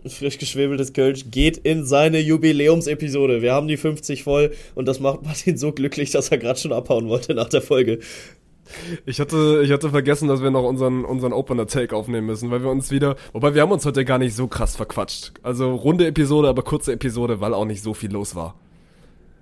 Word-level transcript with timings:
frisch 0.06 0.38
geschwebeltes 0.38 0.92
Kölsch 0.92 1.26
geht 1.30 1.56
in 1.58 1.84
seine 1.84 2.20
Jubiläumsepisode. 2.20 3.42
Wir 3.42 3.52
haben 3.52 3.68
die 3.68 3.76
50 3.76 4.22
voll 4.22 4.52
und 4.74 4.86
das 4.86 5.00
macht 5.00 5.22
Martin 5.22 5.56
so 5.56 5.72
glücklich, 5.72 6.10
dass 6.10 6.30
er 6.30 6.38
gerade 6.38 6.58
schon 6.58 6.72
abhauen 6.72 7.08
wollte 7.08 7.34
nach 7.34 7.48
der 7.48 7.62
Folge. 7.62 8.00
Ich 9.04 9.20
hatte, 9.20 9.62
ich 9.64 9.70
hatte 9.70 9.90
vergessen, 9.90 10.28
dass 10.28 10.42
wir 10.42 10.50
noch 10.50 10.64
unseren, 10.64 11.04
unseren 11.04 11.32
Opener-Take 11.32 11.94
aufnehmen 11.94 12.26
müssen, 12.26 12.50
weil 12.50 12.62
wir 12.62 12.70
uns 12.70 12.90
wieder, 12.90 13.14
wobei 13.32 13.54
wir 13.54 13.62
haben 13.62 13.70
uns 13.70 13.86
heute 13.86 14.04
gar 14.04 14.18
nicht 14.18 14.34
so 14.34 14.48
krass 14.48 14.74
verquatscht. 14.74 15.32
Also 15.42 15.74
runde 15.74 16.06
Episode, 16.06 16.48
aber 16.48 16.62
kurze 16.62 16.92
Episode, 16.92 17.40
weil 17.40 17.54
auch 17.54 17.64
nicht 17.64 17.82
so 17.82 17.94
viel 17.94 18.10
los 18.10 18.34
war. 18.34 18.56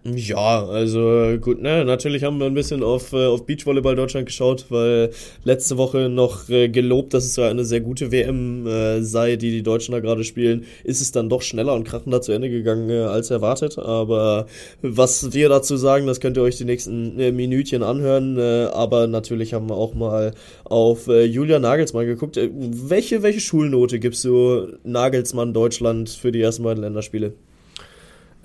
Ja, 0.06 0.66
also 0.66 1.38
gut, 1.40 1.62
ne, 1.62 1.82
natürlich 1.82 2.24
haben 2.24 2.38
wir 2.38 2.44
ein 2.44 2.52
bisschen 2.52 2.82
auf, 2.82 3.14
äh, 3.14 3.24
auf 3.24 3.46
Beachvolleyball 3.46 3.96
Deutschland 3.96 4.26
geschaut, 4.26 4.66
weil 4.68 5.12
letzte 5.44 5.78
Woche 5.78 6.10
noch 6.10 6.46
äh, 6.50 6.68
gelobt, 6.68 7.14
dass 7.14 7.24
es 7.24 7.36
ja 7.36 7.48
eine 7.48 7.64
sehr 7.64 7.80
gute 7.80 8.12
WM 8.12 8.66
äh, 8.66 9.00
sei, 9.00 9.36
die 9.36 9.50
die 9.50 9.62
Deutschen 9.62 9.92
da 9.92 10.00
gerade 10.00 10.22
spielen, 10.24 10.66
ist 10.82 11.00
es 11.00 11.10
dann 11.10 11.30
doch 11.30 11.40
schneller 11.40 11.72
und 11.72 11.84
krachender 11.84 12.20
zu 12.20 12.32
Ende 12.32 12.50
gegangen 12.50 12.90
als 12.90 13.30
erwartet. 13.30 13.78
Aber 13.78 14.44
was 14.82 15.32
wir 15.32 15.48
dazu 15.48 15.78
sagen, 15.78 16.06
das 16.06 16.20
könnt 16.20 16.36
ihr 16.36 16.42
euch 16.42 16.58
die 16.58 16.66
nächsten 16.66 17.16
Minütchen 17.16 17.82
anhören. 17.82 18.38
Aber 18.38 19.06
natürlich 19.06 19.54
haben 19.54 19.70
wir 19.70 19.76
auch 19.76 19.94
mal 19.94 20.34
auf 20.64 21.06
Julia 21.06 21.58
Nagelsmann 21.58 22.04
geguckt. 22.06 22.38
Welche, 22.38 23.22
welche 23.22 23.40
Schulnote 23.40 23.98
gibst 23.98 24.24
du 24.24 24.66
Nagelsmann 24.84 25.54
Deutschland 25.54 26.10
für 26.10 26.30
die 26.30 26.42
ersten 26.42 26.62
beiden 26.62 26.82
Länderspiele? 26.82 27.32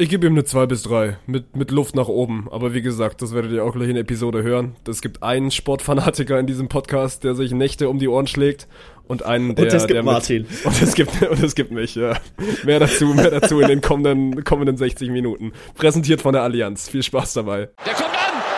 Ich 0.02 0.08
gebe 0.08 0.26
ihm 0.28 0.32
eine 0.32 0.46
2 0.46 0.66
bis 0.66 0.84
3 0.84 1.18
mit, 1.28 1.58
mit 1.58 1.72
Luft 1.72 1.94
nach 1.94 2.08
oben. 2.08 2.48
Aber 2.52 2.74
wie 2.74 2.82
gesagt, 2.82 3.22
das 3.22 3.34
werdet 3.34 3.52
ihr 3.52 3.66
auch 3.66 3.74
gleich 3.74 3.90
in 3.90 3.96
der 3.96 4.04
Episode 4.04 4.44
hören. 4.44 4.78
Es 4.88 5.02
gibt 5.02 5.22
einen 5.24 5.52
Sportfanatiker 5.52 6.40
in 6.40 6.48
diesem 6.48 6.70
Podcast, 6.70 7.26
der 7.26 7.36
sich 7.36 7.52
Nächte 7.52 7.90
um 7.90 8.00
die 8.00 8.08
Ohren 8.08 8.26
schlägt 8.26 8.70
und 9.10 9.24
einen, 9.24 9.56
der. 9.56 9.66
Und 9.66 9.74
es 9.74 9.88
gibt 9.88 9.98
der 9.98 10.04
Martin. 10.04 10.44
Mit, 10.44 10.66
und 10.66 10.82
es 10.82 10.94
gibt 10.94 11.22
und 11.22 11.44
es 11.44 11.54
gibt 11.54 11.72
mich. 11.72 11.96
Ja. 11.96 12.18
Mehr 12.64 12.80
dazu, 12.80 13.08
mehr 13.08 13.30
dazu 13.30 13.60
in 13.60 13.68
den 13.68 13.82
kommenden 13.82 14.42
kommenden 14.46 14.78
60 14.78 15.10
Minuten. 15.10 15.52
Präsentiert 15.76 16.22
von 16.22 16.32
der 16.32 16.44
Allianz. 16.44 16.88
Viel 16.88 17.04
Spaß 17.04 17.34
dabei. 17.34 17.68
Der 17.86 17.94
kommt 17.94 18.14
an. 18.14 18.49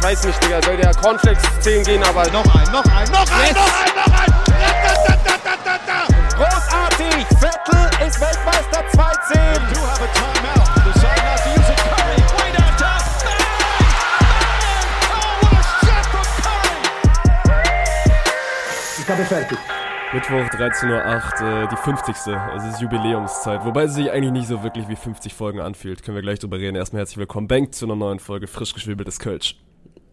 Ist, 0.00 0.04
weiß 0.04 0.24
nicht, 0.24 0.44
Digga. 0.44 0.62
Soll 0.62 0.76
der 0.76 0.94
Cornflakes 0.94 1.42
10 1.60 1.84
gehen, 1.84 2.02
aber 2.02 2.26
Noch 2.30 2.44
ein, 2.54 2.72
noch 2.72 2.84
ein, 2.84 3.10
noch 3.10 3.30
ein, 3.30 3.46
Yes. 3.46 3.54
noch 3.54 3.84
ein, 3.84 3.94
noch 3.96 4.20
ein. 4.20 4.32
Da, 4.46 4.94
da, 5.06 5.16
da, 5.24 5.36
da, 5.44 5.56
da, 5.64 5.78
da. 5.86 6.36
großartig. 6.36 7.26
Vettel 7.38 8.06
ist 8.06 8.20
Weltmeister 8.20 8.80
2-10. 8.92 8.94
Do 9.74 9.80
have 9.86 10.02
a 10.02 10.08
timeout. 10.14 10.60
Oh. 10.66 10.90
Mittwoch 20.12 20.58
13.08 20.58 21.42
Uhr, 21.42 21.62
äh, 21.64 21.68
die 21.68 21.76
50. 21.76 22.16
Es 22.56 22.64
ist 22.64 22.80
Jubiläumszeit, 22.80 23.64
wobei 23.64 23.84
es 23.84 23.94
sich 23.94 24.10
eigentlich 24.10 24.32
nicht 24.32 24.48
so 24.48 24.62
wirklich 24.62 24.88
wie 24.88 24.96
50 24.96 25.34
Folgen 25.34 25.60
anfühlt. 25.60 26.02
Können 26.02 26.16
wir 26.16 26.22
gleich 26.22 26.38
drüber 26.38 26.58
reden. 26.58 26.76
Erstmal 26.76 27.00
herzlich 27.00 27.18
willkommen, 27.18 27.46
Bank, 27.48 27.74
zu 27.74 27.86
einer 27.86 27.96
neuen 27.96 28.18
Folge 28.18 28.46
frisch 28.46 28.72
geschwebeltes 28.72 29.18
Kölsch. 29.18 29.56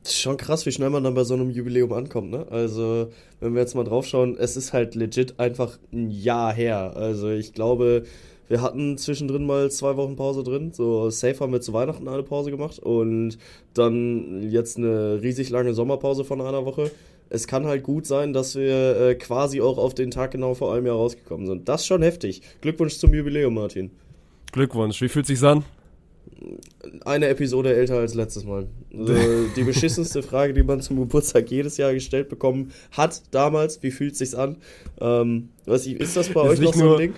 Schon 0.09 0.38
krass, 0.38 0.66
wie 0.66 0.72
schnell 0.72 0.89
man 0.89 1.03
dann 1.03 1.16
bei 1.16 1.23
so 1.23 1.33
einem 1.33 1.50
Jubiläum 1.50 1.91
ankommt, 1.91 2.31
ne? 2.31 2.47
Also, 2.50 3.09
wenn 3.39 3.53
wir 3.53 3.61
jetzt 3.61 3.75
mal 3.75 3.83
draufschauen, 3.83 4.38
es 4.38 4.55
ist 4.55 4.72
halt 4.72 4.95
legit 4.95 5.39
einfach 5.39 5.77
ein 5.91 6.09
Jahr 6.09 6.53
her. 6.53 6.95
Also, 6.95 7.30
ich 7.30 7.53
glaube, 7.53 8.03
wir 8.47 8.61
hatten 8.61 8.97
zwischendrin 8.97 9.45
mal 9.45 9.69
zwei 9.72 9.97
Wochen 9.97 10.16
Pause 10.16 10.44
drin. 10.44 10.72
So, 10.73 11.09
safe 11.09 11.39
haben 11.39 11.52
wir 11.52 11.61
zu 11.61 11.73
Weihnachten 11.73 12.08
eine 12.08 12.23
Pause 12.23 12.52
gemacht 12.52 12.80
und 12.80 13.38
dann 13.73 14.50
jetzt 14.50 14.78
eine 14.78 15.22
riesig 15.22 15.50
lange 15.50 15.73
Sommerpause 15.73 16.23
von 16.23 16.39
einer 16.41 16.66
Woche. 16.66 16.91
Es 17.30 17.47
kann 17.47 17.66
halt 17.66 17.83
gut 17.83 18.05
sein, 18.05 18.31
dass 18.31 18.55
wir 18.55 19.01
äh, 19.01 19.16
quasi 19.16 19.59
auch 19.59 19.78
auf 19.78 19.94
den 19.94 20.12
Tag 20.12 20.31
genau 20.31 20.53
vor 20.53 20.74
einem 20.74 20.85
Jahr 20.85 20.95
rausgekommen 20.95 21.45
sind. 21.45 21.68
Das 21.68 21.81
ist 21.81 21.88
schon 21.88 22.01
heftig. 22.01 22.41
Glückwunsch 22.62 22.97
zum 22.97 23.13
Jubiläum, 23.13 23.53
Martin. 23.53 23.91
Glückwunsch, 24.53 25.01
wie 25.01 25.09
fühlt 25.09 25.25
sich's 25.25 25.44
an? 25.44 25.66
Eine 27.05 27.27
Episode 27.27 27.75
älter 27.75 27.97
als 27.97 28.13
letztes 28.13 28.45
Mal. 28.45 28.67
Also 28.97 29.13
die 29.55 29.63
beschissenste 29.63 30.23
Frage, 30.23 30.53
die 30.53 30.63
man 30.63 30.81
zum 30.81 30.99
Geburtstag 30.99 31.49
jedes 31.49 31.77
Jahr 31.77 31.93
gestellt 31.93 32.29
bekommen 32.29 32.71
hat 32.91 33.21
damals. 33.31 33.81
Wie 33.83 33.91
fühlt 33.91 34.15
sich's 34.15 34.35
an? 34.35 34.57
Ähm, 34.99 35.49
ich, 35.65 35.99
ist 35.99 36.17
das 36.17 36.29
bei 36.29 36.43
Ist 36.43 36.49
euch 36.49 36.59
nicht 36.59 36.75
noch 36.75 36.81
so 36.81 36.91
ein 36.93 36.97
Ding? 36.97 37.13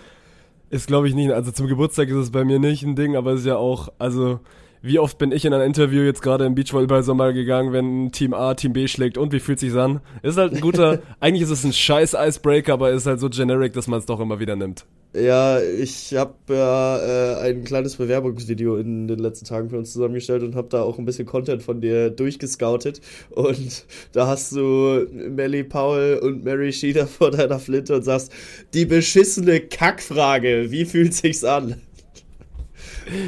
Ist, 0.70 0.88
glaube 0.88 1.08
ich, 1.08 1.16
nicht. 1.16 1.32
Also 1.32 1.52
zum 1.52 1.68
Geburtstag 1.68 2.10
ist 2.10 2.16
es 2.16 2.32
bei 2.32 2.44
mir 2.44 2.60
nicht 2.60 2.84
ein 2.84 2.96
Ding, 2.96 3.16
aber 3.16 3.34
es 3.34 3.42
ist 3.42 3.48
ja 3.48 3.58
auch, 3.58 3.90
also, 3.98 4.40
wie 4.82 5.00
oft 5.00 5.18
bin 5.18 5.32
ich 5.32 5.46
in 5.46 5.54
ein 5.54 5.62
Interview 5.62 6.04
jetzt 6.04 6.22
gerade 6.22 6.46
im 6.46 6.56
Beachvolleyball-Sommer 6.56 7.34
gegangen, 7.34 7.74
wenn 7.74 8.12
Team 8.12 8.34
A 8.34 8.54
Team 8.54 8.74
B 8.74 8.88
schlägt 8.88 9.18
und 9.18 9.34
wie 9.34 9.40
fühlt 9.40 9.60
sich's 9.60 9.76
an? 9.76 10.02
Ist 10.24 10.38
halt 10.38 10.54
ein 10.54 10.62
guter, 10.62 11.00
eigentlich 11.20 11.44
ist 11.44 11.50
es 11.50 11.64
ein 11.64 11.74
scheiß 11.74 12.16
Icebreaker, 12.18 12.74
aber 12.74 12.92
ist 12.92 13.06
halt 13.06 13.20
so 13.20 13.30
generic, 13.30 13.74
dass 13.74 13.88
man 13.88 14.00
es 14.00 14.06
doch 14.06 14.20
immer 14.20 14.40
wieder 14.40 14.56
nimmt. 14.56 14.86
Ja, 15.16 15.60
ich 15.60 16.14
habe 16.14 16.36
ja 16.50 16.98
äh, 17.00 17.50
ein 17.50 17.64
kleines 17.64 17.96
Bewerbungsvideo 17.96 18.78
in 18.78 19.08
den 19.08 19.18
letzten 19.18 19.46
Tagen 19.46 19.68
für 19.72 19.78
uns 19.80 19.92
zusammengestellt 19.92 20.44
und 20.44 20.56
habe 20.56 20.70
da 20.70 20.84
auch 20.84 21.00
ein 21.00 21.06
bisschen 21.06 21.26
Content 21.26 21.64
von 21.64 21.82
dir 21.82 22.12
durchgescoutet. 22.12 23.02
Und 23.32 23.86
da 24.12 24.28
hast 24.28 24.52
du 24.52 25.08
Melly 25.12 25.64
Powell 25.64 26.20
und 26.20 26.44
Mary 26.44 26.72
Sheeder 26.72 27.08
vor 27.08 27.32
deiner 27.32 27.58
Flinte 27.58 27.96
und 27.96 28.04
sagst, 28.04 28.32
die 28.76 28.86
beschissene 28.86 29.62
Kackfrage, 29.62 30.70
wie 30.70 30.86
fühlt 30.86 31.16
sich's 31.16 31.44
an? 31.44 31.82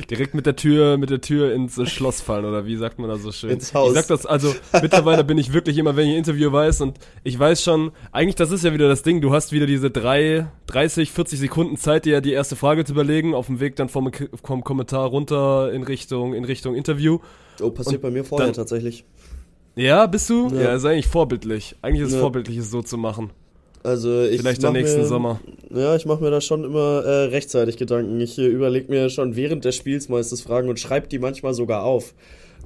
Direkt 0.09 0.33
mit 0.33 0.45
der 0.45 0.55
Tür, 0.55 0.97
mit 0.97 1.09
der 1.09 1.21
Tür 1.21 1.53
ins 1.53 1.77
äh, 1.77 1.85
Schloss 1.85 2.21
fallen, 2.21 2.45
oder 2.45 2.65
wie 2.65 2.75
sagt 2.75 2.99
man 2.99 3.09
das 3.09 3.21
so 3.21 3.31
schön? 3.31 3.49
Ins 3.51 3.73
Haus. 3.73 3.89
Ich 3.89 3.95
sag 3.95 4.07
das, 4.07 4.25
also, 4.25 4.53
mittlerweile 4.81 5.23
bin 5.23 5.37
ich 5.37 5.53
wirklich 5.53 5.77
immer, 5.77 5.95
wenn 5.95 6.05
ich 6.07 6.13
ein 6.13 6.17
Interview 6.19 6.51
weiß 6.51 6.81
und 6.81 6.97
ich 7.23 7.37
weiß 7.37 7.63
schon, 7.63 7.91
eigentlich, 8.11 8.35
das 8.35 8.51
ist 8.51 8.63
ja 8.63 8.73
wieder 8.73 8.87
das 8.87 9.03
Ding, 9.03 9.21
du 9.21 9.31
hast 9.33 9.51
wieder 9.51 9.65
diese 9.65 9.89
drei, 9.91 10.47
30, 10.67 11.11
40 11.11 11.39
Sekunden 11.39 11.77
Zeit, 11.77 12.05
dir 12.05 12.21
die 12.21 12.31
erste 12.33 12.55
Frage 12.55 12.85
zu 12.85 12.93
überlegen, 12.93 13.33
auf 13.33 13.47
dem 13.47 13.59
Weg 13.59 13.75
dann 13.75 13.89
vom, 13.89 14.11
vom 14.43 14.63
Kommentar 14.63 15.07
runter 15.07 15.71
in 15.73 15.83
Richtung, 15.83 16.33
in 16.33 16.45
Richtung 16.45 16.75
Interview. 16.75 17.19
Oh, 17.61 17.69
passiert 17.69 17.95
Und 17.95 18.01
bei 18.01 18.11
mir 18.11 18.23
vorher 18.23 18.47
dann- 18.47 18.55
tatsächlich. 18.55 19.05
Ja, 19.75 20.05
bist 20.05 20.29
du? 20.29 20.49
Ja, 20.53 20.61
Ja. 20.61 20.75
ist 20.75 20.83
eigentlich 20.85 21.07
vorbildlich. 21.07 21.75
Eigentlich 21.81 22.01
ist 22.01 22.09
es 22.09 22.15
Ja. 22.15 22.19
vorbildlich, 22.21 22.57
es 22.57 22.69
so 22.71 22.81
zu 22.81 22.97
machen. 22.97 23.29
Also 23.83 24.23
ich 24.23 24.41
Vielleicht 24.41 24.63
am 24.63 24.73
nächsten 24.73 25.01
mir, 25.01 25.07
Sommer. 25.07 25.39
Ja, 25.73 25.95
ich 25.95 26.05
mache 26.05 26.23
mir 26.23 26.29
da 26.31 26.41
schon 26.41 26.63
immer 26.63 27.03
äh, 27.03 27.23
rechtzeitig 27.25 27.77
Gedanken. 27.77 28.19
Ich 28.21 28.37
äh, 28.37 28.45
überlege 28.45 28.91
mir 28.91 29.09
schon 29.09 29.35
während 29.35 29.65
des 29.65 29.75
Spiels 29.75 30.07
meistens 30.09 30.41
Fragen 30.41 30.69
und 30.69 30.79
schreibe 30.79 31.07
die 31.07 31.19
manchmal 31.19 31.53
sogar 31.53 31.83
auf. 31.83 32.13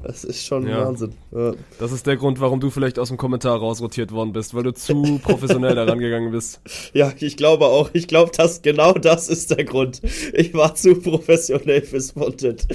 Das 0.04 0.24
ist 0.24 0.46
schon 0.46 0.68
Ja. 0.68 0.86
Wahnsinn. 0.86 1.14
Ja. 1.32 1.54
Das 1.80 1.92
ist 1.92 2.06
der 2.06 2.18
Grund, 2.18 2.40
warum 2.40 2.60
du 2.60 2.70
vielleicht 2.70 3.00
aus 3.00 3.08
dem 3.08 3.18
Kommentar 3.18 3.58
rausrotiert 3.58 4.12
worden 4.12 4.34
bist, 4.34 4.54
weil 4.54 4.64
du 4.64 4.74
zu 4.74 5.20
professionell 5.24 5.74
daran 5.76 5.98
gegangen 6.00 6.32
bist. 6.32 6.60
ja, 6.94 7.12
ich 7.20 7.38
glaube 7.38 7.66
auch. 7.66 7.90
Ich 7.94 8.08
glaube, 8.08 8.32
dass 8.36 8.62
genau 8.62 8.92
das 8.94 9.30
ist 9.30 9.52
der 9.52 9.64
Grund. 9.64 10.02
Ich 10.34 10.54
war 10.54 10.76
zu 10.76 10.96
professionell 10.96 11.82
fürs 11.82 12.14
Content. 12.14 12.68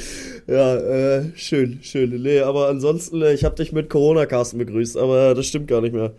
Ja, 0.48 0.76
äh, 0.76 1.30
schön, 1.36 1.78
schön. 1.82 2.20
Nee, 2.22 2.40
aber 2.40 2.68
ansonsten, 2.68 3.22
äh, 3.22 3.34
ich 3.34 3.44
habe 3.44 3.54
dich 3.54 3.70
mit 3.72 3.90
Corona-Casten 3.90 4.58
begrüßt, 4.58 4.96
aber 4.96 5.34
das 5.34 5.46
stimmt 5.46 5.68
gar 5.68 5.82
nicht 5.82 5.92
mehr. 5.94 6.12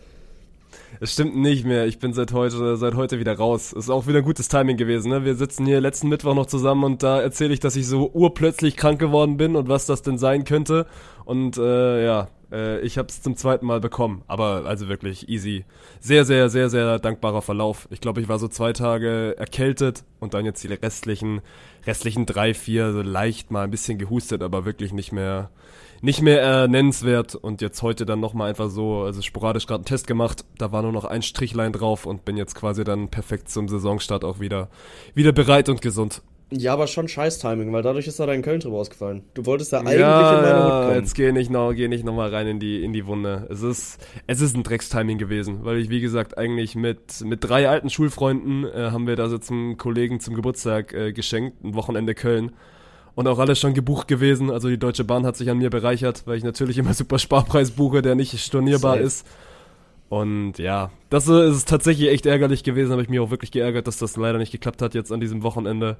Es 1.03 1.13
stimmt 1.13 1.35
nicht 1.35 1.65
mehr. 1.65 1.87
Ich 1.87 1.97
bin 1.97 2.13
seit 2.13 2.31
heute, 2.31 2.77
seit 2.77 2.93
heute 2.93 3.17
wieder 3.17 3.35
raus. 3.35 3.73
Ist 3.73 3.89
auch 3.89 4.05
wieder 4.05 4.21
gutes 4.21 4.49
Timing 4.49 4.77
gewesen. 4.77 5.09
Ne? 5.09 5.25
Wir 5.25 5.33
sitzen 5.33 5.65
hier 5.65 5.81
letzten 5.81 6.09
Mittwoch 6.09 6.35
noch 6.35 6.45
zusammen 6.45 6.83
und 6.83 7.01
da 7.01 7.19
erzähle 7.19 7.55
ich, 7.55 7.59
dass 7.59 7.75
ich 7.75 7.87
so 7.87 8.11
urplötzlich 8.13 8.77
krank 8.77 8.99
geworden 8.99 9.35
bin 9.35 9.55
und 9.55 9.67
was 9.67 9.87
das 9.87 10.03
denn 10.03 10.19
sein 10.19 10.43
könnte. 10.43 10.85
Und 11.25 11.57
äh, 11.57 12.05
ja, 12.05 12.27
äh, 12.51 12.81
ich 12.81 12.99
habe 12.99 13.07
es 13.07 13.19
zum 13.19 13.35
zweiten 13.35 13.65
Mal 13.65 13.79
bekommen. 13.79 14.21
Aber 14.27 14.67
also 14.67 14.89
wirklich 14.89 15.27
easy. 15.27 15.65
Sehr, 15.99 16.23
sehr, 16.23 16.49
sehr, 16.49 16.69
sehr 16.69 16.99
dankbarer 16.99 17.41
Verlauf. 17.41 17.87
Ich 17.89 17.99
glaube, 17.99 18.21
ich 18.21 18.29
war 18.29 18.37
so 18.37 18.47
zwei 18.47 18.71
Tage 18.71 19.33
erkältet 19.39 20.03
und 20.19 20.35
dann 20.35 20.45
jetzt 20.45 20.63
die 20.63 20.67
restlichen, 20.67 21.41
restlichen 21.87 22.27
drei, 22.27 22.53
vier 22.53 22.93
so 22.93 23.01
leicht 23.01 23.49
mal 23.49 23.63
ein 23.63 23.71
bisschen 23.71 23.97
gehustet, 23.97 24.43
aber 24.43 24.65
wirklich 24.65 24.93
nicht 24.93 25.11
mehr 25.11 25.49
nicht 26.01 26.21
mehr 26.21 26.41
äh, 26.41 26.67
nennenswert 26.67 27.35
und 27.35 27.61
jetzt 27.61 27.81
heute 27.81 28.05
dann 28.05 28.19
nochmal 28.19 28.49
einfach 28.49 28.69
so, 28.69 29.03
also 29.03 29.21
sporadisch 29.21 29.67
gerade 29.67 29.79
einen 29.79 29.85
Test 29.85 30.07
gemacht, 30.07 30.43
da 30.57 30.71
war 30.71 30.81
nur 30.81 30.91
noch 30.91 31.05
ein 31.05 31.21
Strichlein 31.21 31.73
drauf 31.73 32.05
und 32.05 32.25
bin 32.25 32.37
jetzt 32.37 32.55
quasi 32.55 32.83
dann 32.83 33.09
perfekt 33.09 33.49
zum 33.49 33.67
Saisonstart 33.67 34.23
auch 34.23 34.39
wieder, 34.39 34.69
wieder 35.13 35.31
bereit 35.31 35.69
und 35.69 35.81
gesund. 35.81 36.21
Ja, 36.53 36.73
aber 36.73 36.87
schon 36.87 37.07
scheiß 37.07 37.39
Timing, 37.39 37.71
weil 37.71 37.81
dadurch 37.81 38.07
ist 38.07 38.19
da 38.19 38.25
dein 38.25 38.41
Köln-Trip 38.41 38.73
ausgefallen. 38.73 39.23
Du 39.35 39.45
wolltest 39.45 39.71
da 39.71 39.79
eigentlich 39.79 39.99
ja, 40.01 40.37
in 40.37 40.43
meine 40.43 40.63
Hut 40.63 40.71
kommen. 40.71 40.95
jetzt 40.95 41.15
geh 41.15 41.31
nicht 41.31 41.49
noch, 41.49 41.71
geh 41.71 41.87
nicht 41.87 42.03
noch 42.03 42.13
mal 42.13 42.29
rein 42.29 42.45
in 42.45 42.59
die, 42.59 42.83
in 42.83 42.91
die 42.91 43.05
Wunde. 43.05 43.47
Es 43.49 43.61
ist, 43.61 44.05
es 44.27 44.41
ist 44.41 44.57
ein 44.57 44.63
Dreckstiming 44.63 45.17
gewesen, 45.17 45.63
weil 45.63 45.77
ich, 45.77 45.89
wie 45.89 46.01
gesagt, 46.01 46.37
eigentlich 46.37 46.75
mit, 46.75 47.21
mit 47.23 47.41
drei 47.41 47.69
alten 47.69 47.89
Schulfreunden 47.89 48.65
äh, 48.65 48.91
haben 48.91 49.07
wir 49.07 49.15
da 49.15 49.29
so 49.29 49.37
zum 49.37 49.77
Kollegen 49.77 50.19
zum 50.19 50.35
Geburtstag 50.35 50.93
äh, 50.93 51.13
geschenkt, 51.13 51.63
ein 51.63 51.73
Wochenende 51.73 52.15
Köln. 52.15 52.51
Und 53.15 53.27
auch 53.27 53.39
alles 53.39 53.59
schon 53.59 53.73
gebucht 53.73 54.07
gewesen. 54.07 54.49
Also 54.49 54.69
die 54.69 54.77
Deutsche 54.77 55.03
Bahn 55.03 55.25
hat 55.25 55.35
sich 55.35 55.49
an 55.49 55.57
mir 55.57 55.69
bereichert, 55.69 56.23
weil 56.25 56.37
ich 56.37 56.43
natürlich 56.43 56.77
immer 56.77 56.93
super 56.93 57.19
Sparpreis 57.19 57.71
buche, 57.71 58.01
der 58.01 58.15
nicht 58.15 58.37
stornierbar 58.39 58.93
Safe. 58.95 59.03
ist. 59.05 59.27
Und 60.09 60.57
ja, 60.57 60.91
das 61.09 61.27
ist 61.27 61.67
tatsächlich 61.69 62.09
echt 62.09 62.25
ärgerlich 62.25 62.63
gewesen. 62.63 62.91
Habe 62.91 63.01
ich 63.01 63.09
mich 63.09 63.19
auch 63.19 63.31
wirklich 63.31 63.51
geärgert, 63.51 63.87
dass 63.87 63.97
das 63.97 64.17
leider 64.17 64.37
nicht 64.37 64.51
geklappt 64.51 64.81
hat 64.81 64.93
jetzt 64.93 65.11
an 65.11 65.19
diesem 65.21 65.43
Wochenende. 65.43 65.97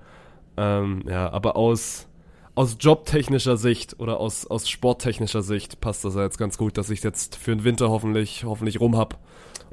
Ähm, 0.58 1.04
ja, 1.08 1.32
aber 1.32 1.56
aus, 1.56 2.08
aus 2.56 2.76
jobtechnischer 2.80 3.56
Sicht 3.56 4.00
oder 4.00 4.20
aus, 4.20 4.46
aus 4.48 4.70
sporttechnischer 4.70 5.42
Sicht 5.42 5.80
passt 5.80 6.04
das 6.04 6.16
ja 6.16 6.24
jetzt 6.24 6.38
ganz 6.38 6.58
gut, 6.58 6.78
dass 6.78 6.90
ich 6.90 7.02
jetzt 7.04 7.36
für 7.38 7.52
den 7.56 7.64
Winter 7.64 7.90
hoffentlich, 7.90 8.44
hoffentlich 8.44 8.80
rum 8.82 8.98
hab. 8.98 9.20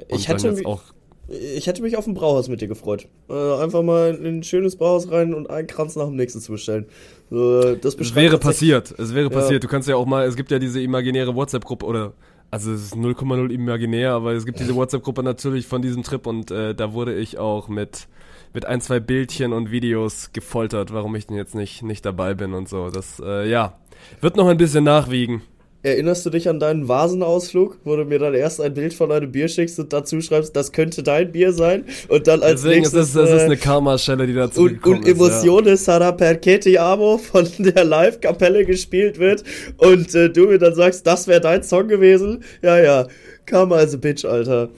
Und 0.09 0.19
Ich 0.19 0.27
hätte 0.29 0.43
dann 0.43 0.51
jetzt 0.51 0.57
mich- 0.59 0.67
auch 0.67 0.81
Ich 1.27 1.67
hätte 1.67 1.81
mich 1.81 1.97
auf 1.97 2.07
ein 2.07 2.13
Brauhaus 2.13 2.47
mit 2.47 2.61
dir 2.61 2.67
gefreut. 2.69 3.07
Äh, 3.29 3.33
einfach 3.61 3.83
mal 3.83 4.15
in 4.15 4.25
ein 4.39 4.43
schönes 4.43 4.77
Brauhaus 4.77 5.11
rein 5.11 5.33
und 5.33 5.49
einen 5.49 5.67
Kranz 5.67 5.95
nach 5.97 6.05
dem 6.05 6.15
nächsten 6.15 6.39
zu 6.39 6.53
bestellen. 6.53 6.85
So, 7.29 7.75
das 7.75 7.95
Es 7.95 8.15
wäre 8.15 8.39
passiert, 8.39 8.93
es 8.97 9.13
wäre 9.13 9.29
passiert. 9.29 9.63
Du 9.63 9.67
kannst 9.67 9.87
ja 9.87 9.95
auch 9.95 10.05
mal, 10.05 10.25
es 10.25 10.35
gibt 10.35 10.49
ja 10.51 10.57
diese 10.57 10.81
imaginäre 10.81 11.35
WhatsApp-Gruppe 11.35 11.85
oder, 11.85 12.13
also 12.49 12.71
es 12.71 12.85
ist 12.85 12.95
0,0 12.95 13.51
imaginär, 13.51 14.13
aber 14.13 14.33
es 14.33 14.45
gibt 14.45 14.59
diese 14.59 14.75
WhatsApp-Gruppe 14.75 15.21
natürlich 15.21 15.67
von 15.67 15.81
diesem 15.81 16.01
Trip 16.01 16.25
und 16.25 16.49
äh, 16.49 16.73
da 16.73 16.93
wurde 16.93 17.13
ich 17.15 17.37
auch 17.37 17.67
mit, 17.67 18.07
mit 18.53 18.65
ein, 18.65 18.81
zwei 18.81 18.99
Bildchen 18.99 19.53
und 19.53 19.69
Videos 19.69 20.33
gefoltert, 20.33 20.91
warum 20.91 21.15
ich 21.15 21.27
denn 21.27 21.37
jetzt 21.37 21.53
nicht, 21.53 21.83
nicht 21.83 22.03
dabei 22.03 22.33
bin 22.33 22.53
und 22.53 22.67
so. 22.67 22.89
Das, 22.89 23.21
äh, 23.23 23.47
ja, 23.47 23.77
wird 24.21 24.35
noch 24.35 24.47
ein 24.47 24.57
bisschen 24.57 24.83
nachwiegen. 24.83 25.43
Erinnerst 25.81 26.25
du 26.25 26.29
dich 26.29 26.49
an 26.49 26.59
deinen 26.59 26.89
Vasenausflug, 26.89 27.77
wo 27.85 27.95
du 27.95 28.03
mir 28.03 28.19
dann 28.19 28.33
erst 28.33 28.59
ein 28.59 28.73
Bild 28.73 28.93
von 28.93 29.13
einem 29.13 29.31
Bier 29.31 29.47
schickst 29.47 29.79
und 29.79 29.93
dazu 29.93 30.19
schreibst, 30.19 30.53
das 30.53 30.73
könnte 30.73 31.03
dein 31.03 31.31
Bier 31.31 31.53
sein? 31.53 31.85
Und 32.09 32.27
dann 32.27 32.43
als 32.43 32.63
Deswegen 32.63 32.83
ist 32.83 32.93
nächstes 32.93 33.09
es, 33.09 33.13
das 33.13 33.29
ist 33.29 33.41
äh, 33.43 33.45
eine 33.45 33.57
Karma-Schelle, 33.57 34.27
die 34.27 34.33
dazu 34.33 34.63
und, 34.63 34.85
und 34.85 35.07
Emozione 35.07 35.77
sarà 35.77 36.11
perché 36.11 36.59
ti 36.59 36.77
amo 36.77 37.17
von 37.17 37.47
der 37.59 37.85
Live-Kapelle 37.85 38.65
gespielt 38.65 39.19
wird 39.19 39.45
und 39.77 40.13
äh, 40.15 40.29
du 40.29 40.47
mir 40.47 40.57
dann 40.57 40.75
sagst, 40.75 41.07
das 41.07 41.27
wäre 41.27 41.39
dein 41.39 41.63
Song 41.63 41.87
gewesen. 41.87 42.43
Ja, 42.61 42.77
ja, 42.77 43.07
Karma 43.45 43.77
as 43.77 43.93
a 43.93 43.97
Bitch, 43.97 44.25
Alter. 44.25 44.69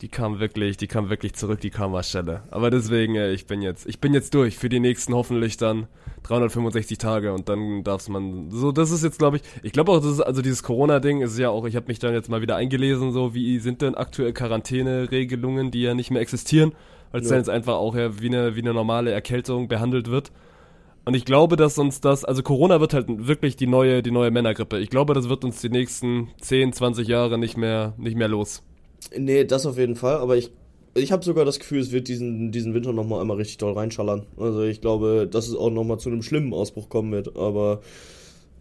Die 0.00 0.08
kam 0.08 0.38
wirklich, 0.38 0.76
die 0.76 0.86
kam 0.86 1.10
wirklich 1.10 1.34
zurück, 1.34 1.60
die 1.60 1.70
Karma-Stelle. 1.70 2.44
Aber 2.52 2.70
deswegen, 2.70 3.16
äh, 3.16 3.32
ich 3.32 3.46
bin 3.46 3.62
jetzt, 3.62 3.86
ich 3.88 4.00
bin 4.00 4.14
jetzt 4.14 4.32
durch 4.32 4.56
für 4.56 4.68
die 4.68 4.78
nächsten 4.78 5.12
hoffentlich 5.12 5.56
dann 5.56 5.88
365 6.22 6.98
Tage 6.98 7.32
und 7.32 7.48
dann 7.48 7.82
darf's 7.82 8.08
man, 8.08 8.50
so, 8.50 8.70
das 8.70 8.92
ist 8.92 9.02
jetzt, 9.02 9.18
glaube 9.18 9.38
ich, 9.38 9.42
ich 9.64 9.72
glaube 9.72 9.90
auch, 9.90 9.96
das 10.00 10.12
ist, 10.12 10.20
also 10.20 10.40
dieses 10.40 10.62
Corona-Ding 10.62 11.20
ist 11.20 11.36
ja 11.38 11.50
auch, 11.50 11.64
ich 11.66 11.74
habe 11.74 11.86
mich 11.88 11.98
dann 11.98 12.14
jetzt 12.14 12.28
mal 12.28 12.40
wieder 12.42 12.54
eingelesen, 12.56 13.10
so, 13.12 13.34
wie 13.34 13.58
sind 13.58 13.82
denn 13.82 13.96
aktuell 13.96 14.32
Quarantäne-Regelungen, 14.32 15.70
die 15.70 15.82
ja 15.82 15.94
nicht 15.94 16.10
mehr 16.10 16.22
existieren, 16.22 16.72
weil 17.10 17.20
es 17.22 17.26
Ja. 17.26 17.32
dann 17.32 17.40
jetzt 17.40 17.50
einfach 17.50 17.74
auch 17.74 17.94
ja 17.96 18.20
wie 18.20 18.26
eine, 18.26 18.54
wie 18.56 18.60
eine 18.60 18.74
normale 18.74 19.10
Erkältung 19.10 19.68
behandelt 19.68 20.08
wird. 20.10 20.30
Und 21.04 21.14
ich 21.14 21.24
glaube, 21.24 21.56
dass 21.56 21.78
uns 21.78 22.00
das, 22.00 22.24
also 22.24 22.42
Corona 22.42 22.80
wird 22.80 22.92
halt 22.94 23.06
wirklich 23.08 23.56
die 23.56 23.66
neue, 23.66 24.02
die 24.02 24.10
neue 24.10 24.30
Männergrippe. 24.30 24.78
Ich 24.78 24.90
glaube, 24.90 25.14
das 25.14 25.28
wird 25.28 25.42
uns 25.44 25.60
die 25.60 25.70
nächsten 25.70 26.28
10, 26.40 26.72
20 26.74 27.08
Jahre 27.08 27.38
nicht 27.38 27.56
mehr, 27.56 27.94
nicht 27.96 28.16
mehr 28.16 28.28
los. 28.28 28.62
Nee, 29.16 29.44
das 29.44 29.66
auf 29.66 29.78
jeden 29.78 29.96
Fall, 29.96 30.16
aber 30.16 30.36
ich, 30.36 30.50
ich 30.94 31.12
habe 31.12 31.24
sogar 31.24 31.44
das 31.44 31.58
Gefühl, 31.58 31.80
es 31.80 31.92
wird 31.92 32.08
diesen, 32.08 32.52
diesen 32.52 32.74
Winter 32.74 32.92
nochmal 32.92 33.20
einmal 33.20 33.36
richtig 33.36 33.58
doll 33.58 33.72
reinschallern. 33.72 34.26
Also 34.36 34.62
ich 34.62 34.80
glaube, 34.80 35.28
dass 35.30 35.48
es 35.48 35.54
auch 35.54 35.70
nochmal 35.70 35.98
zu 35.98 36.10
einem 36.10 36.22
schlimmen 36.22 36.52
Ausbruch 36.52 36.88
kommen 36.88 37.12
wird, 37.12 37.36
aber 37.36 37.80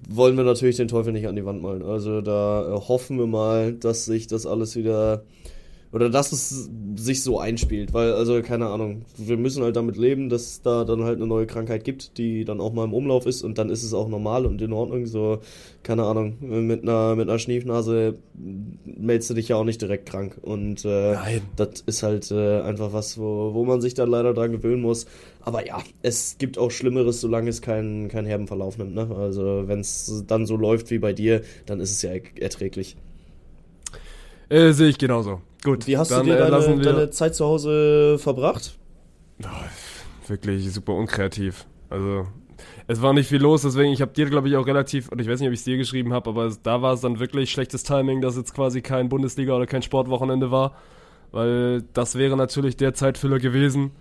wollen 0.08 0.38
wir 0.38 0.44
natürlich 0.44 0.78
den 0.78 0.88
Teufel 0.88 1.14
nicht 1.14 1.28
an 1.28 1.36
die 1.36 1.46
Wand 1.46 1.62
malen. 1.62 1.82
Also 1.82 2.22
da 2.22 2.76
äh, 2.76 2.80
hoffen 2.80 3.18
wir 3.18 3.28
mal, 3.28 3.74
dass 3.74 4.06
sich 4.06 4.28
das 4.28 4.46
alles 4.46 4.76
wieder 4.76 5.24
oder 5.92 6.10
dass 6.10 6.32
es 6.32 6.70
sich 6.96 7.24
so 7.24 7.40
einspielt, 7.40 7.94
weil 7.94 8.14
also 8.14 8.42
keine 8.42 8.68
Ahnung, 8.68 9.06
wir 9.18 9.38
müssen 9.38 9.64
halt 9.64 9.76
damit 9.76 9.98
leben, 9.98 10.30
dass 10.30 10.62
da 10.62 10.84
dann 10.84 11.04
halt 11.04 11.18
eine 11.18 11.28
neue 11.28 11.48
Krankheit 11.48 11.84
gibt, 11.84 12.18
die 12.18 12.44
dann 12.46 12.60
auch 12.60 12.74
mal 12.74 12.84
im 12.86 12.94
Umlauf 12.94 13.26
ist 13.26 13.42
und 13.44 13.58
dann 13.58 13.70
ist 13.70 13.84
es 13.84 13.94
auch 13.94 14.08
normal 14.10 14.46
und 14.46 14.62
in 14.62 14.74
Ordnung, 14.74 15.06
so 15.06 15.40
keine 15.84 16.04
Ahnung, 16.04 16.38
mit 16.42 16.84
einer 16.84 17.16
mit 17.16 17.30
einer 17.30 17.40
Schniefnase 17.40 18.16
meldest 18.86 19.30
du 19.30 19.34
dich 19.34 19.48
ja 19.50 19.56
auch 19.56 19.64
nicht 19.64 19.82
direkt 19.82 20.08
krank 20.08 20.38
und 20.42 20.84
äh, 20.86 21.16
das 21.56 21.82
ist 21.86 22.04
halt 22.04 22.30
äh, 22.32 22.62
einfach 22.62 22.94
was, 22.94 23.18
wo, 23.18 23.54
wo 23.54 23.66
man 23.66 23.82
sich 23.82 23.94
dann 23.94 24.10
leider 24.10 24.34
dran 24.34 24.52
gewöhnen 24.52 24.82
muss. 24.82 25.06
Aber 25.42 25.66
ja, 25.66 25.82
es 26.02 26.38
gibt 26.38 26.58
auch 26.58 26.72
Schlimmeres, 26.72 27.22
solange 27.22 27.50
es 27.50 27.62
keinen 27.62 28.10
keinen 28.10 28.26
herben 28.28 28.48
Verlauf 28.48 28.78
nimmt. 28.78 28.94
Ne? 28.96 29.08
Also 29.18 29.64
wenn 29.68 29.80
es 29.80 30.24
dann 30.28 30.46
so 30.46 30.58
läuft 30.58 30.92
wie 30.92 31.00
bei 31.00 31.14
dir, 31.14 31.42
dann 31.66 31.80
ist 31.80 31.92
es 31.92 32.02
ja 32.02 32.12
er- 32.12 32.22
erträglich. 32.42 32.98
Äh, 34.50 34.72
sehe 34.72 34.90
ich 34.90 34.98
genauso. 34.98 35.42
Gut, 35.64 35.88
Wie 35.88 35.98
hast 35.98 36.12
dann 36.12 36.26
du 36.26 36.32
dir 36.32 36.40
äh, 36.40 36.52
deine, 36.52 36.82
deine 36.82 37.10
Zeit 37.10 37.36
zu 37.36 37.46
Hause 37.46 38.18
verbracht? 38.20 38.78
wirklich 40.28 40.72
super 40.72 40.94
unkreativ. 40.94 41.66
Also 41.90 42.28
es 42.88 43.02
war 43.02 43.14
nicht 43.14 43.28
viel 43.28 43.42
los, 43.42 43.62
deswegen 43.62 43.92
ich 43.92 44.02
habe 44.02 44.14
dir 44.14 44.26
glaube 44.26 44.50
ich 44.50 44.56
auch 44.56 44.66
relativ 44.66 45.10
und 45.10 45.20
ich 45.20 45.28
weiß 45.28 45.40
nicht, 45.40 45.48
ob 45.48 45.54
ich 45.54 45.60
es 45.60 45.66
dir 45.66 45.78
geschrieben 45.78 46.14
habe, 46.14 46.30
aber 46.30 46.52
da 46.64 46.82
war 46.82 46.94
es 46.94 47.02
dann 47.02 47.20
wirklich 47.20 47.52
schlechtes 47.52 47.84
Timing, 47.84 48.22
dass 48.22 48.36
jetzt 48.36 48.54
quasi 48.54 48.82
kein 48.82 49.10
Bundesliga 49.10 49.54
oder 49.54 49.66
kein 49.66 49.82
Sportwochenende 49.82 50.52
war, 50.52 50.76
weil 51.32 51.84
das 51.94 52.16
wäre 52.16 52.36
natürlich 52.36 52.78
der 52.78 52.94
Zeitfüller 52.94 53.40
gewesen. 53.40 53.92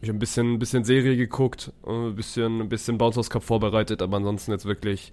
Ich 0.00 0.08
habe 0.08 0.16
ein 0.16 0.20
bisschen, 0.20 0.54
ein 0.54 0.58
bisschen 0.58 0.84
Serie 0.84 1.16
geguckt, 1.16 1.72
äh, 1.86 1.90
ein 1.90 2.14
bisschen, 2.14 2.60
ein 2.60 2.68
bisschen 2.68 2.98
Bounce 2.98 3.28
Cup 3.30 3.42
vorbereitet, 3.42 4.02
aber 4.02 4.18
ansonsten 4.18 4.52
jetzt 4.52 4.66
wirklich 4.66 5.12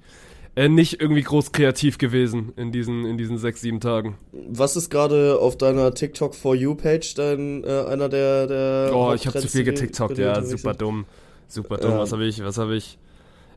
äh, 0.56 0.68
nicht 0.70 1.02
irgendwie 1.02 1.22
groß 1.22 1.52
kreativ 1.52 1.98
gewesen 1.98 2.54
in 2.58 2.72
diesen, 2.72 3.06
in 3.06 3.18
diesen 3.18 3.38
sechs, 3.38 3.62
sieben 3.62 3.80
Tagen. 3.80 4.18
Was 4.32 4.76
ist 4.76 4.90
gerade 4.90 5.40
auf 5.40 5.58
deiner 5.58 5.94
TikTok 5.94 6.36
for 6.36 6.56
You 6.56 6.76
Page 6.76 7.14
dein 7.16 7.64
äh, 7.64 7.86
einer 7.88 8.10
der 8.10 8.48
der 8.48 8.92
Oh, 8.94 9.14
ich 9.14 9.28
habe 9.28 9.40
zu 9.40 9.48
viel 9.48 9.64
getiktokt, 9.64 10.18
ja, 10.18 10.42
super 10.44 10.74
dumm. 10.74 11.06
Super 11.48 11.78
dumm. 11.78 11.92
Ja. 11.92 12.00
Was 12.00 12.12
habe 12.12 12.26
ich? 12.26 12.44
Was 12.44 12.58
habe 12.58 12.76
ich? 12.76 12.98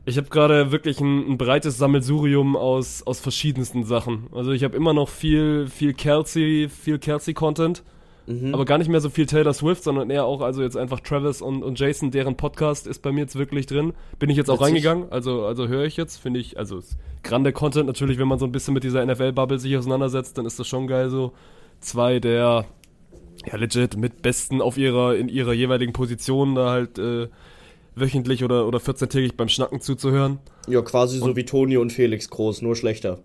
Ich 0.07 0.17
habe 0.17 0.29
gerade 0.29 0.71
wirklich 0.71 0.99
ein, 0.99 1.31
ein 1.31 1.37
breites 1.37 1.79
Sammelsurium 1.79 2.55
aus, 2.55 3.01
aus 3.07 3.19
verschiedensten 3.19 3.83
Sachen. 3.85 4.27
Also 4.31 4.51
ich 4.51 4.63
habe 4.63 4.77
immer 4.77 4.93
noch 4.93 5.09
viel, 5.09 5.67
viel 5.67 5.93
Kelsey, 5.93 6.69
viel 6.69 6.99
Kelsey-Content, 6.99 7.83
Mhm. 8.27 8.53
aber 8.53 8.65
gar 8.65 8.77
nicht 8.77 8.89
mehr 8.89 9.01
so 9.01 9.09
viel 9.09 9.25
Taylor 9.25 9.53
Swift, 9.53 9.83
sondern 9.83 10.09
eher 10.09 10.25
auch 10.25 10.41
also 10.41 10.61
jetzt 10.61 10.77
einfach 10.77 10.99
Travis 10.99 11.41
und, 11.41 11.63
und 11.63 11.79
Jason, 11.79 12.11
deren 12.11 12.35
Podcast 12.35 12.87
ist 12.87 13.01
bei 13.01 13.11
mir 13.11 13.21
jetzt 13.21 13.35
wirklich 13.35 13.67
drin. 13.67 13.93
Bin 14.19 14.29
ich 14.29 14.37
jetzt 14.37 14.49
auch 14.49 14.55
Witzig. 14.55 14.67
reingegangen, 14.67 15.11
also, 15.11 15.45
also 15.45 15.67
höre 15.67 15.85
ich 15.85 15.97
jetzt, 15.97 16.17
finde 16.17 16.39
ich, 16.39 16.57
also 16.57 16.79
ist 16.79 16.97
grande 17.23 17.53
Content 17.53 17.87
natürlich, 17.87 18.17
wenn 18.17 18.27
man 18.27 18.39
so 18.39 18.45
ein 18.45 18.51
bisschen 18.51 18.73
mit 18.73 18.83
dieser 18.83 19.05
NFL-Bubble 19.05 19.59
sich 19.59 19.75
auseinandersetzt, 19.77 20.37
dann 20.37 20.45
ist 20.45 20.59
das 20.59 20.67
schon 20.67 20.87
geil 20.87 21.09
so. 21.09 21.33
Zwei 21.81 22.19
der 22.19 22.65
ja 23.45 23.57
legit 23.57 23.97
mit 23.97 24.21
Besten 24.21 24.61
auf 24.61 24.77
ihrer, 24.77 25.15
in 25.15 25.29
ihrer 25.29 25.53
jeweiligen 25.53 25.93
Position 25.93 26.55
da 26.55 26.69
halt 26.69 26.97
äh, 26.97 27.27
wöchentlich 27.95 28.43
oder, 28.43 28.67
oder 28.67 28.79
14-tägig 28.79 29.35
beim 29.35 29.49
Schnacken 29.49 29.81
zuzuhören. 29.81 30.39
Ja, 30.67 30.81
quasi 30.81 31.19
so 31.19 31.35
wie 31.35 31.45
Toni 31.45 31.77
und 31.77 31.91
Felix 31.91 32.29
Groß, 32.29 32.61
nur 32.61 32.75
schlechter. 32.75 33.19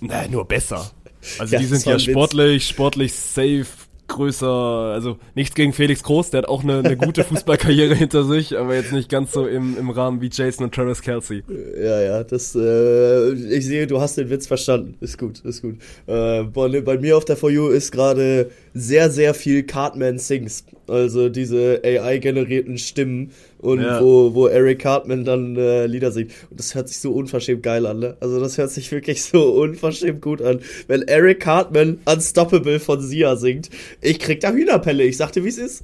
Nein, 0.00 0.30
nur 0.30 0.44
besser. 0.44 0.90
Also 1.38 1.54
Ja, 1.54 1.60
die 1.60 1.66
sind 1.66 1.84
ja 1.84 1.92
ein 1.92 1.98
Witz. 1.98 2.04
sportlich, 2.10 2.66
sportlich 2.66 3.12
safe, 3.14 3.66
größer, 4.08 4.46
also 4.46 5.18
nichts 5.34 5.54
gegen 5.56 5.72
Felix 5.72 6.02
Groß, 6.02 6.30
der 6.30 6.42
hat 6.42 6.48
auch 6.48 6.62
eine, 6.62 6.78
eine 6.78 6.96
gute 6.96 7.24
Fußballkarriere 7.24 7.94
hinter 7.96 8.24
sich, 8.24 8.56
aber 8.56 8.74
jetzt 8.74 8.92
nicht 8.92 9.08
ganz 9.08 9.32
so 9.32 9.46
im, 9.46 9.76
im 9.76 9.90
Rahmen 9.90 10.20
wie 10.20 10.30
Jason 10.32 10.64
und 10.64 10.74
Travis 10.74 11.02
Kelsey. 11.02 11.42
Ja, 11.76 12.00
ja, 12.00 12.24
das, 12.24 12.54
äh, 12.54 13.32
ich 13.32 13.66
sehe, 13.66 13.86
du 13.86 14.00
hast 14.00 14.16
den 14.16 14.30
Witz 14.30 14.46
verstanden. 14.46 14.94
Ist 15.00 15.18
gut, 15.18 15.40
ist 15.40 15.60
gut. 15.62 15.76
Äh, 16.06 16.44
bei, 16.44 16.80
bei 16.80 16.98
mir 16.98 17.16
auf 17.16 17.24
der 17.24 17.36
For 17.36 17.50
You 17.50 17.68
ist 17.68 17.90
gerade 17.90 18.50
sehr, 18.78 19.10
sehr 19.10 19.32
viel 19.32 19.62
Cartman 19.62 20.18
Sings. 20.18 20.64
Also 20.86 21.28
diese 21.30 21.80
AI-generierten 21.82 22.78
Stimmen 22.78 23.32
und 23.58 23.80
Ja. 23.80 24.00
wo, 24.00 24.34
wo 24.34 24.46
Eric 24.46 24.80
Cartman 24.80 25.24
dann 25.24 25.56
äh, 25.56 25.86
Lieder 25.86 26.12
singt. 26.12 26.32
Und 26.50 26.60
das 26.60 26.74
hört 26.74 26.88
sich 26.88 26.98
so 26.98 27.12
unverschämt 27.12 27.62
geil 27.62 27.86
an, 27.86 27.98
ne? 28.00 28.16
Also 28.20 28.38
das 28.38 28.58
hört 28.58 28.70
sich 28.70 28.92
wirklich 28.92 29.24
so 29.24 29.50
unverschämt 29.52 30.20
gut 30.20 30.42
an. 30.42 30.60
Wenn 30.88 31.02
Eric 31.02 31.40
Cartman 31.40 31.98
Unstoppable 32.04 32.78
von 32.78 33.00
Sia 33.00 33.36
singt, 33.36 33.70
ich 34.02 34.18
krieg 34.18 34.40
da 34.40 34.52
Hühnerpelle. 34.52 35.04
Ich 35.04 35.16
sagte, 35.16 35.42
wie 35.44 35.48
es 35.48 35.58
ist. 35.58 35.82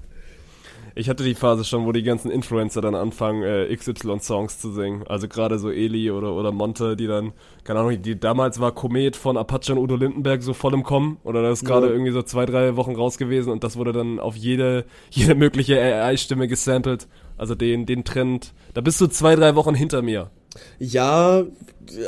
Ich 0.94 1.08
hatte 1.08 1.24
die 1.24 1.34
Phase 1.34 1.64
schon, 1.64 1.86
wo 1.86 1.92
die 1.92 2.02
ganzen 2.02 2.30
Influencer 2.30 2.80
dann 2.80 2.94
anfangen, 2.94 3.42
äh, 3.42 3.74
XY-Songs 3.74 4.58
zu 4.58 4.72
singen. 4.72 5.04
Also 5.08 5.28
gerade 5.28 5.58
so 5.58 5.70
Eli 5.70 6.10
oder, 6.10 6.34
oder 6.34 6.52
Monte, 6.52 6.96
die 6.96 7.06
dann, 7.06 7.32
keine 7.64 7.80
Ahnung, 7.80 8.02
die 8.02 8.18
damals 8.18 8.60
war 8.60 8.72
Komet 8.72 9.16
von 9.16 9.36
Apache 9.36 9.72
und 9.72 9.78
Udo 9.78 9.96
Lindenberg 9.96 10.42
so 10.42 10.52
voll 10.54 10.74
im 10.74 10.82
Kommen. 10.82 11.18
Oder 11.24 11.42
das 11.42 11.62
ist 11.62 11.68
gerade 11.68 11.86
Ja. 11.86 11.92
irgendwie 11.92 12.12
so 12.12 12.22
zwei, 12.22 12.44
drei 12.46 12.76
Wochen 12.76 12.94
raus 12.94 13.18
gewesen 13.18 13.50
und 13.50 13.64
das 13.64 13.76
wurde 13.76 13.92
dann 13.92 14.18
auf 14.18 14.36
jede, 14.36 14.84
jede 15.10 15.34
mögliche 15.34 15.80
AI-Stimme 15.80 16.48
gesampelt. 16.48 17.08
Also 17.38 17.54
den, 17.54 17.86
den 17.86 18.04
Trend, 18.04 18.52
da 18.74 18.80
bist 18.82 19.00
du 19.00 19.06
zwei, 19.06 19.34
drei 19.34 19.54
Wochen 19.56 19.74
hinter 19.74 20.02
mir. 20.02 20.30
Ja, 20.78 21.44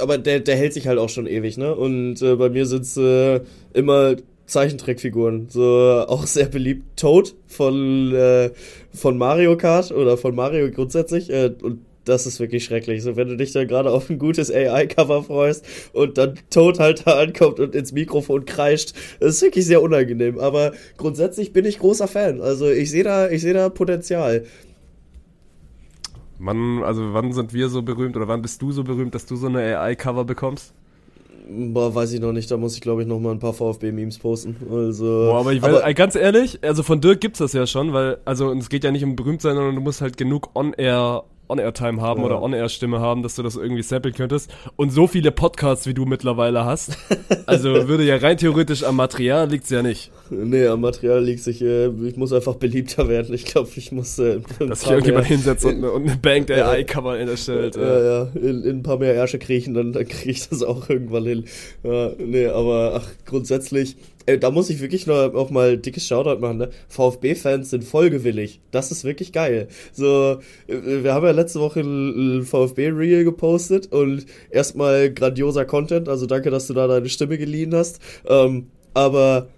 aber 0.02 0.18
der, 0.18 0.40
der 0.40 0.56
hält 0.56 0.74
sich 0.74 0.86
halt 0.86 0.98
auch 0.98 1.08
schon 1.08 1.26
ewig, 1.26 1.56
ne? 1.56 1.74
Und 1.74 2.20
äh, 2.20 2.36
bei 2.36 2.50
mir 2.50 2.66
sind's 2.66 2.96
äh, 2.98 3.40
immer 3.72 4.16
Zeichentrickfiguren. 4.46 5.48
So 5.48 6.04
auch 6.06 6.26
sehr 6.26 6.46
beliebt. 6.46 6.98
Toad 6.98 7.34
von, 7.46 8.12
äh, 8.14 8.50
von 8.92 9.18
Mario 9.18 9.56
Kart 9.56 9.92
oder 9.92 10.16
von 10.16 10.34
Mario 10.34 10.70
grundsätzlich. 10.70 11.30
Äh, 11.30 11.54
und 11.62 11.80
das 12.04 12.26
ist 12.26 12.40
wirklich 12.40 12.64
schrecklich. 12.64 13.02
So, 13.02 13.16
wenn 13.16 13.28
du 13.28 13.36
dich 13.36 13.52
da 13.52 13.64
gerade 13.64 13.90
auf 13.90 14.10
ein 14.10 14.18
gutes 14.18 14.50
AI-Cover 14.52 15.22
freust 15.24 15.64
und 15.92 16.18
dann 16.18 16.34
Toad 16.50 16.78
halt 16.78 17.06
da 17.06 17.18
ankommt 17.18 17.60
und 17.60 17.74
ins 17.74 17.92
Mikrofon 17.92 18.44
kreischt, 18.44 18.92
ist 19.20 19.42
wirklich 19.42 19.66
sehr 19.66 19.82
unangenehm. 19.82 20.38
Aber 20.38 20.72
grundsätzlich 20.96 21.52
bin 21.52 21.64
ich 21.64 21.78
großer 21.78 22.08
Fan. 22.08 22.40
Also 22.40 22.68
ich 22.68 22.90
sehe 22.90 23.04
da, 23.04 23.30
ich 23.30 23.42
sehe 23.42 23.54
da 23.54 23.68
Potenzial. 23.68 24.44
Wann, 26.38 26.82
also 26.82 27.14
wann 27.14 27.32
sind 27.32 27.54
wir 27.54 27.68
so 27.68 27.82
berühmt 27.82 28.16
oder 28.16 28.28
wann 28.28 28.42
bist 28.42 28.60
du 28.60 28.72
so 28.72 28.84
berühmt, 28.84 29.14
dass 29.14 29.24
du 29.24 29.36
so 29.36 29.46
eine 29.46 29.78
AI-Cover 29.78 30.24
bekommst? 30.24 30.74
Boah, 31.46 31.94
weiß 31.94 32.12
ich 32.12 32.20
noch 32.20 32.32
nicht. 32.32 32.50
Da 32.50 32.56
muss 32.56 32.74
ich, 32.74 32.80
glaube 32.80 33.02
ich, 33.02 33.08
noch 33.08 33.20
mal 33.20 33.32
ein 33.32 33.38
paar 33.38 33.52
VfB-Memes 33.52 34.18
posten. 34.18 34.56
Also, 34.70 35.04
Boah, 35.04 35.40
aber 35.40 35.52
ich 35.52 35.60
weiß, 35.60 35.82
äh, 35.84 35.94
ganz 35.94 36.16
ehrlich, 36.16 36.58
also 36.62 36.82
von 36.82 37.00
Dirk 37.00 37.20
gibt's 37.20 37.38
das 37.38 37.52
ja 37.52 37.66
schon, 37.66 37.92
weil, 37.92 38.18
also 38.24 38.48
und 38.48 38.58
es 38.58 38.68
geht 38.68 38.84
ja 38.84 38.90
nicht 38.90 39.04
um 39.04 39.14
berühmt 39.14 39.42
sein, 39.42 39.54
sondern 39.54 39.74
du 39.74 39.80
musst 39.80 40.00
halt 40.00 40.16
genug 40.16 40.50
On-Air 40.54 41.24
On-Air-Time 41.48 42.00
haben 42.00 42.20
Ja. 42.20 42.26
oder 42.26 42.42
On-Air-Stimme 42.42 43.00
haben, 43.00 43.22
dass 43.22 43.34
du 43.34 43.42
das 43.42 43.56
irgendwie 43.56 43.82
samplen 43.82 44.14
könntest. 44.14 44.50
Und 44.76 44.90
so 44.90 45.06
viele 45.06 45.30
Podcasts, 45.30 45.86
wie 45.86 45.94
du 45.94 46.04
mittlerweile 46.06 46.64
hast. 46.64 46.96
Also 47.46 47.88
würde 47.88 48.04
ja 48.04 48.16
rein 48.16 48.36
theoretisch 48.38 48.82
am 48.84 48.96
Material 48.96 49.48
liegt's 49.50 49.70
ja 49.70 49.82
nicht. 49.82 50.10
Nee, 50.30 50.66
am 50.66 50.80
Material 50.80 51.22
liegt 51.22 51.42
sich, 51.42 51.60
äh, 51.62 51.88
ich 52.06 52.16
muss 52.16 52.32
einfach 52.32 52.54
beliebter 52.54 53.08
werden. 53.08 53.34
Ich 53.34 53.44
glaube, 53.44 53.68
ich 53.76 53.92
muss 53.92 54.18
äh, 54.18 54.40
Dass 54.58 54.80
sich 54.80 54.90
irgendjemand 54.90 55.26
hinsetzt 55.26 55.64
und, 55.66 55.76
eine- 55.76 55.90
und 55.92 56.08
eine 56.08 56.16
Banked 56.16 56.50
Ja. 56.50 56.68
AI-Cover 56.70 57.18
erstellt. 57.18 57.76
Ja, 57.76 58.02
ja, 58.02 58.28
in, 58.34 58.62
in 58.64 58.76
ein 58.78 58.82
paar 58.82 58.98
mehr 58.98 59.14
Ärsche 59.14 59.38
kriechen, 59.38 59.74
dann, 59.74 59.92
dann 59.92 60.08
kriege 60.08 60.30
ich 60.30 60.48
das 60.48 60.62
auch 60.62 60.88
irgendwann 60.88 61.24
hin. 61.24 61.44
Ja, 61.82 62.10
nee, 62.18 62.46
aber 62.46 63.02
ach, 63.02 63.08
grundsätzlich, 63.26 63.96
äh, 64.26 64.38
da 64.38 64.50
muss 64.50 64.71
ich 64.71 64.81
wirklich 64.81 65.07
noch 65.07 65.35
auch 65.35 65.50
mal 65.50 65.76
dickes 65.78 66.07
Shoutout 66.07 66.40
machen, 66.40 66.59
ne? 66.59 66.71
VfB-Fans 66.88 67.71
sind 67.71 67.85
vollgewillig. 67.85 68.61
Das 68.71 68.90
ist 68.90 69.04
wirklich 69.04 69.33
geil. 69.33 69.69
So, 69.93 70.38
äh, 70.66 71.02
wir 71.02 71.14
haben 71.14 71.26
ja 71.26 71.33
letzte 71.33 71.61
Woche 71.61 71.81
ein, 71.81 72.43
VfB-Reel 72.45 73.25
gepostet 73.25 73.93
und 73.93 74.26
erstmal 74.50 75.12
grandioser 75.12 75.64
Content, 75.64 76.09
also 76.09 76.26
danke, 76.26 76.50
dass 76.50 76.66
du 76.66 76.75
da 76.75 76.87
deine 76.87 77.09
Stimme 77.09 77.38
geliehen 77.38 77.75
hast. 77.75 78.00
Ähm, 78.26 78.69
aber 78.95 79.49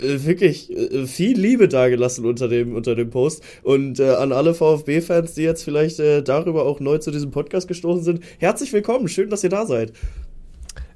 äh, 0.00 0.24
wirklich 0.24 0.72
viel 1.06 1.38
Liebe 1.38 1.68
dagelassen 1.68 2.24
unter 2.24 2.48
dem, 2.48 2.74
unter 2.74 2.94
dem 2.94 3.10
Post. 3.10 3.42
Und 3.62 4.00
äh, 4.00 4.10
an 4.10 4.32
alle 4.32 4.54
VfB-Fans, 4.54 5.34
die 5.34 5.42
jetzt 5.42 5.64
vielleicht 5.64 6.00
äh, 6.00 6.22
darüber 6.22 6.64
auch 6.66 6.80
neu 6.80 6.98
zu 6.98 7.10
diesem 7.10 7.30
Podcast 7.30 7.68
gestoßen 7.68 8.04
sind, 8.04 8.20
herzlich 8.38 8.72
willkommen. 8.72 9.08
Schön, 9.08 9.30
dass 9.30 9.44
ihr 9.44 9.50
da 9.50 9.66
seid. 9.66 9.92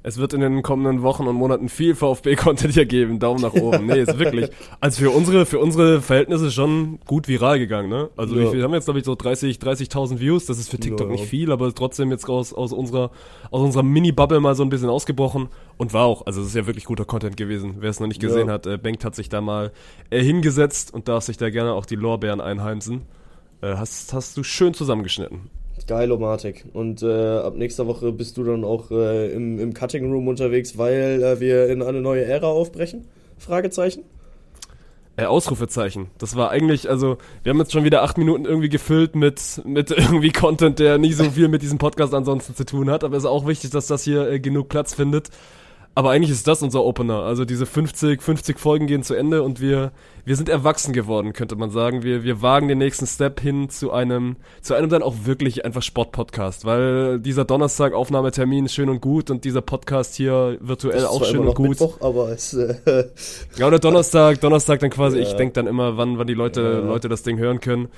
Es 0.01 0.17
wird 0.17 0.33
in 0.33 0.39
den 0.39 0.61
kommenden 0.63 1.01
Wochen 1.01 1.27
und 1.27 1.35
Monaten 1.35 1.67
viel 1.67 1.93
VfB-Content 1.93 2.73
hier 2.73 2.85
geben. 2.85 3.19
Daumen 3.19 3.41
nach 3.41 3.53
oben. 3.53 3.85
Nee, 3.87 3.99
ist 4.01 4.17
wirklich. 4.17 4.49
Also 4.79 5.01
für 5.03 5.11
unsere, 5.11 5.45
für 5.45 5.59
unsere 5.59 6.01
Verhältnisse 6.01 6.51
schon 6.51 6.99
gut 7.05 7.27
viral 7.27 7.59
gegangen, 7.59 7.89
ne? 7.89 8.09
Also 8.15 8.39
Ja. 8.39 8.49
viel 8.49 8.63
haben 8.63 8.71
wir 8.71 8.77
jetzt, 8.77 8.85
glaube 8.85 8.99
ich, 8.99 9.05
so 9.05 9.15
30, 9.15 9.57
30.000 9.59 10.19
Views. 10.21 10.45
Das 10.45 10.57
ist 10.57 10.69
für 10.69 10.79
TikTok 10.79 11.07
Ja. 11.07 11.11
nicht 11.13 11.25
viel, 11.25 11.51
aber 11.51 11.73
trotzdem 11.75 12.11
jetzt 12.11 12.29
aus, 12.29 12.53
aus 12.53 12.71
unserer, 12.71 13.11
aus 13.51 13.61
unserer 13.61 13.83
Mini-Bubble 13.83 14.39
mal 14.39 14.55
so 14.55 14.63
ein 14.63 14.69
bisschen 14.69 14.89
ausgebrochen. 14.89 15.49
Und 15.77 15.91
war 15.93 16.05
auch, 16.05 16.25
also 16.25 16.39
es 16.41 16.47
ist 16.47 16.55
ja 16.55 16.65
wirklich 16.65 16.85
guter 16.85 17.03
Content 17.03 17.35
gewesen. 17.35 17.75
Wer 17.79 17.89
es 17.89 17.99
noch 17.99 18.07
nicht 18.07 18.21
gesehen 18.21 18.47
Ja. 18.47 18.53
hat, 18.53 18.67
äh, 18.67 18.77
Bengt 18.77 19.03
hat 19.03 19.15
sich 19.15 19.27
da 19.27 19.41
mal 19.41 19.73
äh, 20.11 20.23
hingesetzt 20.23 20.93
und 20.93 21.09
darf 21.09 21.25
sich 21.25 21.35
da 21.35 21.49
gerne 21.49 21.73
auch 21.73 21.85
die 21.85 21.95
Lorbeeren 21.95 22.39
einheimsen. 22.39 23.01
Äh, 23.61 23.75
hast, 23.75 24.13
hast 24.13 24.37
du 24.37 24.43
schön 24.43 24.73
zusammengeschnitten. 24.73 25.49
Geil, 25.89 26.11
Omatik. 26.11 26.65
Und 26.71 27.01
äh, 27.01 27.37
ab 27.39 27.55
nächster 27.55 27.87
Woche 27.87 28.11
bist 28.11 28.37
du 28.37 28.43
dann 28.43 28.63
auch 28.63 28.91
äh, 28.91 29.31
im, 29.31 29.57
im 29.57 29.73
Cutting 29.73 30.11
Room 30.11 30.27
unterwegs, 30.27 30.77
weil 30.77 31.23
äh, 31.23 31.39
wir 31.39 31.67
in 31.67 31.81
eine 31.81 31.99
neue 31.99 32.25
Ära 32.25 32.45
aufbrechen? 32.45 33.07
Fragezeichen? 33.39 34.03
Äh, 35.17 35.25
Ausrufezeichen. 35.25 36.11
Das 36.19 36.35
war 36.35 36.51
eigentlich, 36.51 36.91
also, 36.91 37.17
wir 37.41 37.49
haben 37.49 37.57
jetzt 37.57 37.71
schon 37.71 37.85
wieder 37.85 38.03
acht 38.03 38.19
Minuten 38.19 38.45
irgendwie 38.45 38.69
gefüllt 38.69 39.15
mit, 39.15 39.63
mit 39.65 39.89
irgendwie 39.97 40.31
Content, 40.31 40.77
der 40.77 40.99
nicht 40.99 41.15
so 41.15 41.23
viel 41.31 41.47
mit 41.47 41.63
diesem 41.63 41.79
Podcast 41.79 42.13
ansonsten 42.13 42.53
zu 42.53 42.65
tun 42.65 42.91
hat. 42.91 43.03
Aber 43.03 43.17
es 43.17 43.23
ist 43.23 43.29
auch 43.29 43.47
wichtig, 43.47 43.71
dass 43.71 43.87
das 43.87 44.03
hier 44.03 44.29
äh, 44.29 44.39
genug 44.39 44.69
Platz 44.69 44.93
findet. 44.93 45.31
Aber 45.95 46.11
eigentlich 46.11 46.31
ist 46.31 46.47
das 46.47 46.61
unser 46.61 46.85
Opener. 46.85 47.23
Also 47.23 47.43
diese 47.43 47.65
50, 47.65 48.21
50 48.21 48.57
Folgen 48.57 48.87
gehen 48.87 49.03
zu 49.03 49.15
Ende 49.15 49.43
und 49.43 49.59
wir, 49.59 49.91
wir 50.23 50.35
sind 50.37 50.47
erwachsen 50.47 50.93
geworden, 50.93 51.33
könnte 51.33 51.57
man 51.57 51.71
sagen. 51.71 52.03
Wir, 52.03 52.23
wir 52.23 52.41
wagen 52.41 52.69
den 52.69 52.77
nächsten 52.77 53.05
Step 53.05 53.41
hin 53.41 53.69
zu 53.69 53.91
einem, 53.91 54.37
zu 54.61 54.75
einem 54.75 54.89
dann 54.89 55.03
auch 55.03 55.15
wirklich 55.25 55.65
einfach 55.65 55.81
Sportpodcast. 55.81 56.63
Weil 56.63 57.19
dieser 57.19 57.43
Donnerstag 57.43 57.93
Aufnahmetermin 57.93 58.65
ist 58.65 58.75
schön 58.75 58.87
und 58.87 59.01
gut 59.01 59.29
und 59.29 59.43
dieser 59.43 59.61
Podcast 59.61 60.15
hier 60.15 60.57
virtuell 60.61 61.05
auch 61.05 61.25
schön 61.25 61.39
und 61.45 61.55
gut. 61.55 61.69
Mittwoch, 61.69 61.99
aber 61.99 62.29
es, 62.29 62.53
äh, 62.53 62.75
Ja, 63.57 63.67
oder 63.67 63.79
Donnerstag, 63.79 64.39
Donnerstag 64.39 64.79
dann 64.79 64.91
quasi, 64.91 65.17
ich 65.19 65.31
Ja. 65.31 65.37
denke 65.37 65.53
dann 65.53 65.67
immer, 65.67 65.97
wann, 65.97 66.17
wann 66.17 66.27
die 66.27 66.33
Leute, 66.33 66.61
Ja. 66.61 66.79
Leute 66.87 67.09
das 67.09 67.23
Ding 67.23 67.39
hören 67.39 67.59
können. 67.59 67.89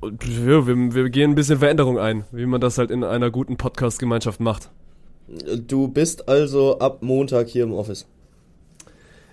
Und 0.00 0.22
ja, 0.26 0.66
wir, 0.66 0.94
wir 0.94 1.08
gehen 1.08 1.30
ein 1.30 1.34
bisschen 1.36 1.60
Veränderung 1.60 1.98
ein, 1.98 2.24
wie 2.32 2.44
man 2.44 2.60
das 2.60 2.76
halt 2.76 2.90
in 2.90 3.02
einer 3.02 3.30
guten 3.30 3.56
Podcast-Gemeinschaft 3.56 4.40
macht. 4.40 4.70
Du 5.28 5.88
bist 5.88 6.28
also 6.28 6.78
ab 6.78 7.02
Montag 7.02 7.48
hier 7.48 7.64
im 7.64 7.72
Office. 7.72 8.06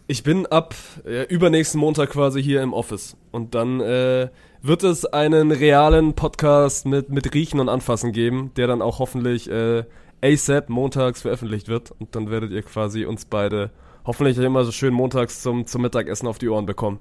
Ich 0.07 0.23
bin 0.23 0.45
ab 0.45 0.75
äh, 1.05 1.23
übernächsten 1.27 1.79
Montag 1.79 2.09
quasi 2.09 2.43
hier 2.43 2.61
im 2.61 2.73
Office. 2.73 3.15
Und 3.31 3.55
dann 3.55 3.79
äh, 3.79 4.29
wird 4.61 4.83
es 4.83 5.05
einen 5.05 5.51
realen 5.51 6.13
Podcast 6.13 6.85
mit, 6.85 7.09
mit 7.09 7.33
Riechen 7.33 7.59
und 7.59 7.69
Anfassen 7.69 8.11
geben, 8.11 8.51
der 8.57 8.67
dann 8.67 8.81
auch 8.81 8.99
hoffentlich 8.99 9.49
äh, 9.49 9.85
ASAP 10.21 10.69
montags 10.69 11.21
veröffentlicht 11.21 11.67
wird. 11.67 11.91
Und 11.91 12.15
dann 12.15 12.29
werdet 12.29 12.51
ihr 12.51 12.61
quasi 12.61 13.05
uns 13.05 13.25
beide 13.25 13.71
hoffentlich 14.05 14.37
immer 14.37 14.65
so 14.65 14.71
schön 14.71 14.93
montags 14.93 15.41
zum, 15.41 15.65
zum 15.65 15.81
Mittagessen 15.81 16.27
auf 16.27 16.39
die 16.39 16.49
Ohren 16.49 16.65
bekommen. 16.65 16.99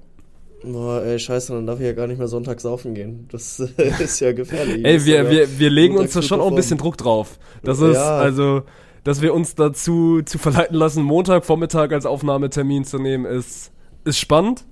Boah, 0.63 1.01
ey, 1.03 1.17
scheiße, 1.17 1.53
dann 1.53 1.65
darf 1.65 1.79
ich 1.79 1.85
ja 1.85 1.93
gar 1.93 2.05
nicht 2.07 2.19
mehr 2.19 2.27
Sonntag 2.27 2.61
saufen 2.61 2.93
gehen. 2.93 3.27
Das 3.31 3.59
äh, 3.59 3.67
ist 4.03 4.19
ja 4.19 4.31
gefährlich. 4.31 4.85
Ey, 4.85 5.03
wir, 5.05 5.29
wir, 5.29 5.59
wir 5.59 5.69
legen 5.69 5.97
uns 5.97 6.13
da 6.13 6.21
schon 6.21 6.39
auch 6.39 6.49
ein 6.49 6.55
bisschen. 6.55 6.77
Druck 6.77 6.97
drauf. 6.97 7.39
Das 7.63 7.79
ist, 7.79 7.95
Ja. 7.95 8.17
also, 8.17 8.61
dass 9.03 9.21
wir 9.21 9.33
uns 9.33 9.55
dazu 9.55 10.21
zu 10.21 10.37
verleiten 10.37 10.75
lassen, 10.77 11.03
Montagvormittag 11.03 11.91
als 11.91 12.05
Aufnahmetermin 12.05 12.85
zu 12.85 12.99
nehmen, 12.99 13.25
ist, 13.25 13.71
ist 14.03 14.19
spannend. 14.19 14.65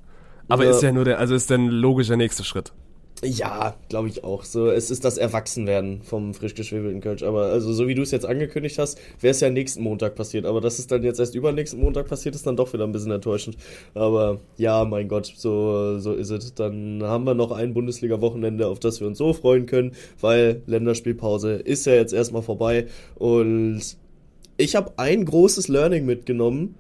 Aber 0.48 0.64
Ja. 0.64 0.72
ist 0.72 0.82
ja 0.84 0.92
nur 0.92 1.06
der, 1.06 1.20
also 1.20 1.34
ist 1.36 1.50
der 1.50 1.58
nächste 2.18 2.44
Schritt. 2.44 2.72
Ja, 3.22 3.76
glaube 3.90 4.08
ich 4.08 4.24
auch. 4.24 4.46
So, 4.46 4.70
es 4.70 4.90
ist 4.90 5.04
das 5.04 5.18
Erwachsenwerden 5.18 6.04
vom 6.04 6.34
frisch 6.34 6.56
geschwebelten 6.56 7.02
Kölsch. 7.02 7.22
Aber 7.24 7.48
also, 7.48 7.74
so 7.74 7.86
wie 7.90 7.96
du 7.96 8.02
es 8.02 8.12
jetzt 8.12 8.26
angekündigt 8.26 8.80
hast, 8.80 8.98
wäre 9.20 9.32
es 9.32 9.42
ja 9.42 9.50
nächsten 9.50 9.84
Montag 9.84 10.16
passiert. 10.16 10.46
Aber 10.46 10.62
dass 10.62 10.80
es 10.80 10.88
dann 10.88 11.04
jetzt 11.04 11.20
erst 11.20 11.36
übernächsten 11.36 11.82
Montag 11.82 12.08
passiert, 12.08 12.36
ist 12.36 12.48
dann 12.48 12.56
doch 12.56 12.72
wieder 12.72 12.86
ein 12.86 12.94
bisschen 12.94 13.12
enttäuschend. 13.12 13.58
Aber 13.94 14.40
ja, 14.56 14.86
mein 14.86 15.10
Gott, 15.10 15.34
so, 15.36 16.00
so 16.00 16.14
ist 16.14 16.30
es. 16.30 16.54
Dann 16.54 17.04
haben 17.04 17.26
wir 17.26 17.34
noch 17.34 17.52
ein 17.52 17.74
Bundesliga-Wochenende, 17.74 18.68
auf 18.68 18.80
das 18.80 19.02
wir 19.02 19.08
uns 19.08 19.18
so 19.18 19.34
freuen 19.34 19.66
können, 19.66 19.96
weil 20.22 20.62
Länderspielpause 20.66 21.56
ist 21.56 21.86
ja 21.86 21.96
jetzt 21.96 22.14
erstmal 22.14 22.42
vorbei. 22.42 22.88
Und 23.16 23.82
ich 24.56 24.78
habe 24.78 24.94
ein 24.96 25.26
großes 25.26 25.68
Learning 25.68 26.06
mitgenommen. 26.06 26.76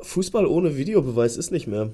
Fußball 0.00 0.44
ohne 0.44 0.76
Videobeweis 0.76 1.38
ist 1.38 1.50
nicht 1.50 1.66
mehr. 1.66 1.92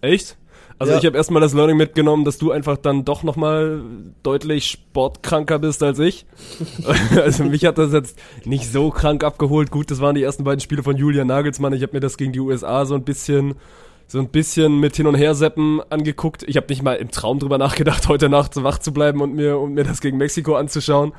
Echt? 0.00 0.36
Also 0.78 0.92
Ja. 0.92 0.98
ich 0.98 1.06
habe 1.06 1.16
erstmal 1.16 1.40
das 1.40 1.54
Learning 1.54 1.76
mitgenommen, 1.76 2.24
dass 2.24 2.38
du 2.38 2.52
einfach 2.52 2.76
dann 2.76 3.04
doch 3.04 3.22
nochmal 3.22 3.80
deutlich 4.22 4.66
sportkranker 4.66 5.58
bist 5.58 5.82
als 5.82 5.98
ich. 5.98 6.26
also 7.16 7.44
mich 7.44 7.64
hat 7.64 7.78
das 7.78 7.92
jetzt 7.92 8.18
nicht 8.44 8.70
so 8.70 8.90
krank 8.90 9.24
abgeholt. 9.24 9.70
Gut, 9.70 9.90
das 9.90 10.00
waren 10.00 10.14
die 10.14 10.22
ersten 10.22 10.44
beiden 10.44 10.60
Spiele 10.60 10.82
von 10.82 10.96
Julian 10.96 11.26
Nagelsmann. 11.28 11.72
Ich 11.72 11.82
habe 11.82 11.94
mir 11.94 12.00
das 12.00 12.16
gegen 12.16 12.32
die 12.32 12.40
USA 12.40 12.84
so 12.84 12.94
ein 12.94 13.04
bisschen 13.04 13.54
so 14.08 14.20
ein 14.20 14.28
bisschen 14.28 14.78
mit 14.78 14.94
hin 14.94 15.08
und 15.08 15.16
her 15.16 15.34
seppen 15.34 15.80
angeguckt. 15.90 16.44
Ich 16.46 16.56
habe 16.56 16.66
nicht 16.68 16.80
mal 16.80 16.94
im 16.94 17.10
Traum 17.10 17.40
drüber 17.40 17.58
nachgedacht, 17.58 18.06
heute 18.08 18.28
Nacht 18.28 18.54
wach 18.62 18.78
zu 18.78 18.92
bleiben 18.92 19.20
und 19.20 19.34
mir 19.34 19.58
und 19.58 19.74
mir 19.74 19.82
das 19.82 20.00
gegen 20.00 20.16
Mexiko 20.16 20.54
anzuschauen. 20.54 21.12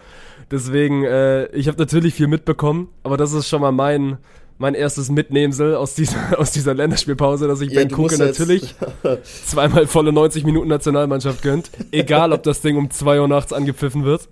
Deswegen, 0.52 1.04
äh, 1.04 1.48
ich 1.48 1.68
habe 1.68 1.78
natürlich 1.78 2.14
viel 2.14 2.28
mitbekommen, 2.28 2.88
aber 3.04 3.18
das 3.18 3.34
ist 3.34 3.50
schon 3.50 3.60
mal 3.60 3.74
mein 3.74 4.18
mein 4.58 4.74
erstes 4.74 5.10
Mitnehmsel 5.10 5.76
aus 5.76 5.96
dieser 5.96 6.18
aus 6.40 6.52
dieser 6.52 6.74
Länderspielpause, 6.74 7.48
dass 7.48 7.62
ich 7.62 7.74
Ben 7.74 7.90
du 7.90 7.96
Kuke 7.96 8.18
natürlich 8.18 8.76
zweimal 9.46 9.88
volle 9.88 10.12
90 10.12 10.46
Minuten 10.46 10.68
Nationalmannschaft 10.68 11.42
gönnt. 11.42 11.70
Egal, 11.92 12.34
ob 12.34 12.44
das 12.44 12.62
Ding 12.62 12.78
um 12.78 12.90
2 12.90 13.22
Uhr 13.22 13.28
nachts 13.28 13.54
angepfiffen 13.54 14.06
wird. 14.06 14.30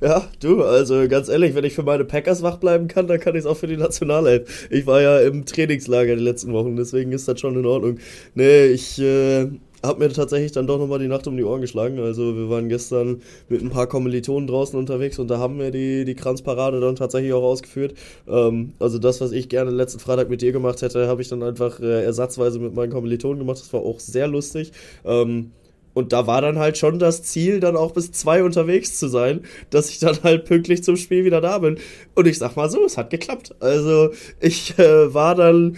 Ja, 0.00 0.26
du, 0.40 0.64
also 0.64 1.06
ganz 1.08 1.28
ehrlich, 1.28 1.54
wenn 1.54 1.64
ich 1.64 1.74
für 1.74 1.82
meine 1.82 2.04
Packers 2.04 2.42
wach 2.42 2.56
bleiben 2.56 2.88
kann, 2.88 3.06
dann 3.06 3.20
kann 3.20 3.34
ich 3.34 3.40
es 3.40 3.46
auch 3.46 3.56
für 3.56 3.66
die 3.66 3.76
Nationalelf. 3.76 4.68
Ich 4.70 4.86
war 4.86 5.02
ja 5.02 5.20
im 5.20 5.44
Trainingslager 5.44 6.16
die 6.16 6.22
letzten 6.22 6.54
Wochen, 6.54 6.76
deswegen 6.76 7.12
ist 7.12 7.28
das 7.28 7.38
schon 7.38 7.54
in 7.54 7.66
Ordnung. 7.66 7.98
Nee, 8.34 8.66
ich 8.66 8.98
äh, 8.98 9.48
habe 9.82 10.00
mir 10.00 10.12
tatsächlich 10.12 10.52
dann 10.52 10.66
doch 10.66 10.78
nochmal 10.78 10.98
die 10.98 11.08
Nacht 11.08 11.26
um 11.26 11.36
die 11.36 11.44
Ohren 11.44 11.60
geschlagen. 11.60 11.98
Also 11.98 12.36
wir 12.36 12.50
waren 12.50 12.68
gestern 12.68 13.22
mit 13.48 13.62
ein 13.62 13.70
paar 13.70 13.86
Kommilitonen 13.86 14.46
draußen 14.46 14.78
unterwegs 14.78 15.18
und 15.18 15.28
da 15.28 15.38
haben 15.38 15.58
wir 15.58 15.70
die, 15.70 16.04
die 16.04 16.14
Kranzparade 16.14 16.80
dann 16.80 16.96
tatsächlich 16.96 17.32
auch 17.32 17.42
ausgeführt. 17.42 17.94
Ähm, 18.26 18.72
also 18.78 18.98
das, 18.98 19.20
was 19.20 19.32
ich 19.32 19.48
gerne 19.48 19.70
letzten 19.70 20.00
Freitag 20.00 20.30
mit 20.30 20.42
dir 20.42 20.52
gemacht 20.52 20.82
hätte, 20.82 21.06
habe 21.06 21.22
ich 21.22 21.28
dann 21.28 21.42
einfach 21.42 21.80
äh, 21.80 22.04
ersatzweise 22.04 22.58
mit 22.58 22.74
meinen 22.74 22.90
Kommilitonen 22.90 23.38
gemacht. 23.38 23.60
Das 23.60 23.72
war 23.72 23.80
auch 23.80 24.00
sehr 24.00 24.26
lustig. 24.26 24.72
Ähm, 25.04 25.52
und 25.98 26.12
da 26.12 26.28
war 26.28 26.40
dann 26.40 26.60
halt 26.60 26.78
schon 26.78 27.00
das 27.00 27.24
Ziel, 27.24 27.58
dann 27.58 27.76
auch 27.76 27.90
bis 27.90 28.12
zwei 28.12 28.44
unterwegs 28.44 29.00
zu 29.00 29.08
sein, 29.08 29.40
dass 29.70 29.90
ich 29.90 29.98
dann 29.98 30.22
halt 30.22 30.44
pünktlich 30.44 30.84
zum 30.84 30.96
Spiel 30.96 31.24
wieder 31.24 31.40
da 31.40 31.58
bin. 31.58 31.78
Und 32.14 32.28
ich 32.28 32.38
sag 32.38 32.54
mal 32.54 32.70
so, 32.70 32.84
es 32.84 32.96
hat 32.96 33.10
geklappt. 33.10 33.56
Also 33.58 34.10
ich 34.38 34.78
äh, 34.78 35.12
war 35.12 35.34
dann 35.34 35.76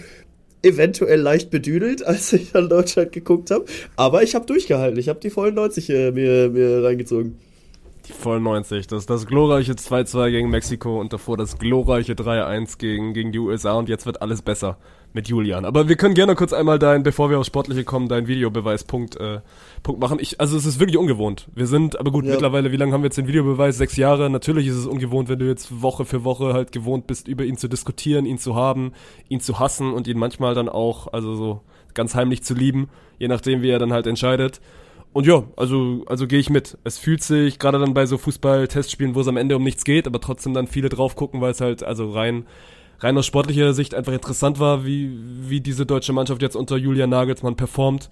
eventuell 0.63 1.19
leicht 1.19 1.49
bedüdelt, 1.49 2.03
als 2.05 2.33
ich 2.33 2.51
dann 2.51 2.69
Deutschland 2.69 3.11
geguckt 3.11 3.51
habe. 3.51 3.65
Aber 3.95 4.23
ich 4.23 4.35
habe 4.35 4.45
durchgehalten. 4.45 4.99
Ich 4.99 5.09
habe 5.09 5.19
die 5.19 5.29
vollen 5.29 5.55
90 5.55 5.89
äh, 5.89 6.11
mir, 6.11 6.49
mir 6.49 6.83
reingezogen. 6.83 7.37
Die 8.07 8.13
voll 8.13 8.39
90. 8.39 8.87
Das, 8.87 9.05
das 9.05 9.27
glorreiche 9.27 9.73
2-2 9.73 10.31
gegen 10.31 10.49
Mexiko 10.49 10.99
und 10.99 11.13
davor 11.13 11.37
das 11.37 11.59
glorreiche 11.59 12.13
3-1 12.13 12.77
gegen, 12.77 13.13
gegen 13.13 13.31
die 13.31 13.39
USA 13.39 13.73
und 13.73 13.89
jetzt 13.89 14.05
wird 14.05 14.21
alles 14.21 14.41
besser 14.41 14.77
mit 15.13 15.27
Julian. 15.27 15.65
Aber 15.65 15.89
wir 15.89 15.95
können 15.97 16.13
gerne 16.13 16.35
kurz 16.35 16.53
einmal 16.53 16.79
dein, 16.79 17.03
bevor 17.03 17.29
wir 17.29 17.37
aufs 17.39 17.47
Sportliche 17.47 17.83
kommen, 17.83 18.07
deinen 18.07 18.27
Videobeweispunkt 18.27 19.17
äh, 19.17 19.41
Punkt 19.83 19.99
machen. 20.01 20.19
Ich, 20.21 20.39
also 20.39 20.55
es 20.57 20.65
ist 20.65 20.79
wirklich 20.79 20.97
ungewohnt. 20.97 21.47
Wir 21.53 21.67
sind, 21.67 21.99
aber 21.99 22.11
gut, 22.11 22.25
Ja. 22.25 22.31
mittlerweile, 22.31 22.71
wie 22.71 22.77
lange 22.77 22.93
haben 22.93 23.01
wir 23.01 23.07
jetzt 23.07 23.17
den 23.17 23.27
Videobeweis? 23.27 23.77
Sechs 23.77 23.97
Jahre. 23.97 24.29
Natürlich 24.29 24.67
ist 24.67 24.75
es 24.75 24.85
ungewohnt, 24.85 25.27
wenn 25.29 25.39
du 25.39 25.47
jetzt 25.47 25.81
Woche 25.81 26.05
für 26.05 26.23
Woche 26.23 26.53
halt 26.53 26.71
gewohnt 26.71 27.07
bist, 27.07 27.27
über 27.27 27.43
ihn 27.43 27.57
zu 27.57 27.67
diskutieren, 27.67 28.25
ihn 28.25 28.37
zu 28.37 28.55
haben, 28.55 28.93
ihn 29.27 29.41
zu 29.41 29.59
hassen 29.59 29.93
und 29.93 30.07
ihn 30.07 30.17
manchmal 30.17 30.55
dann 30.55 30.69
auch, 30.69 31.11
also 31.11 31.35
so 31.35 31.61
ganz 31.93 32.15
heimlich 32.15 32.43
zu 32.43 32.53
lieben, 32.53 32.89
je 33.19 33.27
nachdem, 33.27 33.61
wie 33.61 33.69
er 33.69 33.79
dann 33.79 33.91
halt 33.91 34.07
entscheidet. 34.07 34.61
und 35.13 35.27
ja, 35.27 35.43
also, 35.57 36.03
also 36.07 36.25
gehe 36.25 36.39
ich 36.39 36.49
mit. 36.49 36.77
Es 36.85 36.97
fühlt 36.97 37.21
sich 37.21 37.59
gerade 37.59 37.79
dann 37.79 37.93
bei 37.93 38.05
so 38.05 38.17
Fußball-Testspielen, 38.17 39.13
wo 39.13 39.19
es 39.19 39.27
am 39.27 39.35
Ende 39.35 39.57
um 39.57 39.63
nichts 39.63 39.83
geht, 39.83 40.07
aber 40.07 40.21
trotzdem 40.21 40.53
dann 40.53 40.67
viele 40.67 40.87
drauf 40.87 41.17
gucken, 41.17 41.41
weil 41.41 41.51
es 41.51 41.59
halt 41.59 41.83
also 41.83 42.11
rein, 42.11 42.45
rein 43.01 43.17
aus 43.17 43.25
sportlicher 43.25 43.73
Sicht 43.73 43.93
einfach 43.93 44.13
interessant 44.13 44.59
war, 44.59 44.85
wie, 44.85 45.11
wie 45.49 45.59
diese 45.61 45.85
deutsche 45.85 46.13
Mannschaft 46.13 46.41
jetzt 46.41 46.55
unter 46.55 46.77
Julian 46.77 47.09
Nagelsmann 47.09 47.55
performt. 47.55 48.09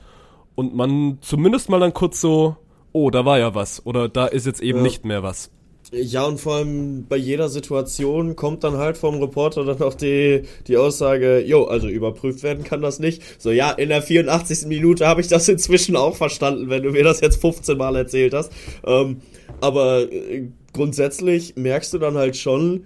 Und 0.56 0.76
man 0.76 1.20
zumindest 1.22 1.70
mal 1.70 1.80
dann 1.80 1.94
kurz 1.94 2.20
so, 2.20 2.58
oh, 2.92 3.10
da 3.12 3.24
war 3.24 3.40
ja 3.40 3.56
was. 3.56 3.86
Oder 3.86 4.10
da 4.10 4.26
ist 4.28 4.46
jetzt 4.46 4.62
eben 4.62 4.80
Ja. 4.80 4.84
nicht 4.84 5.06
mehr 5.06 5.24
was. 5.24 5.52
Ja, 5.92 6.26
und 6.26 6.40
vor 6.40 6.56
allem 6.56 7.08
bei 7.08 7.16
jeder 7.16 7.50
Situation 7.50 8.36
kommt 8.36 8.64
dann 8.64 8.78
halt 8.78 8.96
vom 8.98 9.20
Reporter 9.20 9.64
dann 9.66 9.82
auch 9.82 9.96
die, 9.96 10.44
die 10.68 10.78
Aussage, 10.78 11.40
jo, 11.44 11.64
also 11.64 11.88
überprüft 11.88 12.44
werden 12.44 12.64
kann 12.64 12.82
das 12.82 13.00
nicht. 13.00 13.24
So, 13.42 13.50
ja, 13.50 13.72
in 13.72 13.90
der 13.90 14.04
84. 14.04 14.68
Minute 14.68 15.08
habe 15.08 15.22
ich 15.22 15.30
das 15.30 15.48
inzwischen 15.48 15.96
auch 15.96 16.16
verstanden, 16.16 16.70
wenn 16.70 16.84
du 16.84 16.92
mir 16.92 17.04
das 17.04 17.22
jetzt 17.22 17.42
15 17.42 17.76
Mal 17.78 17.96
erzählt 17.96 18.36
hast. 18.36 18.52
Ähm, 18.86 19.22
aber 19.62 20.12
äh, 20.12 20.50
grundsätzlich 20.74 21.56
merkst 21.56 21.92
du 21.94 21.98
dann 21.98 22.16
halt 22.18 22.38
schon, 22.38 22.84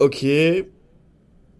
okay, 0.00 0.64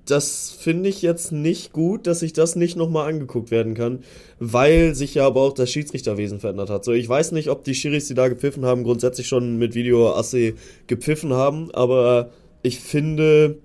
das 0.04 0.50
finde 0.50 0.88
ich 0.88 1.00
jetzt 1.02 1.30
nicht 1.32 1.72
gut, 1.72 2.06
dass 2.06 2.20
sich 2.20 2.32
das 2.32 2.56
nicht 2.56 2.76
nochmal 2.76 3.08
angeguckt 3.08 3.50
werden 3.50 3.74
kann, 3.74 4.00
weil 4.38 4.94
sich 4.94 5.14
ja 5.14 5.26
aber 5.26 5.42
auch 5.42 5.52
das 5.52 5.70
Schiedsrichterwesen 5.70 6.40
verändert 6.40 6.70
hat. 6.70 6.84
So, 6.84 6.92
ich 6.92 7.08
weiß 7.08 7.32
nicht, 7.32 7.48
ob 7.48 7.64
die 7.64 7.74
Schiris, 7.74 8.08
die 8.08 8.14
da 8.14 8.28
gepfiffen 8.28 8.64
haben, 8.64 8.82
grundsätzlich 8.82 9.28
schon 9.28 9.58
mit 9.58 9.74
Video-Asse 9.74 10.54
gepfiffen 10.86 11.32
haben, 11.32 11.70
aber 11.72 12.30
ich 12.62 12.80
finde, 12.80 13.58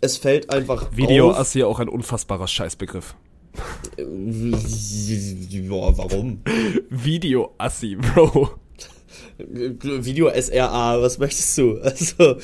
es 0.00 0.16
fällt 0.16 0.50
einfach 0.50 0.96
Video 0.96 1.30
auf. 1.30 1.40
ist 1.40 1.54
ja 1.54 1.66
auch 1.66 1.80
ein 1.80 1.88
unfassbarer 1.88 2.48
Scheißbegriff. 2.48 3.16
Ja, 3.96 4.06
warum? 5.96 6.40
Video 6.88 7.54
Assi, 7.58 7.96
Bro. 7.96 8.50
Video 9.38 10.30
SRA, 10.30 11.00
was 11.00 11.18
möchtest 11.18 11.58
du? 11.58 11.78
Also, 11.78 12.36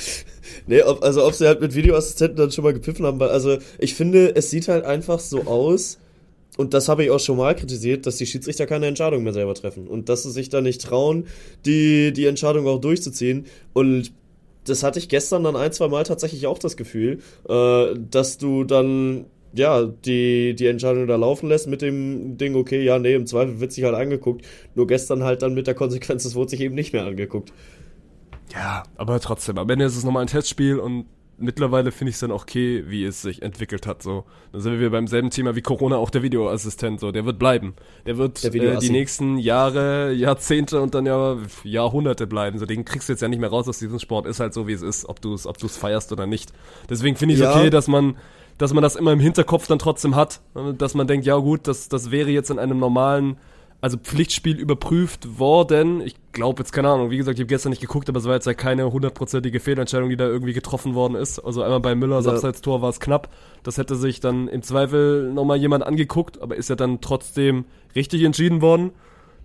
nee, 0.67 0.83
ob, 0.83 1.03
also 1.03 1.27
ob 1.27 1.35
sie 1.35 1.47
halt 1.47 1.61
mit 1.61 1.75
Videoassistenten 1.75 2.37
dann 2.37 2.51
schon 2.51 2.65
mal 2.65 2.73
gepfiffen 2.73 3.07
haben, 3.07 3.21
weil, 3.21 3.31
also 3.31 3.59
ich 3.79 3.95
finde, 3.95 4.35
es 4.35 4.51
sieht 4.51 4.69
halt 4.69 4.85
einfach 4.85 5.21
so 5.21 5.43
aus, 5.43 5.99
und 6.57 6.73
das 6.73 6.89
habe 6.89 7.05
ich 7.05 7.11
auch 7.11 7.21
schon 7.21 7.37
mal 7.37 7.55
kritisiert, 7.55 8.07
dass 8.07 8.17
die 8.17 8.27
Schiedsrichter 8.27 8.67
keine 8.67 8.87
Entscheidung 8.87 9.23
mehr 9.23 9.33
selber 9.33 9.55
treffen 9.55 9.87
und 9.87 10.09
dass 10.09 10.23
sie 10.23 10.31
sich 10.31 10.49
da 10.49 10.61
nicht 10.61 10.83
trauen, 10.83 11.27
die, 11.67 12.13
die 12.13 12.27
Entscheidung 12.27 12.67
auch 12.67 12.81
durchzuziehen. 12.81 13.47
Und 13.75 14.13
das 14.65 14.83
hatte 14.83 14.99
ich 14.99 15.09
gestern 15.09 15.45
dann 15.45 15.55
ein, 15.55 15.73
zwei 15.73 15.89
Mal 15.89 16.05
tatsächlich 16.05 16.47
auch 16.47 16.59
das 16.59 16.77
Gefühl, 16.77 17.19
äh, 17.49 17.95
dass 18.11 18.39
du 18.39 18.65
dann 18.65 19.27
ja, 19.53 19.85
die, 19.85 20.55
die 20.55 20.67
Entscheidung 20.67 21.07
da 21.07 21.17
laufen 21.17 21.49
lässt 21.49 21.67
mit 21.67 21.81
dem 21.81 22.37
Ding, 22.37 22.57
okay, 22.57 22.83
ja, 22.85 22.99
nee, 22.99 23.15
im 23.15 23.27
Zweifel 23.27 23.59
wird 23.59 23.73
sich 23.73 23.85
halt 23.85 23.95
angeguckt. 23.95 24.45
Nur 24.75 24.87
gestern 24.87 25.23
halt 25.25 25.43
dann 25.43 25.55
mit 25.55 25.67
der 25.67 25.75
Konsequenz, 25.75 26.25
es 26.25 26.35
wurde 26.35 26.51
sich 26.51 26.61
eben 26.61 26.75
nicht 26.75 26.93
mehr 26.93 27.07
angeguckt. 27.07 27.53
Ja, 28.53 28.85
aber 28.97 29.21
trotzdem, 29.21 29.59
am 29.59 29.69
Ende 29.69 29.85
ist 29.85 29.97
es 29.97 30.05
nochmal 30.05 30.23
ein 30.23 30.29
Testspiel 30.29 30.79
und 30.79 31.07
mittlerweile 31.39 31.93
finde 31.93 32.11
ich 32.11 32.17
es 32.17 32.21
dann 32.21 32.31
auch 32.31 32.43
okay, 32.43 32.85
wie 32.87 33.05
es 33.05 33.23
sich 33.23 33.43
entwickelt 33.43 33.87
hat. 33.87 34.03
So, 34.03 34.25
dann 34.53 34.61
sind 34.61 34.81
wir 34.81 34.91
beim 34.91 35.07
selben 35.07 35.31
Thema 35.31 35.55
wie 35.57 35.63
Corona, 35.63 35.97
auch 35.97 36.11
der 36.11 36.23
Videoassistent. 36.23 37.01
So, 37.01 37.13
der 37.13 37.25
wird 37.27 37.39
bleiben. 37.39 37.75
Der 38.07 38.17
wird 38.17 38.43
Der 38.43 38.55
äh, 38.55 38.79
die 38.79 38.91
nächsten 38.91 39.39
Jahre, 39.39 40.13
Jahrzehnte 40.13 40.81
und 40.81 40.95
dann 40.95 41.07
ja 41.07 41.37
Jahrhunderte 41.65 42.27
bleiben. 42.27 42.59
So, 42.59 42.67
den 42.67 42.85
kriegst 42.85 43.09
du 43.09 43.13
jetzt 43.13 43.21
ja 43.21 43.29
nicht 43.29 43.41
mehr 43.41 43.51
raus 43.51 43.69
aus 43.69 43.79
diesem 43.79 43.99
Sport. 43.99 44.27
Ist 44.27 44.41
halt 44.41 44.55
so, 44.55 44.67
wie 44.67 44.73
es 44.73 44.83
ist, 44.83 45.09
ob 45.09 45.21
du 45.21 45.35
es, 45.35 45.47
ob 45.47 45.59
du 45.59 45.67
es 45.67 45.77
feierst 45.77 46.13
oder 46.13 46.27
nicht. 46.27 46.53
Deswegen 46.89 47.17
finde 47.17 47.35
ich 47.35 47.41
es 47.41 47.45
Ja. 47.45 47.55
okay, 47.55 47.71
dass 47.71 47.89
man, 47.89 48.17
dass 48.59 48.73
man 48.73 48.83
das 48.83 48.97
immer 48.97 49.13
im 49.13 49.21
Hinterkopf 49.21 49.67
dann 49.67 49.79
trotzdem 49.79 50.15
hat, 50.15 50.41
dass 50.79 50.95
man 50.95 51.07
denkt, 51.07 51.27
ja 51.27 51.37
gut, 51.37 51.67
das, 51.67 51.89
das 51.89 52.11
wäre 52.11 52.31
jetzt 52.31 52.51
in 52.51 52.59
einem 52.59 52.79
normalen 52.79 53.37
also 53.81 53.99
Pflichtspiel 53.99 54.59
überprüft 54.59 55.39
worden. 55.39 56.01
Ich 56.01 56.17
glaube 56.37 56.63
jetzt, 56.63 56.73
keine 56.73 56.91
Ahnung, 56.91 57.11
wie 57.11 57.17
gesagt, 57.17 57.39
ich 57.39 57.43
habe 57.43 57.49
gestern 57.49 57.71
nicht 57.71 57.81
geguckt, 57.81 58.09
aber 58.09 58.19
es 58.19 58.27
war 58.27 58.35
jetzt 58.35 58.47
ja 58.47 58.55
keine 58.55 58.93
hundertprozentige 58.93 59.59
Fehlentscheidung, 59.59 60.11
die 60.11 60.17
da 60.17 60.27
irgendwie 60.27 60.53
getroffen 60.53 60.95
worden 60.95 61.15
ist. 61.15 61.39
Also 61.41 61.63
einmal 61.63 61.81
bei 61.81 61.95
Müllers 61.95 62.27
Ja. 62.27 62.33
Abseitstor 62.33 62.83
war 62.83 62.91
es 62.91 63.01
knapp. 63.01 63.31
Das 63.63 63.79
hätte 63.79 63.97
sich 63.97 64.21
dann 64.21 64.47
im 64.47 64.63
Zweifel 64.63 65.33
nochmal 65.33 65.57
jemand 65.57 65.85
angeguckt, 65.85 66.41
aber 66.41 66.55
ist 66.57 66.69
ja 66.69 66.77
dann 66.77 67.01
trotzdem 67.01 67.65
richtig 67.95 68.23
entschieden 68.23 68.61
worden. 68.61 68.93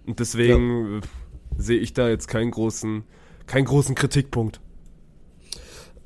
Und 0.06 0.20
deswegen 0.20 0.98
äh, 0.98 1.02
sehe 1.58 1.80
ich 1.80 1.94
da 1.94 2.10
jetzt 2.10 2.28
keinen 2.28 2.52
großen, 2.52 3.04
keinen 3.48 3.66
großen 3.66 3.96
Kritikpunkt. 3.96 4.60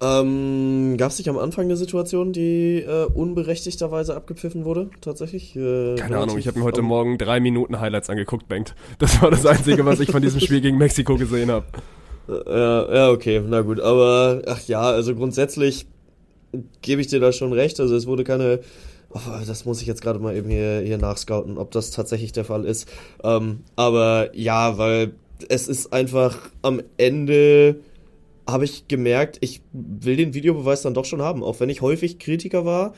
Ähm, 0.01 0.97
Gab 0.97 1.11
es 1.11 1.17
nicht 1.17 1.29
am 1.29 1.37
Anfang 1.37 1.65
eine 1.65 1.77
Situation, 1.77 2.33
die 2.33 2.79
äh, 2.81 3.05
unberechtigterweise 3.05 4.15
abgepfiffen 4.15 4.65
wurde? 4.65 4.89
Tatsächlich? 5.01 5.55
Äh, 5.55 5.95
Keine 5.95 6.17
Ahnung, 6.17 6.37
ich 6.37 6.47
habe 6.47 6.59
mir 6.59 6.65
heute 6.65 6.81
Morgen 6.81 7.17
drei 7.17 7.39
Minuten 7.39 7.79
Highlights 7.79 8.09
angeguckt, 8.09 8.47
Bengt. 8.47 8.75
Das 8.99 9.21
war 9.21 9.31
das 9.31 9.45
Einzige, 9.45 9.85
was 9.85 9.99
ich 10.01 10.11
von 10.11 10.21
diesem 10.21 10.41
Spiel 10.41 10.61
gegen 10.61 10.77
Mexiko 10.77 11.15
gesehen 11.15 11.49
habe. 11.49 11.65
Ja, 12.27 12.93
ja, 12.93 13.09
okay, 13.11 13.41
na 13.47 13.61
gut. 13.61 13.79
Aber, 13.79 14.41
ach 14.47 14.67
ja, 14.67 14.81
also 14.81 15.15
grundsätzlich 15.15 15.85
gebe 16.81 17.01
ich 17.01 17.07
dir 17.07 17.19
da 17.19 17.31
schon 17.31 17.53
recht. 17.53 17.79
Also 17.79 17.95
es 17.95 18.07
wurde 18.07 18.23
keine. 18.23 18.59
Oh, 19.11 19.19
das 19.47 19.63
muss 19.63 19.81
ich 19.81 19.87
jetzt 19.87 20.01
gerade 20.01 20.19
mal 20.19 20.35
eben 20.35 20.49
hier, 20.49 20.81
hier 20.83 20.97
nachscouten, 20.97 21.57
ob 21.57 21.71
das 21.71 21.91
tatsächlich 21.91 22.33
der 22.33 22.43
Fall 22.43 22.65
ist. 22.65 22.89
Ähm, 23.23 23.61
aber 23.77 24.35
ja, 24.35 24.77
weil 24.77 25.13
es 25.47 25.69
ist 25.69 25.93
einfach 25.93 26.37
am 26.63 26.81
Ende 26.97 27.77
habe 28.47 28.65
ich 28.65 28.87
gemerkt, 28.87 29.37
ich 29.41 29.61
will 29.71 30.17
den 30.17 30.33
Videobeweis 30.33 30.81
dann 30.81 30.93
doch 30.93 31.05
schon 31.05 31.21
haben. 31.21 31.43
Auch 31.43 31.59
wenn 31.59 31.69
ich 31.69 31.81
häufig 31.81 32.19
Kritiker 32.19 32.65
war, 32.65 32.93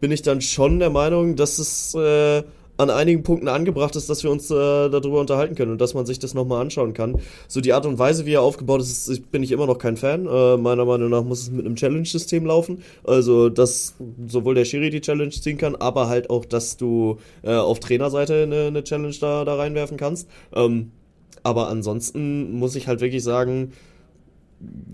bin 0.00 0.10
ich 0.10 0.22
dann 0.22 0.40
schon 0.40 0.78
der 0.78 0.90
Meinung, 0.90 1.36
dass 1.36 1.58
es 1.58 1.94
äh, 1.94 2.42
an 2.78 2.90
einigen 2.90 3.24
Punkten 3.24 3.48
angebracht 3.48 3.96
ist, 3.96 4.08
dass 4.08 4.22
wir 4.22 4.30
uns 4.30 4.50
äh, 4.50 4.54
darüber 4.54 5.20
unterhalten 5.20 5.56
können 5.56 5.72
und 5.72 5.80
dass 5.80 5.94
man 5.94 6.06
sich 6.06 6.20
das 6.20 6.32
nochmal 6.32 6.62
anschauen 6.62 6.94
kann. 6.94 7.18
So 7.48 7.60
die 7.60 7.72
Art 7.72 7.84
und 7.86 7.98
Weise, 7.98 8.24
wie 8.24 8.34
er 8.34 8.42
aufgebaut 8.42 8.80
ist, 8.80 9.08
ist 9.08 9.32
bin 9.32 9.42
ich 9.42 9.50
immer 9.50 9.66
noch 9.66 9.78
kein 9.78 9.96
Fan. 9.96 10.26
Äh, 10.26 10.56
meiner 10.56 10.84
Meinung 10.84 11.10
nach 11.10 11.24
muss 11.24 11.42
es 11.42 11.50
mit 11.50 11.66
einem 11.66 11.74
Challenge-System 11.74 12.46
laufen. 12.46 12.82
Also, 13.04 13.48
dass 13.48 13.94
sowohl 14.28 14.54
der 14.54 14.64
Schiri 14.64 14.90
die 14.90 15.00
Challenge 15.00 15.30
ziehen 15.30 15.58
kann, 15.58 15.74
aber 15.74 16.08
halt 16.08 16.30
auch, 16.30 16.44
dass 16.44 16.76
du 16.76 17.18
äh, 17.42 17.52
auf 17.52 17.80
Trainerseite 17.80 18.44
eine, 18.44 18.66
eine 18.66 18.84
Challenge 18.84 19.16
da, 19.20 19.44
da 19.44 19.56
reinwerfen 19.56 19.96
kannst. 19.96 20.28
Ähm, 20.54 20.92
aber 21.42 21.68
ansonsten 21.68 22.52
muss 22.52 22.76
ich 22.76 22.86
halt 22.86 23.00
wirklich 23.00 23.24
sagen, 23.24 23.72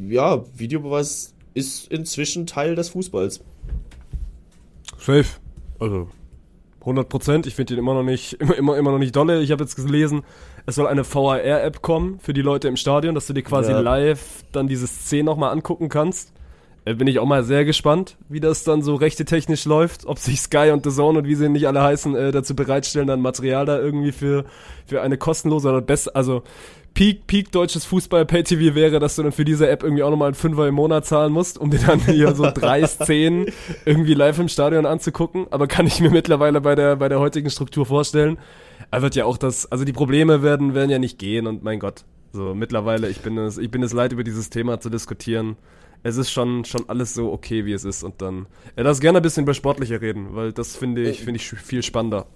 ja, 0.08 0.42
Videobeweis 0.56 1.34
ist 1.54 1.90
inzwischen 1.90 2.46
Teil 2.46 2.74
des 2.74 2.90
Fußballs. 2.90 3.40
Safe. 4.98 5.26
Also 5.78 6.08
100 6.80 7.08
Prozent. 7.08 7.46
Ich 7.46 7.54
finde 7.54 7.74
ihn 7.74 7.78
immer 7.78 7.94
noch 7.94 8.02
nicht, 8.02 8.34
immer, 8.40 8.56
immer, 8.56 8.76
immer 8.76 8.90
noch 8.92 8.98
nicht 8.98 9.14
dolle. 9.16 9.42
Ich 9.42 9.50
habe 9.50 9.62
jetzt 9.64 9.76
gelesen, 9.76 10.22
es 10.66 10.74
soll 10.74 10.86
eine 10.86 11.04
VAR-App 11.04 11.82
kommen 11.82 12.18
für 12.20 12.32
die 12.32 12.42
Leute 12.42 12.68
im 12.68 12.76
Stadion, 12.76 13.14
dass 13.14 13.26
du 13.26 13.32
dir 13.32 13.42
quasi 13.42 13.70
Ja. 13.70 13.80
live 13.80 14.44
dann 14.52 14.68
diese 14.68 14.86
Szene 14.86 15.24
nochmal 15.24 15.52
angucken 15.52 15.88
kannst. 15.88 16.32
Äh, 16.84 16.94
bin 16.94 17.06
ich 17.06 17.18
auch 17.18 17.26
mal 17.26 17.44
sehr 17.44 17.64
gespannt, 17.64 18.16
wie 18.28 18.40
das 18.40 18.64
dann 18.64 18.82
so 18.82 18.94
rechte 18.94 19.24
technisch 19.24 19.64
läuft, 19.64 20.06
ob 20.06 20.18
sich 20.18 20.40
Sky 20.40 20.70
und 20.72 20.84
The 20.84 20.90
Zone 20.90 21.18
und 21.18 21.26
wie 21.26 21.34
sie 21.34 21.48
nicht 21.48 21.66
alle 21.66 21.82
heißen, 21.82 22.14
äh, 22.14 22.32
dazu 22.32 22.54
bereitstellen, 22.54 23.06
dann 23.06 23.20
Material 23.20 23.64
da 23.66 23.78
irgendwie 23.78 24.12
für, 24.12 24.44
für 24.86 25.02
eine 25.02 25.16
kostenlose 25.16 25.68
oder 25.68 25.80
best, 25.80 26.14
also 26.14 26.42
Peak, 26.94 27.26
Peak 27.26 27.50
deutsches 27.50 27.84
Fußball 27.86 28.24
Pay 28.24 28.44
TV 28.44 28.76
wäre, 28.76 29.00
dass 29.00 29.16
du 29.16 29.24
dann 29.24 29.32
für 29.32 29.44
diese 29.44 29.68
App 29.68 29.82
irgendwie 29.82 30.04
auch 30.04 30.10
nochmal 30.10 30.28
einen 30.28 30.36
Fünfer 30.36 30.68
im 30.68 30.76
Monat 30.76 31.04
zahlen 31.04 31.32
musst, 31.32 31.58
um 31.58 31.70
dir 31.70 31.80
dann 31.80 31.98
hier 32.06 32.34
so 32.36 32.48
drei 32.54 32.86
Szenen 32.86 33.46
irgendwie 33.84 34.14
live 34.14 34.38
im 34.38 34.48
Stadion 34.48 34.86
anzugucken. 34.86 35.48
Aber 35.50 35.66
kann 35.66 35.88
ich 35.88 36.00
mir 36.00 36.10
mittlerweile 36.10 36.60
bei 36.60 36.76
der, 36.76 36.94
bei 36.94 37.08
der 37.08 37.18
heutigen 37.18 37.50
Struktur 37.50 37.84
vorstellen. 37.84 38.38
Er 38.92 39.02
wird 39.02 39.16
ja 39.16 39.24
auch 39.24 39.38
das, 39.38 39.70
also 39.72 39.84
die 39.84 39.92
Probleme 39.92 40.42
werden, 40.42 40.74
werden 40.74 40.90
ja 40.90 41.00
nicht 41.00 41.18
gehen 41.18 41.48
und 41.48 41.64
mein 41.64 41.80
Gott. 41.80 42.04
So, 42.32 42.54
mittlerweile, 42.54 43.08
ich 43.08 43.20
bin 43.20 43.38
es, 43.38 43.58
ich 43.58 43.72
bin 43.72 43.82
es 43.82 43.92
leid, 43.92 44.12
über 44.12 44.22
dieses 44.22 44.50
Thema 44.50 44.78
zu 44.78 44.88
diskutieren. 44.88 45.56
Es 46.04 46.16
ist 46.18 46.30
schon, 46.30 46.64
schon 46.64 46.88
alles 46.88 47.14
so 47.14 47.32
okay, 47.32 47.64
wie 47.64 47.72
es 47.72 47.84
ist 47.84 48.04
und 48.04 48.22
dann, 48.22 48.46
ja, 48.76 48.84
lass 48.84 49.00
gerne 49.00 49.18
ein 49.18 49.22
bisschen 49.22 49.42
über 49.42 49.54
Sportliche 49.54 50.00
reden, 50.00 50.34
weil 50.36 50.52
das 50.52 50.76
finde 50.76 51.02
ich, 51.08 51.20
finde 51.20 51.40
ich 51.40 51.48
viel 51.48 51.82
spannender. 51.82 52.26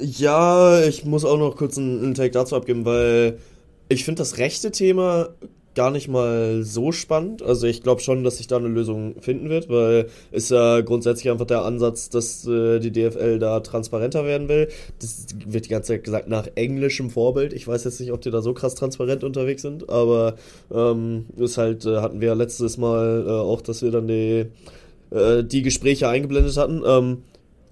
Ja, 0.00 0.80
ich 0.82 1.04
muss 1.04 1.24
auch 1.24 1.36
noch 1.36 1.56
kurz 1.56 1.76
einen, 1.76 2.02
einen 2.02 2.14
Take 2.14 2.30
dazu 2.30 2.56
abgeben, 2.56 2.84
weil 2.84 3.38
ich 3.88 4.04
finde 4.04 4.20
das 4.20 4.38
rechte 4.38 4.70
Thema 4.70 5.30
gar 5.74 5.90
nicht 5.90 6.08
mal 6.08 6.62
so 6.62 6.92
spannend. 6.92 7.42
Also 7.42 7.66
ich 7.66 7.82
glaube 7.82 8.00
schon, 8.00 8.24
dass 8.24 8.38
sich 8.38 8.46
da 8.46 8.56
eine 8.56 8.68
Lösung 8.68 9.14
finden 9.20 9.48
wird, 9.48 9.68
weil 9.68 10.08
ist 10.30 10.50
ja 10.50 10.80
grundsätzlich 10.80 11.30
einfach 11.30 11.46
der 11.46 11.64
Ansatz, 11.64 12.08
dass 12.10 12.46
äh, 12.46 12.78
die 12.78 12.92
DFL 12.92 13.38
da 13.38 13.60
transparenter 13.60 14.24
werden 14.24 14.48
will. 14.48 14.68
Das 15.00 15.26
wird 15.46 15.66
die 15.66 15.70
ganze 15.70 15.94
Zeit 15.94 16.04
gesagt 16.04 16.28
nach 16.28 16.48
englischem 16.54 17.10
Vorbild. 17.10 17.52
Ich 17.52 17.66
weiß 17.66 17.84
jetzt 17.84 18.00
nicht, 18.00 18.12
ob 18.12 18.20
die 18.20 18.30
da 18.30 18.42
so 18.42 18.52
krass 18.52 18.74
transparent 18.74 19.24
unterwegs 19.24 19.62
sind, 19.62 19.88
aber 19.88 20.36
ähm, 20.72 21.26
ist 21.36 21.58
halt, 21.58 21.86
äh, 21.86 21.98
hatten 21.98 22.20
wir 22.20 22.28
ja 22.28 22.34
letztes 22.34 22.76
Mal 22.76 23.24
äh, 23.26 23.30
auch, 23.30 23.62
dass 23.62 23.82
wir 23.82 23.90
dann 23.90 24.08
die, 24.08 24.46
äh, 25.10 25.44
die 25.44 25.62
Gespräche 25.62 26.08
eingeblendet 26.08 26.56
hatten. 26.56 26.82
Ähm, 26.86 27.18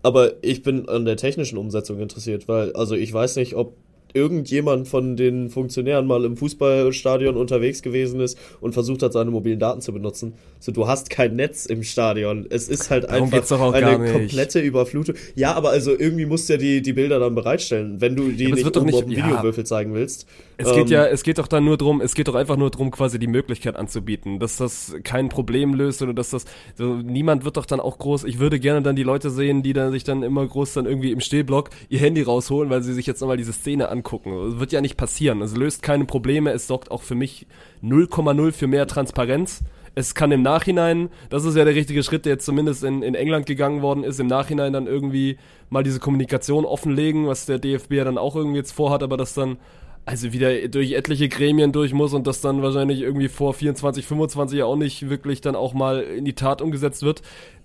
aber 0.03 0.43
ich 0.43 0.63
bin 0.63 0.89
an 0.89 1.05
der 1.05 1.17
technischen 1.17 1.59
Umsetzung 1.59 2.01
interessiert, 2.01 2.49
weil, 2.49 2.73
also 2.73 2.95
ich 2.95 3.13
weiß 3.13 3.37
nicht, 3.37 3.55
ob 3.55 3.75
irgendjemand 4.15 4.89
von 4.89 5.17
den 5.17 5.51
Funktionären 5.51 6.07
mal 6.07 6.25
im 6.25 6.37
Fußballstadion 6.37 7.37
unterwegs 7.37 7.83
gewesen 7.83 8.21
ist 8.21 8.39
und 8.61 8.73
versucht 8.73 9.03
hat, 9.03 9.13
seine 9.13 9.31
mobilen 9.31 9.59
Daten 9.59 9.81
zu 9.81 9.93
benutzen. 9.93 10.35
So, 10.59 10.73
du 10.73 10.87
hast 10.87 11.11
kein 11.11 11.37
Netz 11.37 11.67
im 11.67 11.83
Stadion. 11.83 12.47
Es 12.51 12.69
ist 12.69 12.91
halt 12.91 13.05
Darum 13.05 13.33
einfach 13.33 13.73
eine 13.73 14.13
komplette 14.13 14.61
Überflutung. 14.61 15.15
Ja, 15.35 15.55
aber 15.55 15.71
also 15.71 15.93
irgendwie 15.99 16.27
musst 16.27 16.49
du 16.49 16.55
ja 16.55 16.59
die, 16.59 16.83
die 16.83 16.93
Bilder 16.93 17.19
dann 17.19 17.35
bereitstellen, 17.35 18.01
wenn 18.01 18.17
du 18.17 18.31
die 18.31 18.45
es 18.45 18.53
nicht 18.57 18.65
wird 18.65 18.77
doch 18.77 18.83
oben 18.83 18.87
nicht- 18.91 18.97
auf 18.97 19.05
dem 19.05 19.13
ja. 19.13 19.27
Videowürfel 19.27 19.65
zeigen 19.65 19.95
willst. 19.95 20.27
Es 20.57 20.69
Ähm, 20.69 20.75
geht 20.77 20.91
ja, 20.91 21.07
es 21.07 21.23
geht 21.23 21.39
doch 21.39 21.49
dann 21.49 21.65
nur 21.65 21.79
drum, 21.79 22.01
es 22.03 22.15
geht 22.15 22.29
doch 22.29 22.35
einfach 22.35 22.57
nur 22.57 22.71
drum, 22.71 22.91
quasi 22.91 23.19
die 23.19 23.27
Möglichkeit 23.27 23.77
anzubieten, 23.77 24.39
dass 24.39 24.57
das 24.59 24.95
kein 25.05 25.29
Problem 25.31 25.73
löst 25.75 26.03
oder 26.03 26.13
dass 26.13 26.31
das, 26.31 26.45
so, 26.77 26.95
niemand 26.97 27.45
wird 27.47 27.57
doch 27.57 27.65
dann 27.65 27.81
auch 27.81 27.99
groß, 27.99 28.25
ich 28.25 28.39
würde 28.39 28.61
gerne 28.61 28.83
dann 28.83 28.97
die 28.97 29.03
Leute 29.03 29.31
sehen, 29.31 29.63
die 29.63 29.73
dann 29.73 29.91
sich 29.93 30.05
dann 30.05 30.23
immer 30.23 30.47
groß 30.47 30.75
dann 30.75 30.85
irgendwie 30.85 31.13
im 31.13 31.21
Stehblock 31.21 31.71
ihr 31.89 31.99
Handy 32.01 32.21
rausholen, 32.23 32.69
weil 32.69 32.83
sie 32.83 32.93
sich 32.93 33.07
jetzt 33.07 33.21
nochmal 33.21 33.39
diese 33.39 33.53
Szene 33.55 33.89
angucken. 34.01 34.51
Das 34.51 34.61
wird 34.61 34.73
ja 34.73 34.81
nicht 34.81 34.97
passieren. 34.97 35.43
Es 35.43 35.57
löst 35.57 35.83
keine 35.83 36.05
Probleme, 36.05 36.51
es 36.53 36.67
sorgt 36.67 36.91
auch 36.91 37.03
für 37.03 37.15
mich 37.15 37.47
0,0 37.83 38.53
für 38.53 38.67
mehr 38.67 38.87
Transparenz. 38.87 39.63
Es 39.95 40.15
kann 40.15 40.31
im 40.33 40.43
Nachhinein, 40.43 41.11
das 41.31 41.45
ist 41.45 41.57
ja 41.57 41.65
der 41.65 41.75
richtige 41.75 42.03
Schritt, 42.03 42.25
der 42.25 42.35
jetzt 42.35 42.47
zumindest 42.47 42.85
in, 42.85 43.03
in 43.03 43.15
England 43.15 43.47
gegangen 43.47 43.83
worden 43.83 44.05
ist, 44.05 44.21
im 44.21 44.29
Nachhinein 44.29 44.73
dann 44.73 44.87
irgendwie 44.87 45.37
mal 45.69 45.83
diese 45.83 46.01
Kommunikation 46.01 46.65
offenlegen, 46.65 47.27
was 47.27 47.47
der 47.47 47.59
DFB 47.59 47.95
ja 47.95 48.05
dann 48.05 48.17
auch 48.17 48.37
irgendwie 48.37 48.59
jetzt 48.59 48.73
vorhat, 48.73 49.03
aber 49.03 49.17
das 49.17 49.35
dann 49.35 49.59
also 50.07 50.33
wieder 50.33 50.69
durch 50.69 50.93
etliche 50.93 51.29
Gremien 51.29 51.73
durch 51.73 51.93
muss 51.93 52.15
und 52.15 52.27
das 52.27 52.41
dann 52.41 52.63
wahrscheinlich 52.63 53.01
irgendwie 53.01 53.29
vor 53.29 53.53
24, 53.53 54.07
25 54.07 54.59
ja 54.59 54.65
auch 54.65 54.77
nicht 54.77 55.11
wirklich 55.11 55.41
dann 55.41 55.55
auch 55.55 55.75
mal 55.75 56.01
in 56.01 56.25
die 56.25 56.33
Tat 56.33 56.63
umgesetzt 56.63 57.03
wird. 57.03 57.21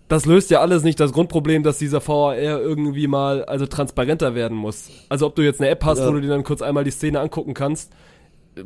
Das 0.08 0.26
löst 0.26 0.52
ja 0.52 0.62
alles 0.62 0.84
nicht 0.84 1.00
das 1.00 1.14
Grundproblem, 1.14 1.64
dass 1.64 1.80
dieser 1.80 2.06
VAR 2.08 2.38
irgendwie 2.38 3.08
mal 3.08 3.44
also 3.46 3.66
transparenter 3.66 4.36
werden 4.36 4.56
muss. 4.56 4.90
Also 5.10 5.26
ob 5.26 5.36
du 5.36 5.42
jetzt 5.42 5.60
eine 5.60 5.70
App 5.70 5.84
hast, 5.84 6.00
Ja. 6.00 6.08
wo 6.08 6.12
du 6.12 6.22
dir 6.22 6.28
dann 6.30 6.44
kurz 6.44 6.62
einmal 6.62 6.84
die 6.84 6.92
Szene 6.92 7.20
angucken 7.20 7.54
kannst, 7.56 7.92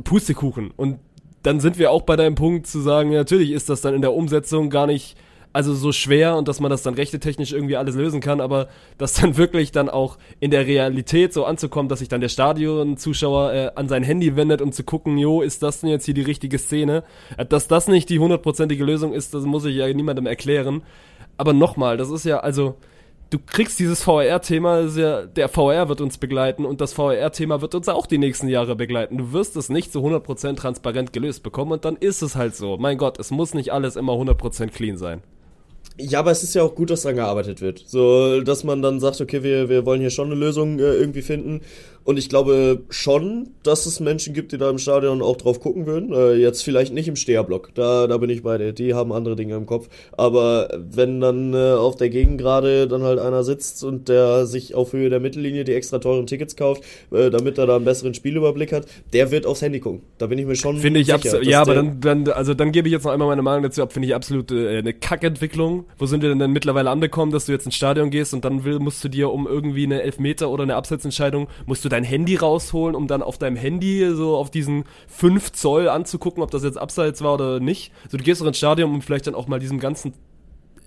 Pustekuchen. 0.04 0.71
Und 0.75 0.99
dann 1.43 1.60
sind 1.60 1.80
wir 1.80 1.91
auch 1.91 2.02
bei 2.02 2.15
deinem 2.15 2.36
Punkt 2.36 2.67
zu 2.67 2.82
sagen, 2.82 3.12
natürlich 3.12 3.52
ist 3.52 3.69
das 3.69 3.82
dann 3.82 3.93
in 3.93 4.02
der 4.02 4.13
Umsetzung 4.13 4.69
gar 4.69 4.88
nicht 4.88 5.15
also 5.52 5.73
so 5.73 5.91
schwer 5.91 6.36
und 6.36 6.47
dass 6.47 6.60
man 6.60 6.69
das 6.69 6.84
dann 6.84 6.93
rechtetechnisch 6.93 7.54
irgendwie 7.54 7.75
alles 7.75 7.95
lösen 7.95 8.19
kann, 8.21 8.39
aber 8.39 8.67
dass 8.99 9.15
dann 9.15 9.36
wirklich 9.38 9.71
dann 9.71 9.89
auch 9.89 10.17
in 10.39 10.52
der 10.52 10.67
Realität 10.67 11.34
so 11.34 11.43
anzukommen, 11.45 11.89
dass 11.89 11.99
sich 11.99 12.08
dann 12.08 12.21
der 12.21 12.30
Stadionzuschauer 12.30 13.54
äh, 13.54 13.71
an 13.73 13.88
sein 13.88 14.04
Handy 14.04 14.36
wendet, 14.36 14.62
um 14.62 14.71
zu 14.71 14.84
gucken, 14.84 15.17
jo, 15.17 15.41
ist 15.41 15.63
das 15.63 15.82
denn 15.82 15.89
jetzt 15.89 16.06
hier 16.06 16.13
die 16.13 16.21
richtige 16.21 16.60
Szene? 16.60 17.04
Äh, 17.38 17.45
Dass 17.45 17.67
das 17.67 17.88
nicht 17.88 18.10
die 18.10 18.19
hundertprozentige 18.19 18.84
Lösung 18.84 19.12
ist, 19.13 19.34
das 19.34 19.43
muss 19.45 19.65
ich 19.65 19.75
ja 19.75 19.91
niemandem 19.91 20.28
erklären. 20.28 20.84
Aber 21.39 21.54
nochmal, 21.54 21.95
das 21.95 22.10
ist 22.10 22.25
ja, 22.25 22.41
also, 22.41 22.75
du 23.30 23.39
kriegst 23.39 23.80
dieses 23.80 24.04
VR-Thema, 24.04 24.82
ja, 24.82 25.25
der 25.25 25.47
VR 25.47 25.88
wird 25.88 26.02
uns 26.02 26.17
begleiten 26.17 26.65
und 26.65 26.82
das 26.82 26.91
VR-Thema 26.91 27.62
wird 27.62 27.75
uns 27.75 27.88
auch 27.88 28.08
die 28.08 28.17
nächsten 28.17 28.49
Jahre 28.49 28.75
begleiten. 28.75 29.17
Du 29.17 29.32
wirst 29.32 29.56
es 29.56 29.69
nicht 29.69 29.93
zu 29.93 29.99
100% 29.99 30.58
transparent 30.58 31.13
gelöst 31.13 31.41
bekommen 31.41 31.71
und 31.71 31.86
dann 31.86 31.95
ist 31.95 32.21
es 32.21 32.36
halt 32.36 32.58
so. 32.58 32.75
Mein 32.78 32.97
Gott, 32.97 33.19
es 33.19 33.32
muss 33.32 33.54
nicht 33.54 33.71
alles 33.71 33.95
immer 33.95 34.15
100% 34.15 34.67
clean 34.71 34.97
sein. 34.97 35.21
Ja, 35.97 36.19
aber 36.19 36.32
es 36.32 36.43
ist 36.43 36.56
ja 36.56 36.63
auch 36.63 36.75
gut, 36.75 36.89
dass 36.89 37.04
daran 37.04 37.15
gearbeitet 37.15 37.62
wird. 37.62 37.84
So, 37.88 38.41
dass 38.41 38.65
man 38.65 38.82
dann 38.82 38.99
sagt, 38.99 39.21
okay, 39.21 39.41
wir, 39.41 39.69
wir 39.69 39.86
wollen 39.86 40.02
hier 40.02 40.10
schon 40.10 40.28
eine 40.28 40.36
Lösung 40.36 40.78
äh, 40.80 40.93
irgendwie 40.93 41.21
finden. 41.21 41.62
Und 42.10 42.17
ich 42.17 42.28
glaube 42.28 42.86
schon, 42.89 43.52
dass 43.62 43.86
es 43.86 44.00
Menschen 44.00 44.34
gibt, 44.34 44.52
die 44.52 44.58
da 44.58 44.72
im 44.72 44.80
Stadion 44.80 45.22
auch 45.22 45.38
drauf 45.38 45.60
gucken 45.60 45.86
würden. 45.86 46.12
Äh, 46.12 46.38
jetzt 46.38 46.63
vielleicht 46.63 46.91
nicht 46.91 47.08
im 47.08 47.15
Steherblock, 47.15 47.69
da, 47.76 48.08
da 48.08 48.17
bin 48.17 48.32
ich 48.32 48.41
bei 48.41 48.58
dir. 48.58 48.74
Die 48.74 48.95
haben 48.95 49.13
andere 49.13 49.36
Dinge 49.36 49.56
im 49.56 49.67
Kopf. 49.67 49.89
Aber 50.17 50.69
wenn 50.76 51.22
dann 51.22 51.54
äh, 51.54 51.74
auf 51.74 51.98
der 51.98 52.10
Gegend 52.10 52.39
gerade 52.39 52.88
dann 52.88 53.04
halt 53.04 53.19
einer 53.19 53.43
sitzt 53.43 53.84
und 53.84 54.10
der 54.10 54.48
sich 54.48 54.74
auf 54.74 54.93
Höhe 54.93 55.12
der 55.12 55.19
Mittellinie 55.19 55.65
die 55.65 55.76
extra 55.76 56.00
teuren 56.00 56.26
Tickets 56.26 56.56
kauft, 56.56 56.84
äh, 57.12 57.30
damit 57.30 57.60
er 57.60 57.67
da 57.67 57.76
einen 57.76 57.86
besseren 57.86 58.15
Spielüberblick 58.15 58.72
hat, 58.72 58.88
der 59.13 59.30
wird 59.30 59.45
aufs 59.45 59.62
Handy 59.62 59.80
gucken. 59.80 60.02
Da 60.17 60.26
bin 60.26 60.39
ich 60.39 60.48
mir 60.48 60.56
schon 60.56 60.78
Finde 60.78 61.02
ich 61.02 61.13
absolut. 61.13 61.45
Ja, 61.45 61.62
aber 61.62 61.76
dann, 61.76 62.02
dann, 62.02 62.28
also 62.30 62.56
dann 62.56 62.72
gebe 62.72 62.88
ich 62.88 62.91
jetzt 62.91 63.04
noch 63.04 63.12
einmal 63.12 63.28
meine 63.28 63.43
Meinung 63.43 63.62
dazu 63.62 63.84
ab. 63.84 63.93
Finde 63.93 64.08
ich 64.08 64.15
absolut 64.15 64.52
äh, 64.52 64.80
eine 64.80 64.95
Kackentwicklung. 64.95 65.86
Wo 66.00 66.08
sind 66.08 66.24
wir 66.24 66.30
denn 66.30 66.39
dann 66.39 66.54
mittlerweile 66.54 66.89
angekommen, 66.89 67.32
dass 67.32 67.45
du 67.45 67.52
jetzt 67.52 67.67
ins 67.67 67.76
Stadion 67.76 68.10
gehst 68.10 68.34
und 68.34 68.43
dann 68.45 68.63
will, 68.63 68.80
musst 68.80 69.04
du 69.04 69.10
dir 69.10 69.30
um 69.30 69.45
irgendwie 69.45 69.84
eine 69.84 70.02
Elfmeter 70.02 70.50
oder 70.50 70.63
eine 70.63 70.76
Absetzentscheidung, 70.76 71.48
musst 71.67 71.86
du 71.86 71.89
dein 71.89 71.99
Handy 72.04 72.36
rausholen, 72.36 72.96
um 72.96 73.08
dann 73.08 73.22
auf 73.22 73.38
deinem 73.38 73.56
Handy 73.56 74.14
so 74.14 74.36
auf 74.36 74.52
diesen 74.52 74.86
5 75.08 75.52
Zoll 75.52 75.90
anzugucken, 75.90 76.44
ob 76.44 76.52
das 76.52 76.64
jetzt 76.64 76.78
Abseits 76.78 77.22
war 77.22 77.36
oder 77.36 77.60
nicht. 77.60 77.92
So, 78.10 78.18
du 78.18 78.24
gehst 78.24 78.42
doch 78.42 78.48
ins 78.48 78.58
Stadion, 78.58 78.92
um 78.92 79.02
vielleicht 79.02 79.28
dann 79.28 79.36
auch 79.36 79.48
mal 79.48 79.60
diesem 79.60 79.80
ganzen 79.80 80.14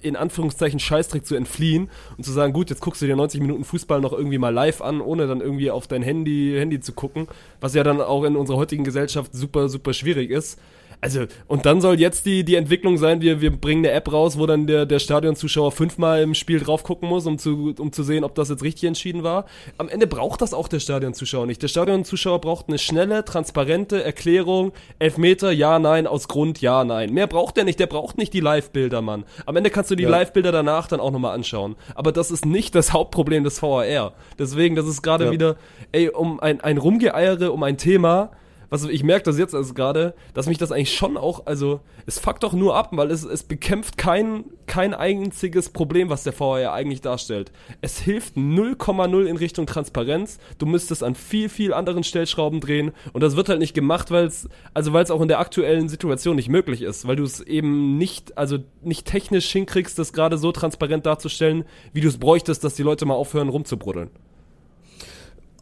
in 0.03 0.17
Anführungszeichen 0.17 0.81
Scheißdreck 0.81 1.25
zu 1.25 1.35
entfliehen 1.35 1.89
und 2.17 2.25
zu 2.25 2.33
sagen, 2.33 2.53
gut, 2.53 2.71
jetzt 2.71 2.81
guckst 2.81 3.01
du 3.03 3.07
dir 3.07 3.17
90 3.17 3.41
Minuten 3.41 3.65
Fußball 3.65 4.01
noch 4.01 4.13
irgendwie 4.13 4.39
mal 4.39 4.53
live 4.53 4.83
an, 4.83 5.01
ohne 5.01 5.27
dann 5.27 5.41
irgendwie 5.41 5.71
auf 5.71 5.87
dein 5.87 6.03
Handy, 6.03 6.55
Handy 6.59 6.81
zu 6.81 6.93
gucken, 6.93 7.29
was 7.61 7.75
ja 7.75 7.85
dann 7.85 8.01
auch 8.01 8.25
in 8.25 8.37
unserer 8.37 8.57
heutigen 8.57 8.85
Gesellschaft 8.85 9.33
super, 9.33 9.69
super 9.69 9.93
schwierig 9.93 10.31
ist. 10.31 10.59
Also, 11.05 11.25
und 11.49 11.67
dann 11.67 11.81
soll 11.81 11.99
jetzt 11.99 12.27
die, 12.27 12.45
die 12.45 12.55
Entwicklung 12.55 12.97
sein, 12.97 13.21
wir, 13.21 13.41
wir 13.41 13.51
bringen 13.51 13.85
eine 13.85 13.93
App 13.93 14.13
raus, 14.13 14.39
wo 14.39 14.47
dann 14.47 14.69
der, 14.69 14.87
der 14.87 15.01
Stadionzuschauer 15.01 15.73
fünfmal 15.73 16.23
im 16.23 16.33
Spiel 16.35 16.61
drauf 16.61 16.85
gucken 16.85 17.09
muss, 17.09 17.27
um 17.27 17.39
zu, 17.39 17.75
um 17.77 17.91
zu 17.93 18.05
sehen, 18.05 18.23
ob 18.23 18.37
das 18.37 18.51
jetzt 18.51 18.63
richtig 18.63 18.85
entschieden 18.87 19.25
war. 19.25 19.47
Am 19.79 19.89
Ende 19.89 20.07
braucht 20.07 20.41
das 20.43 20.55
auch 20.55 20.69
der 20.69 20.79
Stadionzuschauer 20.79 21.47
nicht. 21.47 21.61
Der 21.61 21.67
Stadionzuschauer 21.67 22.41
braucht 22.41 22.69
eine 22.69 22.79
schnelle, 22.79 23.25
transparente 23.25 24.01
Erklärung, 24.05 24.71
Elfmeter, 25.01 25.51
ja, 25.51 25.81
nein, 25.81 26.07
aus 26.07 26.29
Grund, 26.29 26.61
ja, 26.61 26.85
nein. 26.85 27.13
Mehr 27.13 27.27
braucht 27.27 27.57
der 27.57 27.65
nicht, 27.65 27.81
der 27.81 27.89
braucht 27.89 28.17
nicht 28.17 28.33
die 28.33 28.39
Live-Bilder, 28.41 29.03
Mann. 29.03 29.25
Am 29.45 29.57
Ende 29.57 29.71
kannst 29.71 29.91
du 29.91 29.97
die 29.97 30.05
Ja. 30.05 30.09
Live-Bilder 30.09 30.53
danach 30.53 30.87
dann 30.87 31.01
auch 31.01 31.11
nochmal 31.11 31.35
anschauen. 31.35 31.75
Aber 31.97 32.13
das 32.13 32.31
ist 32.31 32.47
nicht 32.47 32.77
das 32.77 32.93
Hauptproblem 32.93 33.43
des 33.43 33.61
VAR. 33.61 34.13
Deswegen, 34.39 34.77
das 34.77 34.87
ist 34.87 35.03
gerade 35.03 35.25
Ja. 35.25 35.31
wieder, 35.33 35.57
ey, 35.91 36.11
um 36.11 36.39
ein, 36.39 36.61
ein 36.61 36.79
Rumgeeiere, 36.79 37.51
um 37.51 37.65
ein 37.65 37.77
Thema, 37.77 38.31
was 38.73 38.85
ich 38.85 39.03
merke 39.03 39.25
das 39.25 39.39
jetzt 39.39 39.55
also 39.55 39.75
gerade, 39.75 40.15
dass 40.33 40.47
mich 40.47 40.57
das 40.57 40.73
eigentlich 40.73 40.97
schon 40.97 41.19
auch, 41.19 41.45
also 41.45 41.81
es 42.07 42.19
fuckt 42.19 42.43
doch 42.43 42.55
nur 42.55 42.75
ab, 42.75 42.89
weil 42.93 43.11
es, 43.11 43.23
es 43.23 43.43
bekämpft 43.43 43.99
kein, 43.99 44.47
kein 44.67 44.95
einziges 44.95 45.69
Problem, 45.69 46.09
was 46.09 46.25
der 46.25 46.33
VAR 46.41 46.73
eigentlich 46.73 47.03
darstellt. 47.03 47.53
Es 47.83 47.99
hilft 47.99 48.35
0,0 48.35 49.25
in 49.27 49.37
Richtung 49.37 49.67
Transparenz. 49.67 50.39
Du 50.57 50.65
müsstest 50.65 51.03
an 51.03 51.15
viel, 51.15 51.51
viel 51.51 51.75
anderen 51.75 52.03
Stellschrauben 52.03 52.61
drehen 52.61 52.93
und 53.13 53.23
das 53.23 53.37
wird 53.37 53.51
halt 53.51 53.59
nicht 53.59 53.75
gemacht, 53.75 54.11
weil 54.11 54.25
es, 54.25 54.49
also 54.73 54.95
weil 54.95 55.05
es 55.05 55.11
auch 55.11 55.21
in 55.21 55.29
der 55.29 55.41
aktuellen 55.41 55.91
Situation 55.91 56.37
nicht 56.37 56.49
möglich 56.49 56.81
ist, 56.81 57.07
weil 57.07 57.17
du 57.17 57.25
es 57.25 57.43
eben 57.43 57.99
nicht, 57.99 58.39
also 58.39 58.57
nicht 58.81 59.07
technisch 59.07 59.53
hinkriegst, 59.53 59.99
das 59.99 60.15
gerade 60.15 60.39
so 60.39 60.51
transparent 60.51 61.05
darzustellen, 61.05 61.67
wie 61.93 62.01
du 62.01 62.09
es 62.09 62.17
bräuchtest, 62.17 62.65
dass 62.65 62.75
die 62.75 62.85
Leute 62.85 63.05
mal 63.05 63.17
aufhören 63.17 63.51
rumzubruddeln. 63.51 64.09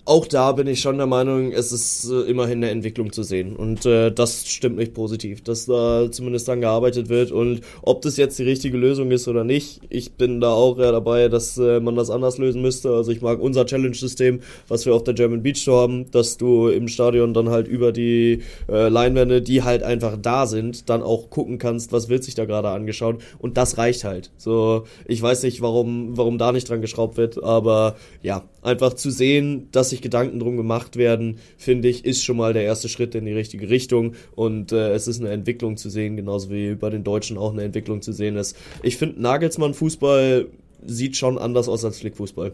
Auch 0.05 0.27
da 0.27 0.53
bin 0.53 0.67
ich 0.67 0.81
schon 0.81 0.97
der 0.97 1.07
Meinung, 1.07 1.53
es 1.53 1.73
ist 1.73 2.11
äh, 2.11 2.23
immerhin 2.23 2.59
eine 2.59 2.71
Entwicklung 2.71 3.13
zu 3.13 3.23
sehen. 3.23 3.57
Und 3.57 3.87
äh, 3.87 4.11
das 4.11 4.47
stimmt 4.49 4.77
mich 4.77 4.95
positiv, 4.95 5.43
dass 5.43 5.67
da 5.67 6.11
zumindest 6.11 6.49
dran 6.49 6.61
gearbeitet 6.61 7.09
wird. 7.09 7.33
Und 7.33 7.61
ob 7.83 8.03
das 8.03 8.17
jetzt 8.17 8.39
die 8.39 8.45
richtige 8.45 8.79
Lösung 8.79 9.11
ist 9.11 9.29
oder 9.29 9.45
nicht, 9.45 9.81
ich 9.89 10.13
bin 10.13 10.41
da 10.41 10.51
auch 10.53 10.79
eher 10.79 10.93
dabei, 10.93 11.29
dass 11.29 11.59
äh, 11.59 11.81
man 11.81 11.97
das 11.97 12.11
anders 12.11 12.39
lösen 12.39 12.63
müsste. 12.63 12.91
Also 12.91 13.13
ich 13.13 13.21
mag 13.21 13.41
unser 13.41 13.67
Challenge-System, 13.67 14.41
was 14.69 14.87
wir 14.87 14.95
auf 14.95 15.05
der 15.05 15.15
German 15.15 15.43
Beach 15.43 15.65
Tour 15.65 15.81
haben, 15.81 16.11
dass 16.11 16.37
du 16.37 16.69
im 16.69 16.89
Stadion 16.89 17.35
dann 17.35 17.51
halt 17.51 17.69
über 17.69 17.93
die 17.93 18.43
äh, 18.69 18.89
Leinwände, 18.89 19.43
die 19.43 19.63
halt 19.63 19.83
einfach 19.83 20.17
da 20.21 20.47
sind, 20.47 20.89
dann 20.89 21.03
auch 21.03 21.31
gucken 21.31 21.59
kannst, 21.59 21.93
was 21.93 22.09
wird 22.09 22.25
sich 22.25 22.35
da 22.35 22.47
gerade 22.47 22.71
angeschaut. 22.71 23.21
Und 23.39 23.57
das 23.57 23.79
reicht 23.79 24.05
halt. 24.05 24.31
So, 24.37 24.85
ich 25.07 25.21
weiß 25.21 25.43
nicht, 25.43 25.61
warum, 25.61 26.17
warum 26.17 26.39
da 26.39 26.53
nicht 26.53 26.69
dran 26.69 26.81
geschraubt 26.81 27.17
wird, 27.17 27.43
aber 27.43 27.97
ja, 28.23 28.45
einfach 28.63 28.95
zu 28.95 29.11
sehen, 29.11 29.69
dass 29.73 29.90
sich 29.91 30.03
Gedanken 30.03 30.41
drum 30.41 30.57
gemacht 30.57 30.97
werden, 30.97 31.39
finde 31.57 31.89
ich, 31.89 32.05
ist 32.05 32.25
schon 32.25 32.37
mal 32.37 32.53
der 32.53 32.65
erste 32.65 32.89
Schritt 32.89 33.15
in 33.15 33.25
die 33.25 33.33
richtige 33.33 33.69
Richtung 33.69 34.15
und 34.35 34.73
äh, 34.73 34.93
es 34.93 35.09
ist 35.09 35.21
eine 35.21 35.31
Entwicklung 35.31 35.77
zu 35.77 35.91
sehen, 35.91 36.17
genauso 36.17 36.51
wie 36.51 36.75
bei 36.75 36.91
den 36.91 37.05
Deutschen 37.05 37.37
auch 37.39 37.53
eine 37.53 37.63
Entwicklung 37.63 38.03
zu 38.03 38.13
sehen 38.13 38.37
ist. 38.37 38.57
Ich 38.83 38.97
finde, 38.97 39.21
Nagelsmann 39.21 39.75
Fußball 39.75 40.49
sieht 40.87 41.17
schon 41.17 41.39
anders 41.39 41.69
aus 41.69 41.85
als 41.85 41.99
Flickfußball. 42.01 42.53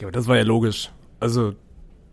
Ja, 0.00 0.06
aber 0.06 0.12
das 0.12 0.26
war 0.26 0.36
ja 0.36 0.42
logisch. 0.42 0.90
Also, 1.20 1.54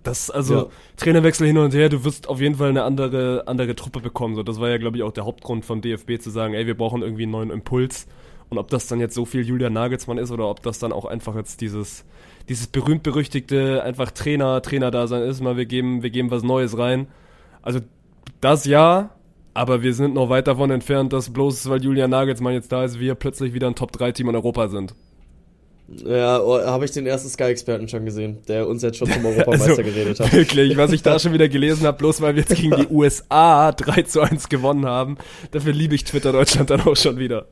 das, 0.04 0.32
also, 0.32 0.56
Ja. 0.56 0.68
Trainerwechsel 0.98 1.48
hin 1.48 1.58
und 1.58 1.74
her, 1.74 1.90
du 1.90 2.04
wirst 2.04 2.28
auf 2.30 2.40
jeden 2.40 2.56
Fall 2.56 2.70
eine 2.70 2.84
andere, 2.84 3.44
andere 3.48 3.76
Truppe 3.76 4.00
bekommen. 4.00 4.36
So, 4.36 4.44
das 4.44 4.60
war 4.60 4.70
ja, 4.70 4.78
glaube 4.78 4.98
ich, 4.98 5.04
auch 5.04 5.12
der 5.12 5.26
Hauptgrund 5.26 5.66
von 5.66 5.82
DFB 5.82 6.20
zu 6.20 6.30
sagen, 6.30 6.54
ey, 6.54 6.66
wir 6.66 6.76
brauchen 6.76 7.02
irgendwie 7.02 7.24
einen 7.24 7.32
neuen 7.32 7.52
Impuls. 7.52 8.08
Und 8.50 8.58
ob 8.58 8.70
das 8.70 8.88
dann 8.88 9.00
jetzt 9.00 9.16
so 9.16 9.26
viel 9.26 9.46
Julian 9.46 9.74
Nagelsmann 9.74 10.18
ist 10.18 10.32
oder 10.32 10.50
ob 10.50 10.62
das 10.62 10.80
dann 10.80 10.92
auch 10.92 11.06
einfach 11.06 11.36
jetzt 11.36 11.62
dieses, 11.62 12.04
dieses 12.50 12.68
berühmt-berüchtigte 12.68 13.84
einfach 13.84 14.12
Trainer, 14.12 14.62
Trainer-Dasein 14.62 15.24
ist, 15.24 15.42
mal 15.42 15.58
wir 15.58 15.66
geben, 15.66 16.04
wir 16.04 16.10
geben 16.10 16.32
was 16.32 16.44
Neues 16.44 16.78
rein. 16.78 17.08
Also, 17.62 17.80
das 18.40 18.66
ja, 18.66 19.12
aber 19.54 19.84
wir 19.84 19.94
sind 19.94 20.14
noch 20.14 20.30
weit 20.30 20.48
davon 20.48 20.72
entfernt, 20.72 21.14
dass 21.14 21.32
bloß, 21.32 21.70
weil 21.70 21.84
Julian 21.84 22.10
Nagelsmann 22.10 22.54
jetzt 22.54 22.72
da 22.72 22.84
ist, 22.84 23.00
wir 23.00 23.16
plötzlich 23.16 23.54
wieder 23.54 23.68
ein 23.68 23.76
Top-3-Team 23.76 24.30
in 24.30 24.36
Europa 24.36 24.68
sind. 24.70 24.94
Ja, 26.06 26.42
oh, 26.42 26.58
habe 26.58 26.86
ich 26.86 26.92
den 26.92 27.06
ersten 27.06 27.28
Sky-Experten 27.28 27.88
schon 27.90 28.06
gesehen, 28.06 28.38
der 28.48 28.68
uns 28.68 28.82
jetzt 28.82 28.98
schon 28.98 29.12
zum 29.12 29.26
Europameister 29.26 29.72
Also, 29.72 29.84
geredet 29.84 30.20
hat. 30.20 30.32
Wirklich, 30.32 30.78
was 30.78 30.94
ich 30.94 31.02
da 31.02 31.20
schon 31.20 31.34
wieder 31.34 31.50
gelesen 31.50 31.86
habe, 31.86 31.98
bloß 31.98 32.22
weil 32.22 32.36
wir 32.36 32.44
jetzt 32.44 32.56
gegen 32.56 32.76
die 32.78 32.88
USA 32.88 33.72
3 33.74 34.04
zu 34.04 34.22
1 34.22 34.48
gewonnen 34.48 34.86
haben. 34.86 35.18
Dafür 35.52 35.74
liebe 35.74 35.96
ich 35.96 36.06
Twitter 36.06 36.32
Deutschland 36.32 36.70
dann 36.70 36.82
auch 36.82 36.96
schon 36.96 37.18
wieder. 37.18 37.48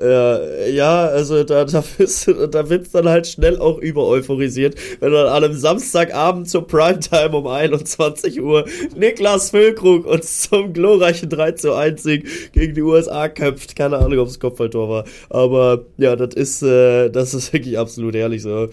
Ja, 0.00 0.40
ja, 0.66 1.06
also 1.06 1.44
da, 1.44 1.64
da, 1.64 1.84
bist, 1.98 2.26
da 2.50 2.68
wird's 2.70 2.90
dann 2.92 3.08
halt 3.08 3.26
schnell 3.26 3.58
auch 3.58 3.78
übereuphorisiert, 3.78 4.76
wenn 5.00 5.10
du 5.10 5.16
dann 5.16 5.26
an 5.26 5.44
einem 5.44 5.54
Samstagabend 5.54 6.48
zur 6.48 6.66
Primetime 6.66 7.36
um 7.36 7.46
21 7.46 8.40
Uhr 8.40 8.64
Niklas 8.96 9.50
Füllkrug 9.50 10.06
uns 10.06 10.42
zum 10.48 10.72
glorreichen 10.72 11.28
3 11.28 11.52
zu 11.52 11.74
1 11.74 12.02
Sieg 12.02 12.52
gegen 12.52 12.74
die 12.74 12.82
USA 12.82 13.28
köpft. 13.28 13.76
Keine 13.76 13.98
Ahnung, 13.98 14.18
ob 14.20 14.28
es 14.28 14.40
Kopfballtor 14.40 14.88
war. 14.88 15.04
Aber 15.28 15.84
ja, 15.98 16.16
das 16.16 16.34
ist, 16.34 16.62
äh, 16.62 17.10
das 17.10 17.34
ist 17.34 17.52
wirklich 17.52 17.78
absolut 17.78 18.14
ehrlich 18.14 18.42
so. 18.42 18.68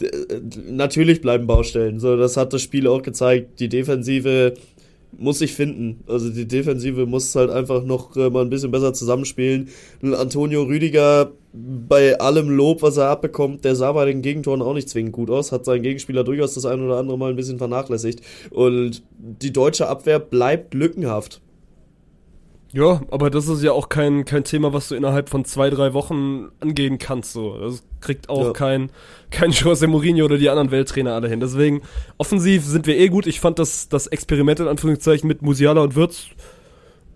D- 0.00 0.06
äh, 0.06 0.40
Natürlich 0.70 1.20
bleiben 1.20 1.46
Baustellen. 1.46 2.00
So, 2.00 2.16
das 2.16 2.36
hat 2.36 2.52
das 2.52 2.62
Spiel 2.62 2.86
auch 2.88 3.02
gezeigt. 3.02 3.60
Die 3.60 3.68
Defensive 3.68 4.54
muss 5.18 5.38
sich 5.38 5.54
finden. 5.54 6.04
Also 6.06 6.30
die 6.30 6.46
Defensive 6.46 7.06
muss 7.06 7.34
halt 7.34 7.50
einfach 7.50 7.84
noch 7.84 8.16
äh, 8.16 8.30
mal 8.30 8.42
ein 8.42 8.50
bisschen 8.50 8.70
besser 8.70 8.92
zusammenspielen. 8.92 9.68
Antonio 10.02 10.62
Rüdiger, 10.62 11.32
bei 11.52 12.18
allem 12.18 12.50
Lob, 12.50 12.82
was 12.82 12.96
er 12.96 13.08
abbekommt, 13.08 13.64
der 13.64 13.76
sah 13.76 13.92
bei 13.92 14.06
den 14.06 14.22
Gegentoren 14.22 14.62
auch 14.62 14.74
nicht 14.74 14.88
zwingend 14.88 15.12
gut 15.12 15.30
aus, 15.30 15.52
hat 15.52 15.64
seinen 15.64 15.82
Gegenspieler 15.82 16.24
durchaus 16.24 16.54
das 16.54 16.66
ein 16.66 16.80
oder 16.80 16.96
andere 16.96 17.16
Mal 17.16 17.30
ein 17.30 17.36
bisschen 17.36 17.58
vernachlässigt. 17.58 18.20
Und 18.50 19.02
die 19.18 19.52
deutsche 19.52 19.88
Abwehr 19.88 20.18
bleibt 20.18 20.74
lückenhaft. 20.74 21.40
Ja, 22.74 23.02
aber 23.12 23.30
das 23.30 23.46
ist 23.48 23.62
ja 23.62 23.70
auch 23.70 23.88
kein, 23.88 24.24
kein 24.24 24.42
Thema, 24.42 24.72
was 24.72 24.88
du 24.88 24.96
innerhalb 24.96 25.28
von 25.28 25.44
zwei, 25.44 25.70
drei 25.70 25.94
Wochen 25.94 26.48
angehen 26.58 26.98
kannst. 26.98 27.32
So. 27.32 27.56
Das 27.56 27.84
kriegt 28.00 28.28
auch 28.28 28.46
Ja. 28.46 28.52
kein, 28.52 28.90
kein 29.30 29.50
Jose 29.52 29.86
Mourinho 29.86 30.24
oder 30.24 30.38
die 30.38 30.50
anderen 30.50 30.72
Welttrainer 30.72 31.14
alle 31.14 31.28
hin. 31.28 31.38
Deswegen, 31.38 31.82
offensiv 32.18 32.64
sind 32.64 32.88
wir 32.88 32.98
eh 32.98 33.08
gut. 33.08 33.28
Ich 33.28 33.38
fand 33.38 33.60
das, 33.60 33.88
das 33.88 34.08
Experiment 34.08 34.58
in 34.58 34.66
Anführungszeichen 34.66 35.28
mit 35.28 35.40
Musiala 35.40 35.82
und 35.82 35.94
Würz, 35.94 36.26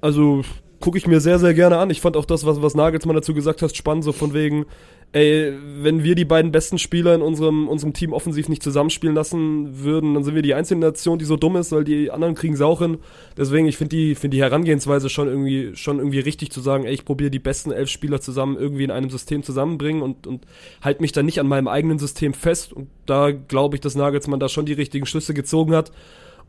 also 0.00 0.42
gucke 0.80 0.98
ich 0.98 1.06
mir 1.06 1.20
sehr, 1.20 1.38
sehr 1.38 1.54
gerne 1.54 1.78
an. 1.78 1.90
Ich 1.90 2.00
fand 2.00 2.16
auch 2.16 2.24
das, 2.24 2.46
was, 2.46 2.62
was 2.62 2.74
Nagelsmann 2.74 3.16
dazu 3.16 3.34
gesagt 3.34 3.62
hat, 3.62 3.76
spannend, 3.76 4.04
so 4.04 4.12
von 4.12 4.32
wegen, 4.32 4.66
ey, 5.12 5.52
wenn 5.80 6.04
wir 6.04 6.14
die 6.14 6.24
beiden 6.24 6.52
besten 6.52 6.78
Spieler 6.78 7.14
in 7.14 7.22
unserem, 7.22 7.68
unserem 7.68 7.94
Team 7.94 8.12
offensiv 8.12 8.48
nicht 8.48 8.62
zusammenspielen 8.62 9.16
lassen 9.16 9.82
würden, 9.82 10.14
dann 10.14 10.22
sind 10.22 10.34
wir 10.34 10.42
die 10.42 10.54
einzige 10.54 10.78
Nation, 10.78 11.18
die 11.18 11.24
so 11.24 11.36
dumm 11.36 11.56
ist, 11.56 11.72
weil 11.72 11.84
die 11.84 12.10
anderen 12.10 12.34
kriegen 12.34 12.56
sie 12.56 12.66
auch 12.66 12.80
hin. 12.80 12.98
Deswegen, 13.36 13.66
ich 13.66 13.76
finde 13.76 13.96
die, 13.96 14.14
finde 14.14 14.36
die 14.36 14.42
Herangehensweise 14.42 15.08
schon 15.08 15.28
irgendwie, 15.28 15.74
schon 15.74 15.98
irgendwie 15.98 16.20
richtig 16.20 16.52
zu 16.52 16.60
sagen, 16.60 16.84
ey, 16.84 16.92
ich 16.92 17.04
probiere 17.04 17.30
die 17.30 17.38
besten 17.38 17.72
elf 17.72 17.88
Spieler 17.88 18.20
zusammen 18.20 18.56
irgendwie 18.56 18.84
in 18.84 18.90
einem 18.90 19.10
System 19.10 19.42
zusammenbringen 19.42 20.02
und, 20.02 20.26
und 20.26 20.44
halt 20.82 21.00
mich 21.00 21.12
dann 21.12 21.26
nicht 21.26 21.40
an 21.40 21.48
meinem 21.48 21.68
eigenen 21.68 21.98
System 21.98 22.34
fest. 22.34 22.72
Und 22.72 22.88
da 23.06 23.30
glaube 23.30 23.76
ich, 23.76 23.80
dass 23.80 23.94
Nagelsmann 23.94 24.40
da 24.40 24.48
schon 24.48 24.66
die 24.66 24.74
richtigen 24.74 25.06
Schlüsse 25.06 25.32
gezogen 25.32 25.74
hat. 25.74 25.90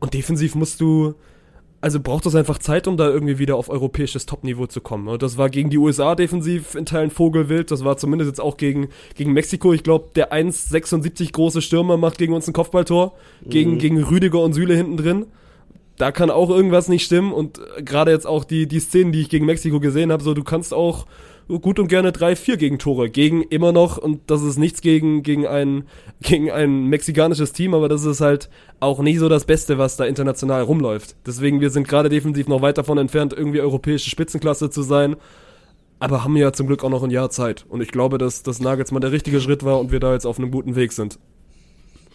Und 0.00 0.14
defensiv 0.14 0.54
musst 0.54 0.80
du, 0.80 1.14
also 1.80 1.98
braucht 1.98 2.26
es 2.26 2.34
einfach 2.34 2.58
Zeit, 2.58 2.86
um 2.86 2.96
da 2.96 3.08
irgendwie 3.08 3.38
wieder 3.38 3.56
auf 3.56 3.70
europäisches 3.70 4.26
Topniveau 4.26 4.66
zu 4.66 4.80
kommen. 4.80 5.08
Und 5.08 5.22
das 5.22 5.38
war 5.38 5.48
gegen 5.48 5.70
die 5.70 5.78
USA 5.78 6.14
defensiv 6.14 6.74
in 6.74 6.84
Teilen 6.84 7.10
Vogelwild. 7.10 7.70
Das 7.70 7.84
war 7.84 7.96
zumindest 7.96 8.28
jetzt 8.28 8.40
auch 8.40 8.58
gegen, 8.58 8.88
gegen 9.14 9.32
Mexiko. 9.32 9.72
Ich 9.72 9.82
glaube, 9.82 10.10
der 10.14 10.32
1,76 10.32 11.32
große 11.32 11.62
Stürmer 11.62 11.96
macht 11.96 12.18
gegen 12.18 12.34
uns 12.34 12.46
ein 12.46 12.52
Kopfballtor. 12.52 13.14
Gegen, 13.46 13.78
gegen 13.78 14.02
Rüdiger 14.02 14.40
und 14.40 14.52
Süle 14.52 14.74
hinten 14.74 14.98
drin. 14.98 15.26
Da 15.96 16.12
kann 16.12 16.30
auch 16.30 16.50
irgendwas 16.50 16.88
nicht 16.88 17.04
stimmen. 17.04 17.32
Und 17.32 17.60
gerade 17.78 18.10
jetzt 18.10 18.26
auch 18.26 18.44
die, 18.44 18.66
die 18.66 18.80
Szenen, 18.80 19.12
die 19.12 19.22
ich 19.22 19.30
gegen 19.30 19.46
Mexiko 19.46 19.80
gesehen 19.80 20.12
habe, 20.12 20.22
so 20.22 20.34
du 20.34 20.44
kannst 20.44 20.74
auch 20.74 21.06
gut 21.48 21.78
und 21.78 21.88
gerne 21.88 22.12
drei, 22.12 22.36
vier 22.36 22.56
Gegentore 22.56 23.10
gegen 23.10 23.42
immer 23.42 23.72
noch 23.72 23.98
und 23.98 24.20
das 24.28 24.42
ist 24.42 24.58
nichts 24.58 24.80
gegen 24.80 25.22
gegen 25.22 25.46
ein 25.46 25.84
gegen 26.22 26.50
ein 26.50 26.86
mexikanisches 26.86 27.52
Team, 27.52 27.74
aber 27.74 27.88
das 27.88 28.04
ist 28.04 28.20
halt 28.20 28.48
auch 28.78 29.00
nicht 29.00 29.18
so 29.18 29.28
das 29.28 29.44
Beste, 29.44 29.78
was 29.78 29.96
da 29.96 30.04
international 30.04 30.62
rumläuft. 30.62 31.16
Deswegen 31.26 31.60
wir 31.60 31.70
sind 31.70 31.88
gerade 31.88 32.08
defensiv 32.08 32.48
noch 32.48 32.62
weit 32.62 32.78
davon 32.78 32.98
entfernt, 32.98 33.32
irgendwie 33.32 33.60
europäische 33.60 34.10
Spitzenklasse 34.10 34.70
zu 34.70 34.82
sein. 34.82 35.16
Aber 36.02 36.24
haben 36.24 36.34
ja 36.36 36.50
zum 36.52 36.66
Glück 36.66 36.82
auch 36.82 36.88
noch 36.88 37.02
ein 37.02 37.10
Jahr 37.10 37.28
Zeit. 37.28 37.66
Und 37.68 37.82
ich 37.82 37.90
glaube, 37.90 38.16
dass 38.16 38.42
das 38.42 38.58
Nagelsmann 38.58 39.02
der 39.02 39.12
richtige 39.12 39.38
Schritt 39.38 39.64
war 39.64 39.78
und 39.78 39.92
wir 39.92 40.00
da 40.00 40.14
jetzt 40.14 40.24
auf 40.24 40.38
einem 40.38 40.50
guten 40.50 40.74
Weg 40.74 40.92
sind. 40.92 41.18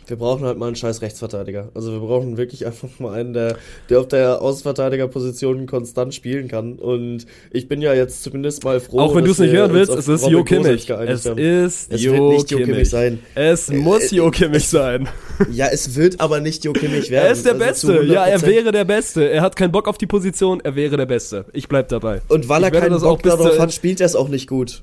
Wir 0.07 0.17
brauchen 0.17 0.45
halt 0.45 0.57
mal 0.57 0.67
einen 0.67 0.75
scheiß 0.75 1.01
Rechtsverteidiger. 1.01 1.69
Also 1.73 1.91
wir 1.91 1.99
brauchen 1.99 2.37
wirklich 2.37 2.65
einfach 2.65 2.89
mal 2.99 3.13
einen, 3.19 3.33
der, 3.33 3.57
der 3.89 3.99
auf 3.99 4.07
der 4.07 4.41
Außenverteidigerposition 4.41 5.65
konstant 5.65 6.13
spielen 6.13 6.47
kann. 6.47 6.73
Und 6.73 7.25
ich 7.51 7.67
bin 7.67 7.81
ja 7.81 7.93
jetzt 7.93 8.23
zumindest 8.23 8.63
mal 8.63 8.79
froh. 8.79 8.99
Auch 8.99 9.15
wenn 9.15 9.25
du 9.25 9.31
es 9.31 9.39
nicht 9.39 9.53
hören 9.53 9.73
willst, 9.73 9.93
es 9.93 10.07
ist 10.07 10.27
Jo 10.27 10.43
Kimmich. 10.43 10.89
Es 10.89 11.25
haben. 11.25 11.37
ist 11.37 11.91
Es 11.91 12.03
Jo 12.03 12.13
wird 12.13 12.23
nicht 12.33 12.51
Jo 12.51 12.57
Kimmich. 12.57 12.73
Kimmich 12.73 12.89
sein. 12.89 13.19
Es 13.35 13.71
muss 13.71 14.11
äh, 14.11 14.15
Jo 14.15 14.31
Kimmich 14.31 14.67
sein. 14.67 15.07
Ja, 15.51 15.67
es 15.67 15.95
wird 15.97 16.21
aber 16.21 16.39
nicht 16.39 16.63
Jo 16.63 16.71
Kimmich 16.71 17.09
werden. 17.11 17.25
Er 17.25 17.31
ist 17.33 17.45
der 17.45 17.53
Also 17.61 17.89
Beste. 17.89 18.03
Ja, 18.05 18.25
er 18.25 18.39
100%. 18.39 18.45
wäre 18.47 18.71
der 18.71 18.85
Beste. 18.85 19.29
Er 19.29 19.41
hat 19.41 19.57
keinen 19.57 19.73
Bock 19.73 19.89
auf 19.89 19.97
die 19.97 20.07
Position. 20.07 20.61
Er 20.63 20.75
wäre 20.77 20.95
der 20.95 21.05
Beste. 21.05 21.43
Ich 21.51 21.67
bleib 21.67 21.89
dabei. 21.89 22.21
Und 22.29 22.47
weil 22.47 22.63
er 22.63 22.71
keinen 22.71 23.01
Bock 23.01 23.21
darauf 23.21 23.59
hat, 23.59 23.73
spielt 23.73 23.99
er 23.99 24.05
es 24.05 24.15
auch 24.15 24.29
nicht 24.29 24.47
gut. 24.47 24.81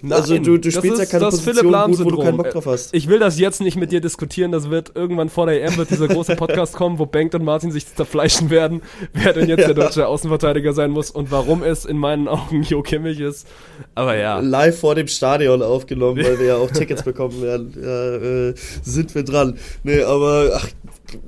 Nein, 0.00 0.12
also 0.12 0.38
du, 0.38 0.56
du 0.56 0.70
spielst 0.70 0.98
ja 0.98 1.06
keine 1.06 1.26
Position 1.26 1.70
gut, 1.70 2.04
wo 2.04 2.10
du 2.10 2.22
keinen 2.22 2.38
Bock 2.38 2.50
drauf 2.50 2.66
hast. 2.66 2.94
Ich 2.94 3.08
will 3.08 3.18
das 3.18 3.38
jetzt 3.38 3.60
nicht 3.60 3.76
mit 3.76 3.92
dir 3.92 4.00
diskutieren. 4.00 4.50
Das 4.50 4.70
wird 4.70 4.92
irgendwann 4.94 5.28
vor 5.28 5.46
der 5.46 5.62
EM 5.62 5.76
wird 5.76 5.90
dieser 5.90 6.08
große 6.08 6.34
Podcast 6.36 6.72
kommen, 6.72 6.98
wo 6.98 7.04
Bengt 7.04 7.34
und 7.34 7.44
Martin 7.44 7.70
sich 7.70 7.86
zerfleischen 7.86 8.48
werden, 8.48 8.80
wer 9.12 9.34
denn 9.34 9.48
jetzt 9.48 9.66
der 9.66 9.74
deutsche 9.74 10.06
Außenverteidiger 10.06 10.72
sein 10.72 10.90
muss 10.90 11.10
und 11.10 11.30
warum 11.30 11.62
es 11.62 11.84
in 11.84 11.98
meinen 11.98 12.26
Augen 12.26 12.62
Jo 12.62 12.82
Kimmich 12.82 13.20
ist. 13.20 13.46
Aber 13.94 14.16
ja. 14.16 14.40
Live 14.40 14.80
vor 14.80 14.94
dem 14.94 15.08
Stadion 15.08 15.62
aufgenommen, 15.62 16.24
weil 16.24 16.38
wir 16.38 16.46
ja 16.46 16.56
auch 16.56 16.70
Tickets 16.72 17.02
bekommen 17.02 17.42
werden. 17.42 17.74
Ja, 17.80 18.48
äh, 18.48 18.54
sind 18.82 19.14
wir 19.14 19.24
dran. 19.24 19.58
Nee, 19.82 20.02
aber 20.02 20.52
ach, 20.54 20.68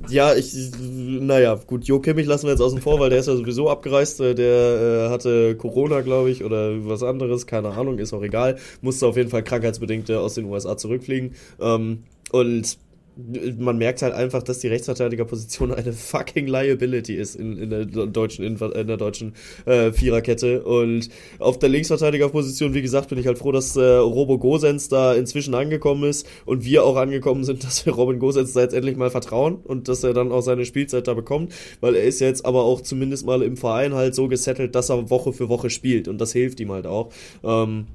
ja, 0.09 0.33
ich, 0.35 0.53
naja, 0.79 1.55
gut, 1.67 1.85
Jo 1.85 1.99
Kimmich 1.99 2.25
lassen 2.27 2.45
wir 2.45 2.51
jetzt 2.51 2.61
außen 2.61 2.81
vor, 2.81 2.99
weil 2.99 3.09
der 3.09 3.19
ist 3.19 3.27
ja 3.27 3.35
sowieso 3.35 3.69
abgereist. 3.69 4.19
Äh, 4.19 4.35
Der 4.35 5.07
äh, 5.07 5.09
hatte 5.09 5.55
Corona, 5.55 6.01
glaube 6.01 6.29
ich, 6.29 6.43
oder 6.43 6.85
was 6.87 7.03
anderes, 7.03 7.47
keine 7.47 7.69
Ahnung, 7.69 7.99
ist 7.99 8.13
auch 8.13 8.21
egal. 8.23 8.57
Musste 8.81 9.07
auf 9.07 9.17
jeden 9.17 9.29
Fall 9.29 9.43
krankheitsbedingt 9.43 10.09
äh, 10.09 10.15
aus 10.15 10.35
den 10.35 10.45
USA 10.45 10.77
zurückfliegen. 10.77 11.35
Ähm, 11.59 12.03
und 12.31 12.77
man 13.17 13.77
merkt 13.77 14.01
halt 14.01 14.13
einfach, 14.13 14.43
dass 14.43 14.59
die 14.59 14.67
Rechtsverteidigerposition 14.67 15.71
eine 15.73 15.93
fucking 15.93 16.47
Liability 16.47 17.15
ist 17.15 17.35
in, 17.35 17.57
in 17.57 17.69
der 17.69 17.85
deutschen, 17.85 18.43
in, 18.43 18.57
in 18.57 18.87
der 18.87 18.97
deutschen 18.97 19.33
äh, 19.65 19.91
Viererkette. 19.91 20.63
Und 20.63 21.09
auf 21.39 21.57
der 21.57 21.69
Linksverteidigerposition, 21.69 22.73
wie 22.73 22.81
gesagt, 22.81 23.09
bin 23.09 23.17
ich 23.17 23.27
halt 23.27 23.37
froh, 23.37 23.51
dass 23.51 23.75
äh, 23.75 23.83
Robo 23.83 24.37
Gosens 24.37 24.89
da 24.89 25.13
inzwischen 25.13 25.53
angekommen 25.53 26.03
ist 26.03 26.27
und 26.45 26.65
wir 26.65 26.83
auch 26.83 26.97
angekommen 26.97 27.43
sind, 27.43 27.63
dass 27.63 27.85
wir 27.85 27.93
Robin 27.93 28.19
Gosens 28.19 28.53
da 28.53 28.61
jetzt 28.61 28.73
endlich 28.73 28.97
mal 28.97 29.09
vertrauen 29.09 29.55
und 29.63 29.87
dass 29.87 30.03
er 30.03 30.13
dann 30.13 30.31
auch 30.31 30.41
seine 30.41 30.65
Spielzeit 30.65 31.07
da 31.07 31.13
bekommt, 31.13 31.53
weil 31.79 31.95
er 31.95 32.03
ist 32.03 32.19
jetzt 32.19 32.45
aber 32.45 32.63
auch 32.63 32.81
zumindest 32.81 33.25
mal 33.25 33.41
im 33.41 33.57
Verein 33.57 33.93
halt 33.93 34.15
so 34.15 34.27
gesettelt, 34.27 34.75
dass 34.75 34.89
er 34.89 35.09
Woche 35.09 35.33
für 35.33 35.49
Woche 35.49 35.69
spielt 35.69 36.07
und 36.07 36.19
das 36.19 36.33
hilft 36.33 36.59
ihm 36.59 36.71
halt 36.71 36.85
auch. 36.85 37.11
Ähm, 37.43 37.87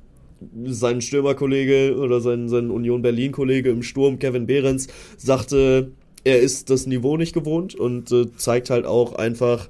sein 0.65 1.01
Stürmerkollege 1.01 1.97
oder 1.97 2.21
sein, 2.21 2.49
sein 2.49 2.71
Union 2.71 3.03
Berlin-Kollege 3.03 3.71
im 3.71 3.83
Sturm, 3.83 4.19
Kevin 4.19 4.47
Behrens, 4.47 4.89
sagte, 5.17 5.93
er 6.25 6.41
ist 6.41 6.71
das 6.71 6.87
Niveau 6.87 7.17
nicht 7.17 7.33
gewohnt 7.33 7.75
und 7.75 8.11
äh, 8.13 8.27
zeigt 8.37 8.71
halt 8.71 8.87
auch 8.87 9.15
einfach, 9.15 9.69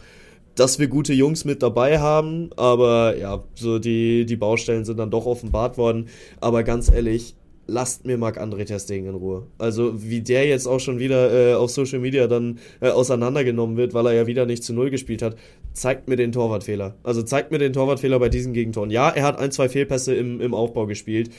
dass 0.54 0.78
wir 0.78 0.88
gute 0.88 1.12
Jungs 1.12 1.44
mit 1.44 1.62
dabei 1.62 2.00
haben, 2.00 2.50
aber 2.56 3.16
ja, 3.16 3.44
so 3.54 3.78
die, 3.78 4.26
die 4.26 4.36
Baustellen 4.36 4.84
sind 4.84 4.98
dann 4.98 5.10
doch 5.10 5.26
offenbart 5.26 5.78
worden. 5.78 6.08
Aber 6.40 6.64
ganz 6.64 6.90
ehrlich, 6.90 7.34
lasst 7.66 8.04
mir 8.04 8.18
Marc 8.18 8.38
André 8.38 8.66
Ter 8.66 8.78
Stegen 8.78 9.06
in 9.06 9.14
Ruhe. 9.14 9.46
Also 9.58 10.02
wie 10.02 10.20
der 10.20 10.46
jetzt 10.46 10.66
auch 10.66 10.80
schon 10.80 10.98
wieder 10.98 11.52
äh, 11.52 11.54
auf 11.54 11.70
Social 11.70 12.00
Media 12.00 12.26
dann 12.26 12.58
äh, 12.80 12.88
auseinandergenommen 12.88 13.76
wird, 13.76 13.94
weil 13.94 14.06
er 14.06 14.12
ja 14.12 14.26
wieder 14.26 14.44
nicht 14.44 14.64
zu 14.64 14.74
Null 14.74 14.90
gespielt 14.90 15.22
hat, 15.22 15.36
zeigt 15.72 16.08
mir 16.08 16.16
den 16.16 16.32
Torwartfehler. 16.32 16.96
Also 17.02 17.22
zeigt 17.22 17.50
mir 17.50 17.58
den 17.58 17.72
Torwartfehler 17.72 18.18
bei 18.18 18.28
diesen 18.28 18.52
Gegentoren. 18.52 18.90
Ja, 18.90 19.10
er 19.10 19.24
hat 19.24 19.38
ein, 19.38 19.52
zwei 19.52 19.68
Fehlpässe 19.68 20.14
im, 20.14 20.40
im 20.40 20.54
Aufbau 20.54 20.86
gespielt. 20.86 21.30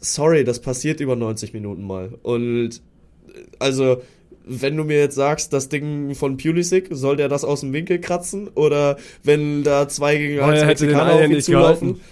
Sorry, 0.00 0.44
das 0.44 0.60
passiert 0.60 1.00
über 1.00 1.16
90 1.16 1.52
Minuten 1.52 1.82
mal. 1.82 2.14
Und 2.22 2.82
äh, 3.28 3.40
also 3.58 3.98
wenn 4.46 4.76
du 4.76 4.84
mir 4.84 4.98
jetzt 4.98 5.16
sagst, 5.16 5.52
das 5.52 5.68
Ding 5.68 6.14
von 6.14 6.36
Pulisic, 6.36 6.88
soll 6.90 7.16
der 7.16 7.28
das 7.28 7.44
aus 7.44 7.60
dem 7.60 7.72
Winkel 7.72 8.00
kratzen? 8.00 8.48
Oder 8.54 8.96
wenn 9.24 9.64
da 9.64 9.88
zwei 9.88 10.16
gegen 10.16 10.38
Oh, 10.38 10.44
eins 10.44 10.60
den 10.60 10.68
Mexikaner 10.68 11.12
auf 11.14 11.28
ihn 11.28 11.40
zulaufen? 11.40 12.00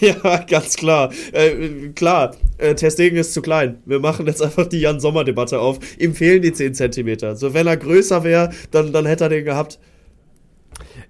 Ja, 0.00 0.36
ganz 0.48 0.76
klar. 0.76 1.12
Äh, 1.32 1.88
klar, 1.96 2.36
äh, 2.58 2.76
Ter 2.76 2.92
Stegen 2.92 3.16
ist 3.16 3.34
zu 3.34 3.42
klein. 3.42 3.78
Wir 3.86 3.98
machen 3.98 4.24
jetzt 4.28 4.40
einfach 4.40 4.68
die 4.68 4.78
Jan-Sommer-Debatte 4.78 5.58
auf. 5.58 5.80
Ihm 5.98 6.14
fehlen 6.14 6.42
die 6.42 6.52
10 6.52 6.74
Zentimeter. 6.74 7.34
So, 7.34 7.54
wenn 7.54 7.66
er 7.66 7.76
größer 7.76 8.22
wäre, 8.22 8.50
dann, 8.70 8.92
dann 8.92 9.04
hätte 9.04 9.24
er 9.24 9.30
den 9.30 9.44
gehabt. 9.44 9.80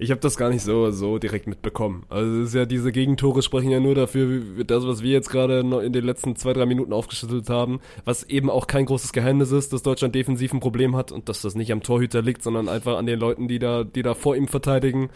Ich 0.04 0.10
habe 0.10 0.20
das 0.20 0.36
gar 0.36 0.50
nicht 0.50 0.60
so, 0.60 0.90
so 0.90 1.16
direkt 1.16 1.46
mitbekommen. 1.46 2.04
Also 2.10 2.42
es 2.42 2.48
ist 2.48 2.54
ja 2.54 2.66
diese 2.66 2.92
Gegentore 2.92 3.40
sprechen 3.40 3.70
ja 3.70 3.80
nur 3.80 3.94
dafür, 3.94 4.42
das, 4.66 4.86
was 4.86 5.02
wir 5.02 5.10
jetzt 5.10 5.30
gerade 5.30 5.60
in 5.60 5.92
den 5.94 6.04
letzten 6.04 6.36
zwei, 6.36 6.52
drei 6.52 6.66
Minuten 6.66 6.92
aufgeschüttelt 6.92 7.48
haben, 7.48 7.80
was 8.04 8.22
eben 8.24 8.50
auch 8.50 8.66
kein 8.66 8.84
großes 8.84 9.14
Geheimnis 9.14 9.50
ist, 9.50 9.72
dass 9.72 9.82
Deutschland 9.82 10.14
defensiv 10.14 10.52
ein 10.52 10.60
Problem 10.60 10.94
hat 10.94 11.10
und 11.10 11.30
dass 11.30 11.40
das 11.40 11.54
nicht 11.54 11.72
am 11.72 11.82
Torhüter 11.82 12.20
liegt, 12.20 12.42
sondern 12.42 12.68
einfach 12.68 12.98
an 12.98 13.06
den 13.06 13.18
Leuten, 13.18 13.48
die 13.48 13.58
da, 13.58 13.82
die 13.82 14.02
da 14.02 14.12
vor 14.12 14.36
ihm 14.36 14.46
verteidigen. 14.46 15.08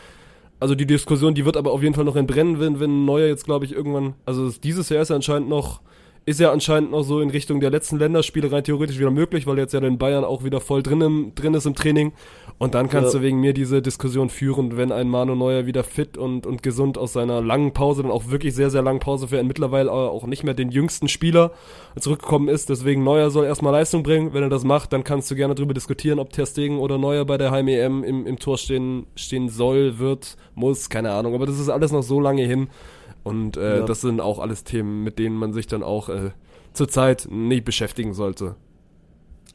Also 0.59 0.75
die 0.75 0.87
Diskussion, 0.87 1.35
die 1.35 1.45
wird 1.45 1.59
aber 1.59 1.73
auf 1.73 1.83
jeden 1.83 1.95
Fall 1.95 2.07
noch 2.07 2.17
entbrennen, 2.17 2.59
wenn, 2.59 2.81
wenn 2.81 3.05
Neuer 3.05 3.27
jetzt, 3.27 3.45
glaube 3.45 3.67
ich, 3.67 3.73
irgendwann, 3.73 4.15
also 4.25 4.51
dieses 4.51 4.89
Jahr 4.89 5.03
ist 5.03 5.11
er 5.11 5.17
anscheinend 5.17 5.51
noch 5.51 5.83
ist 6.29 6.41
ja 6.41 6.53
anscheinend 6.53 6.91
noch 6.91 7.03
so 7.05 7.21
in 7.21 7.31
Richtung 7.31 7.59
der 7.61 7.71
letzten 7.71 7.99
Länderspiele 7.99 8.53
rein 8.53 8.63
theoretisch 8.63 8.99
wieder 8.99 9.11
möglich, 9.11 9.47
weil 9.47 9.57
jetzt 9.57 9.73
ja 9.73 9.81
in 9.81 9.97
Bayern 9.97 10.25
auch 10.25 10.45
wieder 10.45 10.61
voll 10.61 10.83
drin, 10.83 11.01
im, 11.01 11.33
drin 11.35 11.55
ist 11.55 11.65
im 11.65 11.75
Training. 11.75 12.13
Und 12.59 12.75
dann 12.75 12.91
kannst 12.91 13.15
Ja. 13.15 13.21
du 13.21 13.25
wegen 13.25 13.41
mir 13.41 13.55
diese 13.55 13.81
Diskussion 13.81 14.29
führen, 14.29 14.77
wenn 14.77 14.93
ein 14.93 15.09
Manu 15.09 15.35
Neuer 15.35 15.65
wieder 15.65 15.85
fit 15.85 16.19
und, 16.19 16.45
und 16.45 16.63
gesund 16.63 16.99
aus 16.99 17.15
seiner 17.15 17.41
langen 17.41 17.73
Pause, 17.73 18.03
dann 18.03 18.11
auch 18.11 18.29
wirklich 18.29 18.55
sehr, 18.55 18.69
sehr 18.69 18.83
langen 18.83 19.01
Pause 19.01 19.29
für 19.29 19.39
einen 19.39 19.49
mittlerweile 19.49 19.91
auch 19.91 20.27
nicht 20.27 20.45
mehr 20.45 20.53
den 20.55 20.71
jüngsten 20.71 21.09
Spieler 21.09 21.53
zurückgekommen 21.99 22.49
ist. 22.49 22.69
Deswegen 22.69 23.05
Neuer 23.05 23.31
soll 23.31 23.47
erstmal 23.47 23.73
Leistung 23.73 24.03
bringen. 24.03 24.35
Wenn 24.35 24.43
er 24.43 24.51
das 24.51 24.65
macht, 24.65 24.93
dann 24.93 25.05
kannst 25.05 25.31
du 25.31 25.35
gerne 25.35 25.55
darüber 25.55 25.73
diskutieren, 25.73 26.19
ob 26.19 26.31
Ter 26.33 26.45
Stegen 26.45 26.79
oder 26.79 26.99
Neuer 26.99 27.25
bei 27.25 27.39
der 27.39 27.51
Heim-EM 27.53 28.05
im, 28.05 28.27
im 28.27 28.39
Tor 28.39 28.59
stehen, 28.59 29.07
stehen 29.15 29.49
soll, 29.49 29.99
wird, 29.99 30.37
muss, 30.55 30.91
keine 30.91 31.13
Ahnung. 31.13 31.35
Aber 31.35 31.47
das 31.47 31.59
ist 31.59 31.71
alles 31.71 31.91
noch 31.91 32.03
so 32.03 32.21
lange 32.21 32.43
hin. 32.43 32.69
Und 33.29 33.57
äh, 33.57 33.79
Ja. 33.79 33.87
das 33.87 34.01
sind 34.01 34.21
auch 34.21 34.39
alles 34.39 34.65
Themen, 34.65 35.05
mit 35.05 35.19
denen 35.19 35.37
man 35.37 35.53
sich 35.53 35.67
dann 35.67 35.83
auch 35.83 36.09
äh, 36.09 36.31
zurzeit 36.73 37.29
nicht 37.31 37.65
beschäftigen 37.65 38.15
sollte. 38.15 38.57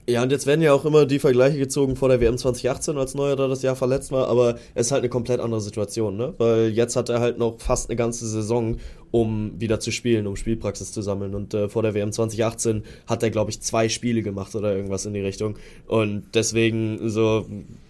Ja, 0.05 0.21
und 0.21 0.33
jetzt 0.33 0.45
werden 0.47 0.61
ja 0.61 0.73
auch 0.73 0.83
immer 0.83 1.05
die 1.05 1.17
Vergleiche 1.19 1.57
gezogen 1.57 1.95
vor 1.95 2.09
der 2.09 2.19
WM 2.19 2.37
2018, 2.37 2.97
als 2.97 3.15
Neuer 3.15 3.37
da 3.37 3.47
das 3.47 3.61
Jahr 3.61 3.77
verletzt 3.77 4.11
war, 4.11 4.27
aber 4.27 4.55
es 4.75 4.87
ist 4.87 4.91
halt 4.91 4.99
eine 5.01 5.07
komplett 5.09 5.39
andere 5.39 5.61
Situation, 5.61 6.17
ne? 6.17 6.33
Weil 6.39 6.71
jetzt 6.71 6.97
hat 6.97 7.07
er 7.07 7.21
halt 7.21 7.37
noch 7.37 7.61
fast 7.61 7.89
eine 7.89 7.95
ganze 7.95 8.27
Saison, 8.27 8.79
um 9.11 9.53
wieder 9.61 9.79
zu 9.79 9.91
spielen, 9.91 10.27
um 10.27 10.35
Spielpraxis 10.35 10.91
zu 10.91 11.01
sammeln. 11.01 11.33
Und 11.33 11.53
äh, 11.53 11.69
vor 11.69 11.83
der 11.83 11.93
WM 11.93 12.11
2018 12.11 12.83
hat 13.07 13.23
er, 13.23 13.29
glaube 13.29 13.51
ich, 13.51 13.61
zwei 13.61 13.87
Spiele 13.87 14.23
gemacht 14.23 14.53
oder 14.55 14.75
irgendwas 14.75 15.05
in 15.05 15.13
die 15.13 15.21
Richtung. 15.21 15.55
Und 15.87 16.23
deswegen, 16.33 17.09
so, 17.09 17.45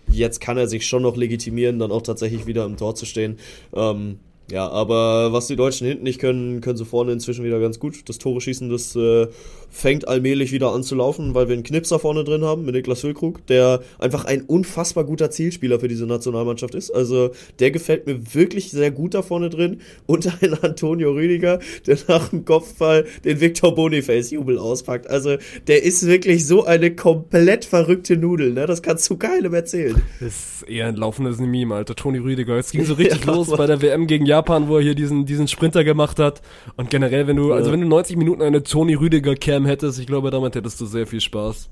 jetzt 0.08 0.40
kann 0.40 0.58
er 0.60 0.68
sich 0.68 0.86
schon 0.86 1.02
noch 1.02 1.18
legitimieren, 1.18 1.80
dann 1.80 1.92
auch 1.92 2.04
tatsächlich 2.04 2.46
wieder 2.46 2.66
im 2.66 2.78
Tor 2.78 2.94
zu 2.94 3.08
stehen. 3.08 3.38
Ähm, 3.74 4.20
ja, 4.52 4.68
aber 4.68 5.32
was 5.32 5.48
die 5.48 5.56
Deutschen 5.56 5.88
hinten 5.88 6.04
nicht 6.04 6.20
können, 6.20 6.60
können 6.62 6.78
sie 6.78 6.86
vorne 6.86 7.14
inzwischen 7.14 7.46
wieder 7.46 7.60
ganz 7.60 7.80
gut. 7.80 8.10
Das 8.10 8.18
Tore 8.18 8.42
schießen, 8.42 8.70
das 8.70 8.96
äh, 8.96 9.28
fängt 9.70 10.08
allmählich 10.08 10.52
wieder 10.52 10.74
an 10.74 10.84
zu 10.84 10.96
laufen, 10.96 11.34
weil 11.34 11.48
wir 11.48 11.54
einen 11.54 11.64
Knipser 11.64 11.98
vorne 11.98 12.24
drin 12.24 12.44
haben 12.44 12.66
mit 12.66 12.76
Niklas 12.76 13.02
Füllkrug, 13.02 13.46
der 13.48 13.82
einfach 14.00 14.26
ein 14.26 14.42
unfassbar 14.42 15.06
guter 15.06 15.32
Zielspieler 15.32 15.80
für 15.80 15.88
diese 15.88 16.06
Nationalmannschaft 16.06 16.76
ist. 16.76 16.92
Also 16.92 17.32
der 17.60 17.72
gefällt 17.72 18.06
mir 18.06 18.34
wirklich 18.34 18.70
sehr 18.70 18.92
gut 18.92 19.14
da 19.14 19.22
vorne 19.22 19.50
drin. 19.50 19.82
Und 20.06 20.44
ein 20.44 20.54
Antonio 20.62 21.12
Rüdiger, 21.14 21.60
der 21.88 21.98
nach 22.08 22.30
dem 22.30 22.46
Kopfball 22.46 23.06
den 23.24 23.40
Victor 23.40 23.74
Boniface-Jubel 23.74 24.60
auspackt. 24.60 25.10
Also 25.10 25.38
der 25.68 25.84
ist 25.84 26.06
wirklich 26.06 26.46
so 26.46 26.66
eine 26.66 26.94
komplett 26.94 27.66
verrückte 27.66 28.18
Nudel, 28.18 28.54
ne? 28.54 28.68
Das 28.68 28.82
kannst 28.82 29.10
du 29.10 29.18
keinem 29.18 29.54
erzählen. 29.54 30.02
Das 30.20 30.62
ist 30.62 30.70
eher 30.70 30.88
ein 30.88 30.96
laufendes 30.96 31.40
Meme, 31.40 31.74
Alter. 31.74 31.96
Toni 31.96 32.20
Rüdiger. 32.20 32.58
Es 32.58 32.72
ging 32.72 32.86
so 32.86 32.94
richtig 32.98 33.26
Ja, 33.26 33.34
los 33.34 33.50
bei 33.50 33.66
der 33.66 33.82
WM 33.82 34.06
gegen 34.06 34.26
Japan, 34.34 34.68
wo 34.68 34.78
er 34.78 34.84
hier 34.84 34.96
diesen, 34.96 35.26
diesen 35.26 35.48
Sprinter 35.48 35.84
gemacht 35.84 36.18
hat. 36.18 36.42
Und 36.76 36.90
generell, 36.90 37.28
wenn 37.28 37.36
du, 37.36 37.54
also 37.54 37.72
wenn 37.72 37.82
du 37.82 37.88
90 37.88 38.18
Minuten 38.18 38.42
eine 38.42 38.64
Toni 38.64 38.96
Rüdiger 38.96 39.36
Cam 39.36 39.66
hättest, 39.66 40.00
ich 40.00 40.08
glaube, 40.08 40.32
damit 40.32 40.56
hättest 40.56 40.82
du 40.82 40.86
sehr 40.86 41.06
viel 41.06 41.22
Spaß. 41.22 41.70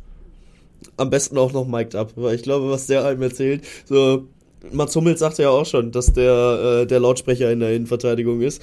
am 0.97 1.10
besten 1.10 1.38
auch 1.38 1.54
noch 1.54 1.67
mic'd 1.67 1.95
up, 1.95 2.13
weil 2.15 2.36
ich 2.36 2.43
glaube, 2.43 2.69
was 2.69 2.88
der 2.88 3.06
einem 3.06 3.21
erzählt, 3.24 3.63
so, 3.86 4.28
Mats 4.71 4.95
Hummels 4.95 5.19
sagte 5.19 5.41
ja 5.43 5.50
auch 5.50 5.65
schon, 5.65 5.91
dass 5.91 6.13
der, 6.13 6.82
äh, 6.82 6.86
der 6.86 7.00
Lautsprecher 7.00 7.52
in 7.52 7.60
der 7.62 7.74
Innenverteidigung 7.74 8.41
ist. 8.41 8.62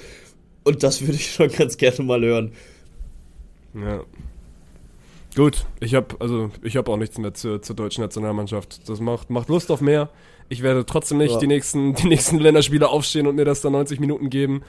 Und 0.63 0.81
das 0.83 1.01
würde 1.01 1.15
ich 1.15 1.31
schon 1.31 1.49
ganz 1.49 1.77
gerne 1.77 2.03
mal 2.03 2.21
hören. 2.21 2.51
Ja. 3.73 4.03
Gut, 5.35 5.65
ich 5.79 5.93
habe 5.93 6.15
also 6.19 6.49
ich 6.63 6.75
habe 6.75 6.91
auch 6.91 6.97
nichts 6.97 7.17
mehr 7.17 7.33
zur, 7.33 7.61
zur 7.61 7.75
deutschen 7.75 8.01
Nationalmannschaft. 8.01 8.89
Das 8.89 8.99
macht 8.99 9.29
macht 9.29 9.49
Lust 9.49 9.71
auf 9.71 9.81
mehr. 9.81 10.09
Ich 10.49 10.63
werde 10.63 10.85
trotzdem 10.85 11.19
nicht 11.19 11.33
Ja. 11.33 11.39
die 11.39 11.47
nächsten 11.47 11.93
die 11.93 12.07
nächsten 12.07 12.39
Länderspiele 12.39 12.89
aufstehen 12.89 13.27
und 13.27 13.35
mir 13.35 13.45
das 13.45 13.61
dann 13.61 13.73
90 13.73 13.99
Minuten 13.99 14.29
geben. 14.29 14.61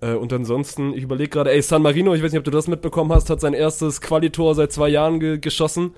Äh, 0.00 0.14
und 0.14 0.32
ansonsten, 0.32 0.92
ich 0.94 1.02
überlege 1.02 1.30
gerade, 1.30 1.50
ey, 1.52 1.60
San 1.60 1.82
Marino, 1.82 2.14
ich 2.14 2.22
weiß 2.22 2.30
nicht, 2.32 2.38
ob 2.38 2.44
du 2.44 2.50
das 2.52 2.68
mitbekommen 2.68 3.12
hast, 3.12 3.28
hat 3.30 3.40
sein 3.40 3.52
erstes 3.54 4.00
Qualitor 4.00 4.54
seit 4.54 4.70
zwei 4.72 4.88
Jahren 4.88 5.18
ge 5.20 5.38
geschossen. 5.38 5.92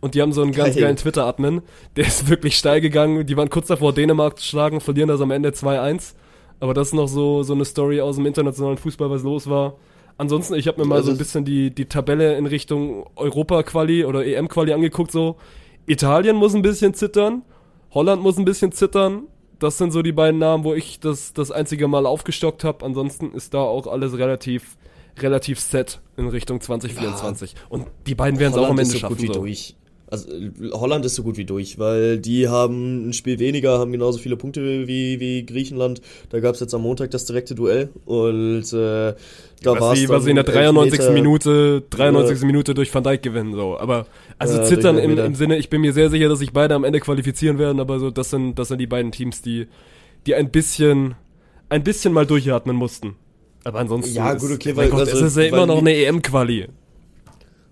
Und 0.00 0.14
die 0.14 0.20
haben 0.22 0.32
so 0.32 0.42
einen 0.42 0.52
ganz 0.52 0.74
Geil. 0.74 0.82
geilen 0.84 0.96
Twitter-Admin. 0.96 1.62
Der 1.96 2.06
ist 2.06 2.28
wirklich 2.28 2.58
steil 2.58 2.80
gegangen. 2.82 3.24
Die 3.26 3.36
waren 3.38 3.48
kurz 3.48 3.68
davor, 3.68 3.92
Dänemark 3.94 4.38
zu 4.38 4.44
schlagen, 4.46 4.80
verlieren 4.80 5.08
das 5.08 5.20
am 5.22 5.30
Ende 5.30 5.50
2-1. 5.50 6.14
Aber 6.60 6.74
das 6.74 6.88
ist 6.88 6.94
noch 6.94 7.06
so, 7.08 7.42
so 7.42 7.54
eine 7.54 7.64
Story 7.64 8.00
aus 8.00 8.16
dem 8.16 8.26
internationalen 8.26 8.76
Fußball, 8.76 9.08
was 9.08 9.22
los 9.22 9.48
war. 9.48 9.76
Ansonsten, 10.18 10.54
ich 10.56 10.68
habe 10.68 10.80
mir 10.80 10.86
mal 10.86 10.96
Also 10.96 11.06
so 11.06 11.12
ein 11.12 11.18
bisschen 11.18 11.44
die, 11.44 11.70
die 11.74 11.86
Tabelle 11.86 12.36
in 12.36 12.46
Richtung 12.46 13.06
Europa-Quali 13.16 14.04
oder 14.04 14.26
EM-Quali 14.26 14.72
angeguckt. 14.72 15.10
So, 15.10 15.36
Italien 15.86 16.36
muss 16.36 16.54
ein 16.54 16.62
bisschen 16.62 16.92
zittern, 16.92 17.42
Holland 17.94 18.22
muss 18.22 18.36
ein 18.38 18.44
bisschen 18.44 18.72
zittern. 18.72 19.28
Das 19.60 19.78
sind 19.78 19.92
so 19.92 20.02
die 20.02 20.12
beiden 20.12 20.40
Namen, 20.40 20.64
wo 20.64 20.74
ich 20.74 20.98
das, 20.98 21.32
das 21.32 21.50
einzige 21.50 21.86
Mal 21.88 22.06
aufgestockt 22.06 22.64
habe. 22.64 22.84
Ansonsten 22.84 23.32
ist 23.32 23.54
da 23.54 23.60
auch 23.60 23.86
alles 23.86 24.18
relativ, 24.18 24.76
relativ 25.18 25.60
set 25.60 26.00
in 26.16 26.28
Richtung 26.28 26.60
2024. 26.60 27.54
Und 27.68 27.86
die 28.06 28.16
beiden 28.16 28.40
werden 28.40 28.52
es 28.52 28.58
auch 28.58 28.68
am 28.68 28.78
Ende 28.78 28.90
so 28.90 28.98
schaffen. 28.98 29.14
gut 29.14 29.22
wie 29.22 29.26
so. 29.28 29.32
durch. 29.34 29.76
Also 30.06 30.30
äh, 30.30 30.50
Holland 30.72 31.04
ist 31.04 31.14
so 31.14 31.22
gut 31.22 31.36
wie 31.36 31.44
durch, 31.44 31.78
weil 31.78 32.18
die 32.18 32.48
haben 32.48 33.08
ein 33.08 33.12
Spiel 33.12 33.38
weniger, 33.38 33.78
haben 33.78 33.92
genauso 33.92 34.18
viele 34.18 34.36
Punkte 34.36 34.86
wie, 34.86 35.18
wie 35.20 35.44
Griechenland. 35.46 36.00
Da 36.30 36.40
gab 36.40 36.54
es 36.54 36.60
jetzt 36.60 36.74
am 36.74 36.82
Montag 36.82 37.10
das 37.10 37.24
direkte 37.24 37.54
Duell 37.54 37.88
und 38.04 38.72
äh, 38.72 39.14
da 39.62 39.80
war 39.80 39.94
es 39.94 40.08
was 40.08 40.24
sie 40.24 40.30
in 40.30 40.36
der 40.36 40.44
93. 40.44 41.10
Minute, 41.10 41.82
93. 41.90 42.42
Minute 42.44 42.74
durch 42.74 42.94
Van 42.94 43.02
Dijk 43.02 43.22
gewinnen, 43.22 43.54
so. 43.54 43.78
Aber, 43.78 44.06
also 44.38 44.58
Ja, 44.58 44.64
zittern 44.64 44.98
im, 44.98 45.16
im 45.16 45.34
Sinne, 45.34 45.56
ich 45.56 45.70
bin 45.70 45.80
mir 45.80 45.92
sehr 45.94 46.10
sicher, 46.10 46.28
dass 46.28 46.40
sich 46.40 46.52
beide 46.52 46.74
am 46.74 46.84
Ende 46.84 47.00
qualifizieren 47.00 47.58
werden, 47.58 47.80
aber 47.80 47.98
so, 47.98 48.10
das 48.10 48.28
sind, 48.30 48.58
das 48.58 48.68
sind 48.68 48.78
die 48.78 48.86
beiden 48.86 49.10
Teams, 49.10 49.40
die, 49.40 49.66
die 50.26 50.34
ein 50.34 50.50
bisschen, 50.50 51.14
ein 51.70 51.82
bisschen 51.82 52.12
mal 52.12 52.26
durchatmen 52.26 52.76
mussten. 52.76 53.16
Aber 53.64 53.78
ansonsten, 53.78 54.14
Ja, 54.14 54.32
ist, 54.32 54.42
gut, 54.42 54.52
okay, 54.52 54.76
weil- 54.76 54.90
Gott, 54.90 55.00
also, 55.00 55.16
es 55.16 55.22
ist 55.32 55.36
ja 55.38 55.44
immer 55.44 55.64
noch 55.66 55.78
eine 55.78 55.94
EM-Quali. 55.94 56.68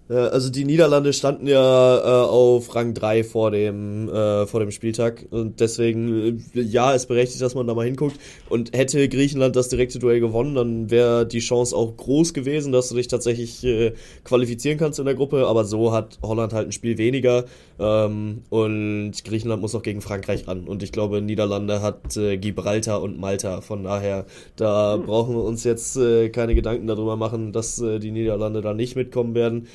Äh, 0.08 0.14
also 0.14 0.50
die 0.50 0.64
Niederlande 0.64 1.12
standen 1.12 1.46
ja 1.46 1.98
äh, 1.98 2.26
auf 2.26 2.74
Rang 2.74 2.94
3 2.94 3.24
vor 3.24 3.50
dem, 3.50 4.08
äh, 4.08 4.46
vor 4.46 4.60
dem 4.60 4.70
Spieltag 4.70 5.26
und 5.30 5.60
deswegen, 5.60 6.42
äh, 6.54 6.60
ja, 6.60 6.92
ist 6.92 7.06
berechtigt, 7.06 7.42
dass 7.42 7.54
man 7.54 7.66
da 7.66 7.74
mal 7.74 7.84
hinguckt. 7.84 8.16
Und 8.48 8.76
hätte 8.76 9.08
Griechenland 9.08 9.56
das 9.56 9.68
direkte 9.68 9.98
Duell 9.98 10.20
gewonnen, 10.20 10.54
dann 10.54 10.90
wäre 10.90 11.26
die 11.26 11.40
Chance 11.40 11.76
auch 11.76 11.96
groß 11.96 12.34
gewesen, 12.34 12.72
dass 12.72 12.88
du 12.88 12.96
dich 12.96 13.08
tatsächlich 13.08 13.64
äh, 13.64 13.92
qualifizieren 14.24 14.78
kannst 14.78 14.98
in 14.98 15.06
der 15.06 15.14
Gruppe. 15.14 15.46
Aber 15.46 15.64
so 15.64 15.92
hat 15.92 16.18
Holland 16.22 16.52
halt 16.52 16.68
ein 16.68 16.72
Spiel 16.72 16.98
weniger 16.98 17.44
ähm, 17.78 18.42
und 18.50 19.12
Griechenland 19.24 19.62
muss 19.62 19.72
noch 19.72 19.82
gegen 19.82 20.00
Frankreich 20.00 20.46
ran. 20.46 20.64
Und 20.68 20.82
ich 20.82 20.92
glaube, 20.92 21.20
Niederlande 21.20 21.82
hat 21.82 22.16
äh, 22.16 22.36
Gibraltar 22.36 23.02
und 23.02 23.18
Malta. 23.18 23.60
Von 23.60 23.84
daher, 23.84 24.26
da 24.56 24.96
brauchen 24.96 25.34
wir 25.34 25.42
uns 25.42 25.64
jetzt 25.64 25.96
äh, 25.96 26.28
keine 26.28 26.54
Gedanken 26.54 26.86
darüber 26.86 27.16
machen, 27.16 27.52
dass 27.52 27.80
äh, 27.80 27.98
die 27.98 28.10
Niederlande 28.10 28.60
da 28.60 28.74
nicht 28.74 28.96
mitkommen 28.96 29.34
werden. 29.34 29.68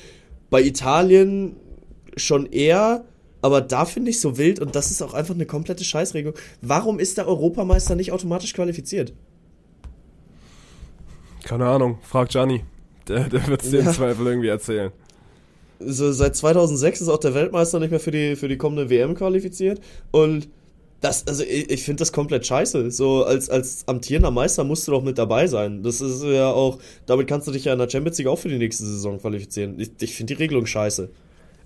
Bei 0.50 0.62
Italien 0.62 1.56
schon 2.16 2.46
eher, 2.46 3.04
aber 3.42 3.60
da 3.60 3.84
finde 3.84 4.10
ich 4.10 4.20
so 4.20 4.38
wild 4.38 4.60
und 4.60 4.74
das 4.74 4.90
ist 4.90 5.02
auch 5.02 5.14
einfach 5.14 5.34
eine 5.34 5.46
komplette 5.46 5.84
Scheißregelung. 5.84 6.36
Warum 6.62 6.98
ist 6.98 7.18
der 7.18 7.28
Europameister 7.28 7.94
nicht 7.94 8.12
automatisch 8.12 8.54
qualifiziert? 8.54 9.12
Keine 11.44 11.66
Ahnung, 11.66 11.98
frag 12.02 12.28
Gianni. 12.30 12.64
Der, 13.06 13.28
der 13.28 13.46
wird 13.46 13.62
es 13.62 13.70
dir 13.70 13.80
Ja. 13.80 13.86
im 13.86 13.92
Zweifel 13.92 14.26
irgendwie 14.26 14.48
erzählen. 14.48 14.92
So, 15.80 16.10
seit 16.12 16.34
2006 16.36 17.02
ist 17.02 17.08
auch 17.08 17.18
der 17.18 17.34
Weltmeister 17.34 17.78
nicht 17.78 17.90
mehr 17.90 18.00
für 18.00 18.10
die, 18.10 18.34
für 18.36 18.48
die 18.48 18.56
kommende 18.58 18.90
WM 18.90 19.14
qualifiziert 19.14 19.80
und 20.10 20.48
das, 21.00 21.26
also 21.26 21.44
ich, 21.44 21.70
ich 21.70 21.82
finde 21.82 22.00
das 22.00 22.12
komplett 22.12 22.46
scheiße. 22.46 22.90
So 22.90 23.24
als, 23.24 23.48
als 23.48 23.86
amtierender 23.86 24.30
Meister 24.30 24.64
musst 24.64 24.88
du 24.88 24.92
doch 24.92 25.02
mit 25.02 25.18
dabei 25.18 25.46
sein. 25.46 25.82
Das 25.82 26.00
ist 26.00 26.22
ja 26.24 26.50
auch, 26.50 26.78
damit 27.06 27.28
kannst 27.28 27.46
du 27.46 27.52
dich 27.52 27.64
ja 27.64 27.72
in 27.72 27.78
der 27.78 27.88
Champions 27.88 28.18
League 28.18 28.28
auch 28.28 28.38
für 28.38 28.48
die 28.48 28.58
nächste 28.58 28.84
Saison 28.84 29.18
qualifizieren. 29.18 29.78
Ich, 29.78 29.90
ich 30.00 30.14
finde 30.14 30.34
die 30.34 30.42
Regelung 30.42 30.66
scheiße. 30.66 31.08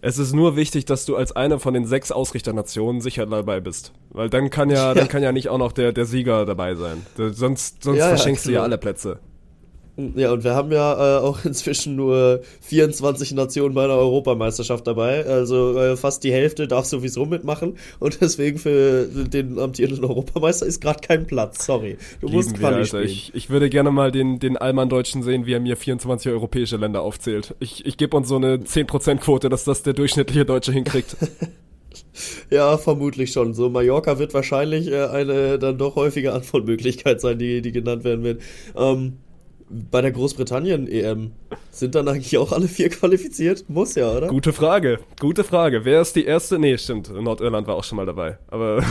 Es 0.04 0.18
ist 0.18 0.34
nur 0.34 0.56
wichtig, 0.56 0.84
dass 0.84 1.04
du 1.06 1.16
als 1.16 1.30
eine 1.30 1.60
von 1.60 1.74
den 1.74 1.86
sechs 1.86 2.10
Ausrichternationen 2.10 3.00
sicher 3.00 3.24
dabei 3.24 3.60
bist. 3.60 3.92
Weil 4.10 4.28
dann 4.28 4.50
kann 4.50 4.68
ja, 4.70 4.94
dann 4.94 5.08
kann 5.08 5.22
ja 5.22 5.32
nicht 5.32 5.48
auch 5.48 5.58
noch 5.58 5.72
der, 5.72 5.92
der 5.92 6.04
Sieger 6.04 6.44
dabei 6.44 6.74
sein. 6.74 7.06
Sonst, 7.16 7.82
sonst 7.82 7.98
Ja, 7.98 8.04
ja, 8.04 8.08
verschenkst 8.08 8.46
du 8.46 8.50
ja 8.50 8.62
alle 8.62 8.78
Plätze. 8.78 9.20
Ja, 9.96 10.32
und 10.32 10.42
wir 10.42 10.54
haben 10.54 10.72
ja 10.72 11.18
äh, 11.18 11.20
auch 11.20 11.44
inzwischen 11.44 11.96
nur 11.96 12.40
24 12.62 13.32
Nationen 13.32 13.74
bei 13.74 13.84
einer 13.84 13.96
Europameisterschaft 13.96 14.86
dabei. 14.86 15.26
Also 15.26 15.78
äh, 15.78 15.96
fast 15.96 16.24
die 16.24 16.32
Hälfte 16.32 16.66
darf 16.66 16.86
sowieso 16.86 17.26
mitmachen. 17.26 17.76
Und 17.98 18.20
deswegen 18.20 18.58
für 18.58 19.06
den 19.06 19.58
amtierenden 19.58 20.04
Europameister 20.04 20.64
ist 20.64 20.80
gerade 20.80 21.00
kein 21.00 21.26
Platz. 21.26 21.66
Sorry. 21.66 21.98
Du 22.20 22.28
musst 22.28 22.48
Lieben 22.48 22.60
wir, 22.60 22.68
Quali 22.68 22.76
Alter. 22.76 22.86
spielen. 22.86 23.04
Ich, 23.04 23.34
ich 23.34 23.50
würde 23.50 23.68
gerne 23.68 23.90
mal 23.90 24.10
den, 24.10 24.38
den 24.38 24.56
Allmann-Deutschen 24.56 25.22
sehen, 25.22 25.44
wie 25.44 25.52
er 25.52 25.60
mir 25.60 25.76
24 25.76 26.32
europäische 26.32 26.78
Länder 26.78 27.02
aufzählt. 27.02 27.54
Ich, 27.60 27.84
ich 27.84 27.98
gebe 27.98 28.16
uns 28.16 28.28
so 28.28 28.36
eine 28.36 28.56
10%-Quote, 28.56 29.50
dass 29.50 29.64
das 29.64 29.82
der 29.82 29.92
durchschnittliche 29.92 30.44
Deutsche 30.44 30.72
hinkriegt. 30.72 31.16
Ja, 32.50 32.76
vermutlich 32.78 33.32
schon. 33.32 33.54
So, 33.54 33.68
Mallorca 33.70 34.18
wird 34.18 34.34
wahrscheinlich 34.34 34.88
äh, 34.88 35.06
eine 35.06 35.58
dann 35.58 35.78
doch 35.78 35.96
häufige 35.96 36.32
Antwortmöglichkeit 36.32 37.20
sein, 37.20 37.38
die, 37.38 37.62
die 37.62 37.72
genannt 37.72 38.04
werden 38.04 38.24
wird. 38.24 38.42
Ähm, 38.76 39.18
bei 39.90 40.02
der 40.02 40.12
Großbritannien-EM 40.12 41.30
sind 41.70 41.94
dann 41.94 42.06
eigentlich 42.08 42.36
auch 42.38 42.52
alle 42.52 42.68
vier 42.68 42.88
qualifiziert? 42.90 43.64
Muss 43.68 43.94
ja, 43.94 44.12
oder? 44.12 44.26
Gute 44.28 44.52
Frage, 44.52 44.98
gute 45.18 45.44
Frage. 45.44 45.84
Wer 45.84 46.00
ist 46.02 46.14
die 46.14 46.24
erste? 46.24 46.58
Nee, 46.58 46.76
stimmt. 46.78 47.10
Nordirland 47.12 47.66
war 47.66 47.76
auch 47.76 47.84
schon 47.84 47.96
mal 47.96 48.04
dabei. 48.06 48.38
Aber 48.48 48.82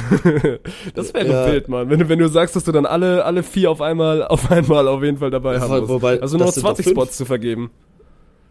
das 0.95 1.13
wäre 1.13 1.27
Ja. 1.27 1.47
wild, 1.51 1.67
Mann. 1.69 1.89
Wenn, 1.89 1.99
du- 1.99 2.09
wenn 2.09 2.19
du 2.19 2.27
sagst, 2.29 2.55
dass 2.55 2.63
du 2.63 2.71
dann 2.71 2.85
alle, 2.85 3.23
alle 3.25 3.43
vier 3.43 3.69
auf 3.69 3.81
einmal, 3.81 4.23
auf 4.23 4.49
einmal 4.51 4.87
auf 4.87 5.03
jeden 5.03 5.17
Fall 5.17 5.29
dabei 5.31 5.59
haben 5.59 5.69
Wo- 5.71 5.77
musst. 5.81 5.89
wobei, 5.89 6.19
also 6.21 6.37
nur 6.37 6.45
noch 6.47 6.53
das 6.53 6.55
sind 6.55 6.63
doch 6.63 6.69
20 6.75 6.85
fünf. 6.85 6.95
Spots 6.97 7.17
zu 7.17 7.25
vergeben. 7.25 7.69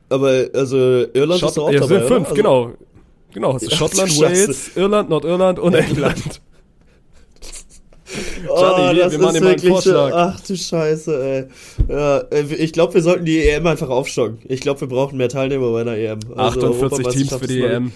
Aber 0.09 0.45
also 0.55 0.77
Irland 1.13 1.43
ist 1.43 1.57
doch 1.57 1.65
auch 1.65 1.73
ja, 1.73 1.81
dabei, 1.81 1.99
sind 1.99 2.07
fünf, 2.09 2.11
oder? 2.11 2.19
Also, 2.31 2.35
genau. 2.35 2.71
Genau, 3.33 3.59
Ja, 3.61 3.71
Schottland. 3.77 4.19
Wales, 4.21 4.77
Irland, 4.77 5.09
Nordirland 5.11 5.59
und 5.59 5.75
England. 5.75 6.41
Oh, 8.49 8.61
Johnny, 8.61 8.97
wir- 8.97 9.05
das 9.05 9.13
wir 9.13 9.19
machen 9.21 9.35
ist 9.37 9.41
dir 9.41 9.45
mal 9.45 9.51
einen 9.51 9.61
Vorschlag. 9.61 10.13
ach 10.15 10.41
du 10.41 10.57
Scheiße, 10.57 11.49
ey. 11.89 11.95
Ja, 11.95 12.19
äh, 12.31 12.43
ich 12.55 12.73
glaube, 12.73 12.95
wir 12.95 13.03
sollten 13.03 13.25
die 13.25 13.39
EM 13.49 13.67
einfach 13.67 13.89
aufstocken. 13.89 14.39
Ich 14.49 14.61
glaube, 14.61 14.81
wir 14.81 14.89
brauchen 14.89 15.17
mehr 15.19 15.29
Teilnehmer 15.29 15.71
bei 15.73 15.83
einer 15.83 15.97
EM. 15.97 16.21
Also 16.37 16.67
48 16.73 17.07
Teams 17.09 17.35
für 17.35 17.47
die 17.47 17.61
EM. 17.63 17.85
mal- 17.85 17.93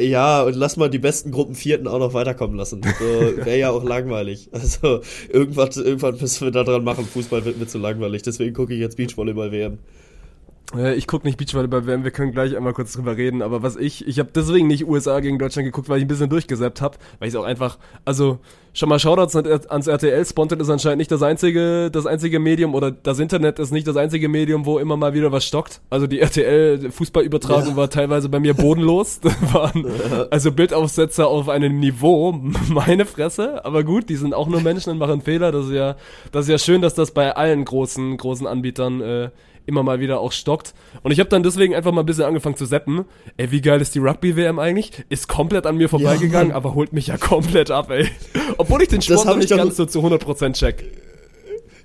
Ja, 0.00 0.42
und 0.42 0.56
lass 0.56 0.76
mal 0.76 0.90
die 0.90 0.98
besten 0.98 1.30
Gruppen 1.30 1.54
Vierten 1.54 1.86
auch 1.86 2.00
noch 2.00 2.12
weiterkommen 2.14 2.56
lassen. 2.56 2.80
So, 2.82 3.04
Wäre 3.44 3.58
ja 3.58 3.70
auch 3.70 3.84
langweilig. 3.84 4.48
Also, 4.50 5.00
irgendwas, 5.32 5.76
irgendwann 5.76 6.16
müssen 6.20 6.46
wir 6.46 6.50
da 6.50 6.64
dran 6.64 6.82
machen. 6.82 7.04
Fußball 7.06 7.44
wird 7.44 7.58
mir 7.58 7.66
zu 7.68 7.78
langweilig. 7.78 8.22
Deswegen 8.22 8.54
gucke 8.54 8.74
ich 8.74 8.80
jetzt 8.80 8.96
Beachvolleyball 8.96 9.52
WM. 9.52 9.74
Äh, 9.74 9.76
Ich 10.96 11.06
gucke 11.06 11.26
nicht 11.26 11.38
Beachvolleyball 11.38 11.86
WM, 11.86 12.04
wir 12.04 12.10
können 12.10 12.30
gleich 12.32 12.54
einmal 12.54 12.74
kurz 12.74 12.92
drüber 12.92 13.16
reden, 13.16 13.40
aber 13.40 13.62
was 13.62 13.76
ich, 13.76 14.06
ich 14.06 14.18
habe 14.18 14.28
deswegen 14.34 14.66
nicht 14.66 14.86
USA 14.86 15.18
gegen 15.20 15.38
Deutschland 15.38 15.64
geguckt, 15.64 15.88
weil 15.88 15.96
ich 15.96 16.04
ein 16.04 16.08
bisschen 16.08 16.28
durchgesäppt 16.28 16.82
habe, 16.82 16.98
weil 17.18 17.28
ich 17.28 17.34
es 17.34 17.40
auch 17.40 17.44
einfach, 17.46 17.78
also 18.04 18.38
schon 18.74 18.90
mal 18.90 18.98
Shoutouts 18.98 19.34
an- 19.34 19.46
ans 19.46 19.86
RTL, 19.86 20.26
Spontan 20.26 20.60
ist 20.60 20.68
anscheinend 20.68 20.98
nicht 20.98 21.10
das 21.10 21.22
einzige, 21.22 21.90
das 21.90 22.04
einzige 22.04 22.38
Medium 22.38 22.74
oder 22.74 22.90
das 22.90 23.18
Internet 23.18 23.58
ist 23.58 23.70
nicht 23.72 23.86
das 23.88 23.96
einzige 23.96 24.28
Medium, 24.28 24.66
wo 24.66 24.78
immer 24.78 24.98
mal 24.98 25.14
wieder 25.14 25.32
was 25.32 25.46
stockt. 25.46 25.80
Also 25.88 26.06
die 26.06 26.20
RTL 26.20 26.90
Fußballübertragung 26.90 27.70
Ja. 27.70 27.76
war 27.76 27.88
teilweise 27.88 28.28
bei 28.28 28.38
mir 28.38 28.52
bodenlos, 28.52 29.20
waren 29.52 29.86
also 30.30 30.52
Bildaufsätze 30.52 31.26
auf 31.26 31.48
einem 31.48 31.80
Niveau, 31.80 32.32
meine 32.68 33.06
Fresse, 33.06 33.64
aber 33.64 33.84
gut, 33.84 34.10
die 34.10 34.16
sind 34.16 34.34
auch 34.34 34.48
nur 34.48 34.60
Menschen 34.60 34.90
und 34.90 34.98
machen 34.98 35.22
Fehler, 35.22 35.50
das 35.50 35.64
ist 35.68 35.72
ja, 35.72 35.96
das 36.30 36.44
ist 36.44 36.50
ja 36.50 36.58
schön, 36.58 36.82
dass 36.82 36.92
das 36.92 37.12
bei 37.12 37.34
allen 37.34 37.64
großen, 37.64 38.18
großen 38.18 38.46
Anbietern 38.46 39.00
äh, 39.00 39.30
immer 39.68 39.82
mal 39.82 40.00
wieder 40.00 40.20
auch 40.20 40.32
stockt. 40.32 40.74
Und 41.02 41.12
ich 41.12 41.20
habe 41.20 41.28
dann 41.28 41.42
deswegen 41.42 41.74
einfach 41.74 41.92
mal 41.92 42.00
ein 42.00 42.06
bisschen 42.06 42.24
angefangen 42.24 42.56
zu 42.56 42.66
seppen. 42.66 43.04
Ey, 43.36 43.50
wie 43.52 43.60
geil 43.60 43.80
ist 43.80 43.94
die 43.94 44.00
Rugby-WM 44.00 44.58
eigentlich? 44.58 45.04
Ist 45.08 45.28
komplett 45.28 45.66
an 45.66 45.76
mir 45.76 45.88
vorbeigegangen, 45.88 46.48
Mann. 46.48 46.56
aber 46.56 46.74
holt 46.74 46.92
mich 46.92 47.08
ja 47.08 47.18
komplett 47.18 47.70
ab, 47.70 47.90
ey. 47.90 48.08
Obwohl 48.56 48.82
ich 48.82 48.88
den 48.88 49.02
Sport 49.02 49.26
noch 49.26 49.34
ich 49.34 49.50
nicht 49.50 49.56
ganz 49.56 49.76
so 49.76 49.86
zu 49.86 50.00
100% 50.00 50.54
check. 50.54 51.07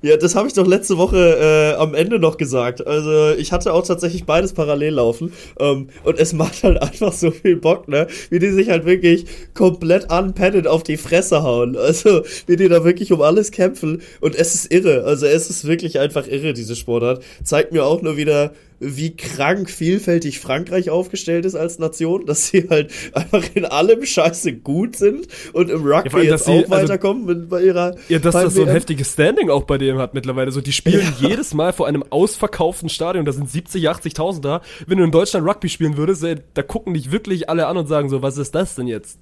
Ja, 0.06 0.18
das 0.18 0.36
habe 0.36 0.50
ich 0.50 0.54
doch 0.54 0.68
letzte 0.68 0.98
Woche 0.98 1.18
äh, 1.18 1.80
am 1.80 1.96
Ende 1.96 2.20
noch 2.20 2.36
gesagt. 2.36 2.86
Also 2.86 3.30
ich 3.38 3.54
hatte 3.54 3.72
auch 3.72 3.88
tatsächlich 3.88 4.26
beides 4.26 4.52
parallel 4.52 4.96
laufen. 4.96 5.32
Ähm, 5.58 5.88
und 6.04 6.20
es 6.20 6.34
macht 6.34 6.62
halt 6.64 6.82
einfach 6.82 7.14
so 7.14 7.32
viel 7.32 7.56
Bock, 7.56 7.88
ne? 7.88 8.08
Wie 8.30 8.40
die 8.40 8.50
sich 8.50 8.70
halt 8.70 8.84
wirklich 8.86 9.26
komplett 9.54 10.12
unpadded 10.12 10.68
auf 10.68 10.84
die 10.84 10.98
Fresse 10.98 11.44
hauen. 11.44 11.78
Also 11.78 12.24
wie 12.48 12.58
die 12.58 12.68
da 12.68 12.84
wirklich 12.84 13.14
um 13.14 13.22
alles 13.22 13.52
kämpfen. 13.52 14.02
Und 14.20 14.36
es 14.36 14.56
ist 14.56 14.74
irre. 14.74 15.06
Also 15.06 15.26
es 15.26 15.50
ist 15.50 15.66
wirklich 15.66 16.00
einfach 16.00 16.28
irre, 16.28 16.52
diese 16.52 16.76
Sportart. 16.76 17.24
Zeigt 17.46 17.72
mir 17.72 17.86
auch 17.86 18.02
nur 18.02 18.18
wieder, 18.18 18.52
wie 18.80 19.16
krank 19.16 19.70
vielfältig 19.70 20.40
Frankreich 20.40 20.90
aufgestellt 20.90 21.46
ist 21.46 21.56
als 21.56 21.80
Nation, 21.80 22.26
dass 22.26 22.48
sie 22.48 22.68
halt 22.70 22.92
einfach 23.14 23.44
in 23.54 23.66
allem 23.66 24.06
scheiße 24.06 24.54
gut 24.54 24.96
sind 24.96 25.28
und 25.54 25.70
im 25.70 25.84
Rugby 25.86 26.10
allem, 26.10 26.24
jetzt 26.24 26.46
sie- 26.46 26.52
auch 26.52 26.58
also- 26.58 26.70
weiterkommen 26.72 27.26
mit, 27.26 27.50
bei 27.50 27.62
ihrer 27.64 27.96
Ja, 28.10 28.20
dass 28.20 28.34
das 28.34 28.54
so 28.54 28.64
ein 28.64 28.70
heftiges 28.70 29.14
Standing 29.14 29.50
auch 29.50 29.64
bei 29.64 29.78
dem 29.78 29.98
hat 29.98 30.14
mittlerweile. 30.14 30.52
So, 30.52 30.62
die 30.62 30.74
spielen 30.74 31.14
jedes 31.20 31.54
Mal 31.54 31.74
vor 31.74 31.88
einem 31.88 32.04
ausverkauften 32.10 32.90
Stadion, 32.90 33.26
da 33.26 33.32
sind 33.32 33.50
70, 33.50 33.90
80.000 33.90 34.42
da. 34.42 34.62
Wenn 34.88 34.98
du 34.98 35.04
in 35.04 35.12
Deutschland 35.12 35.48
Rugby 35.48 35.70
spielen 35.70 35.98
würdest, 35.98 36.24
ey, 36.24 36.36
da 36.54 36.62
gucken 36.64 36.94
dich 36.94 37.12
wirklich 37.12 37.50
alle 37.50 37.68
an 37.68 37.78
und 37.78 37.88
sagen 37.88 38.10
so, 38.10 38.22
was 38.22 38.38
ist 38.38 38.54
das 38.56 38.76
denn 38.76 38.88
jetzt? 38.88 39.18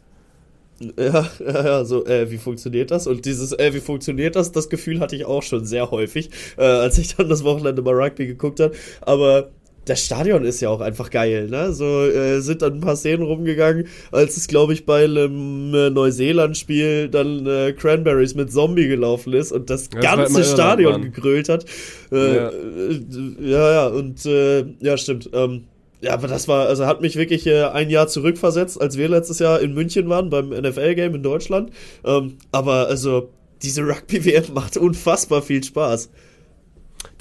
Ja, 0.98 1.28
ja, 1.40 1.66
ja, 1.66 1.86
so, 1.86 2.06
äh, 2.06 2.32
wie 2.32 2.38
funktioniert 2.38 2.92
das? 2.92 3.08
Und 3.08 3.26
dieses, 3.26 3.52
äh, 3.54 3.74
wie 3.74 3.80
funktioniert 3.80 4.36
das? 4.36 4.52
Das 4.52 4.70
Gefühl 4.70 5.00
hatte 5.00 5.16
ich 5.16 5.26
auch 5.26 5.44
schon 5.44 5.66
sehr 5.66 5.92
häufig, 5.92 6.30
äh, 6.58 6.64
als 6.64 6.98
ich 6.98 7.16
dann 7.16 7.30
das 7.30 7.44
Wochenende 7.44 7.82
mal 7.82 7.94
Rugby 7.94 8.28
geguckt 8.28 8.60
habe. 8.60 8.74
Aber 9.02 9.50
das 9.86 10.06
Stadion 10.06 10.46
ist 10.46 10.62
ja 10.62 10.70
auch 10.70 10.80
einfach 10.82 11.10
geil, 11.10 11.48
ne? 11.50 11.74
So 11.74 12.04
äh, 12.06 12.40
sind 12.42 12.62
dann 12.62 12.76
ein 12.76 12.82
paar 12.82 12.96
Szenen 12.96 13.24
rumgegangen, 13.24 13.88
als 14.12 14.38
es, 14.38 14.48
glaube 14.48 14.74
ich, 14.74 14.86
bei 14.86 15.06
einem 15.06 15.74
äh, 15.74 15.90
Neuseeland-Spiel 15.90 17.10
dann 17.10 17.48
äh, 17.48 17.74
Cranberries 17.74 18.36
mit 18.36 18.52
Zombie 18.52 18.88
gelaufen 18.88 19.34
ist 19.34 19.52
und 19.52 19.70
das 19.72 19.90
das 19.90 20.02
ganze 20.02 20.44
Stadion 20.44 21.02
gegrölt 21.02 21.50
hat. 21.50 21.66
Äh, 22.12 22.36
Ja. 22.36 22.50
äh, 22.50 23.02
ja, 23.42 23.72
ja, 23.72 23.88
und 23.88 24.24
äh, 24.26 24.66
ja, 24.82 24.98
stimmt. 24.98 25.30
Ähm, 25.34 25.64
ja, 26.02 26.14
aber 26.14 26.28
das 26.28 26.48
war, 26.48 26.68
also 26.68 26.88
hat 26.88 27.02
mich 27.02 27.16
wirklich 27.16 27.46
äh, 27.46 27.66
ein 27.66 27.90
Jahr 27.90 28.08
zurückversetzt, 28.08 28.82
als 28.82 28.98
wir 28.98 29.08
letztes 29.08 29.38
Jahr 29.40 29.62
in 29.62 29.74
München 29.74 30.10
waren 30.10 30.30
beim 30.32 30.50
NFL-Game 30.50 31.14
in 31.16 31.24
Deutschland. 31.24 31.72
Ähm, 32.04 32.38
aber 32.52 32.88
also, 32.88 33.30
diese 33.62 33.84
Rugby-WM 33.84 34.46
macht 34.54 34.78
unfassbar 34.78 35.44
viel 35.44 35.64
Spaß. 35.64 36.10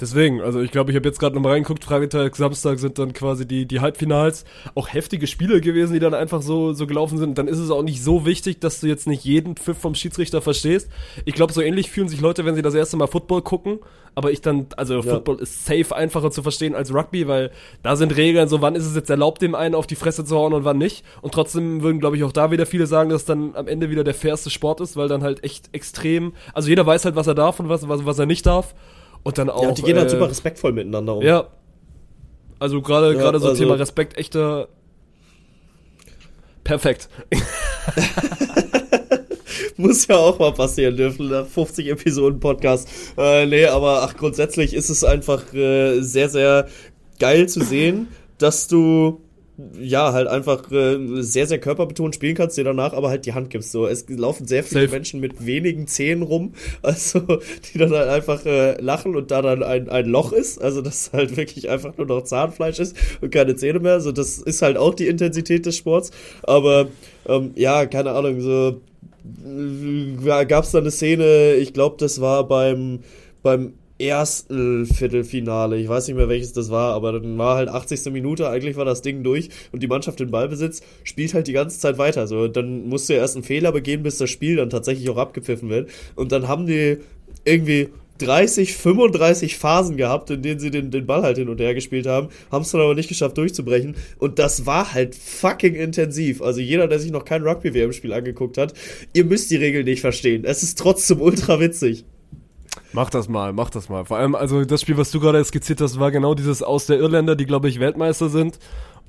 Deswegen, 0.01 0.41
also 0.41 0.59
ich 0.61 0.71
glaube, 0.71 0.89
ich 0.89 0.97
habe 0.97 1.07
jetzt 1.07 1.19
gerade 1.19 1.35
nochmal 1.35 1.51
reingeguckt, 1.53 1.83
Freitag, 1.83 2.35
Samstag 2.35 2.79
sind 2.79 2.97
dann 2.97 3.13
quasi 3.13 3.47
die, 3.47 3.67
die 3.67 3.81
Halbfinals. 3.81 4.45
Auch 4.73 4.91
heftige 4.91 5.27
Spiele 5.27 5.61
gewesen, 5.61 5.93
die 5.93 5.99
dann 5.99 6.15
einfach 6.15 6.41
so, 6.41 6.73
so 6.73 6.87
gelaufen 6.87 7.19
sind. 7.19 7.37
Dann 7.37 7.47
ist 7.47 7.59
es 7.59 7.69
auch 7.69 7.83
nicht 7.83 8.03
so 8.03 8.25
wichtig, 8.25 8.59
dass 8.59 8.79
du 8.79 8.87
jetzt 8.87 9.05
nicht 9.05 9.23
jeden 9.23 9.55
Pfiff 9.55 9.77
vom 9.77 9.93
Schiedsrichter 9.93 10.41
verstehst. 10.41 10.89
Ich 11.25 11.35
glaube, 11.35 11.53
so 11.53 11.61
ähnlich 11.61 11.91
fühlen 11.91 12.09
sich 12.09 12.19
Leute, 12.19 12.45
wenn 12.45 12.55
sie 12.55 12.63
das 12.63 12.73
erste 12.73 12.97
Mal 12.97 13.05
Football 13.05 13.43
gucken. 13.43 13.77
Aber 14.15 14.31
ich 14.31 14.41
dann, 14.41 14.65
also 14.75 14.95
Ja. 14.95 15.03
Football 15.03 15.39
ist 15.39 15.65
safe 15.65 15.95
einfacher 15.95 16.31
zu 16.31 16.41
verstehen 16.41 16.73
als 16.73 16.91
Rugby, 16.93 17.27
weil 17.27 17.51
da 17.83 17.95
sind 17.95 18.17
Regeln, 18.17 18.49
so 18.49 18.59
wann 18.59 18.75
ist 18.75 18.85
es 18.87 18.95
jetzt 18.95 19.09
erlaubt, 19.09 19.41
dem 19.41 19.53
einen 19.53 19.75
auf 19.75 19.85
die 19.85 19.95
Fresse 19.95 20.25
zu 20.25 20.35
hauen 20.35 20.53
und 20.53 20.65
wann 20.65 20.79
nicht. 20.79 21.05
Und 21.21 21.33
trotzdem 21.33 21.83
würden, 21.83 21.99
glaube 21.99 22.17
ich, 22.17 22.23
auch 22.23 22.31
da 22.31 22.49
wieder 22.49 22.65
viele 22.65 22.87
sagen, 22.87 23.11
dass 23.11 23.23
dann 23.23 23.55
am 23.55 23.67
Ende 23.67 23.91
wieder 23.91 24.03
der 24.03 24.15
fairste 24.15 24.49
Sport 24.49 24.81
ist, 24.81 24.97
weil 24.97 25.07
dann 25.07 25.21
halt 25.21 25.43
echt 25.43 25.69
extrem, 25.73 26.33
also 26.53 26.69
jeder 26.69 26.85
weiß 26.85 27.05
halt, 27.05 27.15
was 27.15 27.27
er 27.27 27.35
darf 27.35 27.59
und 27.59 27.69
was, 27.69 27.87
was, 27.87 28.03
was 28.03 28.17
er 28.17 28.25
nicht 28.25 28.47
darf. 28.47 28.73
Und 29.23 29.37
dann 29.37 29.49
auch. 29.49 29.63
Ja, 29.63 29.69
und 29.69 29.77
die 29.77 29.83
gehen 29.83 29.97
halt 29.97 30.07
äh, 30.07 30.11
super 30.11 30.29
respektvoll 30.29 30.71
miteinander 30.73 31.15
um. 31.15 31.23
Ja. 31.23 31.47
Also 32.59 32.81
gerade 32.81 33.13
Ja, 33.13 33.19
gerade 33.19 33.39
so 33.39 33.49
also- 33.49 33.61
Thema 33.63 33.75
Respekt, 33.75 34.17
echter. 34.17 34.67
Perfekt. 36.63 37.09
Muss 39.77 40.05
ja 40.07 40.15
auch 40.17 40.37
mal 40.37 40.51
passieren 40.53 40.95
dürfen 40.95 41.29
nach 41.29 41.45
50 41.47 41.87
Episoden 41.87 42.39
Podcast. 42.39 42.87
Äh, 43.17 43.45
nee, 43.47 43.65
aber 43.65 44.03
ach, 44.03 44.15
grundsätzlich 44.15 44.73
ist 44.73 44.89
es 44.89 45.03
einfach 45.03 45.53
äh, 45.53 46.01
sehr, 46.01 46.29
sehr 46.29 46.67
geil 47.19 47.49
zu 47.49 47.61
sehen, 47.63 48.07
dass 48.37 48.67
du 48.67 49.21
ja, 49.79 50.13
halt 50.13 50.27
einfach 50.27 50.71
äh, 50.71 51.21
sehr, 51.21 51.45
sehr 51.45 51.59
körperbetont 51.59 52.15
spielen 52.15 52.35
kannst, 52.35 52.57
dir 52.57 52.63
danach 52.63 52.93
aber 52.93 53.09
halt 53.09 53.25
die 53.25 53.33
Hand 53.33 53.49
gibst. 53.49 53.71
So, 53.71 53.85
es 53.85 54.07
laufen 54.09 54.47
sehr 54.47 54.63
viele 54.63 54.81
Safe. 54.81 54.93
Menschen 54.93 55.19
mit 55.19 55.45
wenigen 55.45 55.87
Zähnen 55.87 56.23
rum, 56.23 56.53
also 56.81 57.19
die 57.19 57.77
dann 57.77 57.91
halt 57.91 58.09
einfach 58.09 58.45
äh, 58.45 58.79
lachen 58.81 59.15
und 59.15 59.31
da 59.31 59.41
dann 59.41 59.63
ein, 59.63 59.89
ein 59.89 60.05
Loch 60.05 60.31
ist, 60.31 60.61
also 60.61 60.81
dass 60.81 61.11
halt 61.13 61.37
wirklich 61.37 61.69
einfach 61.69 61.97
nur 61.97 62.07
noch 62.07 62.23
Zahnfleisch 62.23 62.79
ist 62.79 62.95
und 63.21 63.31
keine 63.31 63.55
Zähne 63.55 63.79
mehr. 63.79 63.93
Also 63.93 64.11
das 64.11 64.39
ist 64.39 64.61
halt 64.61 64.77
auch 64.77 64.93
die 64.93 65.07
Intensität 65.07 65.65
des 65.65 65.77
Sports. 65.77 66.11
Aber 66.43 66.87
ähm, 67.27 67.51
ja, 67.55 67.85
keine 67.85 68.11
Ahnung, 68.11 68.41
so 68.41 68.81
äh, 69.45 70.45
gab 70.45 70.63
es 70.63 70.71
da 70.71 70.79
eine 70.79 70.91
Szene, 70.91 71.53
ich 71.55 71.73
glaube, 71.73 71.97
das 71.99 72.21
war 72.21 72.47
beim, 72.47 72.99
beim 73.43 73.73
ersten 74.01 74.85
Viertelfinale, 74.85 75.77
ich 75.77 75.87
weiß 75.87 76.07
nicht 76.07 76.17
mehr 76.17 76.29
welches 76.29 76.53
das 76.53 76.69
war, 76.69 76.93
aber 76.93 77.13
dann 77.13 77.37
war 77.37 77.55
halt 77.55 77.69
80. 77.69 78.11
Minute, 78.11 78.49
eigentlich 78.49 78.75
war 78.75 78.85
das 78.85 79.01
Ding 79.01 79.23
durch 79.23 79.49
und 79.71 79.83
die 79.83 79.87
Mannschaft 79.87 80.19
in 80.21 80.31
Ballbesitz 80.31 80.81
spielt 81.03 81.33
halt 81.33 81.47
die 81.47 81.53
ganze 81.53 81.79
Zeit 81.79 81.97
weiter. 81.97 82.27
So, 82.27 82.47
dann 82.47 82.87
musst 82.87 83.09
du 83.09 83.13
ja 83.13 83.19
erst 83.19 83.35
einen 83.35 83.43
Fehler 83.43 83.71
begehen, 83.71 84.03
bis 84.03 84.17
das 84.17 84.29
Spiel 84.29 84.55
dann 84.57 84.69
tatsächlich 84.69 85.09
auch 85.09 85.17
abgepfiffen 85.17 85.69
wird. 85.69 85.89
Und 86.15 86.31
dann 86.31 86.47
haben 86.47 86.65
die 86.67 86.97
irgendwie 87.45 87.89
30, 88.21 88.75
35 88.75 89.57
Phasen 89.57 89.97
gehabt, 89.97 90.29
in 90.29 90.41
denen 90.41 90.59
sie 90.59 90.69
den, 90.69 90.91
den 90.91 91.05
Ball 91.05 91.23
halt 91.23 91.37
hin 91.37 91.49
und 91.49 91.59
her 91.59 91.73
gespielt 91.73 92.05
haben, 92.05 92.29
haben 92.51 92.61
es 92.61 92.71
dann 92.71 92.81
aber 92.81 92.93
nicht 92.93 93.09
geschafft 93.09 93.37
durchzubrechen. 93.37 93.95
Und 94.19 94.37
das 94.39 94.65
war 94.65 94.93
halt 94.93 95.15
fucking 95.15 95.75
intensiv. 95.75 96.41
Also 96.41 96.59
jeder, 96.59 96.87
der 96.87 96.99
sich 96.99 97.11
noch 97.11 97.25
kein 97.25 97.43
Rugby-WM-Spiel 97.43 98.13
angeguckt 98.13 98.57
hat, 98.57 98.73
ihr 99.13 99.25
müsst 99.25 99.49
die 99.49 99.55
Regeln 99.55 99.85
nicht 99.85 100.01
verstehen. 100.01 100.43
Es 100.45 100.61
ist 100.61 100.77
trotzdem 100.77 101.21
ultra 101.21 101.59
witzig. 101.59 102.05
Mach 102.93 103.09
das 103.09 103.29
mal, 103.29 103.53
mach 103.53 103.69
das 103.69 103.89
mal. 103.89 104.05
Vor 104.05 104.17
allem, 104.17 104.35
also 104.35 104.65
das 104.65 104.81
Spiel, 104.81 104.97
was 104.97 105.11
du 105.11 105.19
gerade 105.19 105.43
skizziert 105.43 105.81
hast, 105.81 105.99
war 105.99 106.11
genau 106.11 106.33
dieses 106.33 106.61
aus 106.61 106.85
der 106.85 106.97
Irländer, 106.97 107.35
die, 107.35 107.45
glaube 107.45 107.69
ich, 107.69 107.79
Weltmeister 107.79 108.29
sind. 108.29 108.59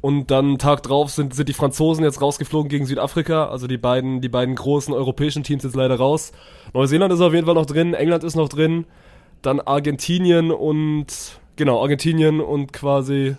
Und 0.00 0.32
dann 0.32 0.58
Tag 0.58 0.82
drauf 0.82 1.10
sind, 1.10 1.32
sind 1.32 1.48
die 1.48 1.52
Franzosen 1.52 2.04
jetzt 2.04 2.20
rausgeflogen 2.20 2.68
gegen 2.68 2.86
Südafrika. 2.86 3.46
Also 3.46 3.68
die 3.68 3.78
beiden, 3.78 4.20
die 4.20 4.28
beiden 4.28 4.56
großen 4.56 4.92
europäischen 4.92 5.44
Teams 5.44 5.62
jetzt 5.62 5.76
leider 5.76 5.96
raus. 5.96 6.32
Neuseeland 6.74 7.12
ist 7.12 7.20
auf 7.20 7.32
jeden 7.32 7.46
Fall 7.46 7.54
noch 7.54 7.66
drin, 7.66 7.94
England 7.94 8.24
ist 8.24 8.34
noch 8.34 8.48
drin. 8.48 8.84
Dann 9.42 9.60
Argentinien 9.60 10.50
und, 10.50 11.06
genau, 11.54 11.80
Argentinien 11.82 12.40
und 12.40 12.72
quasi, 12.72 13.36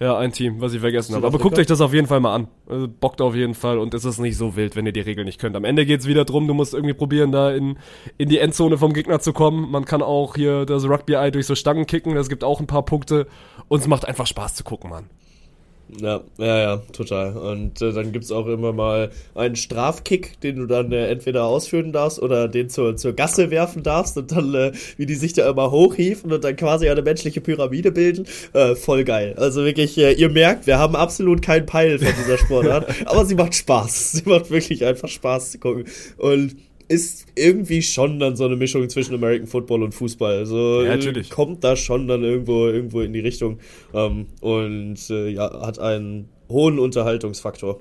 ja, 0.00 0.16
ein 0.16 0.32
Team, 0.32 0.62
was 0.62 0.72
ich 0.72 0.80
vergessen 0.80 1.14
habe. 1.14 1.26
Aber 1.26 1.38
guckt 1.38 1.58
euch 1.58 1.66
das 1.66 1.82
auf 1.82 1.92
jeden 1.92 2.06
Fall 2.06 2.20
mal 2.20 2.34
an. 2.34 2.48
Also 2.66 2.88
bockt 2.88 3.20
auf 3.20 3.34
jeden 3.34 3.54
Fall 3.54 3.78
und 3.78 3.92
es 3.92 4.06
ist 4.06 4.18
nicht 4.18 4.38
so 4.38 4.56
wild, 4.56 4.74
wenn 4.74 4.86
ihr 4.86 4.92
die 4.92 5.00
Regeln 5.00 5.26
nicht 5.26 5.38
könnt. 5.38 5.54
Am 5.56 5.64
Ende 5.64 5.84
geht's 5.84 6.06
wieder 6.06 6.24
drum, 6.24 6.48
du 6.48 6.54
musst 6.54 6.72
irgendwie 6.72 6.94
probieren, 6.94 7.32
da 7.32 7.50
in, 7.50 7.78
in 8.16 8.30
die 8.30 8.38
Endzone 8.38 8.78
vom 8.78 8.94
Gegner 8.94 9.20
zu 9.20 9.34
kommen. 9.34 9.70
Man 9.70 9.84
kann 9.84 10.00
auch 10.00 10.36
hier 10.36 10.64
das 10.64 10.84
Rugby-Eye 10.84 11.30
durch 11.30 11.46
so 11.46 11.54
Stangen 11.54 11.86
kicken, 11.86 12.14
das 12.14 12.30
gibt 12.30 12.44
auch 12.44 12.60
ein 12.60 12.66
paar 12.66 12.84
Punkte 12.84 13.26
und 13.68 13.80
es 13.80 13.88
macht 13.88 14.06
einfach 14.06 14.26
Spaß 14.26 14.54
zu 14.54 14.64
gucken, 14.64 14.88
Mann. 14.88 15.10
Ja, 15.98 16.20
ja, 16.38 16.58
ja, 16.58 16.76
total. 16.92 17.36
Und 17.36 17.82
äh, 17.82 17.92
dann 17.92 18.12
gibt's 18.12 18.30
auch 18.30 18.46
immer 18.46 18.72
mal 18.72 19.10
einen 19.34 19.56
Strafkick, 19.56 20.40
den 20.40 20.56
du 20.56 20.66
dann 20.66 20.92
äh, 20.92 21.08
entweder 21.08 21.44
ausführen 21.44 21.92
darfst 21.92 22.20
oder 22.20 22.48
den 22.48 22.68
zur, 22.68 22.96
zur 22.96 23.12
Gasse 23.12 23.50
werfen 23.50 23.82
darfst 23.82 24.16
und 24.16 24.32
dann, 24.32 24.54
äh, 24.54 24.72
wie 24.96 25.06
die 25.06 25.14
sich 25.14 25.32
da 25.32 25.48
immer 25.48 25.70
hochhieven 25.70 26.32
und 26.32 26.44
dann 26.44 26.56
quasi 26.56 26.88
eine 26.88 27.02
menschliche 27.02 27.40
Pyramide 27.40 27.92
bilden. 27.92 28.26
Äh, 28.52 28.74
voll 28.74 29.04
geil. 29.04 29.34
Also 29.36 29.64
wirklich, 29.64 29.98
äh, 29.98 30.12
ihr 30.12 30.28
merkt, 30.28 30.66
wir 30.66 30.78
haben 30.78 30.94
absolut 30.94 31.42
keinen 31.42 31.66
Peil 31.66 31.98
von 31.98 32.12
dieser 32.22 32.38
Sportart, 32.38 32.86
aber 33.06 33.24
sie 33.24 33.34
macht 33.34 33.54
Spaß. 33.54 34.12
Sie 34.12 34.28
macht 34.28 34.50
wirklich 34.50 34.84
einfach 34.84 35.08
Spaß 35.08 35.52
zu 35.52 35.58
gucken. 35.58 35.84
Und 36.18 36.56
ist 36.90 37.26
irgendwie 37.36 37.82
schon 37.82 38.18
dann 38.18 38.34
so 38.34 38.44
eine 38.44 38.56
Mischung 38.56 38.88
zwischen 38.88 39.14
American 39.14 39.46
Football 39.46 39.84
und 39.84 39.92
Fußball. 39.94 40.38
Also 40.38 40.82
Ja, 40.82 40.98
kommt 41.30 41.62
da 41.62 41.76
schon 41.76 42.08
dann 42.08 42.24
irgendwo 42.24 42.66
irgendwo 42.66 43.00
in 43.00 43.12
die 43.12 43.20
Richtung 43.20 43.60
ähm, 43.94 44.26
und 44.40 44.98
äh, 45.08 45.28
ja 45.28 45.64
hat 45.64 45.78
einen 45.78 46.28
hohen 46.48 46.80
Unterhaltungsfaktor. 46.80 47.80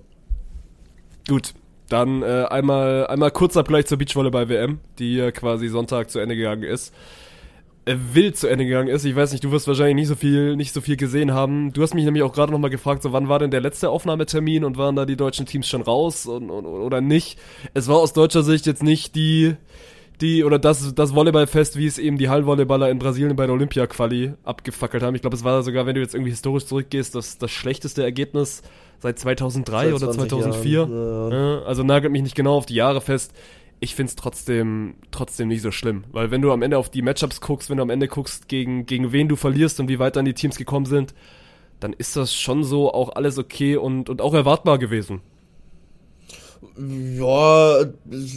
Gut, 1.27 1.55
dann 1.89 2.21
äh, 2.21 2.45
einmal, 2.51 3.07
einmal 3.07 3.31
Kurzabgleich 3.31 3.87
zur 3.87 3.97
Beachvolleyball-WM, 3.97 4.77
die 4.99 5.15
ja 5.15 5.31
quasi 5.31 5.69
Sonntag 5.69 6.11
zu 6.11 6.19
Ende 6.19 6.35
gegangen 6.35 6.61
ist. 6.61 6.93
Äh, 7.89 7.97
wild 8.13 8.37
zu 8.37 8.47
Ende 8.47 8.65
gegangen 8.65 8.87
ist. 8.87 9.03
Ich 9.03 9.15
weiß 9.15 9.31
nicht, 9.31 9.43
du 9.43 9.51
wirst 9.51 9.67
wahrscheinlich 9.67 9.95
nicht 9.95 10.07
so 10.07 10.15
viel, 10.15 10.55
nicht 10.55 10.73
so 10.75 10.81
viel 10.81 10.95
gesehen 10.95 11.33
haben. 11.33 11.73
Du 11.73 11.81
hast 11.81 11.95
mich 11.95 12.05
nämlich 12.05 12.21
auch 12.21 12.33
gerade 12.33 12.51
nochmal 12.51 12.69
gefragt, 12.69 13.01
so 13.01 13.13
wann 13.13 13.29
war 13.29 13.39
denn 13.39 13.49
der 13.49 13.61
letzte 13.61 13.89
Aufnahmetermin 13.89 14.63
und 14.63 14.77
waren 14.77 14.95
da 14.95 15.07
die 15.07 15.15
deutschen 15.15 15.47
Teams 15.47 15.67
schon 15.67 15.81
raus 15.81 16.27
und, 16.27 16.51
und, 16.51 16.67
oder 16.67 17.01
nicht? 17.01 17.39
Es 17.73 17.87
war 17.87 17.97
aus 17.97 18.13
deutscher 18.13 18.43
Sicht 18.43 18.67
jetzt 18.67 18.83
nicht 18.83 19.15
die, 19.15 19.55
die 20.21 20.43
oder 20.43 20.59
das, 20.59 20.93
das 20.93 21.15
Volleyballfest, 21.15 21.77
wie 21.77 21.87
es 21.87 21.97
eben 21.97 22.19
die 22.19 22.29
Hallenvolleyballer 22.29 22.91
in 22.91 22.99
Brasilien 22.99 23.35
bei 23.35 23.47
der 23.47 23.55
Olympia-Quali 23.55 24.33
abgefackelt 24.43 25.01
haben. 25.01 25.15
Ich 25.15 25.21
glaube, 25.21 25.35
es 25.35 25.43
war 25.43 25.63
sogar, 25.63 25.87
wenn 25.87 25.95
du 25.95 26.01
jetzt 26.01 26.13
irgendwie 26.13 26.31
historisch 26.31 26.65
zurückgehst, 26.65 27.15
das, 27.15 27.39
das 27.39 27.49
schlechteste 27.49 28.03
Ergebnis 28.03 28.61
seit 28.99 29.17
2003 29.17 29.85
Seit 29.85 29.93
oder 29.95 30.11
20 30.11 30.29
2004. 30.29 30.71
Jahren, 30.71 31.31
ja. 31.31 31.55
Ja, 31.57 31.61
also 31.63 31.81
nagelt 31.81 32.11
mich 32.11 32.21
nicht 32.21 32.35
genau 32.35 32.55
auf 32.55 32.67
die 32.67 32.75
Jahre 32.75 33.01
fest. 33.01 33.33
Ich 33.81 33.95
find's 33.95 34.15
trotzdem, 34.15 34.95
trotzdem 35.11 35.47
nicht 35.47 35.61
so 35.61 35.71
schlimm. 35.71 36.03
Weil 36.11 36.31
wenn 36.31 36.41
du 36.41 36.51
am 36.51 36.61
Ende 36.61 36.77
auf 36.77 36.89
die 36.89 37.01
Matchups 37.01 37.39
guckst, 37.39 37.69
wenn 37.69 37.77
du 37.77 37.83
am 37.83 37.89
Ende 37.89 38.07
guckst, 38.09 38.47
gegen, 38.49 38.85
gegen 38.85 39.11
wen 39.13 39.29
du 39.29 39.35
verlierst 39.37 39.79
und 39.79 39.87
wie 39.87 39.99
weit 39.99 40.15
dann 40.17 40.25
die 40.25 40.33
Teams 40.33 40.57
gekommen 40.57 40.85
sind, 40.85 41.13
dann 41.79 41.93
ist 41.93 42.17
das 42.17 42.33
schon 42.35 42.63
so 42.65 42.93
auch 42.93 43.15
alles 43.15 43.37
okay 43.37 43.77
und, 43.77 44.09
und 44.09 44.21
auch 44.21 44.33
erwartbar 44.33 44.79
gewesen. 44.79 45.21
Ja, 46.77 47.85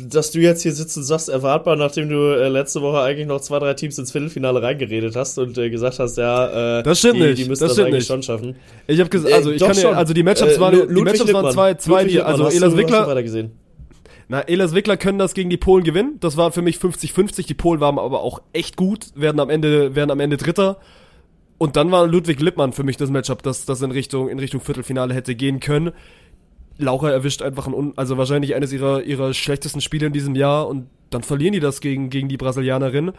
dass 0.08 0.30
du 0.30 0.38
jetzt 0.38 0.62
hier 0.62 0.72
sitzt 0.72 0.96
und 0.96 1.02
sagst, 1.02 1.28
erwartbar, 1.28 1.74
nachdem 1.74 2.08
du 2.08 2.16
äh, 2.36 2.48
letzte 2.48 2.80
Woche 2.80 3.00
eigentlich 3.00 3.26
noch 3.26 3.40
zwei, 3.40 3.58
drei 3.58 3.74
Teams 3.74 3.98
ins 3.98 4.12
Viertelfinale 4.12 4.62
reingeredet 4.62 5.16
hast 5.16 5.38
und 5.38 5.58
äh, 5.58 5.70
gesagt 5.70 5.98
hast, 5.98 6.16
ja, 6.18 6.78
äh, 6.78 6.82
Das 6.84 7.00
stimmt 7.00 7.16
die, 7.16 7.20
nicht, 7.22 7.38
die 7.38 7.44
müssen 7.48 7.60
das 7.62 7.70
das, 7.70 7.72
stimmt 7.72 7.86
eigentlich 7.88 7.98
nicht. 8.00 8.06
schon 8.06 8.22
schaffen. 8.22 8.54
Ich 8.86 9.00
habe 9.00 9.10
gesagt, 9.10 9.32
Äh, 9.32 9.34
also 9.36 9.50
ich 9.50 9.60
kann 9.60 9.74
ja, 9.74 9.82
schon. 9.82 9.94
also 9.94 10.14
die 10.14 10.22
Matchups 10.22 10.52
Äh, 10.56 10.60
waren, 10.60 10.74
Lu- 10.74 10.86
die 10.86 10.92
Ludwig 10.94 11.04
Matchups 11.04 11.20
waren 11.32 11.44
Lippmann. 11.46 11.52
zwei, 11.52 11.74
zwei, 11.74 11.92
Ludwig 12.02 12.08
die, 12.10 12.14
Lippmann, 12.18 12.32
also 12.40 12.56
Elas 12.56 12.76
Wickler, 12.76 13.06
weiter 13.08 13.22
gesehen. 13.24 13.50
Na, 14.28 14.40
Elas 14.40 14.74
Wickler 14.74 14.96
können 14.96 15.18
das 15.18 15.34
gegen 15.34 15.50
die 15.50 15.56
Polen 15.56 15.84
gewinnen. 15.84 16.18
Das 16.20 16.36
war 16.36 16.52
für 16.52 16.62
mich 16.62 16.76
50-50. 16.76 17.46
Die 17.46 17.54
Polen 17.54 17.80
waren 17.80 17.98
aber 17.98 18.22
auch 18.22 18.42
echt 18.52 18.76
gut, 18.76 19.08
werden 19.14 19.40
am 19.40 19.50
Ende, 19.50 19.94
werden 19.94 20.10
am 20.10 20.20
Ende 20.20 20.36
Dritter. 20.36 20.78
Und 21.58 21.76
dann 21.76 21.92
war 21.92 22.06
Ludwig 22.06 22.40
Lippmann 22.40 22.72
für 22.72 22.82
mich 22.82 22.96
das 22.96 23.10
Matchup, 23.10 23.42
das, 23.42 23.66
das 23.66 23.82
in 23.82 23.92
Richtung, 23.92 24.28
in 24.28 24.38
Richtung 24.38 24.60
Viertelfinale 24.60 25.14
hätte 25.14 25.34
gehen 25.34 25.60
können. 25.60 25.92
Laura 26.78 27.10
erwischt 27.10 27.42
einfach 27.42 27.66
ein, 27.66 27.92
also 27.96 28.18
wahrscheinlich 28.18 28.54
eines 28.54 28.72
ihrer, 28.72 29.02
ihrer 29.02 29.32
schlechtesten 29.34 29.80
Spiele 29.80 30.06
in 30.06 30.12
diesem 30.12 30.34
Jahr 30.34 30.66
und 30.66 30.88
dann 31.10 31.22
verlieren 31.22 31.52
die 31.52 31.60
das 31.60 31.80
gegen, 31.80 32.10
gegen 32.10 32.28
die 32.28 32.36
Brasilianerin. 32.36 33.12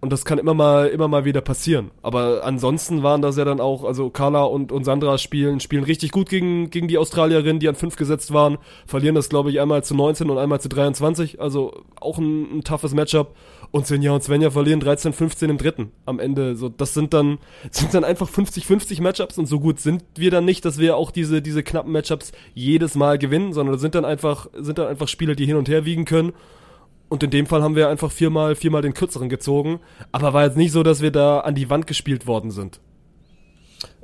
Und 0.00 0.10
das 0.10 0.24
kann 0.24 0.38
immer 0.38 0.54
mal, 0.54 0.86
immer 0.86 1.08
mal 1.08 1.26
wieder 1.26 1.42
passieren. 1.42 1.90
Aber 2.00 2.42
ansonsten 2.44 3.02
waren 3.02 3.20
das 3.20 3.36
ja 3.36 3.44
dann 3.44 3.60
auch, 3.60 3.84
also 3.84 4.08
Carla 4.08 4.44
und, 4.44 4.72
und 4.72 4.84
Sandra 4.84 5.18
spielen, 5.18 5.60
spielen 5.60 5.84
richtig 5.84 6.10
gut 6.10 6.30
gegen, 6.30 6.70
gegen 6.70 6.88
die 6.88 6.96
Australierin, 6.96 7.58
die 7.58 7.68
an 7.68 7.74
5 7.74 7.96
gesetzt 7.96 8.32
waren. 8.32 8.56
Verlieren 8.86 9.14
das, 9.14 9.28
glaube 9.28 9.50
ich, 9.50 9.60
einmal 9.60 9.84
zu 9.84 9.94
19 9.94 10.30
und 10.30 10.38
einmal 10.38 10.58
zu 10.60 10.70
23. 10.70 11.38
Also 11.40 11.84
auch 12.00 12.16
ein, 12.16 12.58
ein 12.58 12.64
toughes 12.64 12.94
Matchup. 12.94 13.34
Und 13.72 13.86
Senja 13.86 14.12
und 14.12 14.22
Svenja 14.22 14.50
verlieren 14.50 14.80
13, 14.80 15.12
15 15.12 15.50
im 15.50 15.58
dritten 15.58 15.92
am 16.06 16.18
Ende. 16.18 16.56
So, 16.56 16.70
das 16.70 16.94
sind 16.94 17.12
dann, 17.12 17.38
sind 17.70 17.92
dann 17.92 18.04
einfach 18.04 18.28
50-50 18.28 19.02
Matchups 19.02 19.36
und 19.36 19.46
so 19.46 19.60
gut 19.60 19.80
sind 19.80 20.02
wir 20.16 20.30
dann 20.30 20.46
nicht, 20.46 20.64
dass 20.64 20.78
wir 20.78 20.96
auch 20.96 21.10
diese, 21.10 21.42
diese 21.42 21.62
knappen 21.62 21.92
Matchups 21.92 22.32
jedes 22.54 22.94
Mal 22.94 23.18
gewinnen, 23.18 23.52
sondern 23.52 23.78
sind 23.78 23.94
dann 23.94 24.06
einfach, 24.06 24.48
sind 24.54 24.78
dann 24.78 24.88
einfach 24.88 25.08
Spiele, 25.08 25.36
die 25.36 25.46
hin 25.46 25.56
und 25.56 25.68
her 25.68 25.84
wiegen 25.84 26.06
können. 26.06 26.32
Und 27.10 27.24
in 27.24 27.30
dem 27.30 27.46
Fall 27.46 27.62
haben 27.62 27.74
wir 27.74 27.88
einfach 27.88 28.12
viermal, 28.12 28.54
viermal 28.54 28.82
den 28.82 28.94
kürzeren 28.94 29.28
gezogen. 29.28 29.80
Aber 30.12 30.32
war 30.32 30.44
jetzt 30.46 30.56
nicht 30.56 30.72
so, 30.72 30.82
dass 30.82 31.02
wir 31.02 31.10
da 31.10 31.40
an 31.40 31.56
die 31.56 31.68
Wand 31.68 31.86
gespielt 31.86 32.26
worden 32.26 32.52
sind. 32.52 32.80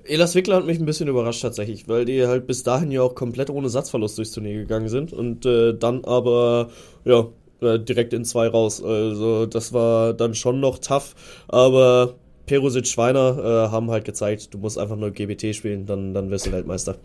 Elas 0.04 0.34
Wickler 0.34 0.56
hat 0.56 0.66
mich 0.66 0.78
ein 0.78 0.86
bisschen 0.86 1.08
überrascht 1.08 1.42
tatsächlich, 1.42 1.88
weil 1.88 2.04
die 2.04 2.26
halt 2.26 2.46
bis 2.46 2.62
dahin 2.62 2.90
ja 2.90 3.02
auch 3.02 3.14
komplett 3.14 3.48
ohne 3.48 3.68
Satzverlust 3.68 4.18
durchs 4.18 4.32
Turnier 4.32 4.54
gegangen 4.54 4.88
sind 4.88 5.12
und 5.12 5.46
äh, 5.46 5.72
dann 5.72 6.04
aber, 6.04 6.68
ja, 7.04 7.28
äh, 7.60 7.78
direkt 7.78 8.12
in 8.12 8.24
zwei 8.24 8.48
raus. 8.48 8.82
Also 8.82 9.46
das 9.46 9.72
war 9.72 10.12
dann 10.12 10.34
schon 10.34 10.60
noch 10.60 10.78
tough, 10.78 11.14
aber 11.48 12.14
Perusic 12.46 12.86
Schweiner 12.86 13.38
äh, 13.38 13.72
haben 13.72 13.90
halt 13.90 14.04
gezeigt, 14.04 14.54
du 14.54 14.58
musst 14.58 14.78
einfach 14.78 14.96
nur 14.96 15.10
GBT 15.10 15.54
spielen, 15.54 15.86
dann, 15.86 16.14
dann 16.14 16.30
wirst 16.30 16.46
du 16.46 16.52
Weltmeister. 16.52 16.96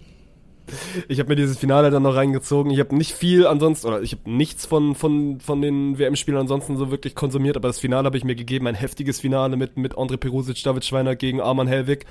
Ich 1.08 1.20
habe 1.20 1.30
mir 1.30 1.36
dieses 1.36 1.58
Finale 1.58 1.90
dann 1.90 2.04
noch 2.04 2.16
reingezogen. 2.16 2.72
Ich 2.72 2.80
habe 2.80 2.96
nicht 2.96 3.14
viel 3.14 3.48
ansonsten, 3.48 3.88
oder 3.88 4.02
ich 4.02 4.14
habe 4.14 4.30
nichts 4.30 4.66
von, 4.66 4.96
von, 4.96 5.40
von 5.40 5.62
den 5.62 5.98
WM-Spielen 5.98 6.38
ansonsten 6.38 6.78
so 6.78 6.92
wirklich 6.92 7.16
konsumiert, 7.16 7.56
aber 7.56 7.70
das 7.70 7.80
Finale 7.80 8.06
habe 8.06 8.18
ich 8.18 8.24
mir 8.24 8.36
gegeben, 8.36 8.68
ein 8.68 8.76
heftiges 8.76 9.20
Finale 9.20 9.58
mit, 9.58 9.78
mit 9.78 9.96
André 9.96 10.18
Perusic, 10.18 10.64
David 10.64 10.86
Schweiner 10.86 11.16
gegen 11.16 11.42
Arman 11.42 11.68
Helwig. 11.68 12.06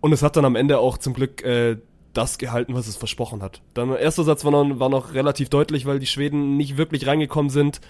Und 0.00 0.12
es 0.12 0.22
hat 0.22 0.36
dann 0.36 0.44
am 0.44 0.56
Ende 0.56 0.78
auch 0.78 0.98
zum 0.98 1.14
Glück 1.14 1.42
äh, 1.44 1.76
das 2.12 2.38
gehalten, 2.38 2.74
was 2.74 2.88
es 2.88 2.96
versprochen 2.96 3.42
hat. 3.42 3.62
Dann 3.74 3.88
der 3.88 4.00
erste 4.00 4.24
Satz 4.24 4.44
war 4.44 4.50
noch, 4.50 4.78
war 4.78 4.88
noch 4.88 5.14
relativ 5.14 5.48
deutlich, 5.48 5.86
weil 5.86 5.98
die 5.98 6.06
Schweden 6.06 6.56
nicht 6.56 6.76
wirklich 6.76 7.06
reingekommen 7.06 7.50
sind. 7.50 7.80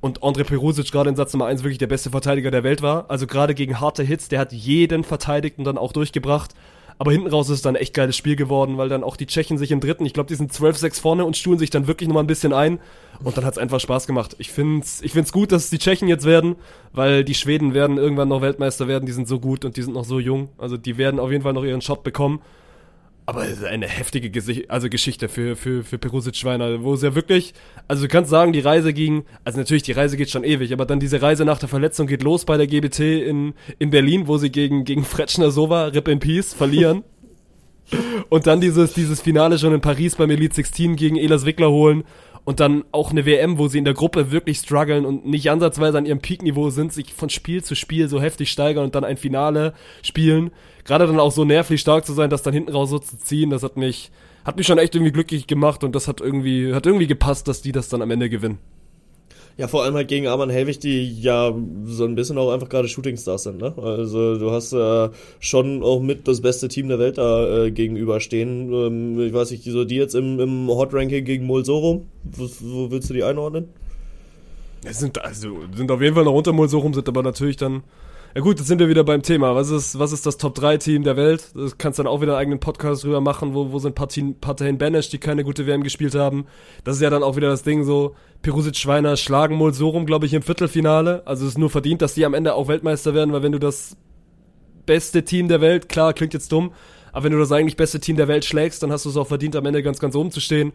Und 0.00 0.20
André 0.22 0.42
Perusic 0.42 0.90
gerade 0.90 1.10
in 1.10 1.16
Satz 1.16 1.32
Nummer 1.32 1.46
1 1.46 1.62
wirklich 1.62 1.78
der 1.78 1.86
beste 1.86 2.10
Verteidiger 2.10 2.50
der 2.50 2.64
Welt 2.64 2.82
war. 2.82 3.08
Also 3.08 3.26
gerade 3.28 3.54
gegen 3.54 3.78
harte 3.78 4.02
Hits, 4.02 4.28
der 4.28 4.40
hat 4.40 4.52
jeden 4.52 5.04
verteidigt 5.04 5.58
und 5.58 5.64
dann 5.64 5.78
auch 5.78 5.92
durchgebracht. 5.92 6.54
Aber 6.98 7.12
hinten 7.12 7.28
raus 7.28 7.48
ist 7.48 7.56
es 7.56 7.62
dann 7.62 7.74
echt 7.74 7.94
geiles 7.94 8.16
Spiel 8.16 8.36
geworden, 8.36 8.78
weil 8.78 8.88
dann 8.88 9.04
auch 9.04 9.16
die 9.16 9.26
Tschechen 9.26 9.58
sich 9.58 9.70
im 9.70 9.80
dritten, 9.80 10.06
ich 10.06 10.12
glaube, 10.12 10.28
die 10.28 10.34
sind 10.34 10.52
12-6 10.52 11.00
vorne 11.00 11.24
und 11.24 11.36
stuhlen 11.36 11.58
sich 11.58 11.70
dann 11.70 11.86
wirklich 11.86 12.08
nochmal 12.08 12.24
ein 12.24 12.28
bisschen 12.28 12.52
ein. 12.52 12.78
Und 13.22 13.36
dann 13.36 13.44
hat 13.44 13.54
es 13.54 13.58
einfach 13.58 13.80
Spaß 13.80 14.06
gemacht. 14.06 14.36
Ich 14.38 14.50
find's, 14.50 15.00
ich 15.02 15.12
find's 15.12 15.32
gut, 15.32 15.52
dass 15.52 15.64
es 15.64 15.70
die 15.70 15.78
Tschechen 15.78 16.08
jetzt 16.08 16.24
werden, 16.24 16.56
weil 16.92 17.24
die 17.24 17.34
Schweden 17.34 17.74
werden 17.74 17.98
irgendwann 17.98 18.28
noch 18.28 18.42
Weltmeister 18.42 18.88
werden. 18.88 19.06
Die 19.06 19.12
sind 19.12 19.28
so 19.28 19.38
gut 19.38 19.64
und 19.64 19.76
die 19.76 19.82
sind 19.82 19.94
noch 19.94 20.04
so 20.04 20.18
jung. 20.18 20.48
Also 20.58 20.76
die 20.76 20.98
werden 20.98 21.20
auf 21.20 21.30
jeden 21.30 21.42
Fall 21.42 21.52
noch 21.52 21.64
ihren 21.64 21.82
Shot 21.82 22.02
bekommen. 22.02 22.40
Aber 23.24 23.44
es 23.44 23.58
ist 23.58 23.64
eine 23.64 23.86
heftige 23.86 24.30
Gesicht, 24.30 24.68
also 24.68 24.88
Geschichte 24.88 25.28
für, 25.28 25.54
für, 25.54 25.84
für 25.84 25.98
Perusic 25.98 26.34
Schweiner, 26.34 26.82
wo 26.82 26.94
es 26.94 27.02
ja 27.02 27.14
wirklich, 27.14 27.54
also 27.86 28.02
du 28.02 28.08
kannst 28.08 28.30
sagen, 28.30 28.52
die 28.52 28.60
Reise 28.60 28.92
ging, 28.92 29.24
also 29.44 29.58
natürlich, 29.58 29.84
die 29.84 29.92
Reise 29.92 30.16
geht 30.16 30.28
schon 30.28 30.42
ewig, 30.42 30.72
aber 30.72 30.86
dann 30.86 30.98
diese 30.98 31.22
Reise 31.22 31.44
nach 31.44 31.58
der 31.58 31.68
Verletzung 31.68 32.08
geht 32.08 32.24
los 32.24 32.44
bei 32.44 32.56
der 32.56 32.66
GBT 32.66 33.00
in, 33.00 33.54
in 33.78 33.90
Berlin, 33.90 34.26
wo 34.26 34.38
sie 34.38 34.50
gegen, 34.50 34.84
gegen 34.84 35.04
Fretschner 35.04 35.52
Sova, 35.52 35.86
Rip 35.86 36.08
in 36.08 36.18
Peace, 36.18 36.52
verlieren. 36.52 37.04
Und 38.28 38.46
dann 38.46 38.60
dieses, 38.60 38.92
dieses 38.94 39.20
Finale 39.20 39.58
schon 39.58 39.72
in 39.72 39.80
Paris 39.80 40.16
beim 40.16 40.30
Elite 40.30 40.54
16 40.56 40.96
gegen 40.96 41.16
Elas 41.16 41.46
Wickler 41.46 41.70
holen. 41.70 42.04
Und 42.44 42.58
dann 42.58 42.84
auch 42.90 43.12
eine 43.12 43.24
WM, 43.24 43.58
wo 43.58 43.68
sie 43.68 43.78
in 43.78 43.84
der 43.84 43.94
Gruppe 43.94 44.32
wirklich 44.32 44.58
strugglen 44.58 45.06
und 45.06 45.24
nicht 45.24 45.50
ansatzweise 45.50 45.98
an 45.98 46.06
ihrem 46.06 46.18
Peakniveau 46.18 46.70
sind, 46.70 46.92
sich 46.92 47.12
von 47.14 47.30
Spiel 47.30 47.62
zu 47.62 47.76
Spiel 47.76 48.08
so 48.08 48.20
heftig 48.20 48.50
steigern 48.50 48.84
und 48.84 48.94
dann 48.96 49.04
ein 49.04 49.16
Finale 49.16 49.74
spielen. 50.02 50.50
Gerade 50.84 51.06
dann 51.06 51.20
auch 51.20 51.30
so 51.30 51.44
nervlich 51.44 51.80
stark 51.80 52.04
zu 52.04 52.12
sein, 52.12 52.30
das 52.30 52.42
dann 52.42 52.52
hinten 52.52 52.72
raus 52.72 52.90
so 52.90 52.98
zu 52.98 53.16
ziehen, 53.16 53.50
das 53.50 53.62
hat 53.62 53.76
mich, 53.76 54.10
hat 54.44 54.56
mich 54.56 54.66
schon 54.66 54.78
echt 54.78 54.94
irgendwie 54.96 55.12
glücklich 55.12 55.46
gemacht 55.46 55.84
und 55.84 55.94
das 55.94 56.08
hat 56.08 56.20
irgendwie, 56.20 56.74
hat 56.74 56.84
irgendwie 56.84 57.06
gepasst, 57.06 57.46
dass 57.46 57.62
die 57.62 57.70
das 57.70 57.88
dann 57.88 58.02
am 58.02 58.10
Ende 58.10 58.28
gewinnen. 58.28 58.58
Ja, 59.58 59.68
vor 59.68 59.84
allem 59.84 59.94
halt 59.94 60.08
gegen 60.08 60.26
Arman 60.26 60.48
Helwig, 60.48 60.80
die 60.80 61.20
ja 61.20 61.54
so 61.84 62.04
ein 62.04 62.14
bisschen 62.14 62.38
auch 62.38 62.52
einfach 62.52 62.68
gerade 62.68 62.88
Shootingstars 62.88 63.42
sind, 63.42 63.58
ne? 63.58 63.74
Also 63.76 64.38
du 64.38 64.50
hast 64.50 64.72
äh, 64.72 65.10
schon 65.40 65.82
auch 65.82 66.00
mit 66.00 66.26
das 66.26 66.40
beste 66.40 66.68
Team 66.68 66.88
der 66.88 66.98
Welt 66.98 67.18
da 67.18 67.64
äh, 67.64 67.70
gegenüberstehen. 67.70 68.72
Ähm, 68.72 69.20
ich 69.20 69.32
weiß 69.32 69.50
nicht, 69.50 69.64
so 69.64 69.84
die 69.84 69.96
jetzt 69.96 70.14
im, 70.14 70.40
im 70.40 70.68
Hot-Ranking 70.68 71.24
gegen 71.24 71.46
Molsoro, 71.46 72.02
wo, 72.24 72.48
wo 72.60 72.90
willst 72.90 73.10
du 73.10 73.14
die 73.14 73.24
einordnen? 73.24 73.68
Es 74.84 74.98
sind, 74.98 75.22
also, 75.22 75.60
sind 75.76 75.90
auf 75.90 76.00
jeden 76.00 76.14
Fall 76.14 76.24
noch 76.24 76.34
unter 76.34 76.68
so 76.68 76.78
rum, 76.78 76.94
sind 76.94 77.08
aber 77.08 77.22
natürlich 77.22 77.56
dann. 77.56 77.82
Ja 78.34 78.40
gut, 78.40 78.58
jetzt 78.58 78.68
sind 78.68 78.78
wir 78.78 78.88
wieder 78.88 79.04
beim 79.04 79.20
Thema. 79.20 79.54
Was 79.54 79.68
ist, 79.68 79.98
was 79.98 80.10
ist 80.10 80.24
das 80.24 80.38
Top-3-Team 80.38 81.02
der 81.02 81.18
Welt? 81.18 81.50
Das 81.54 81.76
kannst 81.76 81.98
dann 81.98 82.06
auch 82.06 82.22
wieder 82.22 82.32
einen 82.32 82.40
eigenen 82.40 82.60
Podcast 82.60 83.04
drüber 83.04 83.20
machen, 83.20 83.52
wo, 83.52 83.72
wo 83.72 83.78
sind 83.78 83.94
Parteien, 83.94 84.40
Parteien 84.40 84.78
Banish, 84.78 85.10
die 85.10 85.18
keine 85.18 85.44
gute 85.44 85.66
WM 85.66 85.82
gespielt 85.82 86.14
haben. 86.14 86.46
Das 86.82 86.96
ist 86.96 87.02
ja 87.02 87.10
dann 87.10 87.22
auch 87.22 87.36
wieder 87.36 87.48
das 87.48 87.62
Ding 87.62 87.84
so, 87.84 88.14
Perusic 88.40 88.76
Schweiner 88.76 89.18
schlagen 89.18 89.56
Mulsorum, 89.56 90.06
glaube 90.06 90.24
ich, 90.24 90.32
im 90.32 90.40
Viertelfinale. 90.40 91.20
Also 91.26 91.44
es 91.44 91.50
ist 91.52 91.58
nur 91.58 91.68
verdient, 91.68 92.00
dass 92.00 92.14
die 92.14 92.24
am 92.24 92.32
Ende 92.32 92.54
auch 92.54 92.68
Weltmeister 92.68 93.12
werden, 93.12 93.34
weil 93.34 93.42
wenn 93.42 93.52
du 93.52 93.58
das 93.58 93.98
beste 94.86 95.24
Team 95.24 95.48
der 95.48 95.60
Welt, 95.60 95.90
klar, 95.90 96.14
klingt 96.14 96.32
jetzt 96.32 96.50
dumm, 96.52 96.72
aber 97.12 97.24
wenn 97.24 97.32
du 97.32 97.38
das 97.38 97.52
eigentlich 97.52 97.76
beste 97.76 98.00
Team 98.00 98.16
der 98.16 98.28
Welt 98.28 98.46
schlägst, 98.46 98.82
dann 98.82 98.90
hast 98.90 99.04
du 99.04 99.10
es 99.10 99.16
auch 99.18 99.26
verdient, 99.26 99.56
am 99.56 99.66
Ende 99.66 99.82
ganz, 99.82 99.98
ganz 99.98 100.16
oben 100.16 100.30
zu 100.30 100.40
stehen. 100.40 100.72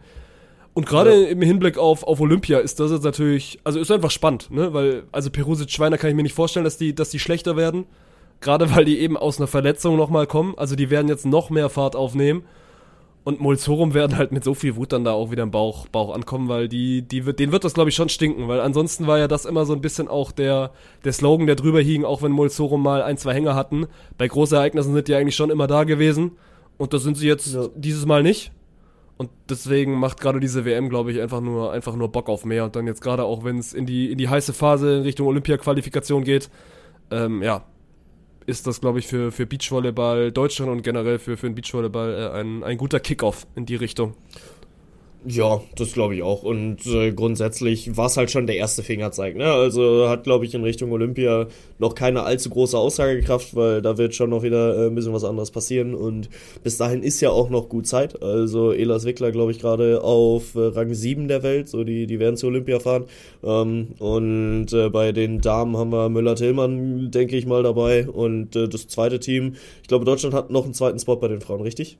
Und 0.78 0.86
gerade 0.86 1.24
Ja. 1.24 1.30
im 1.30 1.42
Hinblick 1.42 1.80
auf, 1.80 2.04
auf 2.04 2.20
Olympia 2.22 2.60
ist 2.60 2.80
das 2.80 2.92
jetzt 2.92 3.04
natürlich, 3.04 3.58
also 3.64 3.80
ist 3.80 3.90
einfach 3.90 4.12
spannend, 4.12 4.52
ne? 4.52 4.74
Weil, 4.76 5.06
also 5.12 5.32
Perusic 5.32 5.72
Schweiner 5.72 5.98
kann 5.98 6.12
ich 6.12 6.16
mir 6.16 6.22
nicht 6.22 6.36
vorstellen, 6.36 6.66
dass 6.66 6.78
die, 6.78 6.94
dass 6.94 7.10
die 7.10 7.18
schlechter 7.18 7.58
werden. 7.58 7.86
Gerade 8.42 8.76
weil 8.76 8.86
die 8.86 9.00
eben 9.00 9.18
aus 9.18 9.40
einer 9.40 9.48
Verletzung 9.48 9.98
nochmal 9.98 10.28
kommen. 10.28 10.54
Also 10.56 10.76
die 10.76 10.92
werden 10.92 11.08
jetzt 11.08 11.26
noch 11.26 11.50
mehr 11.50 11.70
Fahrt 11.70 11.96
aufnehmen. 11.96 12.44
und 13.24 13.40
Molzorum 13.42 13.96
werden 13.96 14.18
halt 14.18 14.32
mit 14.32 14.44
so 14.44 14.54
viel 14.54 14.76
Wut 14.76 14.94
dann 14.94 15.04
da 15.04 15.14
auch 15.14 15.32
wieder 15.32 15.42
im 15.44 15.50
Bauch, 15.52 15.88
Bauch 15.88 16.14
ankommen, 16.14 16.48
weil 16.48 16.70
die, 16.70 17.02
die 17.02 17.26
wird, 17.26 17.40
denen 17.40 17.52
wird 17.52 17.64
das 17.64 17.74
glaube 17.74 17.90
ich 17.90 17.96
schon 17.96 18.08
stinken, 18.10 18.48
weil 18.48 18.62
ansonsten 18.62 19.08
war 19.08 19.18
ja 19.18 19.28
das 19.28 19.46
immer 19.46 19.66
so 19.66 19.74
ein 19.74 19.82
bisschen 19.82 20.08
auch 20.08 20.32
der, 20.32 20.72
der 21.04 21.12
Slogan, 21.12 21.48
der 21.48 21.56
drüber 21.56 21.82
hing, 21.82 22.06
auch 22.06 22.22
wenn 22.22 22.32
Molzorum 22.32 22.84
mal 22.84 23.02
ein, 23.02 23.18
zwei 23.18 23.34
Hänger 23.34 23.56
hatten. 23.56 23.88
Bei 24.20 24.28
großen 24.28 24.56
Ereignissen 24.58 24.94
sind 24.94 25.08
die 25.08 25.16
eigentlich 25.16 25.36
schon 25.36 25.50
immer 25.50 25.66
da 25.68 25.84
gewesen 25.86 26.34
und 26.78 26.94
das 26.94 27.02
sind 27.04 27.18
sie 27.18 27.28
jetzt 27.28 27.54
ja. 27.54 27.68
dieses 27.76 28.06
Mal 28.06 28.22
nicht. 28.24 28.52
Und 29.18 29.32
deswegen 29.50 29.96
macht 29.96 30.20
gerade 30.20 30.40
diese 30.40 30.64
WM, 30.64 30.90
glaube 30.90 31.12
ich, 31.12 31.20
einfach 31.20 31.42
nur, 31.42 31.72
einfach 31.72 31.96
nur 31.96 32.12
Bock 32.12 32.30
auf 32.30 32.46
mehr. 32.46 32.66
Und 32.66 32.76
dann 32.76 32.86
jetzt 32.86 33.02
gerade 33.02 33.24
auch, 33.24 33.44
wenn 33.44 33.58
es 33.58 33.74
in 33.74 33.86
die, 33.86 34.12
in 34.12 34.18
die 34.18 34.30
heiße 34.30 34.54
Phase 34.54 34.98
in 34.98 35.02
Richtung 35.04 35.28
Olympia-Qualifikation 35.28 36.24
geht, 36.24 36.50
ähm, 37.10 37.42
ja, 37.42 37.66
ist 38.46 38.68
das, 38.68 38.80
glaube 38.80 39.00
ich, 39.00 39.08
für, 39.08 39.32
für 39.32 39.46
Beachvolleyball 39.46 40.32
Deutschland 40.32 40.72
und 40.72 40.84
generell 40.84 41.20
für, 41.20 41.36
für 41.36 41.48
den 41.48 41.56
Beachvolleyball 41.56 42.14
äh, 42.14 42.40
ein, 42.40 42.64
ein 42.64 42.78
guter 42.78 43.00
Kickoff 43.00 43.48
in 43.56 43.66
die 43.66 43.76
Richtung. 43.76 44.14
Ja, 45.26 45.62
das 45.76 45.94
glaube 45.94 46.16
ich 46.16 46.22
auch. 46.22 46.44
Und 46.44 46.86
äh, 46.86 47.12
grundsätzlich 47.12 47.98
war 47.98 48.06
es 48.06 48.18
halt 48.18 48.32
schon 48.32 48.46
der 48.48 48.56
erste 48.56 48.84
Fingerzeig. 48.84 49.36
Ne? 49.36 49.46
Also 49.46 50.08
hat, 50.08 50.24
glaube 50.24 50.46
ich, 50.46 50.54
in 50.54 50.64
Richtung 50.64 50.92
Olympia 50.92 51.48
noch 51.80 51.96
keine 51.96 52.24
allzu 52.24 52.50
große 52.50 52.78
Aussagekraft, 52.78 53.56
weil 53.56 53.82
da 53.82 53.98
wird 53.98 54.16
schon 54.16 54.30
noch 54.30 54.44
wieder 54.44 54.78
äh, 54.78 54.88
ein 54.88 54.96
bisschen 54.96 55.14
was 55.14 55.24
anderes 55.24 55.52
passieren. 55.52 55.96
Und 55.96 56.30
bis 56.64 56.78
dahin 56.78 57.04
ist 57.04 57.20
ja 57.20 57.32
auch 57.32 57.50
noch 57.50 57.68
gut 57.68 57.88
Zeit. 57.88 58.22
Also 58.22 58.72
Elas 58.72 59.06
Wickler, 59.06 59.32
glaube 59.32 59.52
ich, 59.52 59.60
gerade 59.60 60.04
auf 60.04 60.56
äh, 60.56 60.60
Rang 60.60 60.94
7 60.94 61.28
der 61.28 61.44
Welt. 61.44 61.68
So, 61.68 61.84
die, 61.84 62.06
die 62.06 62.20
werden 62.20 62.38
zu 62.38 62.48
Olympia 62.48 62.80
fahren. 62.80 63.06
Ähm, 63.44 63.90
und 64.00 64.72
äh, 64.72 64.90
bei 64.90 65.12
den 65.12 65.42
Damen 65.42 65.76
haben 65.78 65.92
wir 65.92 66.10
Müller-Tillmann, 66.10 67.12
denke 67.12 67.38
ich 67.38 67.46
mal, 67.46 67.64
dabei. 67.64 68.08
Und 68.08 68.56
äh, 68.56 68.70
das 68.70 68.88
zweite 68.88 69.20
Team, 69.20 69.56
ich 69.82 69.88
glaube, 69.88 70.06
Deutschland 70.06 70.36
hat 70.36 70.52
noch 70.52 70.64
einen 70.64 70.74
zweiten 70.74 71.00
Spot 71.00 71.16
bei 71.16 71.28
den 71.28 71.42
Frauen, 71.42 71.62
richtig? 71.62 71.98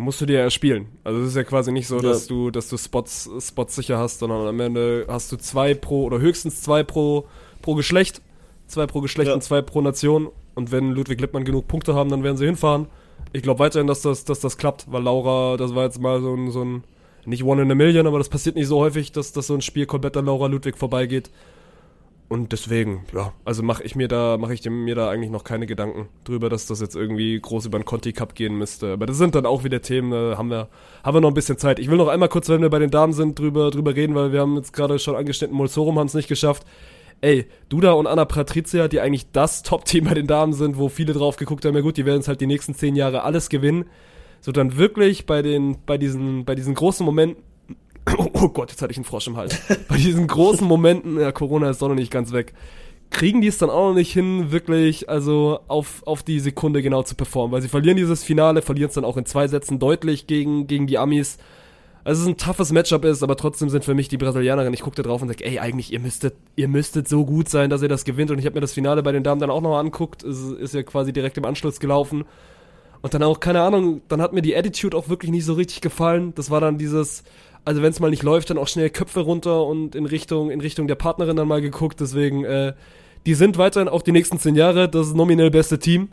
Musst 0.00 0.20
du 0.20 0.26
dir 0.26 0.40
ja 0.40 0.50
spielen. 0.50 0.88
Also 1.04 1.20
es 1.20 1.28
ist 1.28 1.36
ja 1.36 1.44
quasi 1.44 1.72
nicht 1.72 1.86
so, 1.86 1.96
ja. 1.96 2.02
dass 2.02 2.26
du, 2.26 2.50
dass 2.50 2.68
du 2.68 2.76
Spots, 2.76 3.30
Spots 3.40 3.76
sicher 3.76 3.98
hast, 3.98 4.18
sondern 4.18 4.46
am 4.46 4.60
Ende 4.60 5.06
hast 5.08 5.30
du 5.32 5.36
zwei 5.36 5.74
pro 5.74 6.04
oder 6.04 6.20
höchstens 6.20 6.62
zwei 6.62 6.82
pro, 6.82 7.26
pro 7.62 7.74
Geschlecht, 7.74 8.22
zwei 8.66 8.86
pro 8.86 9.00
Geschlecht 9.00 9.28
ja. 9.28 9.34
und 9.34 9.42
zwei 9.42 9.62
pro 9.62 9.80
Nation. 9.80 10.30
Und 10.54 10.72
wenn 10.72 10.92
Ludwig 10.92 11.20
Lippmann 11.20 11.44
genug 11.44 11.68
Punkte 11.68 11.94
haben, 11.94 12.10
dann 12.10 12.22
werden 12.22 12.36
sie 12.36 12.46
hinfahren. 12.46 12.86
Ich 13.32 13.42
glaube 13.42 13.60
weiterhin, 13.60 13.86
dass 13.86 14.02
das, 14.02 14.24
dass 14.24 14.40
das 14.40 14.56
klappt, 14.56 14.86
weil 14.90 15.02
Laura, 15.02 15.56
das 15.56 15.74
war 15.74 15.84
jetzt 15.84 16.00
mal 16.00 16.20
so 16.20 16.34
ein, 16.34 16.50
so 16.50 16.64
ein, 16.64 16.84
nicht 17.24 17.44
one 17.44 17.62
in 17.62 17.70
a 17.70 17.74
million, 17.74 18.06
aber 18.06 18.18
das 18.18 18.28
passiert 18.28 18.56
nicht 18.56 18.66
so 18.66 18.80
häufig, 18.80 19.12
dass, 19.12 19.32
dass 19.32 19.46
so 19.46 19.54
ein 19.54 19.60
Spiel 19.60 19.86
komplett 19.86 20.16
an 20.16 20.26
Laura 20.26 20.46
Ludwig 20.46 20.76
vorbeigeht. 20.76 21.30
Und 22.30 22.52
deswegen, 22.52 23.04
ja, 23.12 23.32
also 23.44 23.64
mache 23.64 23.82
ich 23.82 23.96
mir 23.96 24.06
da, 24.06 24.38
mache 24.38 24.54
ich 24.54 24.64
mir 24.64 24.94
da 24.94 25.10
eigentlich 25.10 25.32
noch 25.32 25.42
keine 25.42 25.66
Gedanken 25.66 26.08
drüber, 26.22 26.48
dass 26.48 26.64
das 26.64 26.80
jetzt 26.80 26.94
irgendwie 26.94 27.40
groß 27.40 27.66
über 27.66 27.76
den 27.76 27.84
Conti 27.84 28.12
Cup 28.12 28.36
gehen 28.36 28.54
müsste. 28.54 28.92
Aber 28.92 29.06
das 29.06 29.18
sind 29.18 29.34
dann 29.34 29.46
auch 29.46 29.64
wieder 29.64 29.82
Themen, 29.82 30.12
da 30.12 30.38
haben 30.38 30.48
wir, 30.48 30.68
haben 31.02 31.16
wir 31.16 31.20
noch 31.20 31.32
ein 31.32 31.34
bisschen 31.34 31.58
Zeit. 31.58 31.80
Ich 31.80 31.90
will 31.90 31.96
noch 31.96 32.06
einmal 32.06 32.28
kurz, 32.28 32.48
wenn 32.48 32.62
wir 32.62 32.70
bei 32.70 32.78
den 32.78 32.92
Damen 32.92 33.14
sind, 33.14 33.36
drüber, 33.36 33.72
drüber 33.72 33.96
reden, 33.96 34.14
weil 34.14 34.30
wir 34.30 34.42
haben 34.42 34.54
jetzt 34.54 34.72
gerade 34.72 35.00
schon 35.00 35.16
angeschnitten, 35.16 35.56
Molsorum 35.56 35.98
haben 35.98 36.06
es 36.06 36.14
nicht 36.14 36.28
geschafft. 36.28 36.64
Ey, 37.20 37.46
Duda 37.68 37.94
und 37.94 38.06
Anna 38.06 38.26
Patrizia, 38.26 38.86
die 38.86 39.00
eigentlich 39.00 39.32
das 39.32 39.64
Top-Team 39.64 40.04
bei 40.04 40.14
den 40.14 40.28
Damen 40.28 40.52
sind, 40.52 40.78
wo 40.78 40.88
viele 40.88 41.14
drauf 41.14 41.34
geguckt 41.34 41.64
haben, 41.64 41.74
ja 41.74 41.80
gut, 41.80 41.96
die 41.96 42.06
werden 42.06 42.20
es 42.20 42.28
halt 42.28 42.40
die 42.40 42.46
nächsten 42.46 42.76
zehn 42.76 42.94
Jahre 42.94 43.24
alles 43.24 43.48
gewinnen. 43.48 43.86
So 44.40 44.52
dann 44.52 44.76
wirklich 44.76 45.26
bei 45.26 45.42
den, 45.42 45.78
bei 45.84 45.98
diesen, 45.98 46.44
bei 46.44 46.54
diesen 46.54 46.76
großen 46.76 47.04
Momenten 47.04 47.42
Oh, 48.42 48.48
Gott, 48.48 48.70
jetzt 48.70 48.80
hatte 48.80 48.90
ich 48.90 48.96
einen 48.96 49.04
Frosch 49.04 49.26
im 49.26 49.36
Hals. 49.36 49.58
Bei 49.88 49.96
diesen 49.96 50.26
großen 50.26 50.66
Momenten, 50.66 51.20
ja, 51.20 51.30
Corona 51.30 51.68
ist 51.70 51.82
doch 51.82 51.88
noch 51.88 51.94
nicht 51.94 52.10
ganz 52.10 52.32
weg, 52.32 52.54
kriegen 53.10 53.40
die 53.40 53.48
es 53.48 53.58
dann 53.58 53.70
auch 53.70 53.88
noch 53.88 53.94
nicht 53.94 54.12
hin, 54.12 54.50
wirklich, 54.50 55.08
also 55.08 55.60
auf, 55.68 56.02
auf 56.06 56.22
die 56.22 56.40
Sekunde 56.40 56.80
genau 56.80 57.02
zu 57.02 57.14
performen, 57.14 57.52
weil 57.52 57.62
sie 57.62 57.68
verlieren 57.68 57.96
dieses 57.96 58.24
Finale, 58.24 58.62
verlieren 58.62 58.88
es 58.88 58.94
dann 58.94 59.04
auch 59.04 59.16
in 59.16 59.26
zwei 59.26 59.48
Sätzen 59.48 59.78
deutlich 59.78 60.26
gegen, 60.26 60.66
gegen 60.66 60.86
die 60.86 60.96
Amis. 60.96 61.38
Also 62.02 62.22
es 62.22 62.28
ist 62.28 62.32
ein 62.32 62.36
toughes 62.38 62.72
Matchup 62.72 63.04
ist, 63.04 63.22
aber 63.22 63.36
trotzdem 63.36 63.68
sind 63.68 63.84
für 63.84 63.94
mich 63.94 64.08
die 64.08 64.16
Brasilianerinnen, 64.16 64.72
ich 64.72 64.80
gucke 64.80 64.96
da 64.96 65.02
drauf 65.02 65.20
und 65.20 65.28
sage, 65.28 65.44
ey, 65.44 65.58
eigentlich, 65.58 65.92
ihr 65.92 66.00
müsstet, 66.00 66.34
ihr 66.56 66.68
müsstet 66.68 67.08
so 67.08 67.26
gut 67.26 67.48
sein, 67.48 67.68
dass 67.68 67.82
ihr 67.82 67.88
das 67.88 68.04
gewinnt. 68.04 68.30
Und 68.30 68.38
ich 68.38 68.46
habe 68.46 68.54
mir 68.54 68.62
das 68.62 68.72
Finale 68.72 69.02
bei 69.02 69.12
den 69.12 69.22
Damen 69.22 69.40
dann 69.40 69.50
auch 69.50 69.60
noch 69.60 69.76
anguckt, 69.76 70.22
es 70.22 70.40
ist 70.50 70.72
ja 70.72 70.82
quasi 70.82 71.12
direkt 71.12 71.36
im 71.36 71.44
Anschluss 71.44 71.78
gelaufen. 71.78 72.24
Und 73.02 73.14
dann 73.14 73.22
auch, 73.22 73.40
keine 73.40 73.62
Ahnung, 73.62 74.02
dann 74.08 74.20
hat 74.22 74.32
mir 74.32 74.42
die 74.42 74.56
Attitude 74.56 74.96
auch 74.96 75.08
wirklich 75.08 75.30
nicht 75.30 75.44
so 75.44 75.54
richtig 75.54 75.80
gefallen. 75.80 76.32
Das 76.34 76.50
war 76.50 76.60
dann 76.60 76.78
dieses, 76.78 77.22
also 77.64 77.82
wenn 77.82 77.90
es 77.90 78.00
mal 78.00 78.10
nicht 78.10 78.22
läuft, 78.22 78.50
dann 78.50 78.58
auch 78.58 78.68
schnell 78.68 78.90
Köpfe 78.90 79.20
runter 79.20 79.64
und 79.64 79.94
in 79.94 80.06
Richtung, 80.06 80.50
in 80.50 80.60
Richtung 80.60 80.86
der 80.86 80.94
Partnerin 80.94 81.36
dann 81.36 81.48
mal 81.48 81.60
geguckt. 81.60 82.00
Deswegen, 82.00 82.44
äh, 82.44 82.74
die 83.26 83.34
sind 83.34 83.58
weiterhin 83.58 83.88
auch 83.88 84.02
die 84.02 84.12
nächsten 84.12 84.38
zehn 84.38 84.54
Jahre 84.54 84.88
das 84.88 85.14
nominell 85.14 85.50
beste 85.50 85.78
Team. 85.78 86.08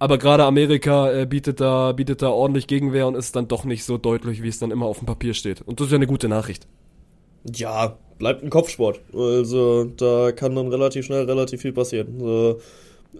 Aber 0.00 0.18
gerade 0.18 0.44
Amerika 0.44 1.10
äh, 1.10 1.26
bietet, 1.26 1.60
da, 1.60 1.92
bietet 1.92 2.22
da 2.22 2.28
ordentlich 2.28 2.66
Gegenwehr 2.66 3.06
und 3.08 3.16
ist 3.16 3.34
dann 3.34 3.48
doch 3.48 3.64
nicht 3.64 3.84
so 3.84 3.98
deutlich, 3.98 4.42
wie 4.42 4.48
es 4.48 4.58
dann 4.58 4.70
immer 4.70 4.86
auf 4.86 4.98
dem 4.98 5.06
Papier 5.06 5.34
steht. 5.34 5.62
Und 5.62 5.80
das 5.80 5.86
ist 5.86 5.92
ja 5.92 5.96
eine 5.96 6.06
gute 6.06 6.28
Nachricht. 6.28 6.68
Ja, 7.52 7.96
bleibt 8.18 8.44
ein 8.44 8.50
Kopfsport. 8.50 9.00
Also 9.12 9.84
da 9.84 10.32
kann 10.32 10.54
dann 10.54 10.68
relativ 10.68 11.06
schnell 11.06 11.24
relativ 11.24 11.62
viel 11.62 11.72
passieren. 11.72 12.14
Also, 12.20 12.60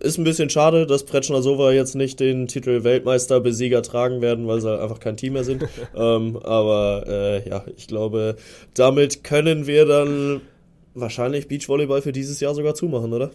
ist 0.01 0.19
ein 0.19 0.25
bisschen 0.25 0.51
schade, 0.51 0.87
dass 0.87 1.05
Pretschner 1.05 1.43
Sova 1.43 1.73
jetzt 1.73 1.95
nicht 1.95 2.21
den 2.21 2.47
Titel 2.47 2.85
Weltmeister-Besieger 2.85 3.83
tragen 3.83 4.21
werden, 4.21 4.47
weil 4.47 4.61
sie 4.61 4.79
einfach 4.81 5.01
kein 5.01 5.17
Team 5.17 5.33
mehr 5.33 5.45
sind. 5.45 5.65
ähm, 5.97 6.37
aber 6.43 7.05
äh, 7.07 7.49
ja, 7.49 7.65
ich 7.77 7.87
glaube, 7.87 8.37
damit 8.75 9.25
können 9.25 9.67
wir 9.67 9.87
dann 9.87 10.41
wahrscheinlich 10.95 11.49
Beachvolleyball 11.49 12.03
für 12.03 12.13
dieses 12.13 12.41
Jahr 12.41 12.55
sogar 12.55 12.75
zumachen, 12.75 13.13
oder? 13.13 13.31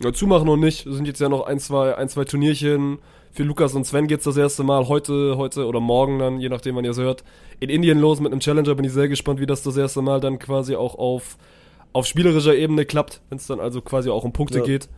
Ja, 0.00 0.12
zumachen 0.12 0.46
noch 0.46 0.56
nicht. 0.56 0.86
Es 0.86 0.96
sind 0.96 1.06
jetzt 1.06 1.20
ja 1.20 1.28
noch 1.28 1.46
ein, 1.46 1.58
zwei, 1.58 1.96
ein, 1.96 2.08
zwei 2.08 2.24
Turnierchen. 2.24 2.98
Für 3.32 3.42
Lukas 3.42 3.74
und 3.74 3.84
Sven 3.84 4.06
geht's 4.06 4.24
das 4.24 4.36
erste 4.36 4.62
Mal 4.62 4.88
heute, 4.88 5.36
heute 5.36 5.66
oder 5.66 5.80
morgen 5.80 6.18
dann, 6.18 6.40
je 6.40 6.48
nachdem, 6.48 6.76
wann 6.76 6.84
ihr 6.84 6.92
es 6.92 6.98
hört, 6.98 7.24
in 7.58 7.68
Indien 7.68 7.98
los 7.98 8.20
mit 8.20 8.32
einem 8.32 8.40
Challenger. 8.40 8.74
Bin 8.74 8.84
ich 8.84 8.92
sehr 8.92 9.08
gespannt, 9.08 9.40
wie 9.40 9.46
das 9.46 9.62
das 9.62 9.76
erste 9.76 10.02
Mal 10.02 10.20
dann 10.20 10.38
quasi 10.38 10.76
auch 10.76 10.94
auf, 10.96 11.36
auf 11.92 12.06
spielerischer 12.06 12.54
Ebene 12.54 12.84
klappt, 12.84 13.22
wenn 13.28 13.38
es 13.38 13.46
dann 13.46 13.60
also 13.60 13.80
quasi 13.80 14.10
auch 14.10 14.24
um 14.24 14.32
Punkte 14.32 14.58
ja. 14.58 14.64
geht. 14.64 14.88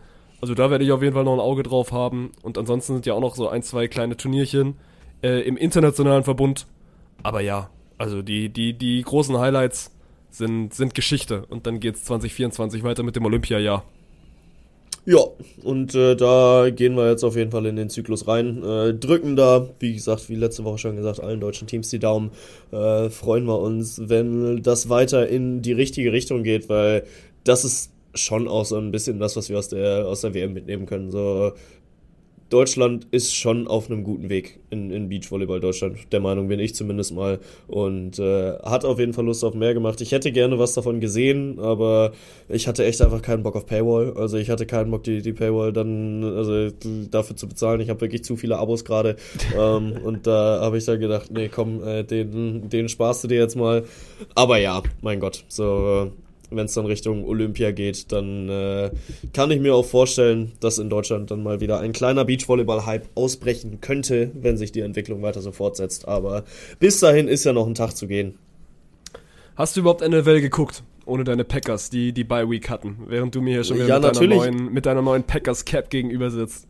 Also 0.41 0.53
da 0.53 0.69
werde 0.69 0.83
ich 0.83 0.91
auf 0.91 1.01
jeden 1.01 1.13
Fall 1.13 1.23
noch 1.23 1.33
ein 1.33 1.39
Auge 1.39 1.63
drauf 1.63 1.91
haben. 1.91 2.31
Und 2.41 2.57
ansonsten 2.57 2.93
sind 2.93 3.05
ja 3.05 3.13
auch 3.13 3.21
noch 3.21 3.35
so 3.35 3.49
ein, 3.49 3.63
zwei 3.63 3.87
kleine 3.87 4.17
Turnierchen 4.17 4.75
äh, 5.23 5.41
im 5.41 5.57
internationalen 5.57 6.23
Verbund. 6.23 6.67
Aber 7.23 7.41
ja, 7.41 7.69
also 7.97 8.21
die, 8.21 8.49
die, 8.49 8.73
die 8.73 9.01
großen 9.01 9.37
Highlights 9.37 9.91
sind, 10.29 10.73
sind 10.73 10.93
Geschichte. 10.93 11.45
Und 11.49 11.65
dann 11.65 11.79
geht's 11.79 12.03
2024 12.05 12.83
weiter 12.83 13.03
mit 13.03 13.15
dem 13.15 13.25
Olympiajahr. 13.25 13.83
Ja, 15.05 15.19
und 15.63 15.95
äh, 15.95 16.17
da 16.17 16.69
gehen 16.69 16.97
wir 16.97 17.09
jetzt 17.09 17.23
auf 17.23 17.37
jeden 17.37 17.49
Fall 17.49 17.65
in 17.65 17.77
den 17.77 17.89
Zyklus 17.89 18.27
rein. 18.27 18.61
Äh, 18.61 18.93
drücken 18.93 19.37
da, 19.37 19.69
wie 19.79 19.93
gesagt, 19.93 20.27
wie 20.27 20.35
letzte 20.35 20.65
Woche 20.65 20.79
schon 20.79 20.97
gesagt, 20.97 21.21
allen 21.21 21.39
deutschen 21.39 21.65
Teams 21.65 21.89
die 21.89 21.99
Daumen. 21.99 22.31
Äh, 22.71 23.09
freuen 23.09 23.45
wir 23.45 23.57
uns, 23.57 24.01
wenn 24.09 24.61
das 24.61 24.89
weiter 24.89 25.25
in 25.29 25.61
die 25.61 25.71
richtige 25.71 26.11
Richtung 26.11 26.43
geht, 26.43 26.67
weil 26.67 27.05
das 27.45 27.63
ist 27.63 27.93
schon 28.17 28.47
auch 28.47 28.65
so 28.65 28.77
ein 28.77 28.91
bisschen 28.91 29.19
das, 29.19 29.35
was 29.35 29.49
wir 29.49 29.57
aus 29.57 29.69
der, 29.69 30.07
aus 30.07 30.21
der 30.21 30.33
WM 30.33 30.53
mitnehmen 30.53 30.85
können. 30.85 31.11
So, 31.11 31.53
Deutschland 32.49 33.07
ist 33.11 33.35
schon 33.35 33.67
auf 33.67 33.91
einem 33.91 34.03
guten 34.03 34.29
Weg 34.29 34.59
in, 34.69 34.89
in 34.89 35.09
Beachvolleyball 35.09 35.59
Deutschland. 35.59 35.97
Der 36.13 36.21
Meinung 36.21 36.47
bin 36.47 36.59
ich 36.59 36.75
zumindest 36.75 37.13
mal. 37.13 37.39
Und 37.67 38.19
äh, 38.19 38.53
hat 38.59 38.85
auf 38.85 38.99
jeden 38.99 39.13
Fall 39.13 39.25
Lust 39.25 39.43
auf 39.43 39.53
mehr 39.53 39.73
gemacht. 39.73 39.99
Ich 39.99 40.13
hätte 40.13 40.31
gerne 40.31 40.57
was 40.57 40.73
davon 40.73 41.01
gesehen, 41.01 41.59
aber 41.59 42.13
ich 42.47 42.67
hatte 42.67 42.85
echt 42.85 43.01
einfach 43.01 43.21
keinen 43.21 43.43
Bock 43.43 43.57
auf 43.57 43.65
Paywall. 43.65 44.13
Also 44.15 44.37
ich 44.37 44.49
hatte 44.49 44.65
keinen 44.65 44.91
Bock, 44.91 45.03
die, 45.03 45.21
die 45.21 45.33
Paywall 45.33 45.73
dann 45.73 46.23
also 46.23 46.69
dafür 47.11 47.35
zu 47.35 47.47
bezahlen. 47.49 47.81
Ich 47.81 47.89
habe 47.89 47.99
wirklich 47.99 48.23
zu 48.23 48.37
viele 48.37 48.57
Abos 48.57 48.85
gerade. 48.85 49.17
ähm, 49.57 49.97
und 50.03 50.25
da 50.25 50.61
habe 50.61 50.77
ich 50.77 50.85
dann 50.85 50.99
gedacht, 50.99 51.29
nee, 51.31 51.49
komm, 51.49 51.83
äh, 51.83 52.03
den, 52.03 52.69
den 52.69 52.87
sparst 52.87 53.25
du 53.25 53.27
dir 53.27 53.39
jetzt 53.39 53.57
mal. 53.57 53.83
Aber 54.35 54.57
ja, 54.57 54.81
mein 55.01 55.19
Gott. 55.19 55.43
So, 55.49 56.11
wenn 56.49 56.65
es 56.65 56.73
dann 56.73 56.85
Richtung 56.85 57.25
Olympia 57.25 57.71
geht, 57.71 58.11
dann 58.11 58.49
äh, 58.49 58.91
kann 59.33 59.51
ich 59.51 59.59
mir 59.59 59.75
auch 59.75 59.85
vorstellen, 59.85 60.53
dass 60.59 60.79
in 60.79 60.89
Deutschland 60.89 61.31
dann 61.31 61.43
mal 61.43 61.59
wieder 61.59 61.79
ein 61.79 61.91
kleiner 61.91 62.25
Beachvolleyball-Hype 62.25 63.07
ausbrechen 63.15 63.81
könnte, 63.81 64.31
wenn 64.33 64.57
sich 64.57 64.71
die 64.71 64.81
Entwicklung 64.81 65.21
weiter 65.21 65.41
so 65.41 65.51
fortsetzt. 65.51 66.07
Aber 66.07 66.43
bis 66.79 66.99
dahin 66.99 67.27
ist 67.27 67.43
ja 67.43 67.53
noch 67.53 67.67
ein 67.67 67.75
Tag 67.75 67.91
zu 67.91 68.07
gehen. 68.07 68.37
Hast 69.55 69.75
du 69.75 69.81
überhaupt 69.81 70.07
NFL 70.07 70.41
geguckt? 70.41 70.83
Ohne 71.05 71.23
deine 71.23 71.45
Packers, 71.45 71.89
die 71.89 72.11
die 72.11 72.23
Bye 72.25 72.49
Week 72.49 72.69
hatten, 72.69 72.97
während 73.07 73.33
du 73.33 73.41
mir 73.41 73.53
hier 73.53 73.63
schon 73.63 73.77
wieder 73.77 73.87
ja, 73.87 73.99
mit, 73.99 74.15
deiner 74.15 74.35
neuen, 74.35 74.73
mit 74.73 74.85
deiner 74.85 75.01
neuen 75.01 75.23
Packers 75.23 75.63
Cap 75.65 75.89
gegenüber 75.89 76.29
sitzt 76.29 76.67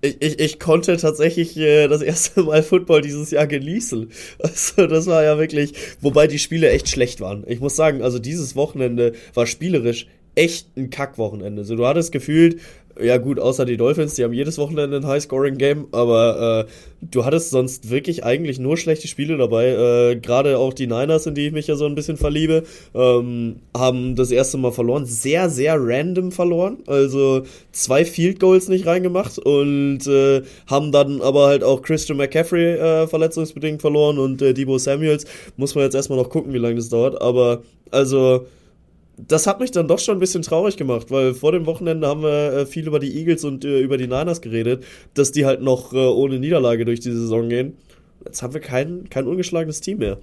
ich, 0.00 0.16
ich, 0.20 0.38
ich 0.38 0.60
konnte 0.60 0.96
tatsächlich 0.96 1.56
äh, 1.56 1.88
das 1.88 2.02
erste 2.02 2.42
Mal 2.42 2.62
Football 2.62 3.02
dieses 3.02 3.30
Jahr 3.30 3.46
genießen. 3.46 4.10
Also 4.38 4.86
das 4.86 5.06
war 5.06 5.24
ja 5.24 5.38
wirklich, 5.38 5.72
wobei 6.00 6.26
die 6.26 6.38
Spiele 6.38 6.70
echt 6.70 6.88
schlecht 6.88 7.20
waren. 7.20 7.44
Ich 7.46 7.60
muss 7.60 7.76
sagen, 7.76 8.02
also 8.02 8.18
dieses 8.18 8.56
Wochenende 8.56 9.12
war 9.34 9.46
spielerisch 9.46 10.06
echt 10.34 10.76
ein 10.76 10.90
Kackwochenende. 10.90 11.64
So, 11.64 11.74
du 11.74 11.86
hattest 11.86 12.12
gefühlt, 12.12 12.60
ja 13.00 13.16
gut, 13.18 13.38
außer 13.38 13.64
die 13.64 13.76
Dolphins, 13.76 14.14
die 14.14 14.24
haben 14.24 14.32
jedes 14.32 14.58
Wochenende 14.58 14.96
ein 14.96 15.06
High-Scoring-Game, 15.06 15.88
aber 15.92 16.66
äh, 16.66 17.06
du 17.10 17.24
hattest 17.24 17.50
sonst 17.50 17.90
wirklich 17.90 18.24
eigentlich 18.24 18.58
nur 18.58 18.76
schlechte 18.76 19.08
Spiele 19.08 19.36
dabei. 19.36 19.68
Äh, 19.68 20.16
Gerade 20.16 20.58
auch 20.58 20.72
die 20.72 20.86
Niners, 20.86 21.26
in 21.26 21.34
die 21.34 21.46
ich 21.46 21.52
mich 21.52 21.66
ja 21.66 21.76
so 21.76 21.86
ein 21.86 21.94
bisschen 21.94 22.16
verliebe, 22.16 22.64
ähm, 22.94 23.56
haben 23.76 24.16
das 24.16 24.30
erste 24.30 24.58
Mal 24.58 24.72
verloren. 24.72 25.06
Sehr, 25.06 25.48
sehr 25.50 25.76
random 25.78 26.32
verloren. 26.32 26.78
Also 26.86 27.42
zwei 27.72 28.04
Field 28.04 28.40
Goals 28.40 28.68
nicht 28.68 28.86
reingemacht 28.86 29.38
und 29.38 30.06
äh, 30.06 30.42
haben 30.66 30.92
dann 30.92 31.20
aber 31.20 31.46
halt 31.46 31.64
auch 31.64 31.82
Christian 31.82 32.18
McCaffrey 32.18 32.74
äh, 32.74 33.06
verletzungsbedingt 33.06 33.80
verloren 33.80 34.18
und 34.18 34.42
äh, 34.42 34.54
Debo 34.54 34.78
Samuels. 34.78 35.26
Muss 35.56 35.74
man 35.74 35.84
jetzt 35.84 35.94
erstmal 35.94 36.18
noch 36.18 36.30
gucken, 36.30 36.52
wie 36.52 36.58
lange 36.58 36.76
das 36.76 36.88
dauert. 36.88 37.20
Aber 37.20 37.62
also 37.90 38.46
das 39.26 39.46
hat 39.46 39.60
mich 39.60 39.70
dann 39.70 39.88
doch 39.88 39.98
schon 39.98 40.16
ein 40.16 40.20
bisschen 40.20 40.42
traurig 40.42 40.76
gemacht, 40.76 41.10
weil 41.10 41.34
vor 41.34 41.52
dem 41.52 41.66
Wochenende 41.66 42.06
haben 42.06 42.22
wir 42.22 42.52
äh, 42.52 42.66
viel 42.66 42.86
über 42.86 43.00
die 43.00 43.16
Eagles 43.18 43.44
und 43.44 43.64
äh, 43.64 43.80
über 43.80 43.98
die 43.98 44.06
Niners 44.06 44.40
geredet, 44.40 44.84
dass 45.14 45.32
die 45.32 45.44
halt 45.44 45.60
noch 45.60 45.92
äh, 45.92 45.96
ohne 45.96 46.38
Niederlage 46.38 46.84
durch 46.84 47.00
die 47.00 47.10
Saison 47.10 47.48
gehen. 47.48 47.76
Jetzt 48.24 48.42
haben 48.42 48.54
wir 48.54 48.60
kein, 48.60 49.08
kein 49.10 49.26
ungeschlagenes 49.26 49.80
Team 49.80 49.98
mehr. 49.98 50.18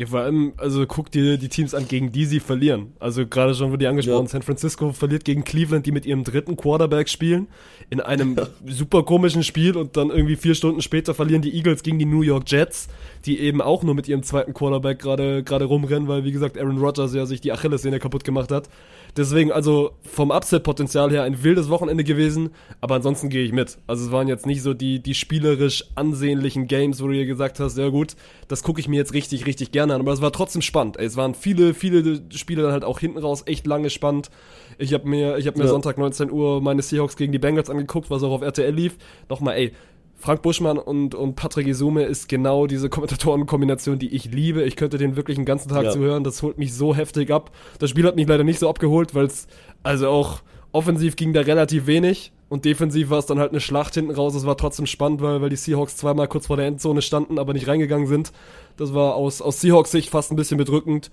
Ja, 0.00 0.06
vor 0.06 0.20
allem, 0.20 0.54
also 0.56 0.86
guck 0.86 1.10
dir 1.10 1.36
die 1.36 1.50
Teams 1.50 1.74
an, 1.74 1.86
gegen 1.86 2.10
die 2.10 2.24
sie 2.24 2.40
verlieren. 2.40 2.94
Also 3.00 3.26
gerade 3.26 3.54
schon 3.54 3.68
wurde 3.68 3.80
die 3.80 3.86
angesprochen, 3.86 4.24
ja. 4.24 4.30
San 4.30 4.40
Francisco 4.40 4.92
verliert 4.92 5.26
gegen 5.26 5.44
Cleveland, 5.44 5.84
die 5.84 5.92
mit 5.92 6.06
ihrem 6.06 6.24
dritten 6.24 6.56
Quarterback 6.56 7.10
spielen, 7.10 7.48
in 7.90 8.00
einem 8.00 8.34
ja. 8.34 8.46
super 8.64 9.02
komischen 9.02 9.42
Spiel 9.42 9.76
und 9.76 9.98
dann 9.98 10.08
irgendwie 10.08 10.36
vier 10.36 10.54
Stunden 10.54 10.80
später 10.80 11.12
verlieren 11.12 11.42
die 11.42 11.54
Eagles 11.54 11.82
gegen 11.82 11.98
die 11.98 12.06
New 12.06 12.22
York 12.22 12.44
Jets, 12.46 12.88
die 13.26 13.40
eben 13.40 13.60
auch 13.60 13.82
nur 13.82 13.94
mit 13.94 14.08
ihrem 14.08 14.22
zweiten 14.22 14.54
Quarterback 14.54 15.00
gerade 15.00 15.42
gerade 15.42 15.66
rumrennen, 15.66 16.08
weil 16.08 16.24
wie 16.24 16.32
gesagt 16.32 16.56
Aaron 16.56 16.78
Rodgers 16.78 17.12
ja 17.12 17.26
sich 17.26 17.42
die 17.42 17.52
Achillessehne 17.52 17.98
kaputt 17.98 18.24
gemacht 18.24 18.50
hat. 18.50 18.70
Deswegen, 19.16 19.52
also 19.52 19.92
vom 20.02 20.30
Upset-Potenzial 20.30 21.10
her 21.10 21.24
ein 21.24 21.42
wildes 21.42 21.68
Wochenende 21.68 22.04
gewesen, 22.04 22.50
aber 22.80 22.96
ansonsten 22.96 23.28
gehe 23.28 23.44
ich 23.44 23.52
mit. 23.52 23.78
Also 23.86 24.06
es 24.06 24.12
waren 24.12 24.28
jetzt 24.28 24.46
nicht 24.46 24.62
so 24.62 24.74
die, 24.74 25.02
die 25.02 25.14
spielerisch 25.14 25.84
ansehnlichen 25.94 26.66
Games, 26.66 27.02
wo 27.02 27.08
du 27.08 27.14
dir 27.14 27.26
gesagt 27.26 27.60
hast, 27.60 27.76
ja 27.76 27.88
gut, 27.88 28.14
das 28.48 28.62
gucke 28.62 28.80
ich 28.80 28.88
mir 28.88 28.96
jetzt 28.96 29.14
richtig, 29.14 29.46
richtig 29.46 29.72
gerne 29.72 29.94
an. 29.94 30.00
Aber 30.00 30.12
es 30.12 30.20
war 30.20 30.32
trotzdem 30.32 30.62
spannend. 30.62 30.96
Ey, 30.98 31.06
es 31.06 31.16
waren 31.16 31.34
viele, 31.34 31.74
viele 31.74 32.22
Spiele 32.30 32.62
dann 32.62 32.72
halt 32.72 32.84
auch 32.84 33.00
hinten 33.00 33.18
raus 33.18 33.42
echt 33.46 33.66
lange 33.66 33.90
spannend. 33.90 34.30
Ich 34.78 34.94
habe 34.94 35.08
mir, 35.08 35.38
ich 35.38 35.46
hab 35.46 35.56
mir 35.56 35.64
ja. 35.64 35.70
Sonntag 35.70 35.98
19 35.98 36.30
Uhr 36.30 36.60
meine 36.60 36.82
Seahawks 36.82 37.16
gegen 37.16 37.32
die 37.32 37.38
Bengals 37.38 37.70
angeguckt, 37.70 38.10
was 38.10 38.22
auch 38.22 38.32
auf 38.32 38.42
RTL 38.42 38.72
lief. 38.72 38.96
Nochmal, 39.28 39.56
ey, 39.56 39.72
Frank 40.20 40.42
Buschmann 40.42 40.76
und, 40.76 41.14
und 41.14 41.34
Patrick 41.34 41.66
Isume 41.66 42.02
ist 42.02 42.28
genau 42.28 42.66
diese 42.66 42.90
Kommentatorenkombination, 42.90 43.98
die 43.98 44.14
ich 44.14 44.26
liebe. 44.26 44.62
Ich 44.64 44.76
könnte 44.76 44.98
den 44.98 45.16
wirklich 45.16 45.38
einen 45.38 45.46
ganzen 45.46 45.70
Tag 45.70 45.84
ja. 45.84 45.90
zuhören. 45.90 46.24
Das 46.24 46.42
holt 46.42 46.58
mich 46.58 46.74
so 46.74 46.94
heftig 46.94 47.30
ab. 47.30 47.50
Das 47.78 47.88
Spiel 47.88 48.06
hat 48.06 48.16
mich 48.16 48.28
leider 48.28 48.44
nicht 48.44 48.58
so 48.58 48.68
abgeholt, 48.68 49.14
weil 49.14 49.24
es 49.24 49.46
also 49.82 50.08
auch 50.08 50.42
offensiv 50.72 51.16
ging 51.16 51.32
da 51.32 51.40
relativ 51.40 51.86
wenig 51.86 52.32
und 52.50 52.66
defensiv 52.66 53.08
war 53.08 53.18
es 53.18 53.26
dann 53.26 53.38
halt 53.38 53.52
eine 53.52 53.60
Schlacht 53.60 53.94
hinten 53.94 54.10
raus. 54.10 54.34
Es 54.34 54.44
war 54.44 54.58
trotzdem 54.58 54.84
spannend, 54.84 55.22
weil, 55.22 55.40
weil 55.40 55.48
die 55.48 55.56
Seahawks 55.56 55.96
zweimal 55.96 56.28
kurz 56.28 56.48
vor 56.48 56.58
der 56.58 56.66
Endzone 56.66 57.00
standen, 57.00 57.38
aber 57.38 57.54
nicht 57.54 57.66
reingegangen 57.66 58.06
sind. 58.06 58.30
Das 58.76 58.92
war 58.92 59.14
aus, 59.14 59.40
aus 59.40 59.62
Seahawks 59.62 59.90
Sicht 59.90 60.10
fast 60.10 60.30
ein 60.30 60.36
bisschen 60.36 60.58
bedrückend. 60.58 61.10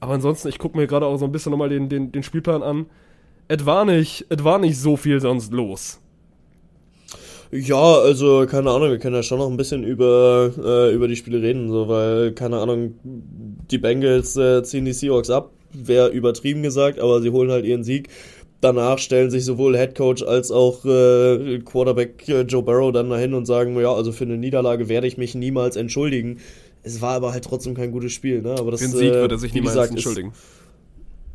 Aber 0.00 0.14
ansonsten, 0.14 0.48
ich 0.48 0.58
gucke 0.58 0.76
mir 0.76 0.88
gerade 0.88 1.06
auch 1.06 1.16
so 1.16 1.26
ein 1.26 1.32
bisschen 1.32 1.50
nochmal 1.50 1.68
den, 1.68 1.88
den, 1.88 2.10
den 2.10 2.24
Spielplan 2.24 2.64
an. 2.64 2.86
Es 3.46 3.64
war 3.66 3.84
nicht, 3.84 4.26
es 4.28 4.42
war 4.42 4.58
nicht 4.58 4.78
so 4.78 4.96
viel 4.96 5.20
sonst 5.20 5.52
los. 5.52 6.00
Ja, 7.50 7.98
also 8.00 8.46
keine 8.46 8.70
Ahnung, 8.70 8.90
wir 8.90 8.98
können 8.98 9.16
ja 9.16 9.22
schon 9.22 9.38
noch 9.38 9.50
ein 9.50 9.56
bisschen 9.56 9.82
über, 9.82 10.50
äh, 10.62 10.94
über 10.94 11.08
die 11.08 11.16
Spiele 11.16 11.40
reden, 11.40 11.70
so, 11.70 11.88
weil, 11.88 12.32
keine 12.32 12.58
Ahnung, 12.58 12.94
die 13.02 13.78
Bengals 13.78 14.36
äh, 14.36 14.62
ziehen 14.62 14.84
die 14.84 14.92
Seahawks 14.92 15.30
ab, 15.30 15.52
wäre 15.72 16.08
übertrieben 16.10 16.62
gesagt, 16.62 16.98
aber 17.00 17.22
sie 17.22 17.30
holen 17.30 17.50
halt 17.50 17.64
ihren 17.64 17.84
Sieg. 17.84 18.08
Danach 18.60 18.98
stellen 18.98 19.30
sich 19.30 19.44
sowohl 19.44 19.76
Head 19.78 19.94
Coach 19.94 20.22
als 20.22 20.50
auch 20.50 20.84
äh, 20.84 21.60
Quarterback 21.60 22.28
äh, 22.28 22.42
Joe 22.42 22.62
Burrow 22.62 22.92
dann 22.92 23.08
dahin 23.08 23.32
und 23.32 23.46
sagen, 23.46 23.78
ja, 23.80 23.92
also 23.92 24.12
für 24.12 24.24
eine 24.24 24.36
Niederlage 24.36 24.88
werde 24.88 25.06
ich 25.06 25.16
mich 25.16 25.34
niemals 25.34 25.76
entschuldigen. 25.76 26.38
Es 26.82 27.00
war 27.00 27.12
aber 27.14 27.32
halt 27.32 27.44
trotzdem 27.44 27.74
kein 27.74 27.92
gutes 27.92 28.12
Spiel, 28.12 28.42
ne? 28.42 28.56
Aber 28.58 28.72
das, 28.72 28.80
Den 28.80 28.90
Sieg 28.90 29.12
wird 29.12 29.30
er 29.30 29.38
sich 29.38 29.54
niemals 29.54 29.74
gesagt, 29.74 29.90
entschuldigen. 29.92 30.32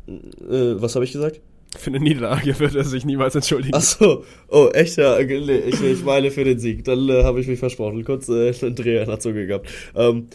Ist, 0.06 0.50
äh, 0.50 0.80
was 0.80 0.94
habe 0.94 1.04
ich 1.04 1.12
gesagt? 1.12 1.40
Für 1.76 1.90
eine 1.90 2.00
Niederlage 2.00 2.58
wird 2.58 2.74
er 2.74 2.84
sich 2.84 3.04
niemals 3.04 3.34
entschuldigen. 3.34 3.74
Ach 3.74 3.82
so, 3.82 4.24
oh, 4.48 4.68
echt, 4.72 4.96
ja, 4.96 5.18
nee, 5.18 5.58
ich, 5.58 5.82
ich 5.82 6.04
meine 6.04 6.30
für 6.30 6.44
den 6.44 6.58
Sieg. 6.58 6.84
Dann 6.84 7.08
äh, 7.08 7.24
habe 7.24 7.40
ich 7.40 7.48
mich 7.48 7.58
versprochen. 7.58 8.04
Kurz 8.04 8.28
äh, 8.28 8.52
einen 8.62 8.74
Dreher 8.74 9.18
Zunge 9.18 9.46
gehabt. 9.46 9.68
Ähm, 9.94 10.28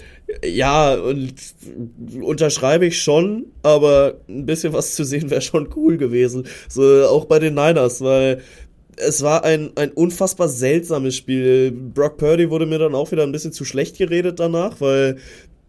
ja, 0.44 0.96
und 0.96 1.34
unterschreibe 2.22 2.86
ich 2.86 3.02
schon, 3.02 3.46
aber 3.64 4.20
ein 4.28 4.46
bisschen 4.46 4.74
was 4.74 4.96
zu 4.96 5.04
sehen 5.04 5.30
wäre 5.30 5.42
schon 5.42 5.70
cool 5.76 5.98
gewesen. 5.98 6.46
So, 6.68 7.06
auch 7.08 7.26
bei 7.26 7.40
den 7.40 7.56
Niners, 7.56 8.02
weil 8.02 8.42
es 9.00 9.24
war 9.24 9.44
ein, 9.44 9.72
ein 9.76 9.92
unfassbar 9.92 10.50
seltsames 10.50 11.16
Spiel. 11.16 11.72
Brock 11.72 12.18
Purdy 12.18 12.50
wurde 12.50 12.66
mir 12.66 12.80
dann 12.80 12.96
auch 12.96 13.12
wieder 13.12 13.24
ein 13.24 13.32
bisschen 13.32 13.54
zu 13.54 13.66
schlecht 13.66 13.98
geredet 13.98 14.40
danach, 14.40 14.82
weil 14.82 15.18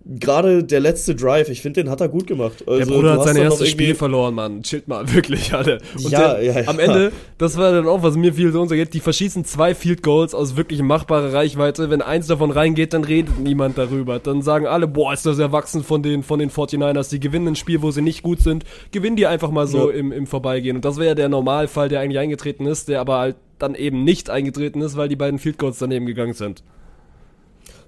gerade 0.05 0.65
der 0.65 0.81
letzte 0.81 1.15
Drive, 1.15 1.49
ich 1.51 1.61
finde, 1.61 1.83
den 1.83 1.91
hat 1.91 2.01
er 2.01 2.09
gut 2.09 2.27
gemacht. 2.27 2.65
Also, 2.67 2.79
der 2.79 2.87
Bruder 2.87 3.13
hat 3.13 3.25
sein 3.25 3.37
erstes 3.37 3.69
Spiel 3.69 3.95
verloren, 3.95 4.35
Mann. 4.35 4.63
Chillt 4.63 4.89
mal, 4.89 5.13
wirklich, 5.13 5.53
alle. 5.53 5.79
Und 5.97 6.11
ja, 6.11 6.35
der, 6.35 6.43
ja, 6.43 6.61
ja. 6.61 6.69
am 6.69 6.79
Ende, 6.79 7.13
das 7.39 7.57
war 7.59 7.73
dann 7.73 7.87
auch, 7.87 8.03
was 8.03 8.17
mir 8.17 8.35
viel 8.35 8.51
so 8.53 8.65
geht, 8.67 8.95
die 8.95 9.01
verschießen 9.01 9.45
zwei 9.45 9.75
Field 9.75 10.03
Goals 10.03 10.35
aus 10.35 10.57
wirklich 10.57 10.83
machbarer 10.83 11.33
Reichweite. 11.33 11.91
Wenn 11.91 12.03
eins 12.03 12.27
davon 12.27 12.51
reingeht, 12.51 12.95
dann 12.95 13.05
redet 13.05 13.39
niemand 13.39 13.77
darüber. 13.77 14.19
Dann 14.19 14.43
sagen 14.43 14.67
alle, 14.67 14.89
boah, 14.89 15.13
ist 15.13 15.27
das 15.27 15.39
erwachsen 15.39 15.85
von 15.85 16.03
den, 16.03 16.23
von 16.23 16.39
den 16.39 16.51
49ers. 16.51 17.11
Die 17.11 17.21
gewinnen 17.21 17.49
ein 17.49 17.57
Spiel, 17.57 17.83
wo 17.83 17.91
sie 17.91 18.03
nicht 18.03 18.23
gut 18.23 18.41
sind. 18.41 18.65
Gewinnen 18.93 19.17
die 19.17 19.27
einfach 19.27 19.51
mal 19.51 19.67
so 19.67 19.91
ja. 19.91 19.97
im, 19.97 20.13
im 20.13 20.27
Vorbeigehen. 20.27 20.77
Und 20.77 20.85
das 20.85 20.97
wäre 20.97 21.09
ja 21.09 21.15
der 21.15 21.29
Normalfall, 21.29 21.89
der 21.89 22.01
eigentlich 22.01 22.19
eingetreten 22.19 22.67
ist, 22.67 22.89
der 22.89 23.01
aber 23.01 23.19
halt 23.19 23.37
dann 23.59 23.75
eben 23.75 24.05
nicht 24.05 24.31
eingetreten 24.31 24.81
ist, 24.81 24.97
weil 24.97 25.09
die 25.09 25.17
beiden 25.17 25.39
Field 25.39 25.59
Goals 25.59 25.79
daneben 25.79 26.07
gegangen 26.07 26.33
sind. 26.33 26.63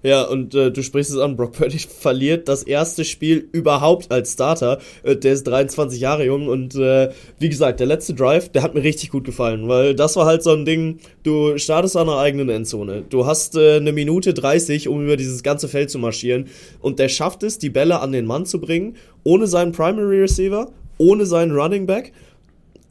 Ja, 0.02 0.22
und 0.22 0.54
äh, 0.54 0.72
du 0.72 0.82
sprichst 0.82 1.12
es 1.12 1.18
an, 1.18 1.36
Brock 1.36 1.52
Purdy 1.52 1.78
verliert 2.00 2.48
das 2.48 2.62
erste 2.62 3.04
Spiel 3.04 3.48
überhaupt 3.52 4.10
als 4.10 4.32
Starter. 4.32 4.78
Äh, 5.02 5.16
der 5.16 5.32
ist 5.32 5.44
23 5.44 6.00
Jahre 6.00 6.24
jung 6.26 6.48
und 6.48 6.74
äh, 6.74 7.10
wie 7.38 7.48
gesagt, 7.48 7.80
der 7.80 7.86
letzte 7.86 8.14
Drive, 8.14 8.48
der 8.48 8.62
hat 8.62 8.74
mir 8.74 8.82
richtig 8.82 9.10
gut 9.10 9.24
gefallen, 9.24 9.68
weil 9.68 9.94
das 9.94 10.16
war 10.16 10.26
halt 10.26 10.42
so 10.42 10.50
ein 10.50 10.64
Ding, 10.64 10.98
du 11.22 11.56
startest 11.58 11.96
an 11.96 12.08
einer 12.08 12.18
eigenen 12.18 12.48
Endzone. 12.48 13.04
Du 13.08 13.26
hast 13.26 13.56
äh, 13.56 13.76
eine 13.76 13.92
Minute 13.92 14.34
30, 14.34 14.88
um 14.88 15.02
über 15.04 15.16
dieses 15.16 15.42
ganze 15.42 15.68
Feld 15.68 15.90
zu 15.90 15.98
marschieren 15.98 16.46
und 16.80 16.98
der 16.98 17.08
schafft 17.08 17.42
es, 17.44 17.58
die 17.58 17.70
Bälle 17.70 18.00
an 18.00 18.12
den 18.12 18.26
Mann 18.26 18.44
zu 18.44 18.60
bringen, 18.60 18.96
ohne 19.24 19.46
seinen 19.46 19.72
Primary 19.72 20.20
Receiver, 20.20 20.70
ohne 20.98 21.26
seinen 21.26 21.52
Running 21.52 21.86
Back 21.86 22.12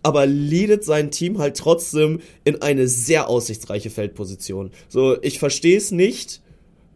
aber 0.03 0.26
leadet 0.26 0.84
sein 0.84 1.12
Team 1.12 1.38
halt 1.38 1.57
trotzdem 1.57 2.22
in 2.43 2.62
eine 2.62 2.88
sehr 2.88 3.30
aussichtsreiche 3.30 3.89
Feldposition. 3.89 4.72
So, 4.89 5.22
ich 5.22 5.38
verstehe 5.38 5.78
es 5.78 5.91
nicht, 5.91 6.41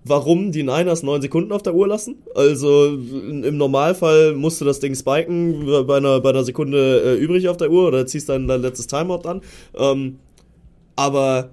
warum 0.08 0.52
die 0.52 0.64
Niners 0.64 1.04
neun 1.04 1.22
Sekunden 1.22 1.52
auf 1.52 1.64
der 1.64 1.74
Uhr 1.74 1.88
lassen. 1.88 2.18
Also 2.36 2.94
im 2.94 3.58
Normalfall 3.58 4.36
musst 4.36 4.62
du 4.62 4.66
das 4.66 4.80
Ding 4.80 4.96
spiken 4.96 5.66
bei 5.88 5.98
einer, 5.98 6.20
bei 6.22 6.30
einer 6.30 6.44
Sekunde 6.44 7.02
äh, 7.02 7.16
übrig 7.16 7.50
auf 7.50 7.58
der 7.58 7.72
Uhr 7.72 7.88
oder 7.88 8.06
ziehst 8.06 8.30
dann 8.30 8.48
dein 8.48 8.62
letztes 8.62 8.88
Timeout 8.88 9.28
an. 9.28 9.42
Ähm, 9.76 10.20
aber 10.96 11.50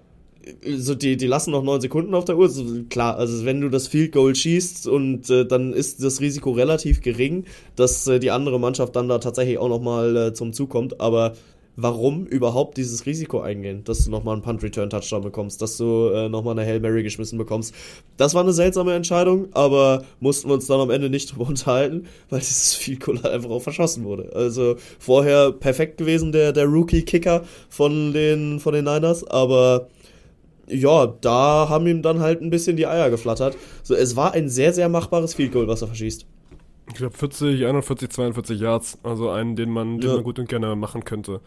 so 0.77 0.95
die, 0.95 1.17
die 1.17 1.27
lassen 1.27 1.53
noch 1.53 1.63
neun 1.63 1.81
Sekunden 1.81 2.15
auf 2.15 2.25
der 2.25 2.37
Uhr. 2.37 2.49
So, 2.49 2.65
klar, 2.91 3.17
also 3.17 3.45
wenn 3.45 3.61
du 3.61 3.69
das 3.69 3.89
Field 3.89 4.13
Goal 4.13 4.35
schießt 4.35 4.87
und 4.87 5.31
äh, 5.31 5.47
dann 5.47 5.73
ist 5.73 6.03
das 6.03 6.21
Risiko 6.21 6.53
relativ 6.53 7.01
gering, 7.01 7.45
dass 7.77 8.07
äh, 8.07 8.19
die 8.19 8.31
andere 8.31 8.59
Mannschaft 8.59 8.97
dann 8.97 9.09
da 9.09 9.19
tatsächlich 9.19 9.59
auch 9.59 9.69
nochmal 9.69 10.17
äh, 10.17 10.33
zum 10.35 10.53
Zug 10.53 10.71
kommt. 10.71 11.01
Aber 11.01 11.35
warum 11.77 12.27
überhaupt 12.27 12.77
dieses 12.77 13.07
Risiko 13.07 13.41
eingehen, 13.41 13.83
dass 13.85 14.05
du 14.05 14.11
nochmal 14.11 14.35
einen 14.35 14.43
Punt-Return-Touchdown 14.43 15.23
bekommst, 15.23 15.63
dass 15.63 15.77
du 15.77 16.09
äh, 16.09 16.29
nochmal 16.29 16.59
eine 16.59 16.69
Hail 16.69 16.81
Mary 16.81 17.03
geschmissen 17.03 17.39
bekommst. 17.39 17.75
Das 18.17 18.35
war 18.35 18.43
eine 18.43 18.53
seltsame 18.53 18.95
Entscheidung, 18.95 19.49
aber 19.53 20.05
mussten 20.21 20.49
wir 20.49 20.55
uns 20.55 20.67
dann 20.67 20.81
am 20.81 20.91
Ende 20.91 21.09
nicht 21.09 21.33
drüber 21.33 21.47
unterhalten, 21.49 22.07
weil 22.31 22.41
dieses 22.41 22.75
Field 22.75 23.01
Goal 23.01 23.23
halt 23.23 23.35
einfach 23.35 23.51
auch 23.51 23.63
verschossen 23.63 24.05
wurde. 24.05 24.31
Also 24.35 24.77
vorher 24.99 25.53
perfekt 25.53 25.99
gewesen, 25.99 26.33
der, 26.33 26.53
der 26.53 26.67
Rookie-Kicker 26.67 27.45
von 27.69 28.13
den, 28.13 28.61
von 28.61 28.75
den 28.75 28.85
Niners, 28.85 29.25
aber 29.25 29.89
ja, 30.69 31.07
da 31.21 31.69
haben 31.69 31.87
ihm 31.87 32.03
dann 32.03 32.21
halt 32.21 32.41
ein 32.41 32.51
bisschen 32.51 32.77
die 32.77 32.87
Eier 32.87 33.11
geflattert. 33.11 33.57
So, 33.83 33.95
es 33.95 34.17
war 34.17 34.33
ein 34.33 34.49
sehr, 34.49 34.73
sehr 34.73 34.89
machbares 34.89 35.35
Field 35.35 35.53
Goal, 35.53 35.69
was 35.69 35.83
er 35.83 35.89
verschießt. 35.89 36.27
Ich 36.93 36.99
glaube 36.99 37.17
40, 37.17 37.65
41, 37.65 38.11
42 38.11 38.61
Yards. 38.61 38.99
Also 39.03 39.31
einen, 39.31 39.57
den 39.57 39.71
man, 39.71 39.99
den 39.99 40.11
ja. 40.11 40.17
man 40.17 40.25
gut 40.25 40.39
und 40.39 40.49
gerne 40.49 40.77
machen 40.77 41.05
könnte. 41.05 41.41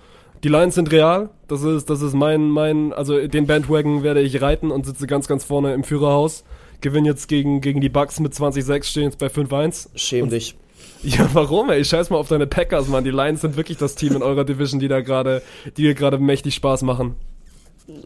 Die 0.43 0.50
Lines 0.50 0.76
sind 0.76 0.91
real. 0.91 1.30
Das 1.48 1.64
ist, 1.64 1.89
das 1.89 2.02
ist 2.02 2.14
mein, 2.14 2.50
mein, 2.50 2.93
also 2.93 3.28
den 3.28 3.46
Bandwagon 3.46 4.04
werde 4.04 4.22
ich 4.22 4.41
reiten 4.41 4.72
und 4.72 4.86
sitze 4.86 5.08
ganz, 5.08 5.28
ganz 5.28 5.43
vorne 5.43 5.74
im 5.74 5.84
Führerhaus. 5.84 6.43
Gewinne 6.82 7.08
jetzt 7.08 7.28
gegen, 7.28 7.62
gegen 7.62 7.80
die 7.80 7.89
Bucks 7.89 8.20
mit 8.20 8.34
20-6, 8.34 8.84
stehen 8.84 9.04
jetzt 9.04 9.20
bei 9.20 9.28
5-1. 9.28 9.89
Schäm 9.96 10.30
dich. 10.30 10.56
Ja, 11.04 11.30
warum, 11.34 11.70
ey? 11.70 11.86
Scheiß 11.86 12.10
mal 12.10 12.18
auf 12.18 12.30
deine 12.30 12.48
Packers, 12.48 12.88
Mann. 12.88 13.04
Die 13.04 13.12
Lions 13.12 13.41
sind 13.41 13.58
wirklich 13.58 13.78
das 13.78 13.93
Team 13.93 14.16
in 14.16 14.24
eurer 14.24 14.43
Division, 14.43 14.80
die 14.80 14.88
da 14.88 15.02
gerade, 15.02 15.43
die 15.78 15.84
dir 15.84 15.93
gerade 15.93 16.18
mächtig 16.18 16.56
Spaß 16.56 16.82
machen. 16.82 17.16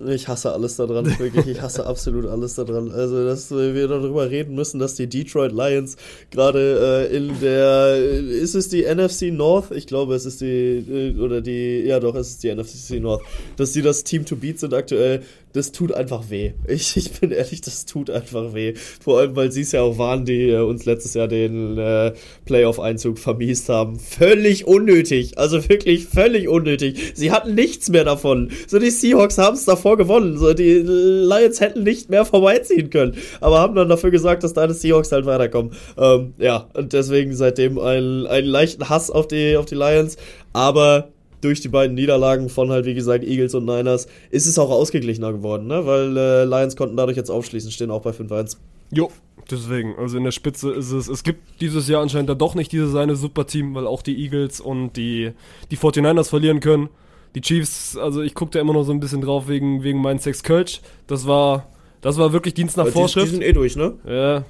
Ich 0.07 0.27
hasse 0.27 0.51
alles 0.51 0.75
daran, 0.75 1.05
wirklich. 1.19 1.47
Ich 1.47 1.61
hasse 1.61 1.85
absolut 1.85 2.25
alles 2.25 2.55
daran. 2.55 2.91
Also, 2.91 3.23
dass 3.25 3.49
wir 3.49 3.87
darüber 3.87 4.29
reden 4.29 4.55
müssen, 4.55 4.77
dass 4.77 4.95
die 4.95 5.07
Detroit 5.07 5.53
Lions 5.53 5.95
gerade 6.31 7.07
äh, 7.09 7.15
in 7.15 7.39
der, 7.39 7.95
ist 7.95 8.55
es 8.55 8.67
die 8.67 8.83
NFC 8.83 9.31
North? 9.31 9.71
Ich 9.71 9.87
glaube, 9.87 10.15
es 10.15 10.25
ist 10.25 10.41
die, 10.41 10.45
äh, 10.45 11.17
oder 11.17 11.39
die, 11.39 11.83
ja 11.85 12.01
doch, 12.01 12.15
es 12.15 12.31
ist 12.31 12.43
die 12.43 12.53
NFC 12.53 12.99
North. 12.99 13.21
Dass 13.55 13.71
die 13.71 13.81
das 13.81 14.03
Team 14.03 14.25
to 14.25 14.35
beat 14.35 14.59
sind 14.59 14.73
aktuell, 14.73 15.23
das 15.53 15.71
tut 15.71 15.91
einfach 15.91 16.29
weh. 16.29 16.53
Ich, 16.67 16.95
ich 16.97 17.11
bin 17.19 17.31
ehrlich, 17.31 17.61
das 17.61 17.85
tut 17.85 18.09
einfach 18.09 18.53
weh. 18.53 18.73
Vor 18.75 19.19
allem, 19.19 19.35
weil 19.35 19.51
sie 19.51 19.61
es 19.61 19.71
ja 19.71 19.81
auch 19.81 19.97
waren, 19.97 20.25
die 20.25 20.49
äh, 20.49 20.59
uns 20.59 20.85
letztes 20.85 21.13
Jahr 21.13 21.27
den 21.27 21.77
äh, 21.77 22.13
Playoff-Einzug 22.45 23.17
vermiest 23.17 23.69
haben. 23.69 23.99
Völlig 23.99 24.67
unnötig. 24.67 25.37
Also 25.37 25.67
wirklich 25.69 26.05
völlig 26.05 26.47
unnötig. 26.47 27.13
Sie 27.15 27.31
hatten 27.31 27.55
nichts 27.55 27.89
mehr 27.89 28.03
davon. 28.03 28.51
So, 28.67 28.79
die 28.79 28.91
Seahawks 28.91 29.37
haben 29.37 29.55
es 29.55 29.65
davor 29.65 29.97
gewonnen. 29.97 30.37
So, 30.37 30.53
die 30.53 30.79
Lions 30.83 31.59
hätten 31.59 31.83
nicht 31.83 32.09
mehr 32.09 32.25
vorbeiziehen 32.25 32.89
können. 32.89 33.15
Aber 33.41 33.59
haben 33.59 33.75
dann 33.75 33.89
dafür 33.89 34.11
gesagt, 34.11 34.43
dass 34.43 34.53
deine 34.53 34.73
Seahawks 34.73 35.11
halt 35.11 35.25
weiterkommen. 35.25 35.73
Ähm, 35.97 36.33
ja, 36.37 36.67
und 36.73 36.93
deswegen 36.93 37.35
seitdem 37.35 37.79
einen, 37.79 38.27
einen 38.27 38.47
leichten 38.47 38.89
Hass 38.89 39.09
auf 39.09 39.27
die, 39.27 39.57
auf 39.57 39.65
die 39.65 39.75
Lions. 39.75 40.17
Aber 40.53 41.09
durch 41.41 41.61
die 41.61 41.67
beiden 41.69 41.95
Niederlagen 41.95 42.49
von 42.49 42.69
halt, 42.69 42.85
wie 42.85 42.93
gesagt, 42.93 43.23
Eagles 43.23 43.55
und 43.55 43.65
Niners, 43.65 44.07
ist 44.29 44.45
es 44.45 44.59
auch 44.59 44.69
ausgeglichener 44.69 45.31
geworden, 45.31 45.67
ne? 45.67 45.85
Weil 45.85 46.15
äh, 46.17 46.43
Lions 46.45 46.75
konnten 46.75 46.97
dadurch 46.97 47.17
jetzt 47.17 47.29
aufschließen, 47.29 47.71
stehen 47.71 47.91
auch 47.91 48.01
bei 48.01 48.11
5-1. 48.11 48.57
Jo, 48.91 49.09
deswegen. 49.49 49.95
Also 49.97 50.17
in 50.17 50.23
der 50.23 50.31
Spitze 50.31 50.71
ist 50.71 50.91
es, 50.91 51.07
es 51.07 51.23
gibt 51.23 51.61
dieses 51.61 51.87
Jahr 51.87 52.01
anscheinend 52.01 52.29
da 52.29 52.35
doch 52.35 52.55
nicht 52.55 52.71
dieses 52.71 52.95
eine 52.95 53.15
Superteam, 53.15 53.75
weil 53.75 53.87
auch 53.87 54.01
die 54.01 54.21
Eagles 54.23 54.59
und 54.59 54.93
die, 54.93 55.31
die 55.71 55.77
49ers 55.77 56.29
verlieren 56.29 56.59
können. 56.59 56.89
Die 57.35 57.41
Chiefs, 57.41 57.95
also 57.95 58.21
ich 58.23 58.33
gucke 58.33 58.51
da 58.51 58.59
immer 58.59 58.73
noch 58.73 58.83
so 58.83 58.91
ein 58.91 58.99
bisschen 58.99 59.21
drauf 59.21 59.47
wegen, 59.47 59.83
wegen 59.83 60.01
meinen 60.01 60.17
Sex 60.19 60.41
Kölsch. 60.41 60.81
Das 61.05 61.27
war, 61.27 61.67
das 62.01 62.17
war 62.17 62.33
wirklich 62.33 62.55
Dienst 62.55 62.75
nach 62.77 62.85
Die, 62.85 62.91
Vorschrift. 62.91 63.27
die 63.27 63.31
sind 63.31 63.43
eh 63.43 63.53
durch, 63.53 63.75
ne? 63.75 63.93
ja, 64.07 64.43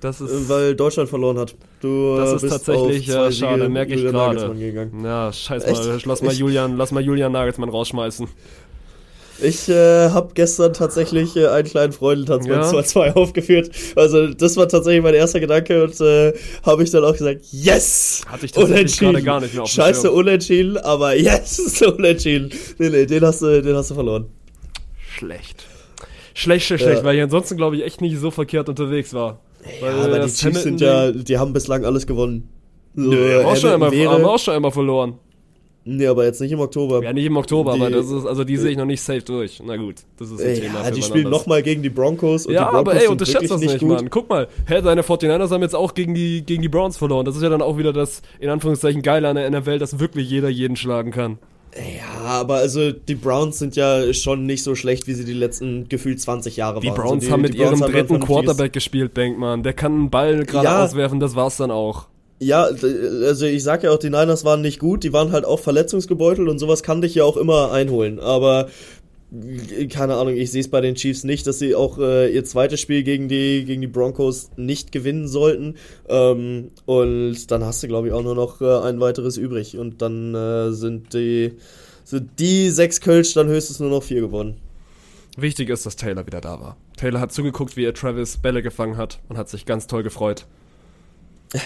das 0.00 0.20
ist, 0.20 0.30
Äh, 0.30 0.48
Weil 0.48 0.74
Deutschland 0.76 1.08
verloren 1.08 1.38
hat. 1.38 1.54
Du 1.80 2.16
das 2.16 2.30
äh, 2.30 2.34
ist 2.36 2.42
bist 2.42 2.52
tatsächlich 2.52 3.08
auf 3.10 3.14
ja, 3.14 3.24
zwei 3.24 3.30
schade, 3.32 3.68
merke 3.68 3.94
ich 3.94 4.02
gerade. 4.02 4.54
Ja, 5.04 5.32
scheiß 5.32 5.64
Echt? 5.64 5.84
mal, 5.84 6.00
lass 6.04 6.22
mal 6.22 6.32
Ich- 6.32 6.38
Julian, 6.38 6.76
lass 6.76 6.90
mal 6.92 7.02
Julian 7.02 7.32
Nagelsmann 7.32 7.68
rausschmeißen. 7.68 8.26
Ich 9.42 9.70
äh, 9.70 10.10
habe 10.10 10.32
gestern 10.34 10.74
tatsächlich 10.74 11.34
äh, 11.34 11.46
einen 11.46 11.66
kleinen 11.66 11.92
Freudentanz 11.94 12.46
Ja? 12.46 12.60
beim 12.60 12.80
2-2 12.80 13.12
aufgeführt. 13.16 13.70
Also 13.96 14.26
das 14.34 14.58
war 14.58 14.68
tatsächlich 14.68 15.02
mein 15.02 15.14
erster 15.14 15.40
Gedanke 15.40 15.82
und 15.82 15.98
äh, 16.02 16.34
habe 16.62 16.82
ich 16.82 16.90
dann 16.90 17.04
auch 17.04 17.12
gesagt, 17.16 17.40
yes! 17.50 18.20
Hatte 18.26 18.44
ich 18.44 18.52
tatsächlich 18.52 18.98
gerade 18.98 19.22
gar 19.22 19.40
nicht 19.40 19.54
mehr 19.54 19.62
auf 19.62 19.70
Scheiße 19.70 20.02
Schirm. 20.02 20.14
unentschieden, 20.14 20.76
aber 20.76 21.16
yes, 21.16 21.80
unentschieden. 21.96 22.50
Nee, 22.78 22.90
nee, 22.90 23.06
den 23.06 23.24
hast 23.24 23.40
du, 23.40 23.62
den 23.62 23.74
hast 23.74 23.90
du 23.90 23.94
verloren. 23.94 24.26
Schlecht. 25.16 25.64
Schlecht, 26.34 26.66
schlecht, 26.66 26.84
schlecht, 26.84 26.98
Ja. 26.98 27.04
weil 27.04 27.16
ich 27.16 27.22
ansonsten, 27.22 27.56
glaube 27.56 27.76
ich, 27.76 27.84
echt 27.84 28.02
nicht 28.02 28.18
so 28.18 28.30
verkehrt 28.30 28.68
unterwegs 28.68 29.14
war. 29.14 29.40
Ja, 29.82 29.88
aber 30.04 30.18
die 30.20 30.30
Chiefs 30.32 30.62
sind 30.62 30.80
ja, 30.80 31.10
die 31.12 31.38
haben 31.38 31.52
bislang 31.52 31.84
alles 31.84 32.06
gewonnen. 32.06 32.48
So, 32.94 33.10
Nö, 33.10 33.34
haben 33.38 33.46
auch, 33.46 33.56
schon 33.56 33.70
Hamilton 33.70 33.98
einmal, 33.98 34.12
haben 34.14 34.22
wäre, 34.22 34.30
auch 34.30 34.38
schon 34.38 34.54
einmal 34.54 34.70
verloren. 34.72 35.14
nee, 35.84 36.06
aber 36.06 36.24
jetzt 36.24 36.40
nicht 36.40 36.50
im 36.52 36.60
Oktober. 36.60 37.02
Ja, 37.02 37.12
nicht 37.12 37.24
im 37.26 37.36
Oktober, 37.36 37.74
Die- 37.74 37.80
aber 37.80 37.90
das 37.90 38.10
ist, 38.10 38.26
also 38.26 38.42
die 38.44 38.56
sehe 38.56 38.70
ich 38.72 38.76
noch 38.76 38.84
nicht 38.84 39.00
safe 39.00 39.22
durch. 39.22 39.62
Na 39.64 39.76
gut, 39.76 39.96
das 40.18 40.30
ist 40.30 40.40
ein 40.40 40.46
Ey, 40.48 40.60
Thema. 40.60 40.82
ja, 40.84 40.90
die 40.90 41.02
spielen 41.02 41.30
nochmal 41.30 41.62
gegen 41.62 41.82
die 41.82 41.88
Broncos 41.90 42.46
und 42.46 42.52
Ja, 42.54 42.64
die 42.64 42.70
Broncos 42.72 42.92
aber 42.94 43.00
ey, 43.02 43.08
unterschätzt 43.08 43.50
das 43.50 43.60
nicht, 43.60 43.78
gut. 43.78 43.88
Mann. 43.88 44.10
Guck 44.10 44.28
mal, 44.28 44.48
hä, 44.66 44.80
deine 44.82 45.02
49ers 45.02 45.50
haben 45.50 45.62
jetzt 45.62 45.76
auch 45.76 45.94
gegen 45.94 46.14
die, 46.14 46.42
gegen 46.44 46.62
die 46.62 46.68
Browns 46.68 46.96
verloren. 46.96 47.24
Das 47.24 47.36
ist 47.36 47.42
ja 47.42 47.48
dann 47.48 47.62
auch 47.62 47.78
wieder 47.78 47.92
das, 47.92 48.22
in 48.40 48.48
Anführungszeichen, 48.50 49.02
Geile 49.02 49.28
an 49.28 49.36
der 49.36 49.48
NFL, 49.50 49.78
dass 49.78 49.98
wirklich 50.00 50.28
jeder 50.28 50.48
jeden 50.48 50.76
schlagen 50.76 51.12
kann. 51.12 51.38
Ja, 51.76 52.20
aber 52.24 52.56
also 52.56 52.90
die 52.90 53.14
Browns 53.14 53.58
sind 53.58 53.76
ja 53.76 54.12
schon 54.12 54.44
nicht 54.44 54.62
so 54.64 54.74
schlecht, 54.74 55.06
wie 55.06 55.14
sie 55.14 55.24
die 55.24 55.32
letzten 55.34 55.88
gefühlt 55.88 56.20
20 56.20 56.56
Jahre 56.56 56.80
Die 56.80 56.88
waren. 56.88 56.96
Browns 56.96 57.22
also 57.24 57.32
haben 57.32 57.42
mit 57.42 57.54
die 57.54 57.58
Browns 57.58 57.70
ihrem 57.72 57.80
haben 57.82 57.86
ein 57.88 57.92
dritten 57.92 58.06
vernünftiges- 58.16 58.26
Quarterback 58.44 58.72
gespielt, 58.72 59.14
Bankman. 59.14 59.62
Der 59.62 59.72
kann 59.72 59.92
einen 59.92 60.10
Ball 60.10 60.44
gerade 60.44 60.64
Ja. 60.64 60.84
auswerfen, 60.84 61.20
das 61.20 61.36
war's 61.36 61.56
dann 61.58 61.70
auch. 61.70 62.06
Ja, 62.42 62.62
also 62.64 63.44
ich 63.44 63.62
sag 63.62 63.82
ja 63.84 63.90
auch, 63.90 63.98
die 63.98 64.08
Niners 64.08 64.44
waren 64.46 64.62
nicht 64.62 64.78
gut, 64.78 65.04
die 65.04 65.12
waren 65.12 65.30
halt 65.30 65.44
auch 65.44 65.60
verletzungsgebeutelt 65.60 66.48
und 66.48 66.58
sowas 66.58 66.82
kann 66.82 67.02
dich 67.02 67.14
ja 67.14 67.22
auch 67.24 67.36
immer 67.36 67.70
einholen. 67.70 68.18
Aber 68.18 68.68
keine 69.90 70.16
Ahnung, 70.16 70.36
ich 70.36 70.50
sehe 70.50 70.60
es 70.60 70.68
bei 70.68 70.80
den 70.80 70.96
Chiefs 70.96 71.22
nicht, 71.22 71.46
dass 71.46 71.60
sie 71.60 71.74
auch 71.76 71.98
äh, 71.98 72.34
ihr 72.34 72.44
zweites 72.44 72.80
Spiel 72.80 73.04
gegen 73.04 73.28
die 73.28 73.64
gegen 73.64 73.80
die 73.80 73.86
Broncos 73.86 74.50
nicht 74.56 74.90
gewinnen 74.90 75.28
sollten. 75.28 75.76
Ähm, 76.08 76.72
und 76.84 77.50
dann 77.50 77.64
hast 77.64 77.82
du, 77.82 77.88
glaube 77.88 78.08
ich, 78.08 78.12
auch 78.12 78.22
nur 78.22 78.34
noch 78.34 78.60
äh, 78.60 78.88
ein 78.88 79.00
weiteres 79.00 79.36
übrig. 79.36 79.78
Und 79.78 80.02
dann 80.02 80.34
äh, 80.34 80.72
sind 80.72 81.14
die 81.14 81.52
sind 82.04 82.40
die 82.40 82.70
sechs 82.70 83.00
Kölsch 83.00 83.34
dann 83.34 83.46
höchstens 83.46 83.78
nur 83.78 83.90
noch 83.90 84.02
vier 84.02 84.20
gewonnen. 84.20 84.56
Wichtig 85.36 85.70
ist, 85.70 85.86
dass 85.86 85.94
Taylor 85.94 86.26
wieder 86.26 86.40
da 86.40 86.60
war. 86.60 86.76
Taylor 86.96 87.20
hat 87.20 87.32
zugeguckt, 87.32 87.76
wie 87.76 87.84
er 87.84 87.94
Travis 87.94 88.36
Bälle 88.36 88.62
gefangen 88.62 88.96
hat 88.96 89.20
und 89.28 89.38
hat 89.38 89.48
sich 89.48 89.64
ganz 89.64 89.86
toll 89.86 90.02
gefreut. 90.02 90.46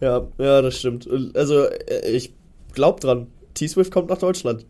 Ja, 0.00 0.26
ja, 0.38 0.62
das 0.62 0.78
stimmt. 0.78 1.08
Also 1.34 1.64
äh, 1.64 2.10
ich 2.10 2.32
glaub 2.72 3.00
dran. 3.00 3.28
T-Swift 3.54 3.92
kommt 3.92 4.08
nach 4.08 4.18
Deutschland. 4.18 4.64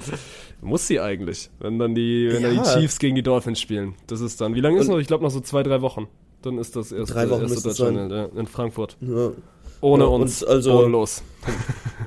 Muss 0.60 0.86
sie 0.86 1.00
eigentlich, 1.00 1.50
wenn 1.60 1.78
dann 1.78 1.94
die, 1.94 2.28
wenn 2.32 2.42
dann 2.42 2.54
Ja. 2.56 2.62
die 2.74 2.80
Chiefs 2.80 2.98
gegen 2.98 3.14
die 3.14 3.22
Dolphins 3.22 3.60
spielen. 3.60 3.94
Das 4.08 4.20
ist 4.20 4.40
dann, 4.40 4.54
wie 4.54 4.60
lange 4.60 4.78
ist 4.80 4.86
Und- 4.88 4.94
noch? 4.94 5.00
Ich 5.00 5.06
glaube 5.06 5.22
noch 5.24 5.30
so 5.30 5.40
zwei, 5.40 5.62
drei 5.62 5.80
Wochen. 5.82 6.08
Dann 6.42 6.58
ist 6.58 6.76
das 6.76 6.92
erste, 6.92 7.14
Drei 7.14 7.30
Wochen 7.30 7.42
erste 7.42 7.62
Deutschland 7.68 8.12
ja, 8.12 8.26
in 8.26 8.46
Frankfurt. 8.46 8.96
Ja. 9.00 9.32
Ohne 9.80 10.04
Ja, 10.04 10.10
uns, 10.10 10.42
und 10.42 10.48
also- 10.50 10.78
ohne 10.80 10.88
los. 10.88 11.22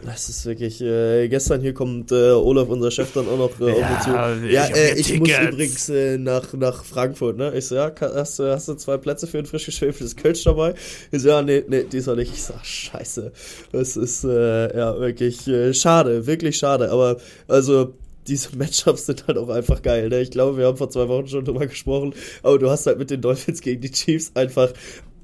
Das 0.03 0.29
ist 0.29 0.45
wirklich, 0.47 0.81
äh, 0.81 1.27
gestern 1.29 1.61
hier 1.61 1.75
kommt 1.75 2.11
äh, 2.11 2.31
Olaf, 2.31 2.69
unser 2.69 2.89
Chef, 2.89 3.13
dann 3.13 3.27
auch 3.29 3.37
noch 3.37 3.59
äh, 3.61 3.79
Ja, 3.79 3.85
auf 3.85 3.89
mich 3.91 3.99
zu. 3.99 4.45
ich 4.47 4.51
Ja, 4.53 4.65
äh, 4.65 4.99
ich 4.99 5.19
muss 5.19 5.29
übrigens 5.29 5.89
äh, 5.89 6.17
nach, 6.17 6.53
nach 6.53 6.83
Frankfurt, 6.83 7.37
ne? 7.37 7.53
Ich 7.55 7.67
so, 7.67 7.75
ja, 7.75 7.91
hast, 8.01 8.39
du- 8.39 8.51
hast 8.51 8.67
du 8.67 8.73
zwei 8.73 8.97
Plätze 8.97 9.27
für 9.27 9.37
ein 9.37 9.45
frisch 9.45 9.67
geschwefeltes 9.67 10.15
Kölsch 10.15 10.43
dabei? 10.43 10.73
Ich 11.11 11.21
so, 11.21 11.29
ja, 11.29 11.43
nee, 11.43 11.63
nee, 11.67 11.83
diesmal 11.83 12.15
nicht. 12.15 12.33
Ich 12.33 12.41
so, 12.43 12.53
ach, 12.57 12.65
scheiße. 12.65 13.31
Das 13.73 13.95
ist, 13.95 14.23
äh, 14.23 14.75
ja, 14.75 14.99
wirklich 14.99 15.47
äh, 15.47 15.71
schade, 15.73 16.25
wirklich 16.25 16.57
schade. 16.57 16.89
Aber, 16.89 17.17
also, 17.47 17.93
diese 18.27 18.57
Matchups 18.57 19.05
sind 19.05 19.27
halt 19.27 19.37
auch 19.37 19.49
einfach 19.49 19.83
geil. 19.83 20.09
Ne? 20.09 20.21
Ich 20.21 20.31
glaube, 20.31 20.57
wir 20.57 20.65
haben 20.65 20.77
vor 20.77 20.89
zwei 20.89 21.07
Wochen 21.09 21.27
schon 21.27 21.45
drüber 21.45 21.67
gesprochen, 21.67 22.13
aber 22.41 22.57
du 22.57 22.71
hast 22.71 22.87
halt 22.87 22.97
mit 22.97 23.11
den 23.11 23.21
Dolphins 23.21 23.61
gegen 23.61 23.81
die 23.81 23.91
Chiefs 23.91 24.31
einfach 24.33 24.73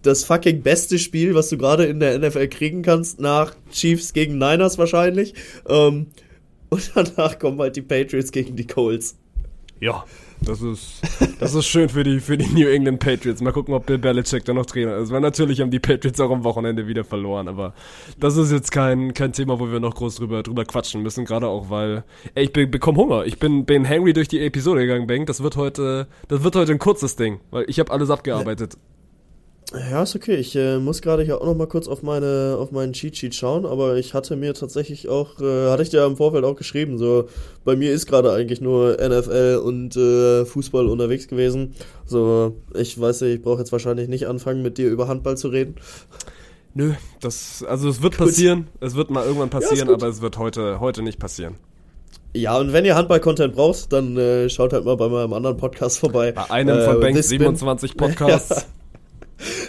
das 0.01 0.23
fucking 0.23 0.61
beste 0.61 0.99
Spiel, 0.99 1.35
was 1.35 1.49
du 1.49 1.57
gerade 1.57 1.85
in 1.85 1.99
der 1.99 2.17
NFL 2.19 2.47
kriegen 2.47 2.81
kannst, 2.81 3.19
nach 3.19 3.55
Chiefs 3.71 4.13
gegen 4.13 4.37
Niners 4.37 4.77
wahrscheinlich. 4.77 5.33
Ähm, 5.67 6.07
und 6.69 6.91
danach 6.95 7.39
kommen 7.39 7.59
halt 7.59 7.75
die 7.75 7.81
Patriots 7.81 8.31
gegen 8.31 8.55
die 8.55 8.67
Colts. 8.67 9.15
Ja, 9.79 10.05
das 10.41 10.61
ist, 10.61 11.01
das 11.39 11.55
ist 11.55 11.65
schön 11.65 11.89
für 11.89 12.03
die, 12.03 12.19
für 12.19 12.37
die 12.37 12.47
New 12.47 12.67
England 12.67 12.99
Patriots. 12.99 13.41
Mal 13.41 13.51
gucken, 13.51 13.73
ob 13.73 13.85
Bill 13.85 13.97
Belichick 13.97 14.45
da 14.45 14.53
noch 14.53 14.65
Trainer 14.65 14.97
ist. 14.97 15.11
Weil 15.11 15.21
natürlich 15.21 15.61
haben 15.61 15.71
die 15.71 15.79
Patriots 15.79 16.19
auch 16.19 16.31
am 16.31 16.43
Wochenende 16.43 16.87
wieder 16.87 17.03
verloren. 17.03 17.47
Aber 17.47 17.73
das 18.19 18.37
ist 18.37 18.51
jetzt 18.51 18.71
kein, 18.71 19.13
kein 19.13 19.33
Thema, 19.33 19.59
wo 19.59 19.71
wir 19.71 19.79
noch 19.79 19.95
groß 19.95 20.15
drüber, 20.15 20.43
drüber 20.43 20.65
quatschen 20.65 21.01
müssen. 21.01 21.25
Gerade 21.25 21.47
auch, 21.47 21.69
weil, 21.69 22.03
ey, 22.35 22.45
ich 22.45 22.53
be 22.53 22.67
bekomme 22.67 22.97
Hunger. 22.97 23.25
Ich 23.25 23.39
bin, 23.39 23.65
bin 23.65 23.87
hangry 23.87 24.13
durch 24.13 24.27
die 24.27 24.39
Episode 24.39 24.81
gegangen, 24.81 25.07
Bank. 25.07 25.27
Das 25.27 25.41
wird 25.41 25.57
heute, 25.57 26.07
das 26.27 26.43
wird 26.43 26.55
heute 26.55 26.71
ein 26.71 26.79
kurzes 26.79 27.15
Ding. 27.15 27.39
Weil 27.51 27.65
ich 27.67 27.79
habe 27.79 27.91
alles 27.91 28.09
abgearbeitet. 28.09 28.77
Ja, 29.73 30.03
ist 30.03 30.15
okay. 30.15 30.35
Ich 30.35 30.55
äh, 30.55 30.79
muss 30.79 31.01
gerade 31.01 31.23
hier 31.23 31.41
auch 31.41 31.45
noch 31.45 31.55
mal 31.55 31.67
kurz 31.67 31.89
auf 31.89 32.01
meine 32.01 32.55
auf 32.57 32.71
meinen 32.71 32.93
Cheat 32.93 33.17
Sheet 33.17 33.35
schauen, 33.35 33.65
aber 33.65 33.97
ich 33.97 34.13
hatte 34.13 34.37
mir 34.37 34.53
tatsächlich 34.53 35.09
auch 35.09 35.41
äh, 35.41 35.69
hatte 35.69 35.83
ich 35.83 35.89
dir 35.89 36.05
im 36.05 36.15
Vorfeld 36.15 36.45
auch 36.45 36.55
geschrieben, 36.55 36.97
so 36.97 37.27
bei 37.65 37.75
mir 37.75 37.91
ist 37.91 38.05
gerade 38.07 38.31
eigentlich 38.31 38.61
nur 38.61 38.93
NFL 38.95 39.61
und 39.61 39.97
äh, 39.97 40.45
Fußball 40.45 40.87
unterwegs 40.87 41.27
gewesen. 41.27 41.75
So, 42.05 42.55
ich 42.75 42.99
weiß 42.99 43.21
nicht, 43.21 43.33
ich 43.35 43.41
brauche 43.41 43.59
jetzt 43.59 43.73
wahrscheinlich 43.73 44.07
nicht 44.07 44.27
anfangen 44.27 44.61
mit 44.61 44.77
dir 44.77 44.87
über 44.89 45.09
Handball 45.09 45.35
zu 45.35 45.49
reden. 45.49 45.75
Nö, 46.73 46.93
das, 47.19 47.61
also 47.67 47.89
es 47.89 48.01
wird 48.01 48.17
passieren. 48.17 48.67
Es 48.79 48.95
wird 48.95 49.09
mal 49.09 49.25
irgendwann 49.25 49.49
passieren, 49.49 49.87
gut. 49.87 49.95
aber 50.01 50.07
es 50.07 50.21
wird 50.21 50.37
heute, 50.37 50.79
heute 50.79 51.01
nicht 51.01 51.19
passieren. 51.19 51.55
Ja, 52.33 52.57
und 52.57 52.71
wenn 52.71 52.85
ihr 52.85 52.95
Handball-Content 52.95 53.55
braucht, 53.55 53.91
dann 53.91 54.15
äh, 54.15 54.47
schaut 54.49 54.71
halt 54.71 54.85
mal 54.85 54.95
bei 54.95 55.09
meinem 55.09 55.33
anderen 55.33 55.57
Podcast 55.57 55.97
vorbei. 55.97 56.31
Bei 56.33 56.49
einem 56.51 56.77
Äh, 56.77 56.85
von 56.85 57.01
Spin- 57.01 57.21
27 57.23 57.97
Podcasts. 57.97 58.65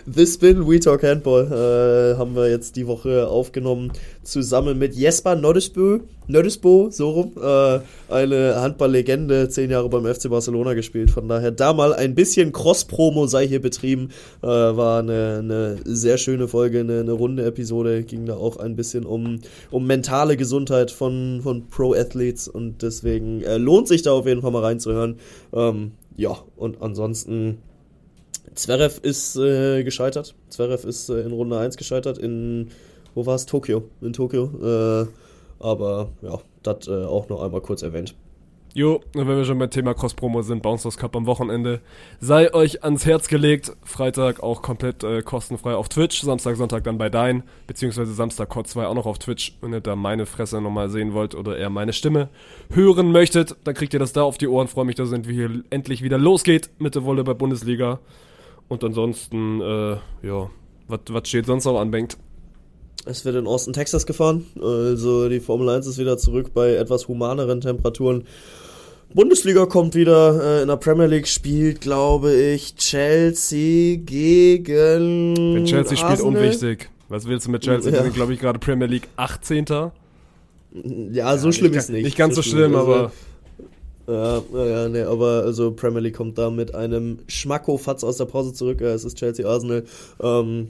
This 0.06 0.34
Spin 0.34 0.66
We 0.66 0.80
Talk 0.80 1.02
Handball 1.02 1.44
äh, 1.46 2.18
haben 2.18 2.34
wir 2.34 2.48
jetzt 2.48 2.76
die 2.76 2.86
Woche 2.86 3.28
aufgenommen, 3.28 3.92
zusammen 4.22 4.78
mit 4.78 4.94
Jesper 4.94 5.36
Nordesbo, 5.36 6.00
Nordesbo 6.26 6.88
so 6.90 7.10
rum, 7.10 7.32
äh, 7.36 7.80
eine 8.08 8.60
Handball-Legende, 8.60 9.48
zehn 9.50 9.70
Jahre 9.70 9.88
beim 9.90 10.06
FC 10.06 10.30
Barcelona 10.30 10.72
gespielt, 10.74 11.10
von 11.10 11.28
daher 11.28 11.50
da 11.50 11.74
mal 11.74 11.92
ein 11.92 12.14
bisschen 12.14 12.52
Cross-Promo 12.52 13.26
sei 13.26 13.46
hier 13.46 13.60
betrieben, 13.60 14.08
äh, 14.42 14.46
war 14.46 15.00
eine, 15.00 15.40
eine 15.40 15.76
sehr 15.84 16.16
schöne 16.16 16.48
Folge, 16.48 16.80
eine, 16.80 17.00
eine 17.00 17.12
runde 17.12 17.44
Episode, 17.44 18.02
ging 18.02 18.24
da 18.24 18.36
auch 18.36 18.56
ein 18.56 18.76
bisschen 18.76 19.04
um, 19.04 19.40
um 19.70 19.86
mentale 19.86 20.38
Gesundheit 20.38 20.90
von, 20.90 21.40
von 21.42 21.68
Pro-Athletes 21.68 22.48
und 22.48 22.82
deswegen 22.82 23.42
äh, 23.42 23.58
lohnt 23.58 23.88
sich 23.88 24.02
da 24.02 24.12
auf 24.12 24.26
jeden 24.26 24.40
Fall 24.40 24.52
mal 24.52 24.64
reinzuhören. 24.64 25.16
Ähm, 25.52 25.92
ja, 26.16 26.36
und 26.56 26.82
ansonsten 26.82 27.58
Zverev 28.58 28.98
ist 29.02 29.36
äh, 29.36 29.84
gescheitert. 29.84 30.34
Zverev 30.48 30.84
ist 30.86 31.08
äh, 31.10 31.20
in 31.20 31.30
Runde 31.30 31.58
1 31.58 31.76
gescheitert. 31.76 32.18
In, 32.18 32.70
wo 33.14 33.24
war 33.24 33.36
es? 33.36 33.46
Tokio. 33.46 33.84
In 34.00 34.12
Tokio. 34.12 34.50
Äh, 34.60 35.06
aber 35.60 36.08
ja, 36.22 36.40
das 36.64 36.88
äh, 36.88 37.04
auch 37.04 37.28
noch 37.28 37.40
einmal 37.40 37.60
kurz 37.60 37.82
erwähnt. 37.82 38.16
Jo, 38.74 39.00
wenn 39.14 39.28
wir 39.28 39.44
schon 39.44 39.58
beim 39.58 39.70
Thema 39.70 39.94
Cross-Promo 39.94 40.42
sind, 40.42 40.62
Bouncers 40.62 40.96
Cup 40.96 41.16
am 41.16 41.26
Wochenende, 41.26 41.80
sei 42.20 42.52
euch 42.52 42.82
ans 42.82 43.06
Herz 43.06 43.28
gelegt. 43.28 43.72
Freitag 43.84 44.42
auch 44.42 44.60
komplett 44.60 45.04
äh, 45.04 45.22
kostenfrei 45.22 45.74
auf 45.74 45.88
Twitch, 45.88 46.20
Samstag, 46.20 46.56
Sonntag 46.56 46.82
dann 46.82 46.98
bei 46.98 47.08
Dein, 47.08 47.44
beziehungsweise 47.68 48.12
Samstag 48.12 48.48
Code 48.48 48.68
2 48.68 48.86
auch 48.86 48.94
noch 48.94 49.06
auf 49.06 49.20
Twitch. 49.20 49.56
Wenn 49.60 49.72
ihr 49.72 49.80
da 49.80 49.94
meine 49.94 50.26
Fresse 50.26 50.60
nochmal 50.60 50.90
sehen 50.90 51.12
wollt 51.14 51.36
oder 51.36 51.56
eher 51.56 51.70
meine 51.70 51.92
Stimme 51.92 52.28
hören 52.70 53.12
möchtet, 53.12 53.54
dann 53.62 53.74
kriegt 53.74 53.94
ihr 53.94 54.00
das 54.00 54.12
da 54.12 54.22
auf 54.22 54.36
die 54.36 54.48
Ohren. 54.48 54.66
Freue 54.66 54.84
mich, 54.84 54.96
dass 54.96 55.10
es 55.10 55.14
endlich 55.70 56.02
wieder 56.02 56.18
losgeht 56.18 56.70
mit 56.78 56.96
der 56.96 57.04
Volleyball-Bundesliga. 57.04 58.00
Und 58.68 58.84
ansonsten, 58.84 59.60
äh, 59.60 59.96
ja, 60.22 60.50
was 60.88 61.28
steht 61.28 61.46
sonst 61.46 61.64
noch 61.64 61.80
an, 61.80 61.90
Bengt? 61.90 62.16
Es 63.06 63.24
wird 63.24 63.36
in 63.36 63.46
Austin, 63.46 63.72
Texas 63.72 64.04
gefahren. 64.06 64.44
Also 64.60 65.28
die 65.28 65.40
Formel 65.40 65.68
1 65.70 65.86
ist 65.86 65.98
wieder 65.98 66.18
zurück 66.18 66.52
bei 66.52 66.74
etwas 66.74 67.08
humaneren 67.08 67.60
Temperaturen. 67.60 68.24
Bundesliga 69.14 69.64
kommt 69.64 69.94
wieder, 69.94 70.58
äh, 70.58 70.62
in 70.62 70.68
der 70.68 70.76
Premier 70.76 71.06
League 71.06 71.26
spielt, 71.26 71.80
glaube 71.80 72.34
ich, 72.34 72.76
Chelsea 72.76 73.96
gegen. 73.96 75.34
Wenn 75.54 75.64
Chelsea 75.64 75.96
spielt, 75.96 76.10
Arsenal. 76.20 76.36
unwichtig. 76.36 76.90
Was 77.08 77.26
willst 77.26 77.46
du 77.46 77.50
mit 77.50 77.62
Chelsea? 77.62 77.90
Ja. 77.90 77.98
Die 77.98 78.04
sind, 78.04 78.14
glaube 78.14 78.34
ich, 78.34 78.40
gerade 78.40 78.58
Premier 78.58 78.86
League 78.86 79.08
18. 79.16 79.64
Ja, 81.12 81.38
so 81.38 81.50
schlimm 81.52 81.70
nicht, 81.70 81.78
ist 81.78 81.88
nicht. 81.88 82.04
Nicht 82.04 82.18
ganz 82.18 82.34
so 82.34 82.42
schlimm, 82.42 82.74
Also, 82.76 82.92
aber 82.92 83.12
Ja, 84.08 84.42
ja, 84.54 84.88
nee, 84.88 85.02
aber 85.02 85.42
also 85.44 85.70
Premier 85.70 86.00
League 86.00 86.16
kommt 86.16 86.38
da 86.38 86.48
mit 86.48 86.74
einem 86.74 87.18
Schmacko-Fatz 87.26 88.04
aus 88.04 88.16
der 88.16 88.24
Pause 88.24 88.54
zurück. 88.54 88.80
Es 88.80 89.04
ist 89.04 89.18
Chelsea 89.18 89.46
Arsenal. 89.46 89.84
Ähm, 90.22 90.68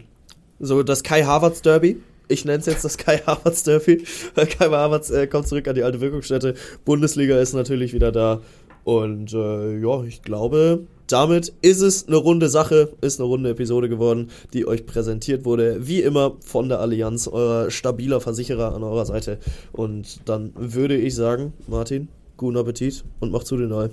so 0.58 0.82
das 0.82 1.04
Kai 1.04 1.22
Havertz 1.22 1.62
Derby. 1.62 2.00
Ich 2.26 2.44
nenne 2.44 2.58
es 2.58 2.66
jetzt 2.66 2.84
das 2.84 2.98
Kai 2.98 3.18
Havertz 3.18 3.62
Derby. 3.62 4.04
Kai 4.34 4.68
Havertz 4.68 5.10
äh, 5.10 5.28
kommt 5.28 5.46
zurück 5.46 5.68
an 5.68 5.76
die 5.76 5.84
alte 5.84 6.00
Wirkungsstätte. 6.00 6.54
Bundesliga 6.84 7.38
ist 7.38 7.52
natürlich 7.52 7.92
wieder 7.92 8.10
da. 8.10 8.40
Und 8.82 9.32
äh, 9.32 9.78
ja, 9.78 10.02
ich 10.02 10.22
glaube, 10.22 10.80
damit 11.06 11.52
ist 11.62 11.80
es 11.80 12.08
eine 12.08 12.16
runde 12.16 12.48
Sache, 12.48 12.90
ist 13.02 13.20
eine 13.20 13.28
runde 13.28 13.50
Episode 13.50 13.88
geworden, 13.88 14.30
die 14.52 14.66
euch 14.66 14.84
präsentiert 14.84 15.44
wurde, 15.44 15.86
wie 15.86 16.02
immer 16.02 16.36
von 16.44 16.68
der 16.68 16.80
Allianz, 16.80 17.28
euer 17.28 17.70
stabiler 17.70 18.20
Versicherer 18.20 18.74
an 18.74 18.82
eurer 18.82 19.06
Seite. 19.06 19.38
Und 19.72 20.28
dann 20.28 20.52
würde 20.56 20.96
ich 20.96 21.14
sagen, 21.14 21.52
Martin, 21.68 22.08
guten 22.38 22.56
Appetit 22.56 23.04
und 23.20 23.30
mach 23.30 23.44
zu 23.44 23.58
den 23.58 23.68
Neu. 23.68 23.90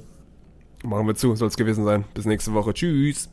machen 0.85 1.07
wir 1.07 1.15
zu, 1.15 1.35
soll 1.35 1.49
es 1.49 1.57
gewesen 1.57 1.83
sein. 1.83 2.05
Bis 2.13 2.25
nächste 2.25 2.53
Woche. 2.53 2.73
Tschüss. 2.73 3.29